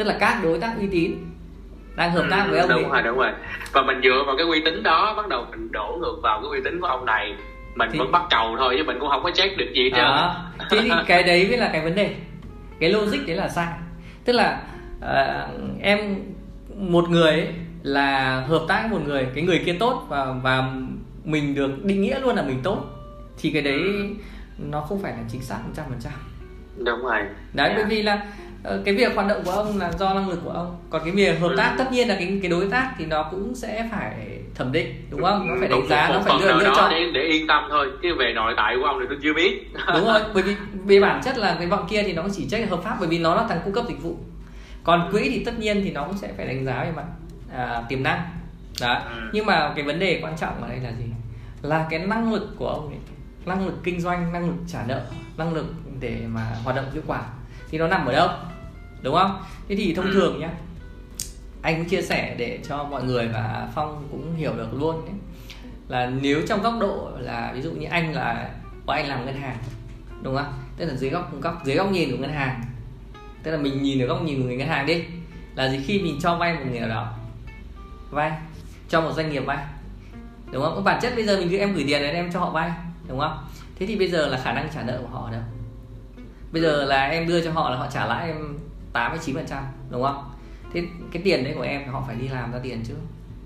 tức 0.00 0.06
là 0.06 0.16
các 0.20 0.40
đối 0.42 0.58
tác 0.58 0.72
uy 0.78 0.86
tín 0.86 1.12
đang 1.96 2.12
hợp 2.12 2.26
tác 2.30 2.46
với 2.50 2.58
ông 2.60 2.68
Ừ, 2.70 2.74
đúng 2.82 2.90
ấy. 2.90 3.02
rồi 3.02 3.12
đúng 3.12 3.18
rồi. 3.18 3.30
Và 3.72 3.82
mình 3.82 4.00
dựa 4.02 4.22
vào 4.26 4.36
cái 4.36 4.46
uy 4.46 4.60
tín 4.64 4.82
đó 4.82 5.14
bắt 5.16 5.28
đầu 5.28 5.46
mình 5.50 5.72
đổ 5.72 5.96
ngược 6.00 6.16
vào 6.22 6.40
cái 6.40 6.50
uy 6.50 6.58
tín 6.64 6.80
của 6.80 6.86
ông 6.86 7.04
này. 7.04 7.34
Mình 7.74 7.88
Thì- 7.92 7.98
vẫn 7.98 8.12
bắt 8.12 8.22
cầu 8.30 8.56
thôi 8.58 8.74
chứ 8.78 8.84
mình 8.86 8.96
cũng 9.00 9.08
không 9.08 9.22
có 9.22 9.30
check 9.34 9.56
được 9.56 9.66
gì 9.74 9.90
đó. 9.90 10.36
Thế 10.70 10.78
thì 10.82 10.90
cái 11.06 11.22
đấy 11.22 11.46
mới 11.48 11.58
là 11.58 11.70
cái 11.72 11.80
vấn 11.84 11.94
đề. 11.94 12.14
Cái 12.80 12.90
logic 12.92 13.26
đấy 13.26 13.36
là 13.36 13.48
sai. 13.48 13.72
Tức 14.24 14.32
là 14.32 14.62
ờ, 15.00 15.48
em 15.82 15.98
một 16.76 17.08
người 17.10 17.30
ấy 17.30 17.48
là 17.82 18.40
hợp 18.48 18.62
tác 18.68 18.86
với 18.90 18.98
một 19.00 19.06
người 19.06 19.26
cái 19.34 19.44
người 19.44 19.62
kia 19.66 19.76
tốt 19.80 20.06
và 20.08 20.26
và 20.42 20.72
mình 21.24 21.54
được 21.54 21.84
định 21.84 22.02
nghĩa 22.02 22.20
luôn 22.20 22.36
là 22.36 22.42
mình 22.42 22.60
tốt 22.62 22.84
thì 23.38 23.50
cái 23.50 23.62
đấy 23.62 23.80
nó 24.58 24.80
không 24.80 25.02
phải 25.02 25.12
là 25.12 25.18
chính 25.32 25.42
xác 25.42 25.58
100% 25.76 26.10
đúng 26.84 27.02
rồi. 27.02 27.20
Đấy 27.52 27.68
Dạ. 27.68 27.72
bởi 27.76 27.84
vì 27.84 28.02
là 28.02 28.26
cái 28.84 28.94
việc 28.94 29.14
hoạt 29.14 29.28
động 29.28 29.42
của 29.44 29.50
ông 29.50 29.78
là 29.78 29.92
do 29.92 30.14
năng 30.14 30.28
lực 30.28 30.40
của 30.44 30.50
ông. 30.50 30.76
Còn 30.90 31.02
cái 31.04 31.10
việc 31.12 31.40
hợp 31.40 31.52
tác 31.56 31.70
Ừ. 31.70 31.74
tất 31.78 31.92
nhiên 31.92 32.08
là 32.08 32.14
cái 32.14 32.38
cái 32.42 32.50
đối 32.50 32.68
tác 32.70 32.92
thì 32.98 33.06
nó 33.06 33.22
cũng 33.30 33.54
sẽ 33.54 33.88
phải 33.90 34.38
thẩm 34.54 34.72
định 34.72 35.06
đúng 35.10 35.22
không? 35.22 35.48
Nó 35.48 35.54
phải 35.60 35.68
đánh 35.68 35.86
giá 35.88 36.08
nó 36.12 36.20
phải 36.20 36.34
phần 36.42 36.58
lựa 36.58 36.72
chọn. 36.76 36.90
để, 36.90 37.10
để 37.14 37.20
yên 37.20 37.46
tâm 37.46 37.62
thôi 37.70 37.86
chứ 38.02 38.08
về 38.18 38.32
nội 38.34 38.54
tại 38.56 38.76
của 38.80 38.86
ông 38.86 38.96
thì 39.00 39.06
tôi 39.08 39.18
chưa 39.22 39.34
biết. 39.34 39.70
Đúng 39.94 40.04
rồi 40.06 40.20
bởi 40.34 40.42
vì 40.42 40.56
về 40.84 41.00
bản 41.00 41.20
chất 41.24 41.38
là 41.38 41.56
cái 41.58 41.66
bọn 41.66 41.86
kia 41.90 42.02
thì 42.02 42.12
nó 42.12 42.24
chỉ 42.32 42.48
check 42.50 42.70
hợp 42.70 42.80
pháp 42.84 42.96
bởi 43.00 43.08
vì 43.08 43.18
nó 43.18 43.34
là 43.34 43.46
thằng 43.48 43.60
cung 43.64 43.74
cấp 43.74 43.84
dịch 43.88 44.02
vụ. 44.02 44.16
Còn 44.84 45.08
quỹ 45.12 45.30
thì 45.30 45.44
tất 45.44 45.58
nhiên 45.58 45.80
thì 45.84 45.90
nó 45.92 46.04
cũng 46.04 46.16
sẽ 46.18 46.28
phải 46.36 46.46
đánh 46.46 46.64
giá 46.64 46.84
về 46.84 46.92
mặt 46.96 47.04
à, 47.54 47.82
tiềm 47.88 48.02
năng. 48.02 48.20
Đó. 48.80 49.02
Ừ. 49.04 49.20
nhưng 49.32 49.46
mà 49.46 49.72
cái 49.76 49.84
vấn 49.84 49.98
đề 49.98 50.20
quan 50.22 50.36
trọng 50.40 50.62
ở 50.62 50.68
đây 50.68 50.78
là 50.78 50.90
gì? 50.98 51.04
Là 51.62 51.86
cái 51.90 51.98
năng 51.98 52.32
lực 52.32 52.48
của 52.56 52.68
ông 52.68 52.88
ấy 52.88 52.98
năng 53.46 53.66
lực 53.66 53.74
kinh 53.84 54.00
doanh 54.00 54.32
năng 54.32 54.46
lực 54.46 54.54
trả 54.68 54.78
nợ 54.88 55.00
năng 55.36 55.54
lực 55.54 55.66
để 56.00 56.16
mà 56.28 56.46
hoạt 56.64 56.76
động 56.76 56.84
hiệu 56.92 57.02
quả 57.06 57.22
thì 57.70 57.78
nó 57.78 57.86
nằm 57.88 58.06
ở 58.06 58.12
đâu 58.12 58.28
đúng 59.02 59.14
không? 59.14 59.42
Thế 59.68 59.76
thì 59.76 59.94
thông 59.94 60.04
Ừ. 60.06 60.12
thường 60.14 60.40
nhá 60.40 60.50
anh 61.62 61.76
cũng 61.76 61.88
chia 61.88 62.02
sẻ 62.02 62.34
để 62.38 62.58
cho 62.68 62.84
mọi 62.84 63.02
người 63.04 63.28
và 63.28 63.68
phong 63.74 64.08
cũng 64.10 64.34
hiểu 64.36 64.52
được 64.56 64.74
luôn 64.74 65.04
đấy. 65.06 65.14
Là 65.88 66.12
nếu 66.22 66.42
trong 66.48 66.62
góc 66.62 66.74
độ 66.80 67.10
là 67.18 67.52
ví 67.54 67.62
dụ 67.62 67.70
như 67.70 67.86
anh 67.90 68.14
là 68.14 68.50
của 68.86 68.92
anh 68.92 69.08
làm 69.08 69.26
ngân 69.26 69.40
hàng 69.40 69.56
đúng 70.22 70.36
không? 70.36 70.52
Tức 70.76 70.86
là 70.86 70.94
dưới 70.94 71.10
góc 71.10 71.40
góc 71.40 71.62
dưới 71.64 71.76
góc 71.76 71.90
nhìn 71.90 72.10
của 72.10 72.16
ngân 72.16 72.32
hàng. 72.32 72.62
Tức 73.42 73.50
là 73.50 73.56
mình 73.56 73.82
nhìn 73.82 74.02
ở 74.02 74.06
góc 74.06 74.22
nhìn 74.22 74.38
của 74.42 74.46
người 74.46 74.56
ngân 74.56 74.68
hàng 74.68 74.86
đi. 74.86 75.04
Là 75.54 75.68
gì? 75.68 75.80
Khi 75.86 76.02
mình 76.02 76.18
cho 76.22 76.36
vay 76.36 76.54
một 76.54 76.60
người 76.70 76.80
nào 76.80 76.88
đó 76.88 77.12
vay 78.10 78.32
cho 78.88 79.00
một 79.00 79.12
doanh 79.12 79.30
nghiệp 79.32 79.40
vay 79.46 79.58
đúng 80.52 80.62
không? 80.62 80.84
Bản 80.84 80.98
chất 81.02 81.12
bây 81.14 81.24
giờ 81.24 81.36
mình 81.36 81.48
cứ 81.50 81.58
em 81.58 81.74
gửi 81.74 81.84
tiền 81.88 82.02
đến 82.02 82.14
em 82.14 82.32
cho 82.32 82.40
họ 82.40 82.50
vay 82.50 82.70
đúng 83.08 83.18
không? 83.20 83.38
Thế 83.78 83.86
thì 83.86 83.96
bây 83.96 84.08
giờ 84.08 84.26
là 84.28 84.38
khả 84.38 84.52
năng 84.52 84.68
trả 84.74 84.82
nợ 84.82 84.98
của 85.02 85.18
họ 85.18 85.30
đâu? 85.32 85.40
Bây 86.52 86.62
giờ 86.62 86.84
là 86.84 87.06
em 87.06 87.28
đưa 87.28 87.44
cho 87.44 87.52
họ 87.52 87.70
là 87.70 87.76
họ 87.76 87.86
trả 87.92 88.06
lãi 88.06 88.26
em 88.26 88.58
8 88.92 89.18
chín 89.20 89.34
phần 89.34 89.46
trăm 89.46 89.62
đúng 89.90 90.02
không? 90.02 90.30
Thế 90.72 90.84
cái 91.12 91.22
tiền 91.22 91.44
đấy 91.44 91.52
của 91.56 91.62
em 91.62 91.82
thì 91.84 91.90
họ 91.90 92.04
phải 92.06 92.16
đi 92.16 92.28
làm 92.28 92.52
ra 92.52 92.58
tiền 92.62 92.82
chứ 92.88 92.94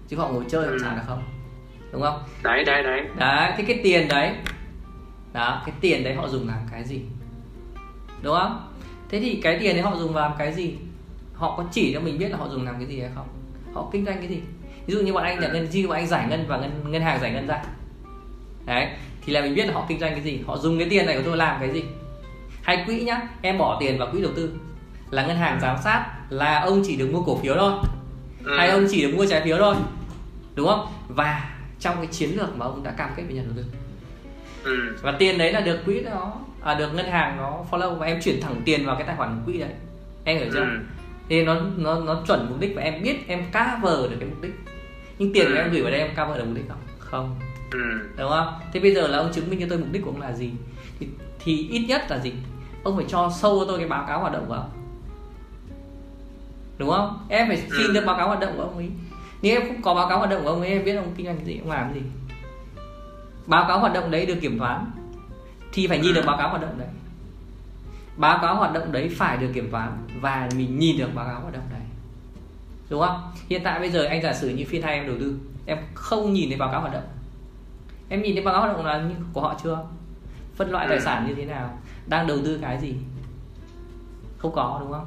chứ 0.09 0.17
họ 0.17 0.29
ngồi 0.29 0.45
chơi 0.49 0.67
họ 0.67 0.75
trả 0.81 0.95
được 0.95 1.03
không 1.07 1.23
đúng 1.93 2.03
không? 2.03 2.23
Đấy 2.43 2.65
đấy 2.65 2.83
đấy. 2.83 3.01
Đấy 3.17 3.53
thế 3.57 3.65
cái 3.67 3.81
tiền 3.85 4.09
đấy 4.09 4.35
đó 5.33 5.63
cái 5.67 5.75
tiền 5.81 6.05
đấy 6.05 6.15
họ 6.15 6.29
dùng 6.29 6.49
làm 6.49 6.59
cái 6.71 6.85
gì? 6.85 7.01
Đúng 8.23 8.35
không? 8.35 8.71
Thế 9.09 9.21
thì 9.21 9.41
cái 9.43 9.59
tiền 9.61 9.75
đấy 9.75 9.83
họ 9.83 9.97
dùng 9.97 10.17
làm 10.17 10.33
cái 10.39 10.53
gì? 10.53 10.75
Họ 11.35 11.55
có 11.57 11.65
chỉ 11.73 11.95
cho 11.95 12.01
mình 12.01 12.19
biết 12.19 12.29
là 12.29 12.37
họ 12.37 12.49
dùng 12.49 12.65
làm 12.65 12.75
cái 12.79 12.87
gì 12.87 13.01
hay 13.01 13.11
không? 13.15 13.27
Họ 13.75 13.89
kinh 13.93 14.05
doanh 14.05 14.19
cái 14.19 14.29
gì? 14.29 14.41
Ví 14.87 14.95
dụ 14.95 15.01
như 15.01 15.13
bọn 15.13 15.23
anh 15.23 15.41
nhận 15.41 15.53
ngân 15.53 15.69
chi 15.69 15.87
bọn 15.87 15.97
anh 15.97 16.07
giải 16.07 16.27
ngân 16.29 16.45
và 16.49 16.59
ngân 16.59 16.93
ngân 16.93 17.03
hàng 17.03 17.21
giải 17.21 17.31
ngân 17.31 17.47
ra. 17.47 17.63
Đấy 18.67 18.89
thì 19.25 19.33
là 19.33 19.41
mình 19.41 19.55
biết 19.55 19.67
là 19.67 19.75
họ 19.75 19.87
kinh 19.89 20.01
doanh 20.01 20.13
cái 20.13 20.23
gì 20.23 20.41
họ 20.47 20.57
dùng 20.57 20.79
cái 20.79 20.89
tiền 20.91 21.07
này 21.07 21.17
của 21.17 21.23
tôi 21.25 21.37
làm 21.37 21.61
cái 21.61 21.71
gì. 21.71 21.85
Hay 22.63 22.85
quỹ 22.87 23.01
nhá 23.01 23.29
em 23.43 23.59
bỏ 23.59 23.77
tiền 23.81 23.99
vào 23.99 24.09
quỹ 24.13 24.23
đầu 24.23 24.33
tư 24.37 24.55
là 25.11 25.27
ngân 25.27 25.37
hàng 25.37 25.61
giám 25.61 25.77
sát 25.85 26.07
là 26.31 26.61
ông 26.61 26.83
chỉ 26.87 26.97
được 26.97 27.09
mua 27.13 27.23
cổ 27.23 27.37
phiếu 27.43 27.55
thôi. 27.59 27.73
Ừ. 28.45 28.57
hay 28.59 28.69
ông 28.71 28.87
chỉ 28.91 29.03
được 29.03 29.17
mua 29.17 29.27
trái 29.27 29.41
phiếu 29.45 29.57
thôi. 29.59 29.75
Đúng 30.55 30.67
không? 30.69 30.87
Và 31.09 31.51
trong 31.81 31.97
cái 31.97 32.07
chiến 32.07 32.31
lược 32.37 32.57
mà 32.57 32.67
ông 32.67 32.83
đã 32.83 32.91
cam 32.91 33.11
kết 33.17 33.23
với 33.27 33.35
nhà 33.35 33.43
đầu 33.43 33.53
tư. 33.57 33.65
Ừ. 34.65 34.97
và 35.03 35.13
tiền 35.19 35.39
đấy 35.39 35.53
là 35.53 35.61
được 35.61 35.79
quỹ 35.85 36.01
đó 36.01 36.33
à, 36.63 36.75
được 36.75 36.95
ngân 36.95 37.07
hàng 37.07 37.37
nó 37.37 37.65
follow 37.71 37.95
và 37.95 38.07
em 38.07 38.21
chuyển 38.23 38.41
thẳng 38.41 38.63
tiền 38.65 38.87
vào 38.87 38.97
cái 38.97 39.07
tài 39.07 39.17
khoản 39.17 39.43
quỹ 39.47 39.59
đấy. 39.59 39.71
Em 40.25 40.39
hiểu 40.39 40.49
chưa? 40.53 40.61
Ừ. 40.61 40.67
thì 41.29 41.45
nó 41.45 41.57
nó 41.77 42.01
nó 42.01 42.23
chuẩn 42.27 42.47
mục 42.51 42.61
đích 42.61 42.73
và 42.77 42.83
em 42.83 43.03
biết 43.03 43.29
em 43.29 43.45
cover 43.45 44.11
được 44.11 44.17
cái 44.21 44.29
mục 44.29 44.43
đích. 44.43 44.55
Nhưng 45.19 45.33
tiền 45.33 45.47
Ừ. 45.47 45.55
em 45.55 45.71
gửi 45.73 45.83
vào 45.83 45.91
đây 45.91 46.01
em 46.01 46.11
cover 46.17 46.39
được 46.39 46.45
mục 46.47 46.55
đích 46.57 46.65
không? 46.69 46.79
Không. 46.99 47.37
Ừ. 47.73 47.79
đúng 48.19 48.31
không? 48.31 48.55
Thế 48.73 48.81
bây 48.81 48.95
giờ 48.95 49.07
là 49.09 49.19
ông 49.19 49.33
chứng 49.33 49.51
minh 49.51 49.61
cho 49.61 49.67
tôi 49.71 49.79
mục 49.79 49.89
đích 49.93 50.03
của 50.05 50.11
ông 50.11 50.21
là 50.21 50.33
gì? 50.33 50.51
Thì, 51.01 51.09
thì 51.45 51.69
ít 51.71 51.85
nhất 51.89 52.03
là 52.11 52.19
gì? 52.19 52.33
Ông 52.85 52.97
phải 52.97 53.05
cho 53.09 53.31
sâu 53.41 53.59
cho 53.61 53.65
tôi 53.69 53.79
cái 53.79 53.89
báo 53.89 54.05
cáo 54.09 54.21
hoạt 54.21 54.33
động 54.33 54.45
của 54.49 54.55
ông 54.55 54.71
đúng 56.79 56.91
không? 56.91 57.27
Em 57.29 57.49
phải 57.49 57.57
xin 57.57 57.87
Ừ. 57.87 57.93
được 57.93 58.05
báo 58.07 58.17
cáo 58.17 58.27
hoạt 58.29 58.41
động 58.41 58.53
của 58.57 58.63
ông 58.63 58.77
ấy. 58.77 58.91
Nếu 59.43 59.61
em 59.61 59.69
không 59.69 59.83
có 59.83 59.95
báo 59.95 60.09
cáo 60.09 60.19
hoạt 60.19 60.31
động 60.31 60.43
của 60.45 60.51
ông 60.51 60.61
ấy 60.61 60.71
em 60.71 60.85
biết 60.85 60.95
ông 60.97 61.13
kinh 61.17 61.27
doanh 61.27 61.37
cái 61.37 61.47
gì 61.47 61.59
ông 61.59 61.71
làm 61.71 61.93
cái 61.93 62.03
gì. 62.03 62.09
Báo 63.47 63.65
cáo 63.69 63.79
hoạt 63.81 63.93
động 63.95 64.11
đấy 64.11 64.27
được 64.27 64.37
kiểm 64.41 64.59
toán 64.59 64.91
thì 65.73 65.87
phải 65.87 65.99
nhìn 65.99 66.15
được 66.15 66.23
báo 66.27 66.39
cáo 66.39 66.49
hoạt 66.49 66.63
động 66.63 66.79
đấy. 66.79 66.89
Báo 68.17 68.39
cáo 68.43 68.57
hoạt 68.57 68.73
động 68.73 68.93
đấy 68.93 69.11
phải 69.17 69.37
được 69.37 69.51
kiểm 69.55 69.71
toán 69.71 69.93
và 70.21 70.49
mình 70.57 70.79
nhìn 70.79 70.99
được 70.99 71.09
báo 71.15 71.27
cáo 71.27 71.41
hoạt 71.41 71.53
động 71.53 71.63
đấy. 71.71 71.81
Đúng 72.91 73.01
không? 73.01 73.33
Hiện 73.49 73.61
tại 73.65 73.81
bây 73.81 73.91
giờ 73.91 74.05
anh 74.05 74.23
giả 74.23 74.33
sử 74.33 74.49
như 74.49 74.65
phiên 74.69 74.83
hai 74.83 74.95
em 74.95 75.07
đầu 75.07 75.17
tư 75.21 75.39
em 75.67 75.79
không 75.95 76.33
nhìn 76.33 76.49
thấy 76.49 76.59
báo 76.59 76.73
cáo 76.73 76.81
hoạt 76.81 76.93
động. 76.93 77.03
Em 78.09 78.23
nhìn 78.23 78.35
thấy 78.35 78.45
báo 78.45 78.55
cáo 78.55 78.63
hoạt 78.63 78.77
động 78.77 78.87
là 78.87 79.05
của 79.33 79.41
họ 79.41 79.57
chưa? 79.65 79.79
Phân 80.57 80.71
loại 80.71 80.87
tài 80.89 80.97
Ừ. 80.99 81.03
sản 81.05 81.27
như 81.29 81.35
thế 81.35 81.45
nào? 81.45 81.79
Đang 82.07 82.27
đầu 82.27 82.39
tư 82.45 82.59
cái 82.63 82.79
gì? 82.81 82.95
Không 84.39 84.53
có 84.55 84.77
đúng 84.81 84.93
không? 84.93 85.07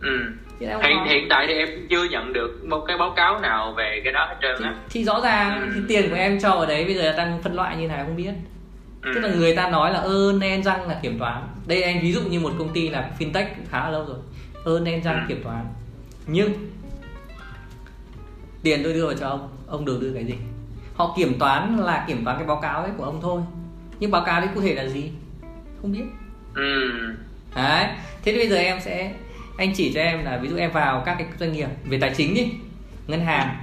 Ừ. 0.00 0.32
Em 0.60 0.80
hiện 0.82 1.04
hiện 1.04 1.26
tại 1.30 1.46
thì 1.48 1.54
em 1.54 1.68
chưa 1.90 2.04
nhận 2.04 2.32
được 2.32 2.64
một 2.64 2.84
cái 2.88 2.98
báo 2.98 3.10
cáo 3.16 3.40
nào 3.40 3.72
về 3.76 4.00
cái 4.04 4.12
đó 4.12 4.26
hết 4.28 4.36
trơn 4.42 4.62
á. 4.62 4.74
thì 4.90 5.04
rõ 5.04 5.20
ràng 5.24 5.60
Ừ. 5.60 5.66
thì 5.74 5.80
tiền 5.88 6.10
của 6.10 6.16
em 6.16 6.40
cho 6.40 6.50
ở 6.50 6.66
đấy 6.66 6.84
bây 6.84 6.94
giờ 6.94 7.12
đang 7.16 7.42
phân 7.42 7.54
loại 7.54 7.76
như 7.76 7.88
nào 7.88 8.04
không 8.06 8.16
biết. 8.16 8.30
Ừ. 9.02 9.10
tức 9.14 9.20
là 9.20 9.28
người 9.34 9.56
ta 9.56 9.70
nói 9.70 9.92
là 9.92 9.98
ơn 9.98 10.40
en 10.40 10.62
răng 10.62 10.88
là 10.88 10.98
kiểm 11.02 11.18
toán. 11.18 11.42
Đây 11.66 11.82
anh 11.82 12.00
ví 12.02 12.12
dụ 12.12 12.20
như 12.20 12.40
một 12.40 12.52
công 12.58 12.68
ty 12.72 12.88
là 12.88 13.10
fintech 13.18 13.44
khá 13.70 13.78
là 13.84 13.90
lâu 13.90 14.04
rồi. 14.06 14.16
Ơn 14.64 14.84
en 14.84 15.02
răng 15.02 15.14
Ừ. 15.16 15.22
kiểm 15.28 15.42
toán. 15.44 15.64
Nhưng 16.26 16.52
tiền 18.62 18.80
tôi 18.84 18.92
đưa 18.92 19.06
vào 19.06 19.14
cho 19.16 19.28
ông 19.28 19.48
ông 19.66 19.84
đầu 19.84 19.96
tư 20.00 20.12
cái 20.14 20.24
gì? 20.24 20.34
Họ 20.94 21.14
kiểm 21.16 21.38
toán 21.38 21.76
là 21.78 22.04
kiểm 22.08 22.24
toán 22.24 22.36
cái 22.38 22.46
báo 22.46 22.60
cáo 22.62 22.80
ấy 22.82 22.90
của 22.96 23.04
ông 23.04 23.18
thôi. 23.22 23.42
Nhưng 24.00 24.10
báo 24.10 24.22
cáo 24.26 24.40
đấy 24.40 24.50
cụ 24.54 24.60
thể 24.60 24.74
là 24.74 24.86
gì? 24.86 25.10
Không 25.82 25.92
biết. 25.92 26.04
Ừ. 26.54 26.80
đấy. 27.56 27.86
Thế 28.24 28.32
thì 28.32 28.38
bây 28.38 28.48
giờ 28.48 28.56
em 28.56 28.80
sẽ 28.80 29.12
anh 29.60 29.72
chỉ 29.74 29.92
cho 29.92 30.00
em 30.00 30.24
là 30.24 30.38
ví 30.38 30.48
dụ 30.48 30.56
em 30.56 30.72
vào 30.72 31.02
các 31.06 31.14
cái 31.18 31.26
doanh 31.40 31.52
nghiệp 31.52 31.68
về 31.84 31.98
tài 32.00 32.14
chính 32.16 32.34
đi 32.34 32.52
ngân 33.06 33.20
hàng 33.20 33.56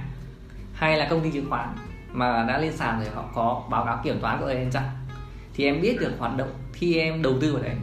hay 0.72 0.96
là 0.96 1.06
công 1.10 1.20
ty 1.20 1.30
chứng 1.30 1.50
khoán 1.50 1.68
mà 2.12 2.44
đã 2.48 2.58
lên 2.58 2.76
sàn 2.76 3.00
rồi 3.00 3.10
họ 3.14 3.24
có 3.34 3.64
báo 3.70 3.84
cáo 3.84 4.00
kiểm 4.04 4.20
toán 4.20 4.40
của 4.40 4.46
em 4.46 4.70
chăng 4.70 4.90
thì 5.54 5.64
em 5.64 5.80
biết 5.80 6.00
được 6.00 6.12
hoạt 6.18 6.36
động 6.36 6.48
khi 6.72 6.98
em 6.98 7.22
đầu 7.22 7.34
tư 7.40 7.52
vào 7.52 7.62
đấy. 7.62 7.74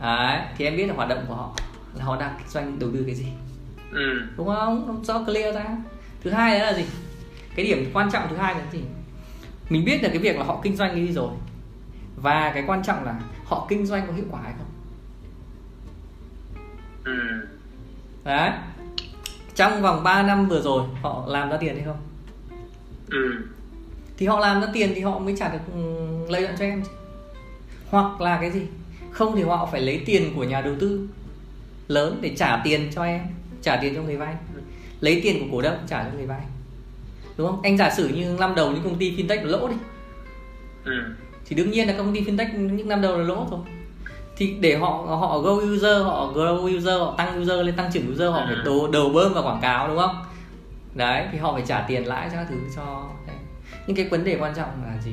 Đấy 0.00 0.40
thì 0.58 0.64
em 0.64 0.76
biết 0.76 0.86
được 0.86 0.92
hoạt 0.96 1.08
động 1.08 1.24
của 1.28 1.34
họ 1.34 1.54
là 1.94 2.04
họ 2.04 2.20
đang 2.20 2.34
kinh 2.38 2.48
doanh 2.48 2.78
đầu 2.78 2.90
tư 2.92 3.02
cái 3.06 3.14
gì. 3.14 3.26
Ừ. 3.92 4.22
đúng 4.36 4.46
không? 4.46 4.84
Nó 4.88 4.94
cho 5.04 5.24
clear 5.24 5.54
ra. 5.54 5.66
Thứ 6.24 6.30
hai 6.30 6.60
là 6.60 6.72
gì? 6.72 6.84
Cái 7.56 7.66
điểm 7.66 7.90
quan 7.94 8.10
trọng 8.10 8.22
thứ 8.30 8.36
hai 8.36 8.54
là 8.54 8.60
gì? 8.72 8.80
Mình 9.68 9.84
biết 9.84 10.02
được 10.02 10.08
cái 10.08 10.18
việc 10.18 10.36
là 10.36 10.44
họ 10.44 10.60
kinh 10.62 10.76
doanh 10.76 10.94
cái 10.94 11.06
gì 11.06 11.12
rồi. 11.12 11.30
Và 12.16 12.50
cái 12.54 12.64
quan 12.66 12.82
trọng 12.82 13.04
là 13.04 13.20
họ 13.44 13.66
kinh 13.68 13.86
doanh 13.86 14.06
có 14.06 14.12
hiệu 14.12 14.26
quả 14.30 14.40
hay 14.42 14.52
không 14.58 14.67
Ừ. 17.08 17.46
đấy 18.24 18.50
trong 19.54 19.82
vòng 19.82 20.02
3 20.04 20.22
năm 20.22 20.48
vừa 20.48 20.60
rồi 20.62 20.82
họ 21.02 21.24
làm 21.28 21.50
ra 21.50 21.56
tiền 21.56 21.74
hay 21.74 21.84
không 21.84 21.96
Ừ. 23.10 23.32
thì 24.16 24.26
họ 24.26 24.38
làm 24.40 24.60
ra 24.60 24.66
tiền 24.72 24.92
thì 24.94 25.00
họ 25.00 25.18
mới 25.18 25.34
trả 25.38 25.48
được 25.48 25.58
ừ, 25.74 25.80
lợi 26.28 26.42
nhuận 26.42 26.54
cho 26.58 26.64
em 26.64 26.82
chứ. 26.82 26.90
hoặc 27.90 28.20
là 28.20 28.38
cái 28.40 28.50
gì 28.50 28.62
không 29.10 29.36
thì 29.36 29.42
họ 29.42 29.68
phải 29.72 29.80
lấy 29.80 30.02
tiền 30.06 30.32
của 30.36 30.44
nhà 30.44 30.60
đầu 30.60 30.74
tư 30.80 31.08
lớn 31.88 32.18
để 32.20 32.34
trả 32.36 32.60
tiền 32.64 32.90
cho 32.94 33.02
em 33.04 33.20
trả 33.62 33.76
tiền 33.76 33.94
cho 33.94 34.02
người 34.02 34.16
vay 34.16 34.34
lấy 35.00 35.20
tiền 35.22 35.40
của 35.40 35.56
cổ 35.56 35.62
đông 35.62 35.76
trả 35.88 36.02
cho 36.04 36.10
người 36.16 36.26
vay 36.26 36.40
đúng 37.36 37.46
không 37.46 37.62
anh 37.62 37.78
giả 37.78 37.90
sử 37.90 38.08
như 38.08 38.36
năm 38.40 38.54
đầu 38.54 38.72
những 38.72 38.82
công 38.84 38.98
ty 38.98 39.16
fintech 39.16 39.44
lỗ 39.44 39.68
đi 39.68 39.74
ừ. 40.84 40.92
thì 41.46 41.56
đương 41.56 41.70
nhiên 41.70 41.88
là 41.88 41.94
công 41.98 42.14
ty 42.14 42.20
fintech 42.20 42.58
những 42.72 42.88
năm 42.88 43.00
đầu 43.02 43.18
là 43.18 43.24
lỗ 43.24 43.46
thôi 43.50 43.60
thì 44.38 44.56
để 44.60 44.76
họ 44.76 44.88
họ 45.20 45.38
go 45.38 45.50
user 45.50 46.02
họ 46.04 46.32
grow 46.34 46.76
user 46.76 47.00
họ 47.00 47.14
tăng 47.18 47.40
user 47.40 47.66
lên 47.66 47.76
tăng 47.76 47.90
trưởng 47.92 48.12
user 48.12 48.30
họ 48.30 48.42
phải 48.46 48.56
đầu, 48.64 48.80
ừ. 48.80 48.90
đầu 48.92 49.08
bơm 49.08 49.34
vào 49.34 49.42
quảng 49.42 49.60
cáo 49.62 49.88
đúng 49.88 49.98
không 49.98 50.16
đấy 50.94 51.26
thì 51.32 51.38
họ 51.38 51.52
phải 51.52 51.62
trả 51.66 51.84
tiền 51.88 52.06
lãi 52.06 52.28
cho 52.30 52.36
các 52.36 52.46
thứ 52.50 52.56
cho 52.76 53.08
đấy. 53.26 53.36
nhưng 53.86 53.96
cái 53.96 54.08
vấn 54.08 54.24
đề 54.24 54.36
quan 54.40 54.54
trọng 54.56 54.68
là 54.86 55.00
gì 55.02 55.12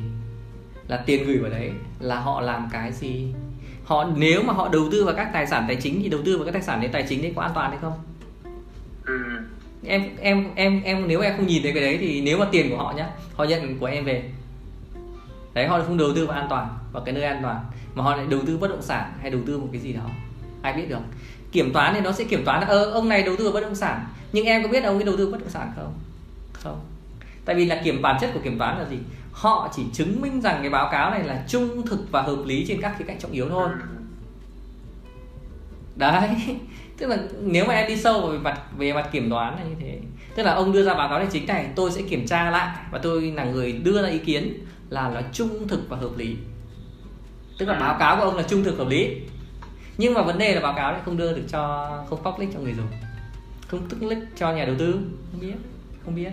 là 0.87 0.97
tiền 0.97 1.27
gửi 1.27 1.37
vào 1.37 1.51
đấy 1.51 1.71
là 1.99 2.19
họ 2.19 2.41
làm 2.41 2.69
cái 2.71 2.93
gì 2.93 3.33
họ 3.83 4.05
nếu 4.15 4.43
mà 4.43 4.53
họ 4.53 4.69
đầu 4.69 4.87
tư 4.91 5.05
vào 5.05 5.15
các 5.15 5.29
tài 5.33 5.47
sản 5.47 5.63
tài 5.67 5.75
chính 5.75 5.99
thì 6.03 6.09
đầu 6.09 6.21
tư 6.25 6.37
vào 6.37 6.45
các 6.45 6.51
tài 6.51 6.61
sản 6.61 6.81
đấy 6.81 6.89
tài 6.93 7.05
chính 7.09 7.21
đấy 7.21 7.33
có 7.35 7.41
an 7.41 7.51
toàn 7.55 7.71
hay 7.71 7.79
không 7.81 7.93
ừ. 9.05 9.13
em 9.85 10.03
em 10.19 10.45
em 10.55 10.81
em 10.83 11.07
nếu 11.07 11.21
em 11.21 11.37
không 11.37 11.47
nhìn 11.47 11.63
thấy 11.63 11.71
cái 11.71 11.83
đấy 11.83 11.97
thì 12.01 12.21
nếu 12.21 12.37
mà 12.37 12.45
tiền 12.51 12.69
của 12.69 12.77
họ 12.77 12.93
nhá 12.97 13.09
họ 13.33 13.43
nhận 13.43 13.79
của 13.79 13.85
em 13.85 14.05
về 14.05 14.31
đấy 15.53 15.67
họ 15.67 15.81
không 15.81 15.97
đầu 15.97 16.09
tư 16.15 16.25
vào 16.25 16.37
an 16.37 16.47
toàn 16.49 16.67
và 16.95 17.01
cái 17.05 17.13
nơi 17.13 17.23
an 17.23 17.39
toàn. 17.41 17.59
Mà 17.95 18.03
họ 18.03 18.15
lại 18.15 18.25
đầu 18.29 18.39
tư 18.47 18.57
bất 18.57 18.67
động 18.67 18.81
sản 18.81 19.13
hay 19.21 19.31
đầu 19.31 19.41
tư 19.45 19.57
một 19.57 19.67
cái 19.71 19.81
gì 19.81 19.93
đó. 19.93 20.09
Ai 20.61 20.73
biết 20.73 20.89
được. 20.89 20.99
Kiểm 21.51 21.73
toán 21.73 21.93
thì 21.93 22.01
nó 22.01 22.11
sẽ 22.11 22.23
kiểm 22.23 22.45
toán 22.45 22.61
là 22.61 22.67
ơ 22.67 22.91
ông 22.91 23.09
này 23.09 23.23
đầu 23.23 23.35
tư 23.35 23.43
vào 23.43 23.53
bất 23.53 23.61
động 23.61 23.75
sản, 23.75 24.05
nhưng 24.31 24.45
em 24.45 24.63
có 24.63 24.69
biết 24.69 24.83
ông 24.83 24.95
ấy 24.95 25.03
đầu 25.03 25.17
tư 25.17 25.31
bất 25.31 25.39
động 25.39 25.49
sản 25.49 25.71
không? 25.75 25.93
Không. 26.53 26.79
Tại 27.45 27.55
vì 27.55 27.65
là 27.65 27.81
kiểm 27.83 28.01
bản 28.01 28.17
chất 28.21 28.31
của 28.33 28.39
kiểm 28.43 28.57
toán 28.57 28.79
là 28.79 28.85
gì? 28.89 28.97
Họ 29.31 29.71
chỉ 29.75 29.83
chứng 29.93 30.21
minh 30.21 30.41
rằng 30.41 30.57
cái 30.61 30.69
báo 30.69 30.89
cáo 30.91 31.11
này 31.11 31.23
là 31.23 31.43
trung 31.47 31.87
thực 31.87 32.11
và 32.11 32.21
hợp 32.21 32.45
lý 32.45 32.65
trên 32.67 32.81
các 32.81 32.95
khía 32.97 33.05
cạnh 33.05 33.19
trọng 33.19 33.31
yếu 33.31 33.49
thôi. 33.49 33.69
Đấy. 35.95 36.29
Tức 36.97 37.07
là 37.07 37.17
nếu 37.41 37.65
mà 37.65 37.73
em 37.73 37.87
đi 37.87 37.97
sâu 37.97 38.27
về 38.27 38.37
mặt 38.37 38.61
về 38.77 38.93
mặt 38.93 39.09
kiểm 39.11 39.29
toán 39.29 39.55
là 39.55 39.63
như 39.63 39.75
thế. 39.79 39.99
Tức 40.35 40.43
là 40.43 40.53
ông 40.53 40.71
đưa 40.71 40.83
ra 40.83 40.93
báo 40.93 41.09
cáo 41.09 41.19
tài 41.19 41.27
chính 41.31 41.47
này, 41.47 41.67
tôi 41.75 41.91
sẽ 41.91 42.01
kiểm 42.01 42.27
tra 42.27 42.49
lại 42.49 42.77
và 42.91 42.99
tôi 42.99 43.21
là 43.21 43.43
người 43.43 43.71
đưa 43.71 44.01
ra 44.01 44.09
ý 44.09 44.17
kiến 44.17 44.65
là 44.89 45.09
nó 45.09 45.21
trung 45.33 45.67
thực 45.67 45.89
và 45.89 45.97
hợp 45.97 46.17
lý 46.17 46.35
tức 47.57 47.65
là 47.65 47.79
báo 47.79 47.95
cáo 47.99 48.17
của 48.17 48.23
ông 48.23 48.35
là 48.35 48.43
trung 48.43 48.63
thực 48.63 48.77
hợp 48.77 48.87
lý. 48.87 49.21
Nhưng 49.97 50.13
mà 50.13 50.21
vấn 50.21 50.37
đề 50.37 50.55
là 50.55 50.61
báo 50.61 50.73
cáo 50.75 50.91
lại 50.91 51.01
không 51.05 51.17
đưa 51.17 51.33
được 51.33 51.43
cho 51.49 51.91
không 52.09 52.23
public 52.23 52.49
cho 52.53 52.59
người 52.59 52.73
dùng. 52.73 52.87
Không 53.67 53.89
tức 53.89 54.03
lích 54.03 54.19
cho 54.35 54.51
nhà 54.51 54.65
đầu 54.65 54.75
tư. 54.79 54.99
Không 55.31 55.41
biết 55.41 55.55
không 56.05 56.15
biết. 56.15 56.31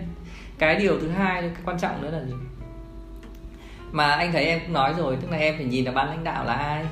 Cái 0.57 0.75
điều 0.75 0.99
thứ 0.99 1.09
hai 1.09 1.41
cái 1.41 1.61
quan 1.65 1.79
trọng 1.79 2.01
nữa 2.01 2.11
là 2.11 2.23
gì? 2.23 2.33
Mà 3.91 4.11
anh 4.11 4.31
thấy 4.31 4.45
em 4.45 4.59
cũng 4.59 4.73
nói 4.73 4.93
rồi 4.97 5.17
tức 5.21 5.31
là 5.31 5.37
em 5.37 5.55
phải 5.57 5.65
nhìn 5.65 5.85
là 5.85 5.91
ban 5.91 6.07
lãnh 6.07 6.23
đạo 6.23 6.45
là 6.45 6.53
ai. 6.53 6.85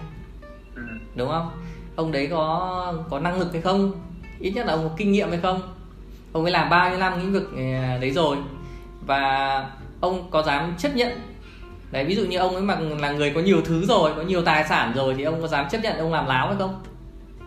Ừ. 0.76 0.82
đúng 1.16 1.30
không? 1.30 1.52
Ông 1.96 2.12
đấy 2.12 2.28
có 2.32 2.94
có 3.10 3.20
năng 3.20 3.40
lực 3.40 3.54
hay 3.54 3.62
không? 3.62 3.92
Ít 4.40 4.52
nhất 4.52 4.66
là 4.66 4.74
ông 4.74 4.90
có 4.90 4.96
kinh 4.98 5.12
nghiệm 5.12 5.30
hay 5.30 5.40
không? 5.40 5.62
Ông 6.34 6.44
ấy 6.44 6.52
làm 6.52 6.70
bao 6.70 6.90
nhiêu 6.90 7.00
năm 7.00 7.20
lĩnh 7.20 7.34
vực 7.34 7.50
ờ, 7.56 7.98
đấy 8.02 8.12
rồi. 8.12 8.38
Và 9.06 9.70
ông 10.02 10.32
có 10.32 10.44
dám 10.44 10.76
chấp 10.78 10.96
nhận 10.96 11.12
đấy 11.92 12.06
ví 12.06 12.16
dụ 12.16 12.26
như 12.26 12.38
ông 12.38 12.54
ấy 12.54 12.62
mà 12.62 12.80
là 12.80 13.12
người 13.12 13.32
có 13.36 13.42
nhiều 13.42 13.62
thứ 13.66 13.86
rồi 13.86 14.12
có 14.16 14.22
nhiều 14.22 14.42
tài 14.42 14.64
sản 14.64 14.94
rồi 14.96 15.16
thì 15.18 15.24
ông 15.24 15.42
có 15.42 15.48
dám 15.48 15.66
chấp 15.70 15.82
nhận 15.84 15.98
ông 15.98 16.14
làm 16.14 16.26
láo 16.26 16.48
hay 16.48 16.56
không? 16.60 16.84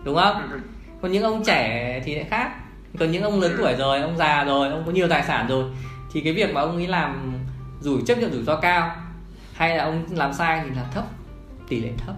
Đúng 0.04 0.16
không? 0.16 0.50
Ừ. 0.52 0.58
còn 1.02 1.12
những 1.12 1.22
ông 1.22 1.44
trẻ 1.44 2.02
thì 2.04 2.14
lại 2.14 2.24
khác. 2.30 2.50
Còn 2.98 3.10
những 3.10 3.22
ông 3.22 3.40
lớn 3.40 3.54
tuổi 3.58 3.74
rồi 3.74 4.00
ông 4.00 4.16
già 4.16 4.44
rồi 4.44 4.68
ông 4.68 4.82
có 4.86 4.92
nhiều 4.92 5.08
tài 5.08 5.22
sản 5.22 5.46
rồi 5.48 5.64
thì 6.12 6.20
cái 6.20 6.32
việc 6.32 6.54
mà 6.54 6.60
ông 6.60 6.76
ấy 6.76 6.86
làm 6.86 7.32
rủi 7.80 8.02
chấp 8.06 8.18
nhận 8.18 8.32
rủi 8.32 8.42
ro 8.42 8.56
cao 8.56 8.96
hay 9.52 9.76
là 9.76 9.84
ông 9.84 10.04
làm 10.10 10.32
sai 10.32 10.60
thì 10.64 10.70
là 10.76 10.86
thấp 10.94 11.04
tỷ 11.68 11.80
lệ 11.80 11.90
thấp. 12.06 12.14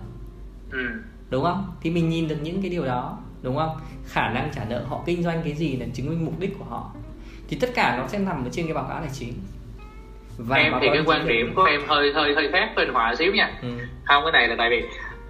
Ừ. 0.71 0.87
đúng 1.31 1.45
không? 1.45 1.73
Thì 1.81 1.91
mình 1.91 2.09
nhìn 2.09 2.29
được 2.29 2.39
những 2.43 2.63
cái 2.63 2.71
điều 2.71 2.85
đó 2.85 3.19
đúng 3.43 3.57
không? 3.57 3.77
Khả 4.07 4.29
năng 4.29 4.51
trả 4.55 4.65
nợ 4.65 4.85
họ 4.89 5.03
kinh 5.07 5.23
doanh 5.23 5.43
cái 5.45 5.55
gì 5.55 5.77
là 5.77 5.87
chứng 5.95 6.09
minh 6.09 6.25
mục 6.25 6.41
đích 6.41 6.59
của 6.59 6.65
họ. 6.65 6.93
Thì 7.49 7.59
tất 7.61 7.71
cả 7.75 7.97
nó 7.97 8.09
sẽ 8.09 8.19
nằm 8.19 8.45
ở 8.45 8.51
trên 8.53 8.67
cái 8.67 8.75
báo 8.75 8.85
cáo 8.89 9.01
tài 9.01 9.11
chính 9.13 9.33
và 10.39 10.57
em 10.57 10.73
thì 10.81 10.89
cái 10.93 11.03
quan 11.07 11.27
điểm 11.27 11.55
của 11.55 11.65
em 11.65 11.81
hơi 11.87 12.11
hơi 12.13 12.33
hơi 12.35 12.49
khác 12.49 12.71
với 12.75 12.87
hòa 12.87 13.15
xíu 13.15 13.33
nha. 13.35 13.49
Ừ. 13.63 13.69
không 14.05 14.25
cái 14.25 14.33
này 14.33 14.49
là 14.49 14.55
tại 14.59 14.69
vì 14.69 14.83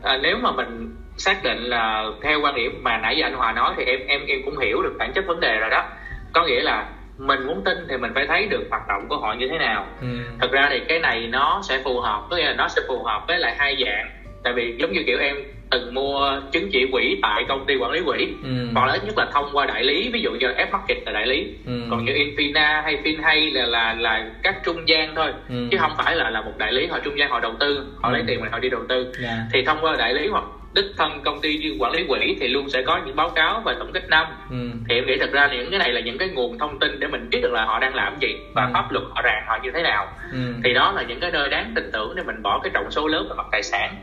à, 0.03 0.17
nếu 0.17 0.39
mà 0.39 0.51
mình 0.51 0.89
xác 1.17 1.43
định 1.43 1.59
là 1.59 2.05
theo 2.23 2.41
quan 2.41 2.55
điểm 2.55 2.73
mà 2.83 2.97
nãy 2.97 3.17
giờ 3.17 3.27
anh 3.27 3.33
hòa 3.33 3.53
nói 3.53 3.75
thì 3.77 3.83
em 3.85 4.01
em 4.07 4.21
em 4.27 4.43
cũng 4.45 4.59
hiểu 4.59 4.83
được 4.83 4.93
bản 4.99 5.13
chất 5.13 5.27
vấn 5.27 5.41
đề 5.41 5.59
rồi 5.59 5.71
đó. 5.71 5.85
Có 6.33 6.45
nghĩa 6.45 6.63
là 6.63 6.87
mình 7.19 7.47
muốn 7.47 7.63
tin 7.65 7.87
thì 7.89 7.97
mình 7.97 8.11
phải 8.15 8.27
thấy 8.27 8.47
được 8.47 8.65
hoạt 8.71 8.83
động 8.89 9.09
của 9.09 9.19
họ 9.19 9.33
như 9.33 9.47
thế 9.47 9.59
nào. 9.59 9.87
Ừ. 10.01 10.07
thật 10.41 10.51
ra 10.51 10.69
thì 10.71 10.81
cái 10.89 10.99
này 10.99 11.27
nó 11.27 11.61
sẽ 11.69 11.79
phù 11.85 12.01
hợp 12.01 12.23
có 12.31 12.37
nghĩa 12.37 12.47
là 12.47 12.53
nó 12.53 12.69
sẽ 12.69 12.81
phù 12.89 13.03
hợp 13.03 13.23
với 13.29 13.39
lại 13.39 13.55
hai 13.59 13.77
dạng. 13.85 14.11
Tại 14.43 14.53
vì 14.53 14.75
giống 14.79 14.93
như 14.93 15.03
kiểu 15.07 15.19
em 15.19 15.37
từng 15.71 15.95
mua 15.95 16.41
chứng 16.53 16.69
chỉ 16.73 16.87
quỹ 16.93 17.19
tại 17.23 17.45
công 17.49 17.67
ty 17.67 17.77
quản 17.77 17.91
lý 17.91 18.01
quỹ 18.07 18.29
ừ. 18.43 18.69
hoặc 18.75 18.87
là 18.87 18.93
ít 18.93 19.05
nhất 19.05 19.19
là 19.19 19.27
thông 19.33 19.51
qua 19.53 19.67
đại 19.67 19.85
lý 19.85 20.11
ví 20.12 20.21
dụ 20.21 20.31
như 20.31 20.47
F 20.47 20.71
Market 20.73 20.97
là 21.07 21.12
đại 21.12 21.27
lý 21.27 21.47
ừ. 21.67 21.73
còn 21.91 22.05
như 22.05 22.12
Infina 22.12 22.83
hay 22.83 22.99
FinHay 23.05 23.55
là 23.55 23.67
là 23.67 23.95
là 23.95 24.31
các 24.43 24.57
trung 24.64 24.89
gian 24.89 25.14
thôi 25.14 25.33
ừ. 25.49 25.69
chứ 25.71 25.79
không 25.81 25.93
phải 25.99 26.17
là 26.17 26.31
là 26.31 26.41
một 26.41 26.53
đại 26.59 26.73
lý 26.73 26.87
họ 26.87 26.99
trung 26.99 27.19
gian 27.19 27.31
họ 27.31 27.41
đầu 27.41 27.55
tư 27.61 27.87
họ 28.03 28.09
ừ. 28.09 28.12
lấy 28.12 28.23
tiền 28.27 28.41
mà 28.41 28.49
họ 28.53 28.59
đi 28.59 28.69
đầu 28.69 28.83
tư 28.89 29.03
yeah. 29.03 29.14
Dạ. 29.23 29.37
thì 29.53 29.64
thông 29.64 29.79
qua 29.81 29.97
đại 29.99 30.14
lý 30.14 30.27
hoặc 30.27 30.45
đích 30.75 30.85
thân 30.97 31.21
công 31.25 31.41
ty 31.41 31.77
quản 31.79 31.93
lý 31.93 32.05
quỹ 32.09 32.37
thì 32.41 32.49
luôn 32.49 32.71
sẽ 32.71 32.83
có 32.83 33.01
những 33.07 33.17
báo 33.17 33.29
cáo 33.29 33.62
và 33.64 33.75
tổng 33.79 33.93
kết 33.93 34.09
năm 34.09 34.27
ừ. 34.51 34.57
thì 34.89 34.95
em 34.95 35.07
nghĩ 35.07 35.17
thật 35.21 35.33
ra 35.33 35.49
những 35.53 35.71
cái 35.71 35.79
này 35.79 35.93
là 35.93 36.01
những 36.01 36.19
cái 36.19 36.29
nguồn 36.29 36.59
thông 36.59 36.79
tin 36.79 37.01
để 37.01 37.07
mình 37.09 37.29
biết 37.31 37.39
được 37.43 37.53
là 37.53 37.64
họ 37.64 37.79
đang 37.79 37.95
làm 37.95 38.17
gì 38.21 38.37
và 38.55 38.64
ừ. 38.64 38.71
pháp 38.75 38.93
luật 38.93 39.05
họ 39.11 39.23
ràng 39.23 39.45
họ 39.47 39.59
như 39.62 39.71
thế 39.75 39.83
nào 39.83 40.07
ừ. 40.33 40.39
thì 40.64 40.75
đó 40.75 40.93
là 40.93 41.03
những 41.03 41.21
cái 41.21 41.31
nơi 41.31 41.49
đáng 41.49 41.73
tin 41.75 41.91
tưởng 41.93 42.14
để 42.17 42.23
mình 42.23 42.43
bỏ 42.43 42.61
cái 42.62 42.71
trọng 42.75 42.91
số 42.91 43.09
lớn 43.09 43.27
về 43.29 43.35
mặt 43.37 43.47
tài 43.53 43.62
sản 43.62 43.95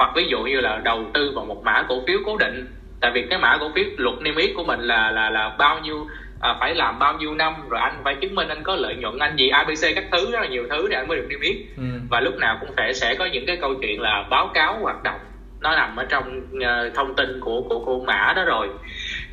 hoặc 0.00 0.12
ví 0.14 0.26
dụ 0.28 0.42
như 0.42 0.60
là 0.60 0.80
đầu 0.84 1.10
tư 1.14 1.32
vào 1.34 1.44
một 1.44 1.62
mã 1.64 1.82
cổ 1.88 2.02
phiếu 2.06 2.18
cố 2.26 2.36
định 2.36 2.66
tại 3.00 3.10
vì 3.14 3.26
cái 3.30 3.38
mã 3.38 3.56
cổ 3.60 3.70
phiếu 3.74 3.84
luật 3.96 4.14
niêm 4.20 4.36
yết 4.36 4.50
của 4.56 4.64
mình 4.64 4.80
là 4.80 5.10
là 5.10 5.30
là 5.30 5.54
bao 5.58 5.78
nhiêu 5.78 6.06
à, 6.40 6.56
phải 6.60 6.74
làm 6.74 6.98
bao 6.98 7.14
nhiêu 7.18 7.34
năm 7.34 7.68
rồi 7.68 7.80
anh 7.80 8.00
phải 8.04 8.14
chứng 8.14 8.34
minh 8.34 8.48
anh 8.48 8.62
có 8.62 8.76
lợi 8.76 8.94
nhuận 8.94 9.18
anh 9.18 9.36
gì 9.36 9.48
abc 9.48 9.94
các 9.94 10.04
thứ 10.12 10.30
rất 10.32 10.40
là 10.40 10.46
nhiều 10.46 10.66
thứ 10.70 10.88
để 10.88 10.96
anh 10.96 11.08
mới 11.08 11.16
được 11.16 11.26
niêm 11.28 11.40
yết 11.40 11.56
ừ. 11.76 11.82
và 12.10 12.20
lúc 12.20 12.38
nào 12.38 12.56
cũng 12.60 12.70
phải 12.76 12.94
sẽ 12.94 13.14
có 13.14 13.24
những 13.26 13.46
cái 13.46 13.56
câu 13.60 13.74
chuyện 13.74 14.00
là 14.00 14.24
báo 14.30 14.50
cáo 14.54 14.78
hoạt 14.82 15.02
động 15.02 15.20
nó 15.60 15.76
nằm 15.76 15.96
ở 15.96 16.04
trong 16.04 16.40
uh, 16.56 16.94
thông 16.94 17.14
tin 17.16 17.40
của 17.40 17.62
của 17.68 17.78
của 17.78 18.00
mã 18.00 18.32
đó 18.36 18.44
rồi. 18.44 18.68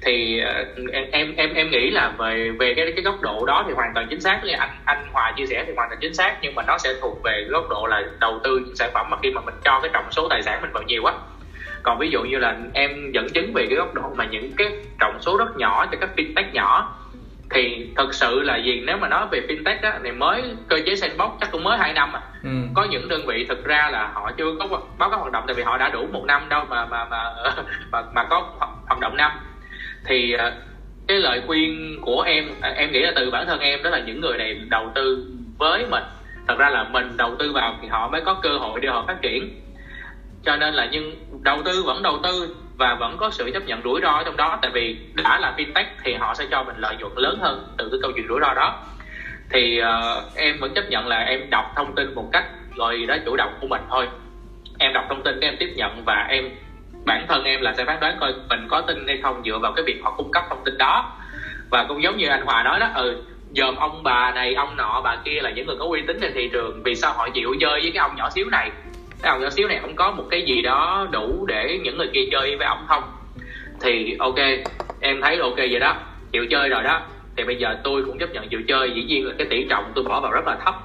Thì 0.02 0.42
uh, 0.42 0.92
em 1.12 1.34
em 1.36 1.54
em 1.54 1.70
nghĩ 1.70 1.90
là 1.90 2.14
về 2.18 2.52
về 2.60 2.74
cái 2.74 2.92
cái 2.96 3.04
góc 3.04 3.22
độ 3.22 3.46
đó 3.46 3.64
thì 3.68 3.74
hoàn 3.74 3.94
toàn 3.94 4.08
chính 4.10 4.22
xác. 4.22 4.42
Như 4.44 4.54
anh 4.54 4.70
anh 4.86 5.08
Hòa 5.12 5.34
chia 5.38 5.46
sẻ 5.46 5.64
thì 5.68 5.74
hoàn 5.76 5.90
toàn 5.90 6.00
chính 6.02 6.14
xác 6.14 6.38
nhưng 6.42 6.56
mà 6.56 6.64
nó 6.68 6.78
sẽ 6.78 6.94
thuộc 7.02 7.24
về 7.24 7.46
góc 7.50 7.70
độ 7.70 7.86
là 7.88 8.04
đầu 8.20 8.40
tư 8.44 8.62
những 8.66 8.76
sản 8.76 8.90
phẩm 8.94 9.10
mà 9.10 9.18
khi 9.24 9.32
mà 9.32 9.42
mình 9.42 9.56
cho 9.64 9.80
cái 9.80 9.92
trọng 9.94 10.12
số 10.12 10.28
tài 10.30 10.42
sản 10.42 10.62
mình 10.62 10.72
vào 10.74 10.84
nhiều 10.84 11.04
quá. 11.04 11.14
Còn 11.84 12.00
ví 12.00 12.10
dụ 12.10 12.22
như 12.24 12.38
là 12.38 12.56
em 12.74 13.12
dẫn 13.12 13.30
chứng 13.30 13.54
về 13.54 13.66
cái 13.70 13.78
góc 13.78 13.94
độ 13.94 14.14
mà 14.16 14.26
những 14.26 14.52
cái 14.58 14.68
trọng 15.00 15.18
số 15.22 15.38
rất 15.38 15.58
nhỏ 15.58 15.86
cho 15.92 15.98
các 16.02 16.10
fintech 16.16 16.52
nhỏ 16.54 16.98
thì 17.50 17.86
thật 17.96 18.14
sự 18.14 18.42
là 18.42 18.58
gì? 18.58 18.82
Nếu 18.86 18.98
mà 18.98 19.08
nói 19.08 19.26
về 19.32 19.42
fintech 19.48 19.78
á 19.82 20.00
thì 20.04 20.12
mới 20.12 20.56
cơ 20.68 20.80
chế 20.86 20.96
sandbox 20.96 21.32
chắc 21.42 21.52
cũng 21.52 21.64
mới 21.64 21.78
hai 21.78 21.94
năm 21.94 22.14
à. 22.16 22.22
Ừ. 22.44 22.50
có 22.74 22.84
những 22.84 23.08
đơn 23.08 23.26
vị 23.26 23.46
thực 23.50 23.64
ra 23.64 23.90
là 23.90 24.12
họ 24.14 24.32
chưa 24.38 24.52
có 24.60 24.68
báo 24.98 25.10
cáo 25.10 25.20
hoạt 25.20 25.32
động 25.32 25.44
tại 25.48 25.54
vì 25.54 25.64
họ 25.64 25.78
đã 25.78 25.90
đủ 25.90 26.08
một 26.12 26.26
năm 26.26 26.50
đâu 26.50 26.66
mà 26.70 26.86
mà 26.86 27.06
mà 27.06 27.24
mà, 27.92 28.02
mà 28.12 28.24
có 28.24 28.44
hoạt 28.88 29.00
động 29.00 29.18
năm. 29.18 29.32
Thì 30.06 30.32
ờ, 30.32 30.52
cái 31.08 31.20
lời 31.20 31.42
khuyên 31.46 31.98
của 32.02 32.22
em 32.22 32.46
à, 32.62 32.74
em 32.76 32.92
nghĩ 32.92 33.00
là 33.00 33.12
từ 33.16 33.30
bản 33.30 33.48
thân 33.48 33.60
em 33.60 33.84
đó 33.84 33.90
là 33.90 34.00
những 34.00 34.22
người 34.22 34.38
này 34.38 34.54
đầu 34.70 34.92
tư 34.96 35.20
với 35.58 35.86
mình. 35.86 36.04
Thật 36.48 36.58
ra 36.58 36.70
là 36.70 36.84
mình 36.84 37.18
đầu 37.18 37.36
tư 37.40 37.52
vào 37.52 37.78
thì 37.82 37.88
họ 37.88 38.08
mới 38.08 38.22
có 38.22 38.34
cơ 38.34 38.58
hội 38.58 38.80
để 38.80 38.90
họ 38.90 39.04
phát 39.08 39.22
triển. 39.22 39.50
Cho 40.44 40.56
nên 40.56 40.74
là 40.74 40.86
nhưng 40.92 41.16
đầu 41.44 41.62
tư 41.66 41.84
vẫn 41.84 42.02
đầu 42.04 42.20
tư 42.24 42.48
và 42.78 42.96
vẫn 42.96 43.18
có 43.18 43.30
sự 43.30 43.50
chấp 43.54 43.66
nhận 43.66 43.82
rủi 43.84 44.00
ro 44.02 44.24
trong 44.24 44.38
đó 44.38 44.58
tại 44.62 44.72
vì 44.72 44.96
đã 45.14 45.40
là 45.40 45.54
fintech 45.58 45.86
thì 46.04 46.14
họ 46.14 46.34
sẽ 46.34 46.46
cho 46.52 46.64
mình 46.64 46.76
lợi 46.78 46.96
nhuận 46.96 47.12
lớn 47.16 47.38
hơn 47.42 47.68
từ 47.78 47.90
cái 47.90 48.00
câu 48.02 48.12
chuyện 48.12 48.28
rủi 48.28 48.40
ro 48.42 48.54
đó. 48.54 48.74
Thì 49.50 49.82
uh, 49.82 50.36
em 50.36 50.60
vẫn 50.60 50.74
chấp 50.74 50.90
nhận 50.90 51.08
là 51.08 51.20
em 51.20 51.50
đọc 51.50 51.66
thông 51.76 51.96
tin 51.96 52.16
một 52.16 52.30
cách 52.32 52.46
rồi 52.76 53.06
đó 53.08 53.16
chủ 53.26 53.36
động 53.36 53.58
của 53.62 53.68
mình 53.68 53.82
thôi. 53.90 54.08
Em 54.80 54.94
đọc 54.94 55.06
thông 55.10 55.24
tin 55.24 55.40
em 55.40 55.56
tiếp 55.60 55.70
nhận 55.76 56.04
và 56.06 56.26
em 56.30 56.50
bản 57.06 57.26
thân 57.28 57.44
em 57.44 57.62
là 57.62 57.74
sẽ 57.78 57.86
phán 57.86 58.00
đoán 58.00 58.18
coi 58.20 58.34
mình 58.50 58.68
có 58.68 58.82
tin 58.82 59.08
hay 59.08 59.18
không 59.24 59.44
dựa 59.46 59.60
vào 59.62 59.72
cái 59.72 59.84
việc 59.86 60.00
họ 60.04 60.12
cung 60.18 60.32
cấp 60.32 60.44
thông 60.50 60.64
tin 60.64 60.78
đó. 60.78 61.12
Và 61.70 61.86
cũng 61.88 62.04
giống 62.04 62.18
như 62.18 62.28
anh 62.28 62.42
Hòa 62.42 62.64
nói 62.64 62.80
đó 62.80 62.90
ừ 62.96 63.24
dòm 63.56 63.76
ông 63.76 64.04
bà 64.04 64.32
này 64.32 64.54
ông 64.54 64.78
nọ 64.78 65.02
bà 65.04 65.16
kia 65.16 65.40
là 65.42 65.50
những 65.50 65.66
người 65.66 65.76
có 65.80 65.86
uy 65.86 66.02
tín 66.08 66.18
trên 66.22 66.34
thị 66.34 66.50
trường 66.54 66.84
vì 66.84 66.96
sao 66.96 67.14
họ 67.14 67.30
chịu 67.30 67.56
chơi 67.60 67.82
với 67.82 67.92
cái 67.94 68.02
ông 68.02 68.16
nhỏ 68.16 68.30
xíu 68.30 68.50
này? 68.50 68.72
Cái 69.22 69.32
ông 69.32 69.42
nhỏ 69.42 69.50
xíu 69.50 69.68
này 69.68 69.80
không 69.82 69.96
có 69.96 70.12
một 70.12 70.24
cái 70.32 70.42
gì 70.42 70.62
đó 70.62 71.08
đủ 71.12 71.46
để 71.48 71.80
những 71.84 71.98
người 71.98 72.10
kia 72.14 72.26
chơi 72.32 72.56
với 72.56 72.68
ông 72.68 72.86
không. 72.88 73.04
Thì 73.82 74.16
ok 74.20 74.40
em 75.02 75.22
thấy 75.22 75.38
ok 75.38 75.58
vậy 75.58 75.80
đó. 75.80 75.96
Chịu 76.32 76.46
chơi 76.50 76.70
rồi 76.70 76.84
đó. 76.84 77.02
Thì 77.38 77.44
bây 77.44 77.56
giờ 77.56 77.78
tôi 77.84 78.04
cũng 78.06 78.20
chấp 78.20 78.30
nhận 78.32 78.50
chịu 78.50 78.62
chơi. 78.68 78.92
Dĩ 78.96 79.04
nhiên 79.04 79.28
là 79.28 79.34
cái 79.38 79.48
tỷ 79.50 79.66
trọng 79.70 79.92
tôi 79.96 80.04
bỏ 80.04 80.22
vào 80.22 80.32
rất 80.32 80.48
là 80.48 80.58
thấp. 80.66 80.76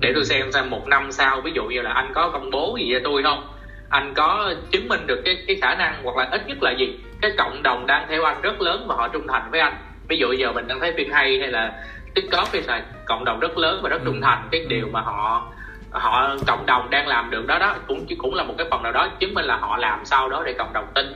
Để 0.00 0.12
tôi 0.14 0.24
xem 0.24 0.52
xem 0.52 0.70
một 0.70 0.88
năm 0.88 1.12
sau 1.12 1.40
ví 1.40 1.50
dụ 1.54 1.64
như 1.64 1.82
là 1.82 1.92
anh 1.92 2.12
có 2.14 2.30
công 2.30 2.50
bố 2.50 2.76
gì 2.80 2.90
cho 2.92 3.00
tôi 3.04 3.22
không? 3.22 3.46
Anh 3.90 4.14
có 4.14 4.54
chứng 4.70 4.88
minh 4.88 5.06
được 5.06 5.22
cái 5.24 5.36
cái 5.46 5.56
khả 5.62 5.74
năng 5.74 5.94
hoặc 6.02 6.16
là 6.16 6.28
ít 6.30 6.46
nhất 6.46 6.62
là 6.62 6.72
gì? 6.72 6.98
Cái 7.20 7.30
cộng 7.38 7.62
đồng 7.62 7.86
đang 7.86 8.06
theo 8.08 8.24
anh 8.24 8.40
rất 8.42 8.60
lớn 8.60 8.84
và 8.88 8.94
họ 8.94 9.08
trung 9.08 9.26
thành 9.28 9.50
với 9.50 9.60
anh. 9.60 9.76
Ví 10.08 10.16
dụ 10.16 10.32
giờ 10.32 10.52
mình 10.52 10.68
đang 10.68 10.80
thấy 10.80 10.92
phim 10.96 11.10
hay 11.12 11.38
hay 11.38 11.48
là 11.48 11.72
tiktok 12.14 12.52
hay 12.52 12.62
là 12.66 12.82
cộng 13.06 13.24
đồng 13.24 13.40
rất 13.40 13.58
lớn 13.58 13.80
và 13.82 13.88
rất 13.88 14.00
trung 14.04 14.20
thành. 14.22 14.48
Cái 14.50 14.66
điều 14.68 14.88
mà 14.92 15.00
họ 15.00 15.52
họ 15.90 16.36
cộng 16.46 16.66
đồng 16.66 16.90
đang 16.90 17.08
làm 17.08 17.30
được 17.30 17.46
đó 17.46 17.58
đó 17.58 17.76
cũng 17.88 18.06
cũng 18.18 18.34
là 18.34 18.44
một 18.44 18.54
cái 18.58 18.66
phần 18.70 18.82
nào 18.82 18.92
đó 18.92 19.08
chứng 19.18 19.34
minh 19.34 19.44
là 19.44 19.56
họ 19.56 19.76
làm 19.76 20.04
sao 20.04 20.28
đó 20.28 20.42
để 20.46 20.52
cộng 20.58 20.72
đồng 20.72 20.86
tin. 20.94 21.06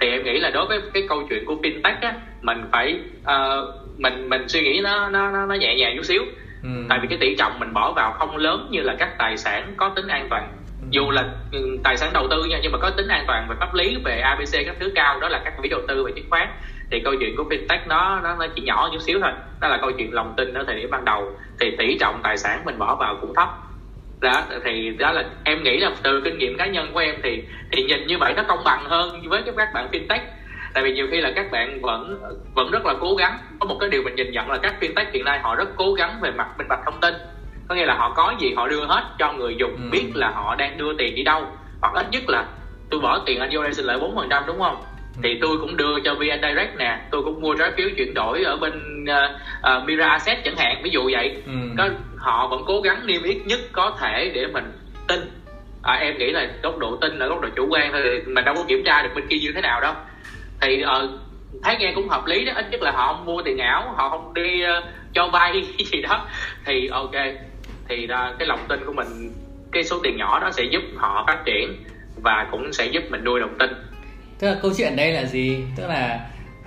Thì 0.00 0.10
em 0.10 0.24
nghĩ 0.24 0.38
là 0.38 0.50
đối 0.50 0.66
với 0.66 0.80
cái 0.94 1.02
câu 1.08 1.22
chuyện 1.28 1.44
của 1.46 1.54
fintech 1.54 1.96
á 2.00 2.14
mình 2.42 2.64
phải 2.72 3.00
uh, 3.22 3.68
mình 3.98 4.28
mình 4.28 4.48
suy 4.48 4.62
nghĩ 4.62 4.80
nó 4.84 5.08
nó 5.08 5.46
nó 5.46 5.54
nhẹ 5.54 5.74
nhàng 5.74 5.96
chút 5.96 6.04
xíu. 6.04 6.22
Ừ. 6.62 6.68
tại 6.88 6.98
vì 7.02 7.08
cái 7.08 7.18
tỷ 7.18 7.36
trọng 7.36 7.60
mình 7.60 7.72
bỏ 7.72 7.92
vào 7.92 8.12
không 8.12 8.36
lớn 8.36 8.68
như 8.70 8.82
là 8.82 8.94
các 8.98 9.18
tài 9.18 9.36
sản 9.36 9.74
có 9.76 9.88
tính 9.88 10.06
an 10.08 10.26
toàn. 10.30 10.48
Ừ. 10.82 10.86
dù 10.90 11.10
là 11.10 11.24
ừ, 11.52 11.78
tài 11.84 11.96
sản 11.96 12.10
đầu 12.14 12.28
tư 12.30 12.44
nha 12.44 12.58
nhưng 12.62 12.72
mà 12.72 12.78
có 12.78 12.90
tính 12.90 13.08
an 13.08 13.24
toàn 13.26 13.46
về 13.48 13.56
pháp 13.60 13.74
lý 13.74 13.96
về 14.04 14.20
abc 14.20 14.52
các 14.66 14.76
thứ 14.80 14.92
cao 14.94 15.20
đó 15.20 15.28
là 15.28 15.40
các 15.44 15.54
quỹ 15.56 15.68
đầu 15.68 15.80
tư 15.88 16.04
về 16.04 16.12
chứng 16.12 16.30
khoán. 16.30 16.48
Thì 16.90 17.00
câu 17.04 17.14
chuyện 17.20 17.36
của 17.36 17.42
fintech 17.42 17.78
nó 17.86 18.20
nó, 18.22 18.36
nó 18.38 18.46
chỉ 18.54 18.62
nhỏ 18.62 18.88
chút 18.92 18.98
xíu 19.00 19.20
thôi. 19.22 19.32
Đó 19.60 19.68
là 19.68 19.78
câu 19.80 19.90
chuyện 19.92 20.14
lòng 20.14 20.34
tin 20.36 20.54
ở 20.54 20.64
thời 20.66 20.76
điểm 20.76 20.90
ban 20.90 21.04
đầu. 21.04 21.32
Thì 21.60 21.76
tỷ 21.78 21.98
trọng 21.98 22.20
tài 22.22 22.36
sản 22.36 22.64
mình 22.64 22.78
bỏ 22.78 22.94
vào 22.94 23.16
cũng 23.20 23.34
thấp 23.34 23.48
đó 24.20 24.42
thì 24.64 24.90
đó 24.98 25.12
là 25.12 25.24
em 25.44 25.62
nghĩ 25.62 25.78
là 25.78 25.90
từ 26.02 26.20
kinh 26.24 26.38
nghiệm 26.38 26.56
cá 26.56 26.66
nhân 26.66 26.90
của 26.92 27.00
em 27.00 27.14
thì 27.22 27.42
thì 27.72 27.82
nhìn 27.82 28.06
như 28.06 28.18
vậy 28.18 28.32
nó 28.36 28.42
công 28.48 28.64
bằng 28.64 28.84
hơn 28.84 29.22
với 29.28 29.42
các 29.42 29.54
bạn 29.74 29.88
fintech 29.92 30.20
tại 30.74 30.84
vì 30.84 30.92
nhiều 30.92 31.06
khi 31.10 31.20
là 31.20 31.32
các 31.36 31.50
bạn 31.50 31.80
vẫn 31.82 32.20
vẫn 32.54 32.70
rất 32.70 32.86
là 32.86 32.94
cố 33.00 33.14
gắng 33.14 33.38
có 33.60 33.66
một 33.66 33.76
cái 33.80 33.90
điều 33.90 34.02
mình 34.02 34.14
nhìn 34.14 34.30
nhận 34.32 34.50
là 34.50 34.58
các 34.58 34.74
fintech 34.80 35.04
hiện 35.12 35.24
nay 35.24 35.38
họ 35.42 35.54
rất 35.54 35.68
cố 35.76 35.92
gắng 35.92 36.18
về 36.20 36.30
mặt 36.30 36.46
minh 36.58 36.68
bạch 36.68 36.80
thông 36.84 37.00
tin 37.00 37.14
có 37.68 37.74
nghĩa 37.74 37.86
là 37.86 37.94
họ 37.94 38.12
có 38.16 38.34
gì 38.38 38.54
họ 38.56 38.68
đưa 38.68 38.84
hết 38.84 39.02
cho 39.18 39.32
người 39.32 39.56
dùng 39.56 39.76
ừ. 39.76 39.88
biết 39.92 40.06
là 40.14 40.30
họ 40.30 40.54
đang 40.54 40.78
đưa 40.78 40.92
tiền 40.98 41.14
đi 41.14 41.22
đâu 41.22 41.46
hoặc 41.80 41.94
ít 41.94 42.06
nhất 42.10 42.22
là 42.28 42.44
tôi 42.90 43.00
bỏ 43.00 43.22
tiền 43.26 43.40
anh 43.40 43.50
vô 43.52 43.62
đây 43.62 43.72
xin 43.72 43.84
lợi 43.84 43.98
bốn 43.98 44.16
phần 44.16 44.28
trăm 44.30 44.42
đúng 44.46 44.58
không. 44.58 44.82
Thì 45.22 45.38
tôi 45.40 45.58
cũng 45.60 45.76
đưa 45.76 46.00
cho 46.04 46.14
VN 46.14 46.40
Direct 46.42 46.76
nè 46.78 46.98
tôi 47.10 47.22
cũng 47.22 47.40
mua 47.40 47.54
trái 47.54 47.70
phiếu 47.76 47.88
chuyển 47.96 48.14
đổi 48.14 48.42
ở 48.42 48.56
bên 48.56 49.04
uh, 49.04 49.30
uh, 49.76 49.84
Mira 49.84 50.08
Asset 50.08 50.38
chẳng 50.44 50.56
hạn 50.56 50.80
ví 50.82 50.90
dụ 50.90 51.10
vậy. 51.12 51.42
Ừ. 51.46 51.52
có 51.78 51.88
họ 52.16 52.48
vẫn 52.48 52.62
cố 52.66 52.80
gắng 52.80 53.06
niêm 53.06 53.22
yết 53.22 53.36
nhất 53.46 53.60
có 53.72 53.96
thể 54.00 54.30
để 54.34 54.46
mình 54.46 54.72
tin. 55.08 55.20
À, 55.82 55.94
em 55.94 56.18
nghĩ 56.18 56.32
là 56.32 56.48
góc 56.62 56.78
độ 56.78 56.96
tin 56.96 57.18
là 57.18 57.26
góc 57.26 57.40
độ 57.40 57.48
chủ 57.56 57.66
quan 57.70 57.92
thôi 57.92 58.22
mình 58.26 58.44
đâu 58.44 58.54
có 58.54 58.64
kiểm 58.68 58.82
tra 58.84 59.02
được 59.02 59.10
bên 59.14 59.26
kia 59.28 59.38
như 59.40 59.52
thế 59.54 59.60
nào 59.60 59.80
đâu. 59.80 59.94
Thì 60.60 60.82
uh, 60.84 61.10
thấy 61.62 61.76
nghe 61.76 61.92
cũng 61.94 62.08
hợp 62.08 62.26
lý 62.26 62.44
đó 62.44 62.52
ít 62.56 62.70
nhất 62.70 62.82
là 62.82 62.90
họ 62.90 63.12
không 63.12 63.24
mua 63.24 63.42
tiền 63.42 63.58
ảo 63.58 63.94
họ 63.96 64.08
không 64.08 64.34
đi 64.34 64.62
uh, 64.64 64.84
cho 65.14 65.28
vay 65.32 65.62
gì 65.78 66.02
đó. 66.02 66.26
Thì 66.64 66.88
ok. 66.88 67.14
Thì 67.88 68.04
uh, 68.04 68.38
cái 68.38 68.48
lòng 68.48 68.60
tin 68.68 68.80
của 68.86 68.92
mình 68.92 69.32
cái 69.72 69.82
số 69.84 70.00
tiền 70.02 70.16
nhỏ 70.16 70.38
đó 70.40 70.50
sẽ 70.50 70.62
giúp 70.64 70.82
họ 70.96 71.24
phát 71.26 71.42
triển 71.44 71.76
và 72.22 72.46
cũng 72.50 72.72
sẽ 72.72 72.86
giúp 72.86 73.02
mình 73.10 73.24
nuôi 73.24 73.40
lòng 73.40 73.58
tin 73.58 73.70
tức 74.40 74.48
là 74.48 74.56
câu 74.62 74.70
chuyện 74.76 74.96
đây 74.96 75.12
là 75.12 75.24
gì 75.24 75.64
tức 75.76 75.86
là 75.86 76.20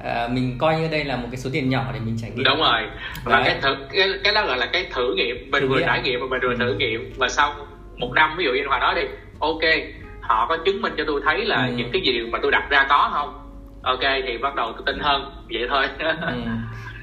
à, 0.04 0.28
mình 0.32 0.58
coi 0.58 0.76
như 0.76 0.88
đây 0.92 1.04
là 1.04 1.16
một 1.16 1.28
cái 1.32 1.38
số 1.38 1.50
tiền 1.54 1.70
nhỏ 1.70 1.86
để 1.94 2.00
mình 2.00 2.18
trải 2.22 2.30
nghiệm 2.30 2.44
đúng 2.44 2.60
rồi 2.60 2.82
và 3.24 3.44
cái 3.46 3.60
thử 3.62 3.76
cái, 3.92 4.10
cái 4.24 4.34
đó 4.34 4.46
gọi 4.46 4.58
là 4.58 4.70
cái 4.74 4.88
thử 4.94 5.16
nghiệm 5.16 5.52
mình 5.52 5.62
thử 5.62 5.68
vừa 5.68 5.78
nghiệm. 5.78 5.88
trải 5.88 6.02
nghiệm 6.02 6.20
và 6.20 6.26
mình 6.30 6.40
vừa 6.42 6.56
thử 6.56 6.68
ừ. 6.68 6.76
nghiệm 6.76 7.14
và 7.18 7.30
sau 7.30 7.56
một 7.98 8.12
năm 8.16 8.36
ví 8.38 8.46
dụ 8.46 8.52
như 8.52 8.68
hòa 8.68 8.80
nói 8.80 8.96
đi 8.96 9.02
ok 9.40 9.62
họ 10.22 10.46
có 10.50 10.58
chứng 10.66 10.82
minh 10.82 10.94
cho 10.98 11.04
tôi 11.08 11.22
thấy 11.26 11.46
là 11.46 11.66
ừ. 11.66 11.74
những 11.76 11.90
cái 11.94 12.02
gì 12.02 12.20
mà 12.32 12.40
tôi 12.42 12.52
đặt 12.52 12.70
ra 12.70 12.86
có 12.90 13.10
không 13.14 13.40
ok 13.82 14.02
thì 14.28 14.38
bắt 14.38 14.56
đầu 14.56 14.72
tôi 14.72 14.84
tin 14.86 15.00
hơn 15.00 15.46
vậy 15.54 15.68
thôi 15.70 15.86
ừ. 16.00 16.34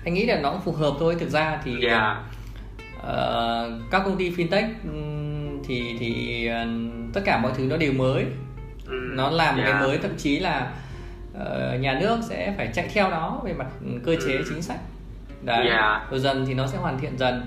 anh 0.04 0.14
nghĩ 0.14 0.26
là 0.26 0.40
nó 0.42 0.50
cũng 0.50 0.60
phù 0.60 0.72
hợp 0.72 0.92
thôi 1.00 1.16
thực 1.20 1.28
ra 1.28 1.58
thì 1.64 1.76
yeah. 1.82 1.92
Dạ. 1.92 2.16
uh, 2.96 3.90
các 3.90 4.02
công 4.04 4.16
ty 4.16 4.30
fintech 4.30 4.68
thì 5.64 5.96
thì 6.00 6.48
uh, 6.50 7.14
tất 7.14 7.20
cả 7.24 7.38
mọi 7.38 7.52
thứ 7.56 7.66
nó 7.70 7.76
đều 7.76 7.92
mới 7.92 8.26
ừ. 8.90 8.96
nó 9.12 9.30
làm 9.30 9.56
yeah. 9.56 9.68
cái 9.68 9.80
dạ. 9.80 9.86
mới 9.86 9.98
thậm 9.98 10.10
chí 10.18 10.38
là 10.38 10.72
uh, 11.32 11.80
nhà 11.80 11.98
nước 12.00 12.18
sẽ 12.28 12.54
phải 12.56 12.70
chạy 12.74 12.88
theo 12.94 13.10
nó 13.10 13.40
về 13.44 13.52
mặt 13.52 13.66
cơ 14.04 14.16
chế 14.26 14.32
ừ. 14.32 14.44
chính 14.48 14.62
sách 14.62 14.78
đấy 15.42 15.66
yeah. 15.66 15.78
Dạ. 15.80 16.06
rồi 16.10 16.20
dần 16.20 16.44
thì 16.46 16.54
nó 16.54 16.66
sẽ 16.66 16.78
hoàn 16.78 16.98
thiện 16.98 17.18
dần 17.18 17.46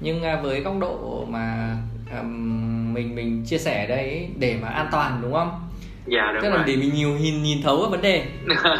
nhưng 0.00 0.22
uh, 0.22 0.42
với 0.42 0.60
góc 0.60 0.74
độ 0.80 1.26
mà 1.28 1.76
um, 2.20 2.94
mình 2.94 3.14
mình 3.14 3.44
chia 3.46 3.58
sẻ 3.58 3.86
đây 3.86 4.28
để 4.38 4.58
mà 4.62 4.68
an 4.68 4.88
toàn 4.92 5.18
đúng 5.22 5.32
không 5.32 5.60
dạ 6.06 6.32
đúng 6.34 6.42
tức 6.42 6.50
là 6.50 6.64
để 6.66 6.76
mình 6.76 6.94
nhiều 6.94 7.18
nhìn 7.18 7.42
nhìn 7.42 7.62
thấu 7.62 7.78
cái 7.80 7.90
vấn 7.90 8.02
đề 8.02 8.26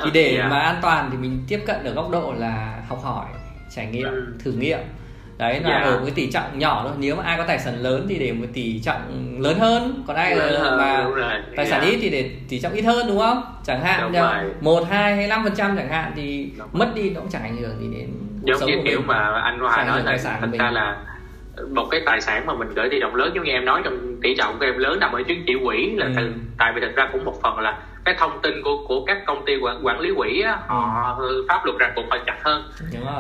thì 0.05 0.11
để 0.15 0.37
yeah. 0.37 0.51
mà 0.51 0.59
an 0.59 0.79
toàn 0.83 1.09
thì 1.13 1.17
mình 1.19 1.45
tiếp 1.49 1.61
cận 1.67 1.85
ở 1.85 1.93
góc 1.93 2.11
độ 2.11 2.35
là 2.37 2.83
học 2.89 3.01
hỏi 3.03 3.27
trải 3.71 3.87
nghiệm 3.87 4.09
ừ. 4.09 4.27
thử 4.45 4.53
nghiệm 4.53 4.79
đấy 5.39 5.61
là 5.61 5.70
yeah. 5.70 5.84
ở 5.84 5.99
một 5.99 6.03
cái 6.05 6.14
tỷ 6.14 6.30
trọng 6.30 6.59
nhỏ 6.59 6.80
thôi. 6.84 6.93
Nếu 6.99 7.16
mà 7.16 7.22
ai 7.22 7.39
có 7.39 7.45
tài 7.45 7.59
sản 7.59 7.82
lớn 7.82 8.07
thì 8.09 8.18
để 8.18 8.32
một 8.32 8.47
tỷ 8.53 8.80
trọng 8.80 9.01
lớn 9.39 9.59
hơn. 9.59 10.05
Còn 10.07 10.16
ai 10.16 10.37
lớn 10.37 10.76
mà 10.78 11.07
tài 11.57 11.66
sản 11.66 11.80
yeah. 11.80 11.93
ít 11.93 11.99
thì 12.01 12.11
để 12.11 12.30
tỷ 12.49 12.61
trọng 12.61 12.72
ít 12.72 12.82
hơn 12.82 13.07
đúng 13.09 13.18
không? 13.18 13.43
Chẳng 13.64 13.80
hạn 13.84 14.12
một 14.61 14.87
hai 14.91 15.16
hay 15.16 15.26
năm 15.26 15.45
phần 15.45 15.55
trăm 15.57 15.76
chẳng 15.76 15.89
hạn 15.89 16.12
thì 16.16 16.51
đúng 16.59 16.68
mất 16.72 16.89
đi 16.95 17.11
nó 17.11 17.20
cũng 17.20 17.30
chẳng 17.30 17.43
ảnh 17.43 17.57
hưởng 17.57 17.80
gì 17.80 17.99
đến 17.99 18.11
giống 18.43 18.70
như 18.70 18.78
kiểu 18.84 19.01
mà 19.07 19.41
anh 19.41 19.59
Hoa 19.59 19.84
nói 19.84 19.99
là 19.99 20.03
tài 20.07 20.18
sản 20.18 20.39
thật 20.41 20.49
ra 20.59 20.70
là 20.70 20.97
một 21.71 21.87
cái 21.91 22.01
tài 22.07 22.21
sản 22.21 22.47
mà 22.47 22.55
mình 22.55 22.69
gửi 22.75 22.89
tỷ 22.89 23.01
trọng 23.01 23.15
lớn 23.15 23.31
giống 23.35 23.45
như 23.45 23.53
em 23.53 23.65
nói 23.65 23.81
trong 23.85 24.21
tỷ 24.23 24.35
trọng 24.35 24.59
của 24.59 24.65
em 24.65 24.79
lớn 24.79 25.01
nằm 25.01 25.13
ở 25.13 25.23
chứng 25.23 25.43
chỉ 25.47 25.55
quỹ 25.65 25.91
là 25.97 26.07
ừ. 26.17 26.33
tại 26.59 26.73
vì 26.75 26.81
thực 26.81 26.97
ra 26.97 27.09
cũng 27.13 27.25
một 27.25 27.43
phần 27.43 27.59
là 27.59 27.79
cái 28.05 28.15
thông 28.19 28.41
tin 28.43 28.63
của 28.63 28.85
của 28.89 29.05
các 29.05 29.19
công 29.27 29.45
ty 29.45 29.57
quản, 29.57 29.87
quản 29.87 30.01
lý 30.01 30.11
quỹ 30.17 30.41
á, 30.41 30.59
họ 30.67 31.17
ừ. 31.19 31.45
pháp 31.49 31.65
luật 31.65 31.79
ràng 31.79 31.93
buộc 31.97 32.05
phải 32.11 32.21
chặt 32.27 32.37
hơn 32.45 32.65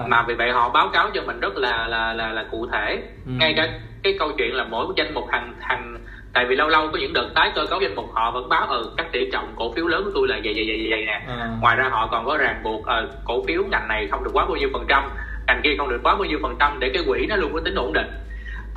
mà 0.06 0.24
vì 0.28 0.34
vậy 0.34 0.50
họ 0.50 0.68
báo 0.68 0.88
cáo 0.92 1.10
cho 1.14 1.22
mình 1.26 1.40
rất 1.40 1.56
là 1.56 1.86
là 1.88 2.12
là, 2.12 2.32
là 2.32 2.44
cụ 2.50 2.66
thể 2.72 3.02
ừ. 3.26 3.32
ngay 3.38 3.54
cả 3.56 3.68
cái 4.02 4.16
câu 4.18 4.32
chuyện 4.38 4.54
là 4.54 4.64
mỗi 4.64 4.86
danh 4.96 5.14
mục 5.14 5.24
hàng 5.30 5.54
hàng 5.60 5.98
tại 6.32 6.46
vì 6.48 6.56
lâu 6.56 6.68
lâu 6.68 6.88
có 6.92 6.98
những 6.98 7.12
đợt 7.12 7.28
tái 7.34 7.52
cơ 7.54 7.66
cấu 7.66 7.80
danh 7.80 7.94
mục 7.94 8.06
họ 8.12 8.30
vẫn 8.30 8.48
báo 8.48 8.66
ở 8.66 8.76
ừ, 8.76 8.90
các 8.96 9.06
tỷ 9.12 9.30
trọng 9.32 9.52
cổ 9.56 9.72
phiếu 9.72 9.86
lớn 9.86 10.04
của 10.04 10.10
tôi 10.14 10.28
là 10.28 10.40
vậy 10.44 10.52
vậy 10.56 10.64
vậy 10.68 10.86
vậy 10.90 11.04
nè 11.06 11.22
à. 11.28 11.50
ngoài 11.60 11.76
ra 11.76 11.88
họ 11.88 12.08
còn 12.12 12.24
có 12.24 12.36
ràng 12.36 12.60
buộc 12.64 12.80
uh, 12.80 12.86
cổ 13.24 13.44
phiếu 13.46 13.62
ngành 13.70 13.88
này 13.88 14.08
không 14.10 14.24
được 14.24 14.30
quá 14.34 14.44
bao 14.44 14.56
nhiêu 14.56 14.68
phần 14.72 14.84
trăm 14.88 15.10
ngành 15.46 15.60
kia 15.62 15.74
không 15.78 15.88
được 15.88 16.00
quá 16.02 16.14
bao 16.14 16.24
nhiêu 16.24 16.38
phần 16.42 16.56
trăm 16.58 16.80
để 16.80 16.90
cái 16.94 17.02
quỹ 17.06 17.26
nó 17.28 17.36
luôn 17.36 17.52
có 17.52 17.60
tính 17.64 17.74
ổn 17.74 17.92
định 17.92 18.06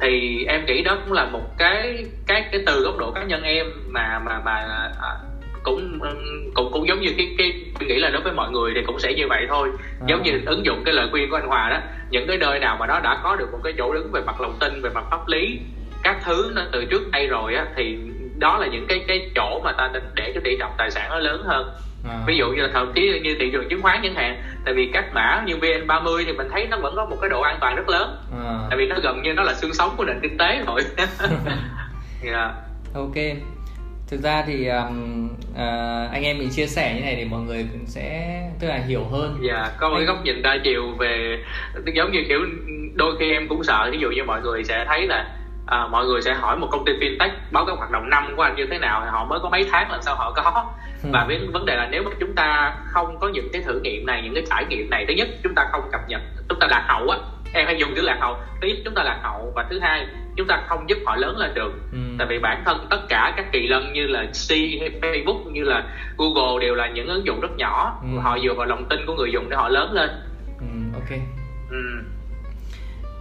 thì 0.01 0.45
em 0.45 0.65
nghĩ 0.65 0.81
đó 0.81 0.97
cũng 1.03 1.13
là 1.13 1.25
một 1.25 1.57
cái 1.57 2.05
cái 2.27 2.45
cái 2.51 2.61
từ 2.65 2.81
góc 2.81 2.97
độ 2.97 3.11
cá 3.11 3.23
nhân 3.23 3.43
em 3.43 3.65
mà 3.87 4.19
mà 4.25 4.39
mà 4.45 4.51
à, 5.01 5.17
cũng 5.63 5.99
cũng 6.53 6.71
cũng 6.71 6.87
giống 6.87 7.01
như 7.01 7.09
cái 7.17 7.35
cái 7.37 7.53
nghĩ 7.79 7.99
là 7.99 8.09
đối 8.09 8.21
với 8.21 8.33
mọi 8.33 8.51
người 8.51 8.71
thì 8.75 8.81
cũng 8.87 8.99
sẽ 8.99 9.13
như 9.13 9.27
vậy 9.27 9.45
thôi 9.49 9.69
à. 10.01 10.05
giống 10.07 10.23
như 10.23 10.41
ứng 10.45 10.65
dụng 10.65 10.81
cái 10.85 10.93
lời 10.93 11.07
khuyên 11.11 11.29
của 11.29 11.35
anh 11.35 11.47
Hòa 11.47 11.69
đó 11.69 11.77
những 12.09 12.27
cái 12.27 12.37
nơi 12.37 12.59
nào 12.59 12.77
mà 12.79 12.87
nó 12.87 12.99
đã 12.99 13.19
có 13.23 13.35
được 13.35 13.51
một 13.51 13.59
cái 13.63 13.73
chỗ 13.77 13.93
đứng 13.93 14.11
về 14.11 14.21
mặt 14.21 14.41
lòng 14.41 14.57
tin 14.59 14.81
về 14.81 14.89
mặt 14.89 15.03
pháp 15.11 15.27
lý 15.27 15.59
các 16.03 16.17
thứ 16.23 16.51
nó 16.55 16.61
từ 16.71 16.85
trước 16.85 17.11
đây 17.11 17.27
rồi 17.27 17.55
á 17.55 17.65
thì 17.75 17.97
đó 18.37 18.57
là 18.57 18.67
những 18.67 18.85
cái 18.87 19.03
cái 19.07 19.29
chỗ 19.35 19.61
mà 19.63 19.71
ta 19.71 19.89
để 20.15 20.31
cái 20.33 20.41
tỷ 20.43 20.57
trọng 20.59 20.71
tài 20.77 20.91
sản 20.91 21.09
nó 21.09 21.19
lớn 21.19 21.43
hơn 21.45 21.69
à. 22.03 22.23
ví 22.27 22.37
dụ 22.37 22.45
như 22.49 22.61
là 22.61 22.69
thậm 22.73 22.91
chí 22.95 23.19
như 23.23 23.35
thị 23.39 23.49
trường 23.51 23.69
chứng 23.69 23.81
khoán 23.81 23.99
chẳng 24.03 24.15
hạn 24.15 24.41
tại 24.65 24.73
vì 24.73 24.89
các 24.93 25.05
mã 25.13 25.43
như 25.45 25.55
vn 25.57 25.87
30 25.87 26.23
thì 26.25 26.33
mình 26.33 26.47
thấy 26.51 26.67
nó 26.67 26.77
vẫn 26.77 26.93
có 26.95 27.05
một 27.05 27.17
cái 27.21 27.29
độ 27.29 27.41
an 27.41 27.57
toàn 27.61 27.75
rất 27.75 27.89
lớn 27.89 28.17
à. 28.45 28.67
tại 28.69 28.77
vì 28.77 28.87
nó 28.87 28.95
gần 29.03 29.21
như 29.21 29.33
nó 29.33 29.43
là 29.43 29.53
xương 29.53 29.73
sống 29.73 29.93
của 29.97 30.05
nền 30.05 30.19
kinh 30.21 30.37
tế 30.37 30.63
rồi 30.67 30.81
yeah. 32.23 32.51
ok 32.93 33.15
thực 34.09 34.21
ra 34.21 34.43
thì 34.47 34.67
um, 34.67 35.29
uh, 35.51 36.11
anh 36.11 36.23
em 36.23 36.37
mình 36.37 36.49
chia 36.49 36.67
sẻ 36.67 36.93
như 36.95 37.01
này 37.01 37.15
để 37.15 37.25
mọi 37.25 37.41
người 37.41 37.67
cũng 37.71 37.85
sẽ 37.85 38.41
tức 38.59 38.67
là 38.67 38.77
hiểu 38.87 39.03
hơn 39.03 39.39
dạ 39.41 39.71
có 39.77 39.89
một 39.89 39.95
anh... 39.95 40.05
cái 40.05 40.15
góc 40.15 40.25
nhìn 40.25 40.41
đa 40.41 40.57
chiều 40.63 40.83
về 40.99 41.43
giống 41.95 42.11
như 42.11 42.19
kiểu 42.29 42.39
đôi 42.95 43.15
khi 43.19 43.31
em 43.31 43.47
cũng 43.47 43.63
sợ 43.63 43.89
ví 43.91 43.97
dụ 43.99 44.09
như 44.09 44.23
mọi 44.23 44.41
người 44.41 44.63
sẽ 44.63 44.85
thấy 44.87 45.07
là 45.07 45.38
à, 45.69 45.87
mọi 45.87 46.05
người 46.05 46.21
sẽ 46.21 46.33
hỏi 46.33 46.57
một 46.57 46.67
công 46.71 46.85
ty 46.85 46.93
fintech 46.93 47.29
báo 47.51 47.65
cáo 47.65 47.75
hoạt 47.75 47.91
động 47.91 48.09
năm 48.09 48.33
của 48.35 48.41
anh 48.41 48.55
như 48.55 48.65
thế 48.71 48.79
nào 48.79 49.05
họ 49.11 49.25
mới 49.25 49.39
có 49.39 49.49
mấy 49.49 49.65
tháng 49.71 49.91
làm 49.91 50.01
sao 50.01 50.15
họ 50.15 50.31
có 50.31 50.65
ừ. 51.03 51.09
và 51.13 51.25
với 51.27 51.47
vấn 51.53 51.65
đề 51.65 51.75
là 51.75 51.87
nếu 51.91 52.03
mà 52.03 52.11
chúng 52.19 52.35
ta 52.35 52.75
không 52.85 53.19
có 53.19 53.27
những 53.27 53.49
cái 53.53 53.61
thử 53.61 53.79
nghiệm 53.79 54.05
này 54.05 54.21
những 54.23 54.33
cái 54.33 54.43
trải 54.49 54.65
nghiệm 54.69 54.89
này 54.89 55.05
thứ 55.07 55.13
nhất 55.13 55.27
chúng 55.43 55.55
ta 55.55 55.65
không 55.71 55.89
cập 55.91 56.01
nhật 56.07 56.21
chúng 56.49 56.59
ta 56.59 56.67
lạc 56.69 56.85
hậu 56.87 57.09
á 57.09 57.17
em 57.53 57.65
hay 57.65 57.75
dùng 57.79 57.95
chữ 57.95 58.01
lạc 58.01 58.17
hậu 58.19 58.37
thứ 58.61 58.67
nhất 58.67 58.77
chúng 58.85 58.93
ta 58.93 59.03
lạc 59.03 59.19
hậu 59.23 59.51
và 59.55 59.65
thứ 59.69 59.79
hai 59.79 60.07
chúng 60.35 60.47
ta 60.47 60.63
không 60.67 60.89
giúp 60.89 60.97
họ 61.05 61.15
lớn 61.15 61.37
lên 61.37 61.53
được 61.53 61.71
ừ. 61.91 61.97
tại 62.17 62.27
vì 62.29 62.39
bản 62.39 62.63
thân 62.65 62.87
tất 62.89 62.99
cả 63.09 63.33
các 63.37 63.45
kỳ 63.51 63.67
lân 63.67 63.93
như 63.93 64.07
là 64.07 64.23
C 64.23 64.51
hay 64.51 64.91
Facebook 65.01 65.51
như 65.51 65.63
là 65.63 65.83
Google 66.17 66.61
đều 66.61 66.75
là 66.75 66.87
những 66.87 67.07
ứng 67.07 67.25
dụng 67.25 67.39
rất 67.39 67.51
nhỏ 67.57 67.99
ừ. 68.01 68.19
họ 68.19 68.37
dựa 68.43 68.53
vào 68.53 68.65
lòng 68.65 68.85
tin 68.89 69.05
của 69.05 69.13
người 69.13 69.31
dùng 69.31 69.49
để 69.49 69.55
họ 69.55 69.69
lớn 69.69 69.93
lên 69.93 70.09
ừ, 70.59 70.65
ok 70.93 71.19
ừ. 71.69 72.03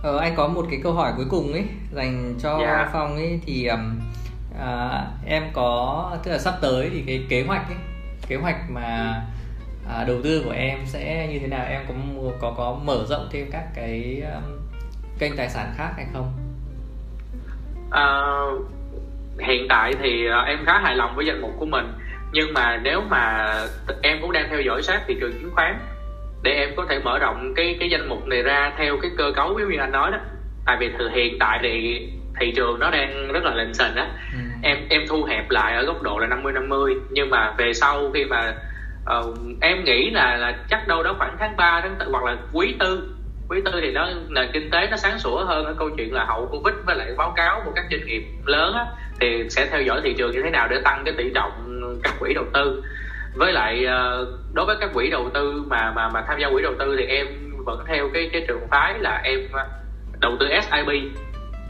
Ờ, 0.03 0.19
anh 0.19 0.35
có 0.37 0.49
một 0.49 0.67
cái 0.71 0.81
câu 0.83 0.93
hỏi 0.93 1.13
cuối 1.17 1.27
cùng 1.31 1.53
ấy 1.53 1.65
dành 1.93 2.35
cho 2.43 2.59
yeah. 2.59 2.69
Dạ. 2.69 2.91
Phong 2.93 3.15
ấy 3.15 3.41
thì 3.47 3.67
um, 3.67 4.01
à, 4.61 5.05
em 5.27 5.43
có 5.53 6.11
tức 6.25 6.31
là 6.31 6.39
sắp 6.39 6.55
tới 6.61 6.91
thì 6.93 7.03
cái 7.07 7.27
kế 7.29 7.45
hoạch 7.47 7.69
ấy, 7.69 7.79
kế 8.29 8.37
hoạch 8.37 8.71
mà 8.71 9.21
à, 9.89 10.05
đầu 10.05 10.17
tư 10.25 10.43
của 10.45 10.51
em 10.51 10.79
sẽ 10.87 11.29
như 11.33 11.39
thế 11.39 11.47
nào 11.47 11.67
em 11.69 11.83
có 11.89 11.95
có 12.41 12.55
có 12.57 12.81
mở 12.85 13.05
rộng 13.09 13.29
thêm 13.33 13.51
các 13.53 13.65
cái 13.75 14.23
um, 14.35 14.43
kênh 15.19 15.37
tài 15.37 15.49
sản 15.49 15.73
khác 15.77 15.93
hay 15.97 16.07
không? 16.13 16.33
À, 17.91 18.33
hiện 19.39 19.67
tại 19.69 19.93
thì 20.03 20.27
à, 20.27 20.41
em 20.47 20.59
khá 20.67 20.79
hài 20.79 20.97
lòng 20.97 21.17
với 21.17 21.27
danh 21.27 21.41
mục 21.41 21.51
của 21.59 21.67
mình 21.67 21.93
nhưng 22.33 22.53
mà 22.55 22.81
nếu 22.83 23.01
mà 23.01 23.55
em 24.03 24.19
cũng 24.21 24.33
đang 24.33 24.47
theo 24.51 24.61
dõi 24.61 24.83
sát 24.83 25.03
thị 25.07 25.17
trường 25.21 25.33
chứng 25.33 25.55
khoán 25.55 25.79
để 26.43 26.51
em 26.51 26.71
có 26.77 26.87
thể 26.89 26.99
mở 26.99 27.19
rộng 27.19 27.53
cái 27.57 27.77
cái 27.81 27.91
danh 27.91 28.09
mục 28.09 28.27
này 28.27 28.43
ra 28.43 28.73
theo 28.79 28.99
cái 29.03 29.11
cơ 29.19 29.33
cấu 29.37 29.59
giống 29.61 29.71
như 29.71 29.79
anh 29.79 29.93
nói 29.93 30.11
đó. 30.11 30.19
Tại 30.67 30.77
vì 30.81 30.91
từ 30.99 31.09
hiện 31.09 31.37
tại 31.41 31.59
thì 31.63 32.03
thị 32.41 32.53
trường 32.57 32.79
nó 32.79 32.91
đang 32.91 33.33
rất 33.33 33.45
là 33.45 33.55
lệnh 33.55 33.75
sình 33.75 33.95
á. 33.95 34.09
Ừ. 34.33 34.39
em 34.63 34.79
em 34.89 35.01
thu 35.09 35.25
hẹp 35.25 35.51
lại 35.51 35.75
ở 35.75 35.83
góc 35.83 36.03
độ 36.03 36.19
là 36.19 36.27
50 36.27 36.53
50 36.53 36.95
nhưng 37.11 37.31
mà 37.31 37.55
về 37.59 37.73
sau 37.73 38.11
khi 38.15 38.25
mà 38.25 38.55
uh, 39.19 39.39
em 39.61 39.85
nghĩ 39.85 40.11
là 40.11 40.37
là 40.37 40.59
chắc 40.71 40.89
đâu 40.89 41.03
đó 41.03 41.15
khoảng 41.19 41.37
tháng 41.39 41.57
3 41.57 41.81
tháng 41.81 41.99
4, 41.99 42.09
hoặc 42.13 42.25
là 42.25 42.37
quý 42.53 42.75
tư. 42.79 43.15
Quý 43.49 43.61
tư 43.65 43.73
thì 43.81 43.93
nó 43.93 44.09
nền 44.29 44.51
kinh 44.53 44.71
tế 44.71 44.87
nó 44.91 44.97
sáng 44.97 45.19
sủa 45.19 45.45
hơn 45.45 45.65
ở 45.65 45.75
câu 45.79 45.91
chuyện 45.97 46.15
là 46.15 46.25
hậu 46.25 46.47
covid 46.47 46.75
với 46.87 46.97
lại 46.97 47.15
báo 47.17 47.33
cáo 47.37 47.63
của 47.65 47.71
các 47.75 47.85
doanh 47.91 48.07
nghiệp 48.07 48.23
lớn 48.47 48.75
á 48.75 48.87
thì 49.21 49.51
sẽ 49.51 49.67
theo 49.71 49.83
dõi 49.83 50.01
thị 50.05 50.15
trường 50.19 50.33
như 50.33 50.43
thế 50.43 50.51
nào 50.51 50.69
để 50.69 50.81
tăng 50.85 51.03
cái 51.05 51.15
tỷ 51.19 51.31
trọng 51.35 51.81
các 52.03 52.15
quỹ 52.21 52.35
đầu 52.35 52.45
tư 52.53 52.83
với 53.39 53.53
lại 53.53 53.87
uh, 53.87 54.29
đối 54.53 54.67
với 54.67 54.77
các 54.81 54.91
quỹ 54.95 55.11
đầu 55.11 55.31
tư 55.35 55.63
mà 55.67 55.93
mà 55.97 56.09
mà 56.09 56.25
tham 56.29 56.39
gia 56.41 56.51
quỹ 56.51 56.63
đầu 56.63 56.75
tư 56.79 56.97
thì 56.99 57.05
em 57.05 57.27
vẫn 57.67 57.85
theo 57.87 58.09
cái 58.15 58.31
cái 58.33 58.45
trường 58.49 58.69
phái 58.71 58.99
là 58.99 59.21
em 59.25 59.41
đầu 60.21 60.37
tư 60.41 60.47
SIP 60.63 61.13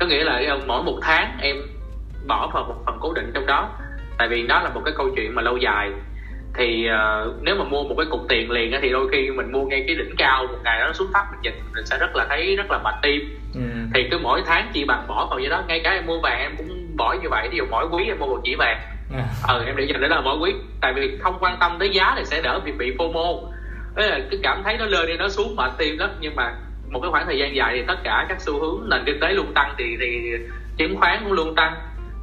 có 0.01 0.07
nghĩa 0.07 0.25
là 0.25 0.59
mỗi 0.67 0.83
một 0.83 0.99
tháng 1.03 1.39
em 1.41 1.57
bỏ 2.27 2.51
vào 2.55 2.65
một 2.65 2.75
phần 2.87 2.97
cố 3.01 3.13
định 3.13 3.31
trong 3.35 3.47
đó. 3.47 3.71
Tại 4.19 4.29
vì 4.29 4.47
đó 4.47 4.61
là 4.63 4.71
một 4.71 4.81
cái 4.85 4.95
câu 4.97 5.11
chuyện 5.17 5.35
mà 5.35 5.43
lâu 5.43 5.57
dài. 5.57 5.91
Thì 6.55 6.87
uh, 6.89 7.35
nếu 7.43 7.57
mà 7.57 7.65
mua 7.65 7.85
một 7.85 7.95
cái 7.99 8.07
cục 8.11 8.21
tiền 8.29 8.51
liền 8.51 8.73
thì 8.83 8.91
đôi 8.91 9.09
khi 9.13 9.31
mình 9.31 9.53
mua 9.53 9.65
ngay 9.65 9.85
cái 9.87 9.97
đỉnh 9.97 10.15
cao 10.19 10.47
một 10.47 10.59
ngày 10.65 10.81
nó 10.81 10.93
xuống 10.93 11.09
thấp 11.15 11.27
mình 11.31 11.41
nhìn 11.43 11.53
mình 11.75 11.87
sẽ 11.87 11.99
rất 11.99 12.17
là 12.17 12.27
thấy 12.29 12.57
rất 12.57 12.71
là 12.71 12.79
mệt 12.85 12.95
tim. 13.03 13.39
Ừ. 13.55 13.61
thì 13.95 14.09
cứ 14.11 14.19
mỗi 14.19 14.43
tháng 14.47 14.71
chỉ 14.73 14.85
bằng 14.85 15.05
bỏ 15.09 15.27
vào 15.31 15.39
vậy 15.39 15.49
đó 15.49 15.63
ngay 15.69 15.81
cả 15.85 15.91
em 15.91 16.07
mua 16.07 16.21
vàng 16.21 16.41
em 16.41 16.55
cũng 16.59 16.97
bỏ 16.97 17.17
như 17.23 17.29
vậy. 17.29 17.49
Ví 17.51 17.59
dụ 17.59 17.65
mỗi 17.71 17.87
quý 17.91 18.05
em 18.07 18.19
mua 18.19 18.27
một 18.27 18.41
chỉ 18.45 18.55
vàng 18.55 18.81
à. 19.17 19.25
ờ 19.43 19.65
em 19.67 19.77
để 19.77 19.85
dành 19.85 20.01
để 20.01 20.09
là 20.09 20.21
mỗi 20.21 20.39
quý 20.39 20.55
tại 20.81 20.93
vì 20.93 21.19
không 21.21 21.39
quan 21.41 21.57
tâm 21.61 21.77
tới 21.79 21.91
giá 21.91 22.15
thì 22.17 22.25
sẽ 22.25 22.43
đỡ 22.43 22.61
bị 22.65 22.73
bị 22.73 22.93
fomo. 22.99 23.51
Thế 23.97 24.09
là 24.09 24.21
cứ 24.31 24.39
cảm 24.43 24.63
thấy 24.65 24.77
nó 24.79 24.85
lên 24.85 25.07
đi 25.07 25.17
nó 25.17 25.29
xuống 25.29 25.57
mệt 25.57 25.71
tim 25.79 25.99
lắm. 25.99 26.11
Nhưng 26.21 26.37
mà 26.37 26.55
một 26.91 27.01
cái 27.01 27.11
khoảng 27.11 27.27
thời 27.27 27.39
gian 27.39 27.57
dài 27.57 27.77
thì 27.77 27.85
tất 27.87 27.97
cả 28.05 28.27
các 28.29 28.41
xu 28.41 28.61
hướng 28.61 28.89
nền 28.89 29.03
kinh 29.07 29.21
tế 29.21 29.33
luôn 29.33 29.53
tăng 29.55 29.75
thì 29.79 29.97
thì 30.01 30.33
chứng 30.77 30.97
khoán 30.97 31.21
cũng 31.25 31.33
luôn 31.33 31.55
tăng. 31.55 31.75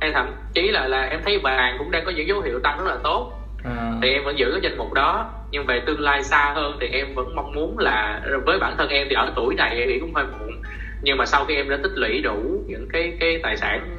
Hay 0.02 0.12
thậm 0.14 0.32
chí 0.54 0.72
là 0.72 0.88
là 0.88 1.02
em 1.02 1.20
thấy 1.26 1.40
vàng 1.44 1.76
cũng 1.80 1.92
đang 1.92 2.06
có 2.06 2.12
những 2.12 2.28
dấu 2.28 2.42
hiệu 2.42 2.60
tăng 2.60 2.78
rất 2.78 2.92
là 2.92 2.98
tốt. 3.04 3.32
À. 3.64 3.92
thì 4.02 4.10
em 4.10 4.24
vẫn 4.24 4.40
giữ 4.40 4.52
cái 4.52 4.62
danh 4.64 4.78
mục 4.78 4.94
đó. 4.94 5.32
Nhưng 5.52 5.66
về 5.66 5.82
tương 5.86 6.00
lai 6.00 6.24
xa 6.24 6.52
hơn 6.56 6.78
thì 6.82 6.88
em 6.88 7.14
vẫn 7.16 7.36
mong 7.36 7.54
muốn 7.54 7.78
là 7.78 8.22
với 8.46 8.60
bản 8.60 8.76
thân 8.78 8.90
em 8.90 9.08
thì 9.10 9.16
ở 9.16 9.32
tuổi 9.36 9.56
này 9.56 9.76
em 9.80 10.00
cũng 10.00 10.14
hơi 10.14 10.26
muộn. 10.26 10.62
Nhưng 11.02 11.18
mà 11.18 11.26
sau 11.26 11.46
khi 11.46 11.56
em 11.56 11.70
đã 11.70 11.78
tích 11.84 11.92
lũy 11.96 12.22
đủ 12.22 12.64
những 12.68 12.88
cái 12.94 13.18
cái 13.20 13.40
tài 13.44 13.58
sản 13.58 13.98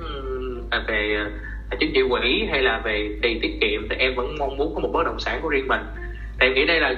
à, 0.70 0.84
về 0.86 1.16
chứng 1.70 1.90
chỉ 1.94 2.02
quỹ 2.10 2.46
hay 2.50 2.62
là 2.62 2.80
về 2.84 3.08
tiền 3.22 3.38
tiết 3.42 3.58
kiệm 3.60 3.88
thì 3.90 3.96
em 3.96 4.14
vẫn 4.14 4.38
mong 4.38 4.56
muốn 4.56 4.74
có 4.74 4.80
một 4.80 4.90
bất 4.92 5.04
động 5.04 5.20
sản 5.20 5.40
của 5.42 5.48
riêng 5.48 5.68
mình. 5.68 5.80
Thì 6.40 6.46
em 6.46 6.54
nghĩ 6.54 6.66
đây 6.66 6.80
là 6.80 6.94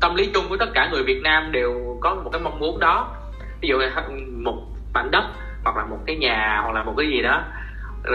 tâm 0.00 0.14
lý 0.14 0.30
chung 0.34 0.44
của 0.48 0.56
tất 0.56 0.68
cả 0.74 0.88
người 0.92 1.02
Việt 1.02 1.20
Nam 1.22 1.52
đều 1.52 1.98
có 2.00 2.14
một 2.14 2.30
cái 2.32 2.40
mong 2.40 2.58
muốn 2.58 2.80
đó. 2.80 3.16
Ví 3.60 3.68
dụ 3.68 3.78
là 3.78 4.02
một 4.36 4.62
mảnh 4.94 5.10
đất 5.10 5.24
hoặc 5.64 5.76
là 5.76 5.84
một 5.84 5.98
cái 6.06 6.16
nhà 6.16 6.60
hoặc 6.62 6.72
là 6.72 6.82
một 6.82 6.94
cái 6.96 7.06
gì 7.06 7.22
đó. 7.22 7.44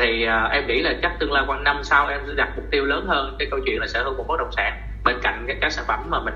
Thì 0.02 0.26
uh, 0.28 0.52
em 0.52 0.68
nghĩ 0.68 0.82
là 0.82 0.94
chắc 1.02 1.20
tương 1.20 1.32
lai 1.32 1.44
quan 1.48 1.64
năm 1.64 1.84
sau 1.84 2.08
em 2.08 2.20
sẽ 2.28 2.34
đặt 2.38 2.50
mục 2.56 2.66
tiêu 2.72 2.86
lớn 2.86 3.06
hơn. 3.08 3.36
Cái 3.40 3.48
câu 3.52 3.60
chuyện 3.66 3.80
là 3.80 3.88
sở 3.88 4.04
hữu 4.04 4.14
một 4.14 4.26
bất 4.28 4.38
động 4.40 4.52
sản 4.52 4.82
bên 5.06 5.16
cạnh 5.24 5.46
các, 5.48 5.58
các 5.62 5.72
sản 5.72 5.86
phẩm 5.88 6.00
mà 6.10 6.20
mình 6.20 6.34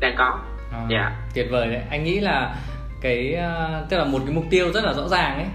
đang 0.00 0.14
có. 0.18 0.38
À, 0.72 0.86
yeah. 0.90 1.12
tuyệt 1.34 1.46
vời 1.50 1.68
đấy. 1.68 1.82
Anh 1.90 2.04
nghĩ 2.04 2.20
là 2.20 2.54
cái 3.00 3.36
uh, 3.38 3.90
tức 3.90 3.96
là 3.96 4.04
một 4.04 4.18
cái 4.26 4.34
mục 4.34 4.44
tiêu 4.50 4.72
rất 4.72 4.84
là 4.84 4.92
rõ 4.92 5.08
ràng 5.08 5.34
ấy 5.34 5.46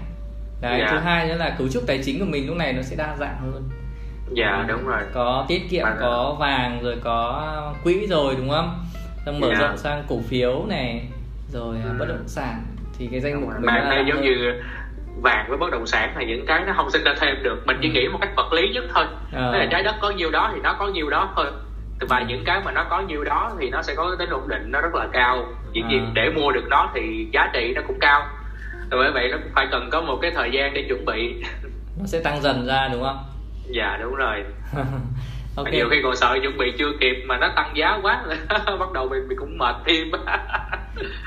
đấy 0.62 0.78
yeah. 0.78 0.90
thứ 0.90 0.98
hai 0.98 1.28
nữa 1.28 1.36
là 1.36 1.54
cấu 1.58 1.68
trúc 1.68 1.82
tài 1.86 2.02
chính 2.04 2.18
của 2.18 2.26
mình 2.28 2.46
lúc 2.46 2.56
này 2.56 2.72
nó 2.72 2.82
sẽ 2.82 2.96
đa 2.96 3.16
dạng 3.16 3.36
hơn 3.40 3.62
dạ 4.32 4.64
đúng 4.68 4.86
rồi 4.86 5.00
có 5.14 5.44
tiết 5.48 5.62
kiệm 5.70 5.84
Bạn 5.84 5.96
có 6.00 6.36
vàng 6.40 6.80
rồi 6.82 6.96
có 7.04 7.74
quỹ 7.84 8.06
rồi 8.06 8.34
đúng 8.38 8.50
không 8.50 8.84
xong 9.26 9.40
mở 9.40 9.48
yeah. 9.48 9.60
rộng 9.60 9.76
sang 9.76 10.04
cổ 10.08 10.20
phiếu 10.28 10.64
này 10.68 11.08
rồi 11.52 11.76
ừ. 11.84 11.90
bất 11.98 12.08
động 12.08 12.24
sản 12.26 12.62
thì 12.98 13.08
cái 13.10 13.20
danh 13.20 13.40
mục 13.40 13.50
mà 13.62 13.86
đây 13.90 14.04
giống 14.08 14.22
như 14.22 14.60
vàng 15.22 15.46
với 15.48 15.58
bất 15.58 15.70
động 15.72 15.86
sản 15.86 16.16
là 16.16 16.24
những 16.24 16.46
cái 16.46 16.62
nó 16.66 16.72
không 16.76 16.90
sinh 16.90 17.04
ra 17.04 17.14
thêm 17.20 17.42
được 17.42 17.66
mình 17.66 17.76
chỉ 17.82 17.88
ừ. 17.88 17.92
nghĩ 17.92 18.08
một 18.08 18.18
cách 18.20 18.30
vật 18.36 18.52
lý 18.52 18.68
nhất 18.68 18.84
thôi 18.94 19.04
à. 19.32 19.50
là 19.52 19.66
trái 19.70 19.82
đất 19.82 19.94
có 20.00 20.10
nhiêu 20.10 20.30
đó 20.30 20.50
thì 20.54 20.60
nó 20.62 20.76
có 20.78 20.88
nhiêu 20.88 21.10
đó 21.10 21.32
thôi 21.36 21.46
và 22.08 22.18
ừ. 22.18 22.24
những 22.28 22.44
cái 22.44 22.60
mà 22.64 22.72
nó 22.72 22.84
có 22.90 23.00
nhiêu 23.00 23.24
đó 23.24 23.52
thì 23.60 23.70
nó 23.70 23.82
sẽ 23.82 23.94
có 23.94 24.16
tính 24.18 24.30
ổn 24.30 24.48
định 24.48 24.70
nó 24.70 24.80
rất 24.80 24.94
là 24.94 25.06
cao 25.12 25.46
dĩ 25.72 25.82
à. 25.82 25.88
nhiên 25.88 26.10
để 26.14 26.30
mua 26.30 26.52
được 26.52 26.64
nó 26.68 26.90
thì 26.94 27.28
giá 27.32 27.50
trị 27.52 27.72
nó 27.74 27.82
cũng 27.86 27.98
cao 28.00 28.26
bởi 28.96 29.10
vậy 29.12 29.28
nó 29.30 29.38
phải 29.54 29.66
cần 29.70 29.88
có 29.92 30.00
một 30.00 30.18
cái 30.22 30.30
thời 30.34 30.50
gian 30.52 30.74
để 30.74 30.84
chuẩn 30.88 31.04
bị 31.04 31.34
nó 31.98 32.06
sẽ 32.06 32.20
tăng 32.20 32.42
dần 32.42 32.66
ra 32.66 32.88
đúng 32.92 33.02
không 33.02 33.24
dạ 33.66 33.98
đúng 34.02 34.14
rồi 34.14 34.44
okay. 35.56 35.72
nhiều 35.72 35.88
khi 35.90 35.96
còn 36.02 36.16
sợ 36.16 36.38
chuẩn 36.42 36.58
bị 36.58 36.72
chưa 36.78 36.90
kịp 37.00 37.24
mà 37.26 37.38
nó 37.38 37.52
tăng 37.56 37.72
giá 37.76 37.98
quá 38.02 38.24
bắt 38.78 38.92
đầu 38.94 39.08
mình, 39.08 39.28
mình 39.28 39.38
cũng 39.38 39.58
mệt 39.58 39.76
thêm 39.86 40.10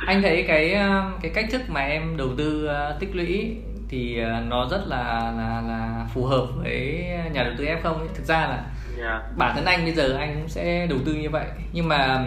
anh 0.07 0.21
thấy 0.21 0.45
cái 0.47 0.73
ờ, 0.73 1.11
cái 1.21 1.31
cách 1.35 1.45
thức 1.51 1.61
mà 1.67 1.81
em 1.81 2.17
đầu 2.17 2.29
tư 2.37 2.69
uh, 2.69 2.99
tích 2.99 3.15
lũy 3.15 3.55
thì 3.89 4.21
uh, 4.21 4.49
nó 4.49 4.67
rất 4.71 4.81
là 4.87 5.33
là 5.37 5.61
là 5.67 6.05
phù 6.13 6.25
hợp 6.25 6.45
với 6.55 7.05
nhà 7.33 7.43
đầu 7.43 7.53
tư 7.57 7.65
F 7.65 7.77
không 7.83 7.99
ấy. 7.99 8.07
thực 8.15 8.25
ra 8.25 8.39
là 8.39 8.55
yeah. 8.55 8.99
Dạ. 8.99 9.21
bản 9.37 9.55
thân 9.55 9.65
anh 9.65 9.83
bây 9.83 9.93
giờ 9.93 10.17
anh 10.17 10.35
cũng 10.35 10.49
sẽ 10.49 10.87
đầu 10.89 10.99
tư 11.05 11.13
như 11.13 11.29
vậy 11.29 11.45
nhưng 11.73 11.87
mà 11.87 12.25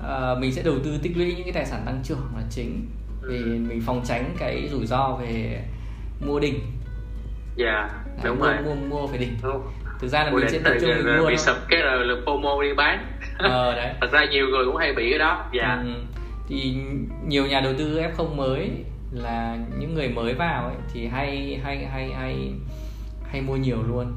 uh, 0.00 0.38
mình 0.38 0.52
sẽ 0.52 0.62
đầu 0.62 0.74
tư 0.84 0.98
tích 1.02 1.16
lũy 1.16 1.34
những 1.34 1.44
cái 1.44 1.52
tài 1.52 1.66
sản 1.66 1.82
tăng 1.86 2.00
trưởng 2.04 2.32
là 2.36 2.42
chính 2.50 2.86
vì 3.22 3.38
ừ. 3.38 3.58
mình 3.68 3.82
phòng 3.86 4.02
tránh 4.04 4.34
cái 4.38 4.68
rủi 4.72 4.86
ro 4.86 5.18
về 5.20 5.62
mua 6.20 6.40
đỉnh 6.40 6.60
dạ 7.56 7.66
yeah, 7.66 8.24
đúng 8.24 8.38
mua, 8.38 8.44
rồi 8.44 8.56
mua 8.64 8.74
mua 8.74 9.06
phải 9.06 9.18
đỉnh 9.18 9.36
đúng 9.42 9.62
thực 10.00 10.08
ra 10.08 10.24
là 10.24 10.30
mình 10.30 10.48
sẽ 10.48 10.58
tập 10.58 10.74
trung 10.80 10.90
mình 11.04 11.18
mua 11.18 11.28
bị 11.28 11.36
sập 11.36 11.56
cái 11.68 11.80
là, 11.80 11.94
là 11.94 12.14
FOMO 12.26 12.62
đi 12.62 12.74
bán 12.74 13.06
ờ, 13.38 13.74
đấy. 13.74 13.94
thật 14.00 14.12
ra 14.12 14.24
nhiều 14.24 14.46
người 14.48 14.64
cũng 14.64 14.76
hay 14.76 14.92
bị 14.92 15.10
cái 15.10 15.18
đó 15.18 15.44
dạ 15.52 15.82
ừ. 15.84 15.92
thì 16.48 16.76
nhiều 17.26 17.46
nhà 17.46 17.60
đầu 17.60 17.72
tư 17.78 18.00
F0 18.16 18.34
mới 18.34 18.70
là 19.12 19.58
những 19.78 19.94
người 19.94 20.08
mới 20.08 20.34
vào 20.34 20.64
ấy 20.64 20.74
thì 20.92 21.06
hay 21.06 21.60
hay 21.64 21.86
hay 21.86 22.12
hay 22.12 22.52
hay 23.30 23.42
mua 23.42 23.56
nhiều 23.56 23.82
luôn 23.88 24.12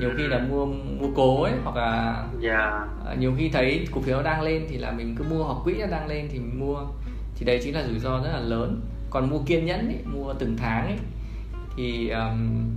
nhiều 0.00 0.10
khi 0.16 0.26
là 0.26 0.38
mua 0.38 0.66
mua 0.66 1.08
cố 1.16 1.42
ấy 1.42 1.52
hoặc 1.64 1.76
là 1.76 2.24
yeah. 2.42 2.72
Dạ. 3.06 3.14
nhiều 3.18 3.32
khi 3.38 3.48
thấy 3.48 3.86
cổ 3.92 4.00
phiếu 4.00 4.22
đang 4.22 4.42
lên 4.42 4.66
thì 4.68 4.76
là 4.76 4.92
mình 4.92 5.14
cứ 5.18 5.24
mua 5.30 5.44
hoặc 5.44 5.56
quỹ 5.64 5.74
nó 5.74 5.86
đang 5.86 6.08
lên 6.08 6.28
thì 6.32 6.38
mình 6.38 6.60
mua 6.60 6.80
thì 7.36 7.46
đấy 7.46 7.60
chính 7.62 7.74
là 7.74 7.82
rủi 7.88 7.98
ro 7.98 8.20
rất 8.24 8.30
là 8.32 8.40
lớn 8.40 8.80
còn 9.10 9.30
mua 9.30 9.38
kiên 9.46 9.66
nhẫn 9.66 9.88
ấy, 9.88 9.98
mua 10.04 10.32
từng 10.32 10.56
tháng 10.56 10.86
ấy 10.86 10.98
thì 11.76 12.08
um, 12.08 12.76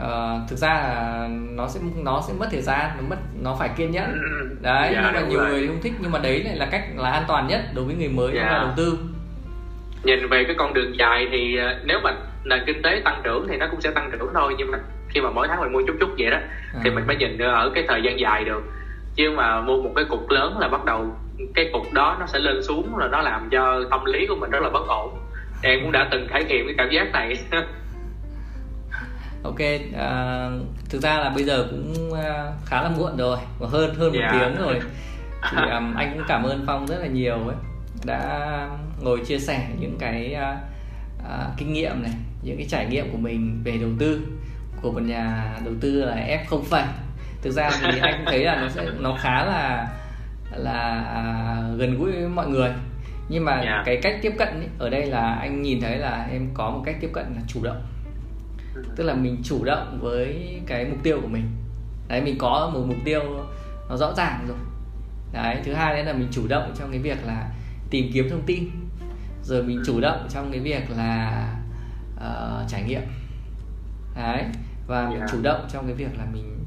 uh, 0.00 0.48
thực 0.48 0.56
ra 0.56 0.68
là 0.68 1.28
nó 1.30 1.68
sẽ 1.68 1.80
nó 2.04 2.22
sẽ 2.28 2.34
mất 2.38 2.46
thời 2.50 2.60
gian 2.60 2.90
nó 2.96 3.02
mất 3.08 3.16
nó 3.42 3.56
phải 3.58 3.70
kiên 3.76 3.90
nhẫn 3.90 4.12
ừ. 4.12 4.56
đấy 4.60 4.90
dạ, 4.94 5.02
nhưng 5.04 5.12
mà 5.22 5.28
nhiều 5.28 5.40
rồi. 5.40 5.50
người 5.50 5.66
không 5.66 5.80
thích 5.82 5.92
nhưng 6.00 6.10
mà 6.10 6.18
đấy 6.18 6.42
lại 6.44 6.56
là 6.56 6.68
cách 6.70 6.84
là 6.96 7.10
an 7.10 7.24
toàn 7.28 7.46
nhất 7.46 7.60
đối 7.74 7.84
với 7.84 7.94
người 7.94 8.08
mới 8.08 8.32
dạ. 8.34 8.48
đầu 8.48 8.72
tư 8.76 8.98
nhìn 10.04 10.28
về 10.28 10.44
cái 10.44 10.56
con 10.58 10.74
đường 10.74 10.98
dài 10.98 11.28
thì 11.30 11.56
ờ, 11.56 11.80
nếu 11.84 12.00
mà 12.04 12.14
nền 12.44 12.60
kinh 12.66 12.82
tế 12.82 13.00
tăng 13.04 13.20
trưởng 13.24 13.46
thì 13.48 13.56
nó 13.56 13.66
cũng 13.70 13.80
sẽ 13.80 13.90
tăng 13.90 14.10
trưởng 14.12 14.30
thôi 14.34 14.54
nhưng 14.58 14.70
mà 14.70 14.78
khi 15.08 15.20
mà 15.20 15.30
mỗi 15.30 15.48
tháng 15.48 15.60
mình 15.60 15.72
mua 15.72 15.82
chút 15.86 15.96
chút 16.00 16.10
vậy 16.18 16.30
đó 16.30 16.36
à. 16.74 16.80
thì 16.84 16.90
mình 16.90 17.06
mới 17.06 17.16
nhìn 17.16 17.38
ở 17.38 17.70
cái 17.74 17.84
thời 17.88 18.02
gian 18.02 18.20
dài 18.20 18.44
được 18.44 18.62
chứ 19.14 19.30
mà 19.30 19.60
mua 19.60 19.82
một 19.82 19.92
cái 19.96 20.04
cục 20.04 20.30
lớn 20.30 20.58
là 20.58 20.68
bắt 20.68 20.84
đầu 20.84 21.16
cái 21.54 21.70
cục 21.72 21.92
đó 21.92 22.16
nó 22.20 22.26
sẽ 22.26 22.38
lên 22.38 22.62
xuống 22.62 22.96
là 22.96 23.08
nó 23.08 23.20
làm 23.20 23.48
cho 23.50 23.84
tâm 23.90 24.04
lý 24.04 24.26
của 24.28 24.36
mình 24.36 24.50
rất 24.50 24.62
là 24.62 24.70
bất 24.70 24.86
ổn 24.88 25.18
em 25.62 25.80
cũng 25.82 25.92
đã 25.92 26.08
từng 26.10 26.26
trải 26.30 26.44
nghiệm 26.44 26.66
cái 26.66 26.74
cảm 26.78 26.88
giác 26.90 27.12
này 27.12 27.36
ok 29.42 29.60
à, 29.98 30.48
thực 30.90 31.02
ra 31.02 31.18
là 31.18 31.30
bây 31.34 31.44
giờ 31.44 31.66
cũng 31.70 32.12
à, 32.14 32.52
khá 32.66 32.82
là 32.82 32.90
muộn 32.98 33.16
rồi 33.16 33.38
hơn 33.60 33.94
hơn 33.94 34.12
một 34.12 34.18
yeah. 34.20 34.32
Dạ. 34.32 34.38
tiếng 34.38 34.66
rồi 34.66 34.74
thì 35.50 35.56
um, 35.70 35.94
anh 35.94 36.12
cũng 36.14 36.24
cảm 36.28 36.42
ơn 36.42 36.64
phong 36.66 36.86
rất 36.86 36.98
là 37.00 37.06
nhiều 37.06 37.34
ấy 37.34 37.56
đã 38.04 38.68
ngồi 39.00 39.20
chia 39.26 39.38
sẻ 39.38 39.68
những 39.78 39.96
cái 39.98 40.36
uh, 40.40 40.58
uh, 41.24 41.58
kinh 41.58 41.72
nghiệm 41.72 42.02
này 42.02 42.12
những 42.42 42.56
cái 42.56 42.66
trải 42.70 42.86
nghiệm 42.86 43.10
của 43.12 43.18
mình 43.18 43.62
về 43.64 43.78
đầu 43.80 43.90
tư 43.98 44.20
của 44.82 44.92
một 44.92 45.02
nhà 45.02 45.56
đầu 45.64 45.74
tư 45.80 46.04
là 46.04 46.14
f 46.14 46.38
không 46.48 46.64
phải 46.64 46.86
thực 47.42 47.50
ra 47.50 47.70
thì 47.80 47.98
anh 48.00 48.24
thấy 48.26 48.44
là 48.44 48.56
nó 48.56 48.68
sẽ 48.68 48.86
nó 49.00 49.16
khá 49.20 49.44
là 49.44 49.88
là 50.56 51.04
uh, 51.72 51.78
gần 51.78 51.98
gũi 51.98 52.12
với 52.12 52.28
mọi 52.28 52.48
người. 52.48 52.70
Nhưng 53.28 53.44
mà 53.44 53.52
yeah. 53.52 53.64
Dạ. 53.64 53.82
cái 53.86 53.98
cách 54.02 54.18
tiếp 54.22 54.32
cận 54.38 54.48
ấy, 54.48 54.68
ở 54.78 54.90
đây 54.90 55.06
là 55.06 55.34
anh 55.34 55.62
nhìn 55.62 55.80
thấy 55.80 55.98
là 55.98 56.28
em 56.30 56.48
có 56.54 56.70
một 56.70 56.82
cách 56.84 56.96
tiếp 57.00 57.10
cận 57.12 57.26
là 57.36 57.42
chủ 57.48 57.60
động. 57.62 57.82
Tức 58.96 59.04
là 59.04 59.14
mình 59.14 59.36
chủ 59.44 59.64
động 59.64 59.98
với 60.02 60.60
cái 60.66 60.84
mục 60.84 60.98
tiêu 61.02 61.18
của 61.22 61.28
mình. 61.28 61.44
Đấy 62.08 62.20
mình 62.20 62.38
có 62.38 62.70
một 62.74 62.84
mục 62.86 62.96
tiêu 63.04 63.20
nó 63.88 63.96
rõ 63.96 64.14
ràng 64.16 64.44
rồi. 64.48 64.56
Đấy 65.32 65.56
thứ 65.64 65.74
hai 65.74 65.96
nữa 65.96 66.02
là 66.02 66.12
mình 66.12 66.28
chủ 66.30 66.48
động 66.48 66.72
trong 66.78 66.90
cái 66.90 67.00
việc 67.00 67.26
là 67.26 67.50
tìm 67.90 68.10
kiếm 68.14 68.28
thông 68.30 68.42
tin. 68.46 68.70
Rồi 69.42 69.62
mình 69.62 69.82
chủ 69.86 70.00
động 70.00 70.26
trong 70.30 70.50
cái 70.50 70.60
việc 70.60 70.90
là 70.96 71.46
uh, 72.16 72.68
trải 72.68 72.82
nghiệm. 72.82 73.02
Đấy 74.16 74.44
và 74.86 75.00
yeah. 75.00 75.12
mình 75.12 75.22
chủ 75.30 75.42
động 75.42 75.66
trong 75.72 75.86
cái 75.86 75.94
việc 75.94 76.18
là 76.18 76.24
mình 76.32 76.61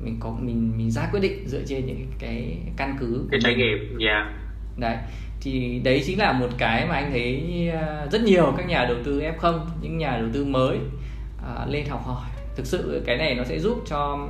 mình 0.00 0.16
có 0.20 0.36
mình 0.40 0.72
mình 0.76 0.90
ra 0.90 1.08
quyết 1.12 1.20
định 1.20 1.48
dựa 1.48 1.62
trên 1.66 1.86
những 1.86 2.06
cái 2.18 2.58
căn 2.76 2.96
cứ 3.00 3.28
cái 3.30 3.40
trải 3.42 3.54
nghiệm 3.54 3.98
dạ 4.00 4.12
yeah. 4.12 4.26
đấy 4.76 4.96
thì 5.40 5.80
đấy 5.84 6.02
chính 6.06 6.18
là 6.18 6.32
một 6.32 6.48
cái 6.58 6.86
mà 6.86 6.94
anh 6.94 7.10
thấy 7.10 7.68
ờ, 7.72 8.08
rất 8.12 8.22
nhiều 8.22 8.54
các 8.56 8.66
nhà 8.66 8.84
đầu 8.84 8.96
tư 9.04 9.20
F0 9.20 9.58
những 9.80 9.98
nhà 9.98 10.16
đầu 10.18 10.28
tư 10.32 10.44
mới 10.44 10.78
uh, 11.36 11.68
lên 11.68 11.86
học 11.88 12.02
hỏi 12.04 12.30
thực 12.56 12.66
sự 12.66 13.02
cái 13.06 13.16
này 13.16 13.34
nó 13.34 13.44
sẽ 13.44 13.58
giúp 13.58 13.82
cho 13.86 14.28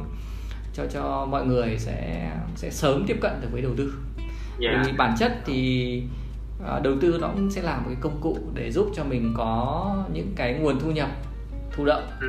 cho 0.74 0.84
cho 0.92 1.26
mọi 1.30 1.46
người 1.46 1.78
sẽ 1.78 2.30
sẽ 2.54 2.70
sớm 2.70 3.04
tiếp 3.06 3.16
cận 3.20 3.32
được 3.40 3.48
với 3.52 3.62
đầu 3.62 3.72
tư 3.76 3.94
yeah. 4.60 4.86
Vì 4.86 4.92
bản 4.92 5.14
chất 5.18 5.32
thì 5.46 6.02
uh, 6.62 6.82
đầu 6.82 6.94
tư 7.00 7.18
nó 7.20 7.28
cũng 7.28 7.50
sẽ 7.50 7.62
là 7.62 7.76
một 7.76 7.86
cái 7.86 7.96
công 8.00 8.20
cụ 8.20 8.38
để 8.54 8.70
giúp 8.72 8.90
cho 8.94 9.04
mình 9.04 9.34
có 9.36 9.96
những 10.12 10.32
cái 10.36 10.54
nguồn 10.54 10.80
thu 10.80 10.90
nhập 10.90 11.10
thụ 11.72 11.84
động 11.84 12.04
ừ. 12.20 12.28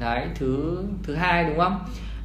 đấy 0.00 0.26
thứ 0.34 0.82
thứ 1.02 1.14
hai 1.14 1.44
đúng 1.44 1.58
không 1.58 1.78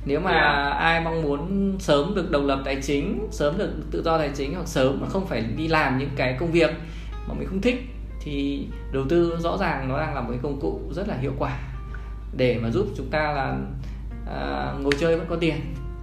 nếu 0.07 0.19
mà 0.19 0.31
yeah. 0.31 0.43
Dạ. 0.43 0.69
ai 0.69 1.01
mong 1.01 1.21
muốn 1.21 1.75
sớm 1.79 2.15
được 2.15 2.31
độc 2.31 2.43
lập 2.45 2.59
tài 2.65 2.75
chính 2.81 3.27
sớm 3.31 3.57
được 3.57 3.69
tự 3.91 4.03
do 4.03 4.17
tài 4.17 4.29
chính 4.35 4.55
hoặc 4.55 4.67
sớm 4.67 4.97
mà 5.01 5.07
không 5.09 5.27
phải 5.27 5.41
đi 5.41 5.67
làm 5.67 5.97
những 5.97 6.09
cái 6.15 6.37
công 6.39 6.51
việc 6.51 6.71
mà 7.27 7.33
mình 7.33 7.47
không 7.47 7.61
thích 7.61 7.75
thì 8.21 8.67
đầu 8.91 9.03
tư 9.09 9.37
rõ 9.39 9.57
ràng 9.57 9.89
nó 9.89 9.97
đang 9.97 10.15
là 10.15 10.21
một 10.21 10.27
cái 10.29 10.39
công 10.43 10.59
cụ 10.59 10.81
rất 10.91 11.07
là 11.07 11.15
hiệu 11.15 11.33
quả 11.39 11.59
để 12.37 12.59
mà 12.63 12.69
giúp 12.69 12.87
chúng 12.97 13.09
ta 13.09 13.31
là 13.31 13.57
à, 14.27 14.73
ngồi 14.81 14.93
chơi 14.99 15.17
vẫn 15.17 15.27
có 15.29 15.35
tiền 15.35 15.55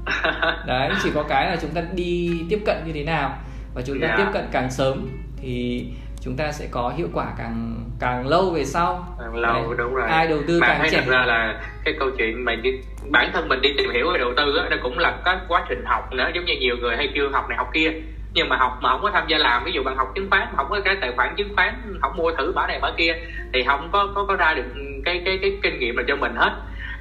đấy 0.67 0.91
chỉ 1.03 1.11
có 1.15 1.23
cái 1.23 1.51
là 1.51 1.57
chúng 1.63 1.71
ta 1.71 1.83
đi 1.95 2.41
tiếp 2.49 2.63
cận 2.67 2.77
như 2.87 2.93
thế 2.93 3.05
nào 3.05 3.39
và 3.75 3.83
chúng 3.83 4.01
ta 4.01 4.07
yeah. 4.07 4.19
tiếp 4.19 4.27
cận 4.33 4.45
càng 4.53 4.71
sớm 4.71 5.09
thì 5.37 5.85
chúng 6.25 6.37
ta 6.37 6.53
sẽ 6.53 6.69
có 6.71 6.93
hiệu 6.97 7.09
quả 7.13 7.27
càng 7.39 7.77
càng 8.01 8.29
lâu 8.29 8.51
về 8.51 8.65
sau. 8.65 9.17
Càng 9.21 9.37
lâu 9.37 9.53
Đấy. 9.53 9.75
đúng 9.79 9.95
rồi. 9.95 10.09
Ai 10.09 10.27
đầu 10.27 10.39
tư 10.49 10.59
mà 10.61 10.67
càng 10.67 10.79
thấy 10.81 10.91
trẻ 10.91 11.03
thật 11.05 11.13
ra 11.13 11.25
là 11.27 11.61
cái 11.85 11.95
câu 11.99 12.11
chuyện 12.19 12.45
mà 12.45 12.55
đi, 12.55 12.71
bản 13.11 13.31
thân 13.33 13.49
mình 13.49 13.61
đi 13.61 13.75
tìm 13.79 13.91
hiểu 13.91 14.13
về 14.13 14.19
đầu 14.19 14.33
tư 14.37 14.57
á 14.57 14.69
nó 14.71 14.77
cũng 14.83 14.99
là 14.99 15.19
cái 15.25 15.37
quá 15.49 15.65
trình 15.69 15.85
học 15.85 16.13
nữa 16.13 16.31
giống 16.35 16.45
như 16.45 16.55
nhiều 16.61 16.77
người 16.77 16.97
hay 16.97 17.09
kêu 17.15 17.31
học 17.33 17.49
này 17.49 17.59
học 17.59 17.71
kia. 17.75 17.93
Nhưng 18.33 18.49
mà 18.49 18.57
học 18.57 18.79
mà 18.81 18.91
không 18.91 19.03
có 19.03 19.11
tham 19.11 19.25
gia 19.29 19.39
làm 19.39 19.65
ví 19.65 19.73
dụ 19.73 19.83
bạn 19.83 19.97
học 19.97 20.09
chứng 20.15 20.31
khoán 20.31 20.49
không 20.57 20.67
có 20.71 20.81
cái 20.85 20.97
tài 21.01 21.13
khoản 21.17 21.35
chứng 21.37 21.55
khoán 21.57 21.75
không 22.01 22.17
mua 22.17 22.33
thử 22.33 22.53
mã 22.53 22.67
này 22.67 22.79
mã 22.83 22.91
kia 22.97 23.15
thì 23.53 23.65
không 23.67 23.89
có 23.93 24.09
có 24.15 24.25
có 24.29 24.37
ra 24.37 24.55
được 24.55 24.65
cái 25.05 25.23
cái 25.25 25.39
cái 25.43 25.59
kinh 25.63 25.79
nghiệm 25.79 25.97
nào 25.97 26.05
cho 26.09 26.17
mình 26.17 26.35
hết. 26.37 26.53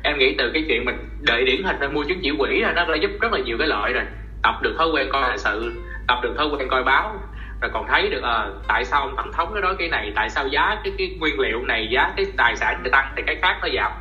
Em 0.04 0.18
nghĩ 0.18 0.36
từ 0.38 0.52
cái 0.54 0.66
chuyện 0.68 0.86
mình 0.86 1.10
đợi 1.22 1.46
điển 1.46 1.64
hình 1.64 1.80
là 1.80 1.88
mua 1.88 2.04
chứng 2.04 2.20
chỉ 2.24 2.32
quỹ 2.38 2.60
là 2.60 2.74
nó 2.74 2.86
đã 2.86 2.96
giúp 2.96 3.12
rất 3.22 3.34
là 3.34 3.40
nhiều 3.40 3.58
cái 3.58 3.68
lợi 3.68 3.94
rồi. 3.94 4.04
Tập 4.44 4.56
được 4.62 4.76
thói 4.78 4.88
quen 4.94 5.08
coi 5.12 5.38
sự 5.38 5.74
tập 6.08 6.20
được 6.24 6.34
thói 6.38 6.48
quen 6.48 6.68
coi 6.70 6.84
báo 6.84 7.16
rồi 7.64 7.72
còn 7.74 7.88
thấy 7.88 8.10
được 8.10 8.24
à, 8.24 8.48
tại 8.68 8.86
sao 8.86 9.02
ông 9.02 9.16
tổng 9.18 9.32
thống 9.32 9.54
nó 9.54 9.62
nói 9.62 9.76
cái 9.80 9.90
này 9.90 10.12
tại 10.16 10.30
sao 10.30 10.48
giá 10.48 10.76
cái 10.84 10.94
cái 10.98 11.16
nguyên 11.20 11.40
liệu 11.40 11.66
này 11.66 11.88
giá 11.92 12.14
cái 12.18 12.26
tài 12.38 12.56
sản 12.56 12.82
nó 12.84 12.90
tăng 12.92 13.14
thì 13.16 13.24
cái 13.28 13.36
khác 13.42 13.58
nó 13.62 13.68
giảm? 13.76 13.92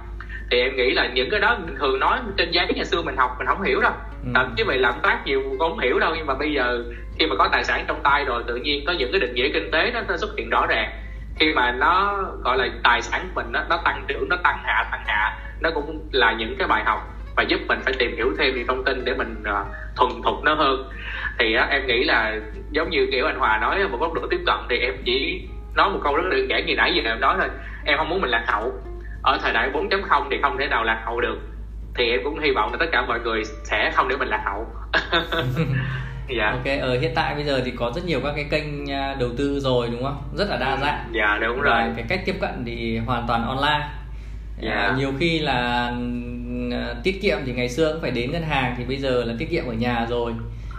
Thì 0.50 0.60
em 0.60 0.76
nghĩ 0.76 0.90
là 0.90 1.06
những 1.14 1.30
cái 1.30 1.40
đó 1.40 1.56
bình 1.66 1.76
thường 1.78 2.00
nói 2.00 2.20
trên 2.36 2.50
giấy 2.50 2.66
ngày 2.74 2.84
xưa 2.84 3.02
mình 3.02 3.16
học 3.16 3.30
mình 3.38 3.46
không 3.46 3.62
hiểu 3.62 3.80
đâu. 3.80 3.92
Ừ. 4.24 4.30
thậm 4.34 4.54
chí 4.56 4.62
về 4.62 4.76
lạm 4.76 4.94
phát 5.02 5.18
nhiều 5.24 5.42
con 5.58 5.70
không 5.70 5.78
hiểu 5.78 5.98
đâu 5.98 6.14
nhưng 6.16 6.26
mà 6.26 6.34
bây 6.34 6.52
giờ 6.52 6.84
khi 7.18 7.26
mà 7.26 7.36
có 7.36 7.48
tài 7.52 7.64
sản 7.64 7.84
trong 7.88 8.02
tay 8.02 8.24
rồi 8.24 8.42
tự 8.46 8.56
nhiên 8.56 8.84
có 8.86 8.92
những 8.92 9.12
cái 9.12 9.20
định 9.20 9.34
nghĩa 9.34 9.48
kinh 9.48 9.70
tế 9.70 9.90
nó, 9.90 10.00
nó 10.08 10.16
xuất 10.16 10.30
hiện 10.38 10.50
rõ 10.50 10.66
ràng. 10.66 10.90
Khi 11.38 11.52
mà 11.52 11.72
nó 11.72 12.22
gọi 12.44 12.56
là 12.56 12.68
tài 12.82 13.02
sản 13.02 13.20
của 13.22 13.42
mình 13.42 13.52
nó, 13.52 13.62
nó 13.68 13.76
tăng 13.84 14.04
trưởng 14.08 14.28
nó 14.28 14.36
tăng 14.44 14.58
hạ 14.64 14.88
tăng 14.90 15.02
hạ 15.06 15.36
nó 15.60 15.70
cũng 15.70 16.08
là 16.12 16.32
những 16.32 16.56
cái 16.58 16.68
bài 16.68 16.82
học 16.84 17.00
và 17.36 17.42
giúp 17.42 17.60
mình 17.68 17.80
phải 17.84 17.94
tìm 17.98 18.16
hiểu 18.16 18.32
thêm 18.38 18.54
những 18.54 18.66
thông 18.66 18.84
tin 18.84 19.04
để 19.04 19.14
mình 19.14 19.42
uh, 19.42 19.66
thuần 19.96 20.22
thục 20.22 20.44
nó 20.44 20.54
hơn. 20.54 20.90
Thì 21.38 21.56
uh, 21.64 21.70
em 21.70 21.86
nghĩ 21.86 22.04
là 22.04 22.40
giống 22.70 22.90
như 22.90 23.06
kiểu 23.12 23.26
anh 23.26 23.38
Hòa 23.38 23.58
nói 23.58 23.88
một 23.88 23.98
góc 24.00 24.12
độ 24.12 24.22
tiếp 24.30 24.40
cận 24.46 24.56
thì 24.70 24.78
em 24.78 24.94
chỉ 25.04 25.48
nói 25.74 25.90
một 25.90 26.00
câu 26.04 26.16
rất 26.16 26.22
đơn 26.30 26.50
giản 26.50 26.66
như 26.66 26.74
nãy 26.76 26.92
giờ 26.94 27.10
em 27.10 27.20
nói 27.20 27.36
thôi. 27.38 27.48
Em 27.84 27.98
không 27.98 28.08
muốn 28.08 28.20
mình 28.20 28.30
lạc 28.30 28.44
hậu. 28.46 28.72
Ở 29.22 29.38
thời 29.42 29.52
đại 29.52 29.70
4.0 29.72 30.26
thì 30.30 30.36
không 30.42 30.58
thể 30.58 30.66
nào 30.66 30.84
lạc 30.84 31.02
hậu 31.04 31.20
được. 31.20 31.38
Thì 31.94 32.10
em 32.10 32.20
cũng 32.24 32.38
hy 32.38 32.50
vọng 32.50 32.72
là 32.72 32.78
tất 32.80 32.86
cả 32.92 33.02
mọi 33.02 33.20
người 33.20 33.42
sẽ 33.44 33.90
không 33.94 34.08
để 34.08 34.16
mình 34.16 34.28
lạc 34.28 34.42
hậu. 34.44 34.66
Dạ. 36.28 36.50
Ok 36.50 36.64
ở 36.64 36.88
ờ, 36.88 36.98
hiện 37.00 37.12
tại 37.14 37.34
bây 37.34 37.44
giờ 37.44 37.62
thì 37.64 37.72
có 37.78 37.92
rất 37.94 38.04
nhiều 38.04 38.20
các 38.24 38.32
cái 38.36 38.46
kênh 38.50 38.90
à, 38.90 39.16
đầu 39.20 39.28
tư 39.38 39.60
rồi 39.60 39.88
đúng 39.92 40.02
không? 40.02 40.22
Rất 40.36 40.50
là 40.50 40.56
đa 40.56 40.76
dạng. 40.76 41.08
Dạ 41.12 41.38
đúng 41.40 41.60
rồi. 41.60 41.74
Và 41.74 41.92
cái 41.96 42.04
cách 42.08 42.20
tiếp 42.26 42.34
cận 42.40 42.64
thì 42.66 42.98
hoàn 42.98 43.24
toàn 43.28 43.46
online 43.46 43.88
dạ. 44.60 44.72
à, 44.72 44.94
nhiều 44.98 45.12
khi 45.18 45.38
là 45.38 45.92
à, 46.72 46.94
tiết 47.04 47.22
kiệm 47.22 47.38
thì 47.46 47.52
ngày 47.52 47.68
xưa 47.68 47.92
cũng 47.92 48.02
phải 48.02 48.10
đến 48.10 48.32
ngân 48.32 48.42
hàng 48.42 48.74
thì 48.78 48.84
bây 48.84 48.96
giờ 48.96 49.24
là 49.24 49.34
tiết 49.38 49.50
kiệm 49.50 49.66
ở 49.66 49.72
nhà 49.72 50.06
rồi 50.10 50.34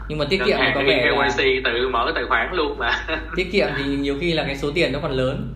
nhưng 0.08 0.18
mà 0.18 0.26
tiết 0.30 0.42
kiệm 0.46 0.58
thì 0.60 0.72
có 0.76 0.82
vẻ 0.88 1.06
là 1.16 1.30
tự 1.64 1.90
mở 1.90 2.12
tài 2.16 2.24
khoản 2.26 2.54
luôn 2.54 2.78
mà 2.78 3.06
tiết 3.36 3.52
kiệm 3.52 3.68
thì 3.78 3.84
nhiều 3.84 4.18
khi 4.22 4.34
là 4.34 4.44
cái 4.44 4.58
số 4.58 4.72
tiền 4.72 4.92
nó 4.92 5.00
còn 5.02 5.12
lớn 5.12 5.54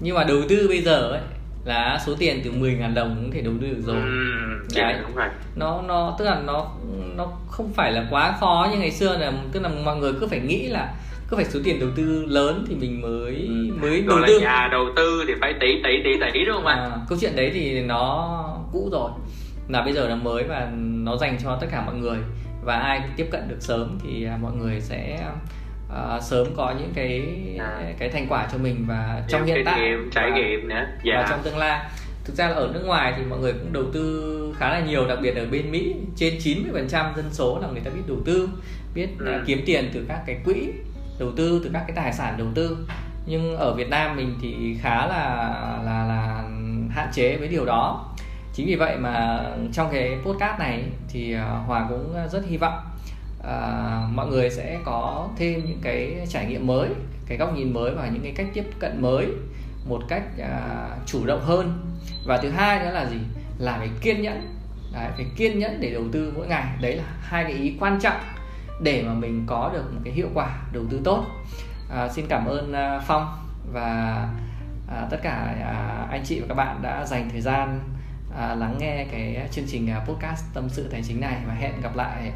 nhưng 0.00 0.16
mà 0.16 0.24
đầu 0.24 0.42
tư 0.48 0.68
bây 0.68 0.82
giờ 0.82 1.10
ấy 1.10 1.20
là 1.64 1.98
số 2.06 2.14
tiền 2.18 2.40
từ 2.44 2.52
10.000 2.52 2.94
đồng 2.94 3.16
cũng 3.16 3.30
thể 3.30 3.40
đầu 3.40 3.54
tư 3.60 3.66
được 3.66 3.82
rồi. 3.86 3.96
Ừ, 3.96 4.80
Đấy. 4.82 4.94
đúng 5.02 5.16
rồi. 5.16 5.28
Nó 5.56 5.82
nó 5.86 6.16
tức 6.18 6.24
là 6.24 6.40
nó 6.46 6.70
nó 7.16 7.32
không 7.48 7.72
phải 7.72 7.92
là 7.92 8.06
quá 8.10 8.34
khó 8.40 8.68
như 8.72 8.78
ngày 8.78 8.90
xưa 8.90 9.18
là 9.18 9.32
tức 9.52 9.60
là 9.60 9.68
mọi 9.84 9.96
người 9.96 10.12
cứ 10.20 10.26
phải 10.26 10.40
nghĩ 10.40 10.66
là 10.66 10.94
cứ 11.34 11.42
phải 11.42 11.52
số 11.52 11.60
tiền 11.64 11.80
đầu 11.80 11.88
tư 11.96 12.24
lớn 12.28 12.64
thì 12.68 12.74
mình 12.74 13.00
mới 13.00 13.48
mới 13.80 14.02
đầu 14.08 14.18
tư. 14.26 14.40
nhà 14.40 14.68
đầu 14.72 14.84
tư 14.96 15.24
thì 15.26 15.34
phải 15.40 15.54
tỷ 15.60 15.66
tỷ 15.84 15.90
tỷ 16.04 16.10
tỷ 16.20 16.44
đúng 16.44 16.54
không 16.54 16.66
ạ? 16.66 16.74
À, 16.74 16.98
câu 17.08 17.18
chuyện 17.20 17.36
đấy 17.36 17.50
thì 17.54 17.82
nó 17.82 18.44
cũ 18.72 18.88
rồi. 18.92 19.10
Là 19.68 19.82
bây 19.82 19.92
giờ 19.92 20.08
là 20.08 20.14
mới 20.14 20.44
và 20.44 20.70
nó 20.78 21.16
dành 21.16 21.38
cho 21.44 21.58
tất 21.60 21.66
cả 21.70 21.82
mọi 21.86 21.94
người 21.94 22.18
và 22.64 22.76
ai 22.76 23.02
tiếp 23.16 23.26
cận 23.30 23.48
được 23.48 23.56
sớm 23.60 23.98
thì 24.02 24.24
à, 24.24 24.38
mọi 24.42 24.52
người 24.52 24.80
sẽ 24.80 25.28
uh, 25.88 26.22
sớm 26.22 26.46
có 26.56 26.74
những 26.78 26.92
cái 26.94 27.22
à. 27.58 27.92
cái 27.98 28.08
thành 28.08 28.26
quả 28.28 28.48
cho 28.52 28.58
mình 28.58 28.84
và 28.88 29.22
trong 29.28 29.44
hiện 29.44 29.62
tại 29.64 29.80
nghiệm, 29.80 30.10
trải 30.10 30.30
và, 30.30 30.36
nghiệm 30.36 30.68
nữa 30.68 30.86
dạ. 31.04 31.14
và 31.16 31.26
trong 31.30 31.40
tương 31.42 31.58
lai 31.58 31.80
thực 32.24 32.36
ra 32.36 32.48
là 32.48 32.54
ở 32.54 32.70
nước 32.74 32.82
ngoài 32.86 33.14
thì 33.16 33.22
mọi 33.24 33.38
người 33.38 33.52
cũng 33.52 33.72
đầu 33.72 33.84
tư 33.92 34.54
khá 34.58 34.70
là 34.70 34.80
nhiều 34.80 35.06
đặc 35.08 35.18
biệt 35.22 35.36
ở 35.36 35.46
bên 35.50 35.70
Mỹ 35.70 35.94
trên 36.16 36.34
90% 36.38 37.16
dân 37.16 37.26
số 37.30 37.58
là 37.62 37.68
người 37.68 37.80
ta 37.80 37.90
biết 37.90 38.02
đầu 38.08 38.18
tư 38.24 38.48
biết 38.94 39.08
ừ. 39.18 39.36
uh, 39.40 39.46
kiếm 39.46 39.62
tiền 39.66 39.90
từ 39.94 40.04
các 40.08 40.22
cái 40.26 40.36
quỹ 40.44 40.68
đầu 41.18 41.32
tư 41.36 41.60
từ 41.64 41.70
các 41.72 41.84
cái 41.86 41.96
tài 41.96 42.12
sản 42.12 42.34
đầu 42.38 42.48
tư. 42.54 42.88
Nhưng 43.26 43.56
ở 43.56 43.74
Việt 43.74 43.88
Nam 43.88 44.16
mình 44.16 44.38
thì 44.42 44.78
khá 44.80 45.06
là 45.06 45.60
là 45.84 46.04
là 46.06 46.44
hạn 46.90 47.08
chế 47.12 47.36
với 47.36 47.48
điều 47.48 47.64
đó. 47.64 48.10
Chính 48.52 48.66
vì 48.66 48.76
vậy 48.76 48.96
mà 48.96 49.44
trong 49.72 49.88
cái 49.92 50.18
podcast 50.24 50.58
này 50.58 50.84
thì 51.08 51.34
à, 51.34 51.44
Hòa 51.66 51.86
cũng 51.88 52.14
rất 52.32 52.44
hy 52.46 52.56
vọng 52.56 52.78
à, 53.44 54.00
mọi 54.12 54.26
người 54.26 54.50
sẽ 54.50 54.78
có 54.84 55.28
thêm 55.36 55.64
những 55.64 55.78
cái 55.82 56.26
trải 56.28 56.46
nghiệm 56.46 56.66
mới 56.66 56.88
cái 57.26 57.38
góc 57.38 57.54
nhìn 57.54 57.72
mới 57.72 57.90
và 57.90 58.08
những 58.08 58.22
cái 58.22 58.32
cách 58.36 58.46
tiếp 58.54 58.64
cận 58.78 59.02
mới 59.02 59.26
một 59.88 60.02
cách 60.08 60.22
à, 60.38 60.88
chủ 61.06 61.26
động 61.26 61.40
hơn. 61.44 61.78
Và 62.26 62.38
thứ 62.38 62.50
hai 62.50 62.78
nữa 62.78 62.90
là 62.90 63.06
gì? 63.06 63.18
Là 63.58 63.78
phải 63.78 63.90
kiên 64.00 64.22
nhẫn. 64.22 64.56
Đấy, 64.92 65.10
phải 65.16 65.26
kiên 65.36 65.58
nhẫn 65.58 65.80
để 65.80 65.90
đầu 65.90 66.04
tư 66.12 66.32
mỗi 66.36 66.46
ngày. 66.46 66.64
Đấy 66.80 66.96
là 66.96 67.04
hai 67.20 67.44
cái 67.44 67.52
ý 67.52 67.76
quan 67.80 68.00
trọng 68.00 68.16
để 68.80 69.04
mà 69.06 69.14
mình 69.14 69.44
có 69.46 69.70
được 69.74 69.92
một 69.94 70.00
cái 70.04 70.12
hiệu 70.12 70.28
quả 70.34 70.48
đầu 70.72 70.82
tư 70.90 71.00
tốt 71.04 71.24
à, 71.90 72.08
xin 72.08 72.26
cảm 72.28 72.46
ơn 72.46 72.72
uh, 72.72 73.02
phong 73.06 73.26
và 73.72 74.28
à, 74.88 75.06
tất 75.10 75.16
cả 75.22 75.54
à, 75.64 76.06
anh 76.10 76.22
chị 76.24 76.40
và 76.40 76.46
các 76.48 76.54
bạn 76.54 76.82
đã 76.82 77.04
dành 77.06 77.28
thời 77.30 77.40
gian 77.40 77.80
à, 78.38 78.54
lắng 78.54 78.76
nghe 78.78 79.06
cái 79.12 79.48
chương 79.50 79.64
trình 79.68 79.90
à, 79.90 80.00
podcast 80.06 80.54
tâm 80.54 80.68
sự 80.68 80.88
tài 80.92 81.02
chính 81.02 81.20
này 81.20 81.36
và 81.46 81.54
hẹn 81.54 81.80
gặp 81.82 81.96
lại 81.96 82.32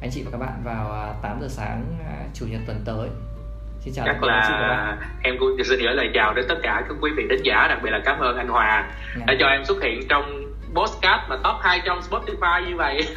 anh 0.00 0.10
chị 0.10 0.22
và 0.24 0.30
các 0.30 0.38
bạn 0.38 0.62
vào 0.64 1.14
8 1.22 1.36
à, 1.36 1.40
giờ 1.40 1.48
sáng 1.48 1.84
à, 2.06 2.16
chủ 2.34 2.46
nhật 2.46 2.60
tuần 2.66 2.82
tới 2.84 3.08
xin 3.80 3.94
chào 3.94 4.06
chắc 4.06 4.22
là 4.22 4.96
em 5.22 5.34
cũng 5.40 5.48
xin 5.64 5.78
gửi 5.78 5.94
lời 5.94 6.10
chào 6.14 6.34
đến 6.34 6.44
tất 6.48 6.58
cả 6.62 6.82
các 6.88 6.96
quý 7.00 7.10
vị 7.16 7.22
đánh 7.28 7.42
giả 7.44 7.66
đặc 7.68 7.78
biệt 7.82 7.90
là 7.90 8.00
cảm 8.04 8.18
ơn 8.18 8.36
anh 8.36 8.48
Hòa 8.48 8.76
yeah. 8.76 8.94
Dạ. 9.18 9.24
đã 9.26 9.34
cho 9.40 9.46
em 9.46 9.64
xuất 9.64 9.82
hiện 9.82 10.08
trong 10.08 10.49
podcast 10.74 11.28
mà 11.28 11.36
top 11.36 11.56
2 11.60 11.80
trong 11.84 12.00
Spotify 12.10 12.68
như 12.68 12.76
vậy. 12.76 13.06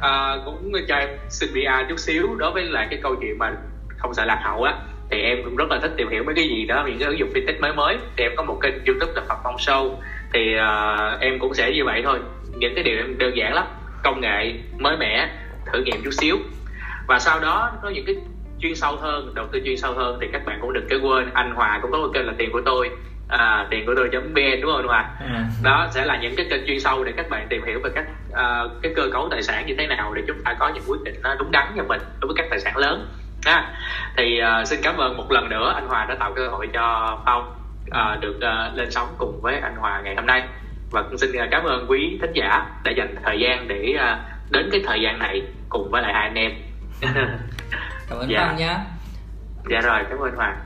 À, 0.00 0.36
cũng 0.44 0.72
cho 0.88 0.96
em 0.96 1.08
xin 1.28 1.50
PR 1.52 1.88
chút 1.88 1.98
xíu. 1.98 2.34
Đối 2.36 2.50
với 2.50 2.64
lại 2.64 2.86
cái 2.90 3.00
câu 3.02 3.14
chuyện 3.20 3.38
mà 3.38 3.52
không 3.98 4.14
sợ 4.14 4.24
lạc 4.24 4.40
hậu 4.44 4.62
á 4.62 4.74
thì 5.10 5.22
em 5.22 5.38
cũng 5.44 5.56
rất 5.56 5.70
là 5.70 5.78
thích 5.82 5.92
tìm 5.96 6.08
hiểu 6.08 6.24
mấy 6.24 6.34
cái 6.34 6.48
gì 6.48 6.64
đó 6.64 6.84
những 6.86 6.98
cái 6.98 7.08
ứng 7.08 7.18
dụng 7.18 7.30
fintech 7.34 7.60
mới 7.60 7.72
mới. 7.72 7.96
Thì 8.16 8.24
em 8.24 8.32
có 8.36 8.42
một 8.42 8.58
kênh 8.62 8.84
youtube 8.86 9.12
là 9.14 9.22
Phạm 9.28 9.38
Phong 9.44 9.56
Show. 9.56 9.94
Thì 10.32 10.54
uh, 10.56 11.20
em 11.20 11.38
cũng 11.38 11.54
sẽ 11.54 11.72
như 11.72 11.84
vậy 11.84 12.02
thôi. 12.04 12.18
Những 12.56 12.74
cái 12.74 12.84
điều 12.84 12.96
em 12.96 13.18
đơn 13.18 13.36
giản 13.36 13.54
lắm. 13.54 13.66
Công 14.02 14.20
nghệ 14.20 14.52
mới 14.78 14.96
mẻ 14.96 15.28
thử 15.72 15.82
nghiệm 15.82 16.02
chút 16.04 16.10
xíu. 16.10 16.36
Và 17.08 17.18
sau 17.18 17.40
đó 17.40 17.72
có 17.82 17.88
những 17.88 18.04
cái 18.06 18.16
chuyên 18.60 18.74
sâu 18.74 18.96
hơn 18.96 19.34
đầu 19.34 19.46
tư 19.52 19.60
chuyên 19.64 19.76
sâu 19.76 19.92
hơn 19.94 20.18
thì 20.20 20.28
các 20.32 20.46
bạn 20.46 20.58
cũng 20.60 20.72
đừng 20.72 20.86
cái 20.88 20.98
quên 20.98 21.30
anh 21.34 21.54
Hòa 21.54 21.78
cũng 21.82 21.92
có 21.92 21.98
một 21.98 22.10
kênh 22.14 22.26
là 22.26 22.32
tiền 22.38 22.52
của 22.52 22.60
tôi 22.64 22.90
à, 23.32 23.66
tiền 23.70 23.86
của 23.86 23.94
tôi 23.96 24.08
vn 24.08 24.60
đúng 24.62 24.72
không 24.72 24.86
Hòa 24.86 25.10
à. 25.20 25.44
đó 25.62 25.88
sẽ 25.90 26.04
là 26.04 26.16
những 26.16 26.36
cái 26.36 26.46
kênh 26.50 26.66
chuyên 26.66 26.80
sâu 26.80 27.04
để 27.04 27.12
các 27.16 27.30
bạn 27.30 27.46
tìm 27.48 27.64
hiểu 27.66 27.80
về 27.84 27.90
các 27.94 28.04
uh, 28.30 28.82
cái 28.82 28.92
cơ 28.96 29.02
cấu 29.12 29.28
tài 29.30 29.42
sản 29.42 29.66
như 29.66 29.74
thế 29.78 29.86
nào 29.86 30.14
để 30.14 30.22
chúng 30.26 30.42
ta 30.44 30.56
có 30.58 30.68
những 30.68 30.82
quyết 30.86 31.02
định 31.04 31.14
nó 31.22 31.34
đúng 31.38 31.50
đắn 31.50 31.72
cho 31.76 31.82
mình 31.82 32.00
đối 32.20 32.28
với 32.28 32.34
các 32.36 32.46
tài 32.50 32.60
sản 32.60 32.76
lớn. 32.76 33.08
À, 33.44 33.70
thì 34.16 34.40
uh, 34.42 34.66
xin 34.66 34.80
cảm 34.82 34.96
ơn 34.96 35.16
một 35.16 35.32
lần 35.32 35.48
nữa 35.48 35.72
anh 35.74 35.88
Hòa 35.88 36.06
đã 36.08 36.14
tạo 36.14 36.32
cơ 36.36 36.48
hội 36.48 36.68
cho 36.72 37.18
Phong 37.26 37.54
uh, 37.86 38.20
được 38.20 38.36
uh, 38.36 38.78
lên 38.78 38.90
sóng 38.90 39.08
cùng 39.18 39.40
với 39.42 39.54
anh 39.62 39.76
Hòa 39.76 40.00
ngày 40.04 40.14
hôm 40.14 40.26
nay. 40.26 40.42
Và 40.90 41.02
cũng 41.02 41.18
xin 41.18 41.30
cảm 41.50 41.64
ơn 41.64 41.86
quý 41.88 42.18
thính 42.22 42.32
giả 42.34 42.66
đã 42.84 42.92
dành 42.96 43.14
thời 43.24 43.40
gian 43.40 43.68
để 43.68 43.94
uh, 43.96 44.18
đến 44.50 44.68
cái 44.72 44.82
thời 44.86 45.00
gian 45.00 45.18
này 45.18 45.42
cùng 45.68 45.90
với 45.90 46.02
lại 46.02 46.12
hai 46.14 46.22
anh 46.22 46.34
em. 46.34 46.52
Cảm 48.08 48.18
ơn 48.18 48.30
dạ. 48.30 48.46
Phong 48.48 48.56
nhé 48.56 48.76
dạ 49.70 49.80
rồi 49.80 50.00
cảm 50.10 50.18
ơn 50.18 50.34
Hoàng 50.36 50.58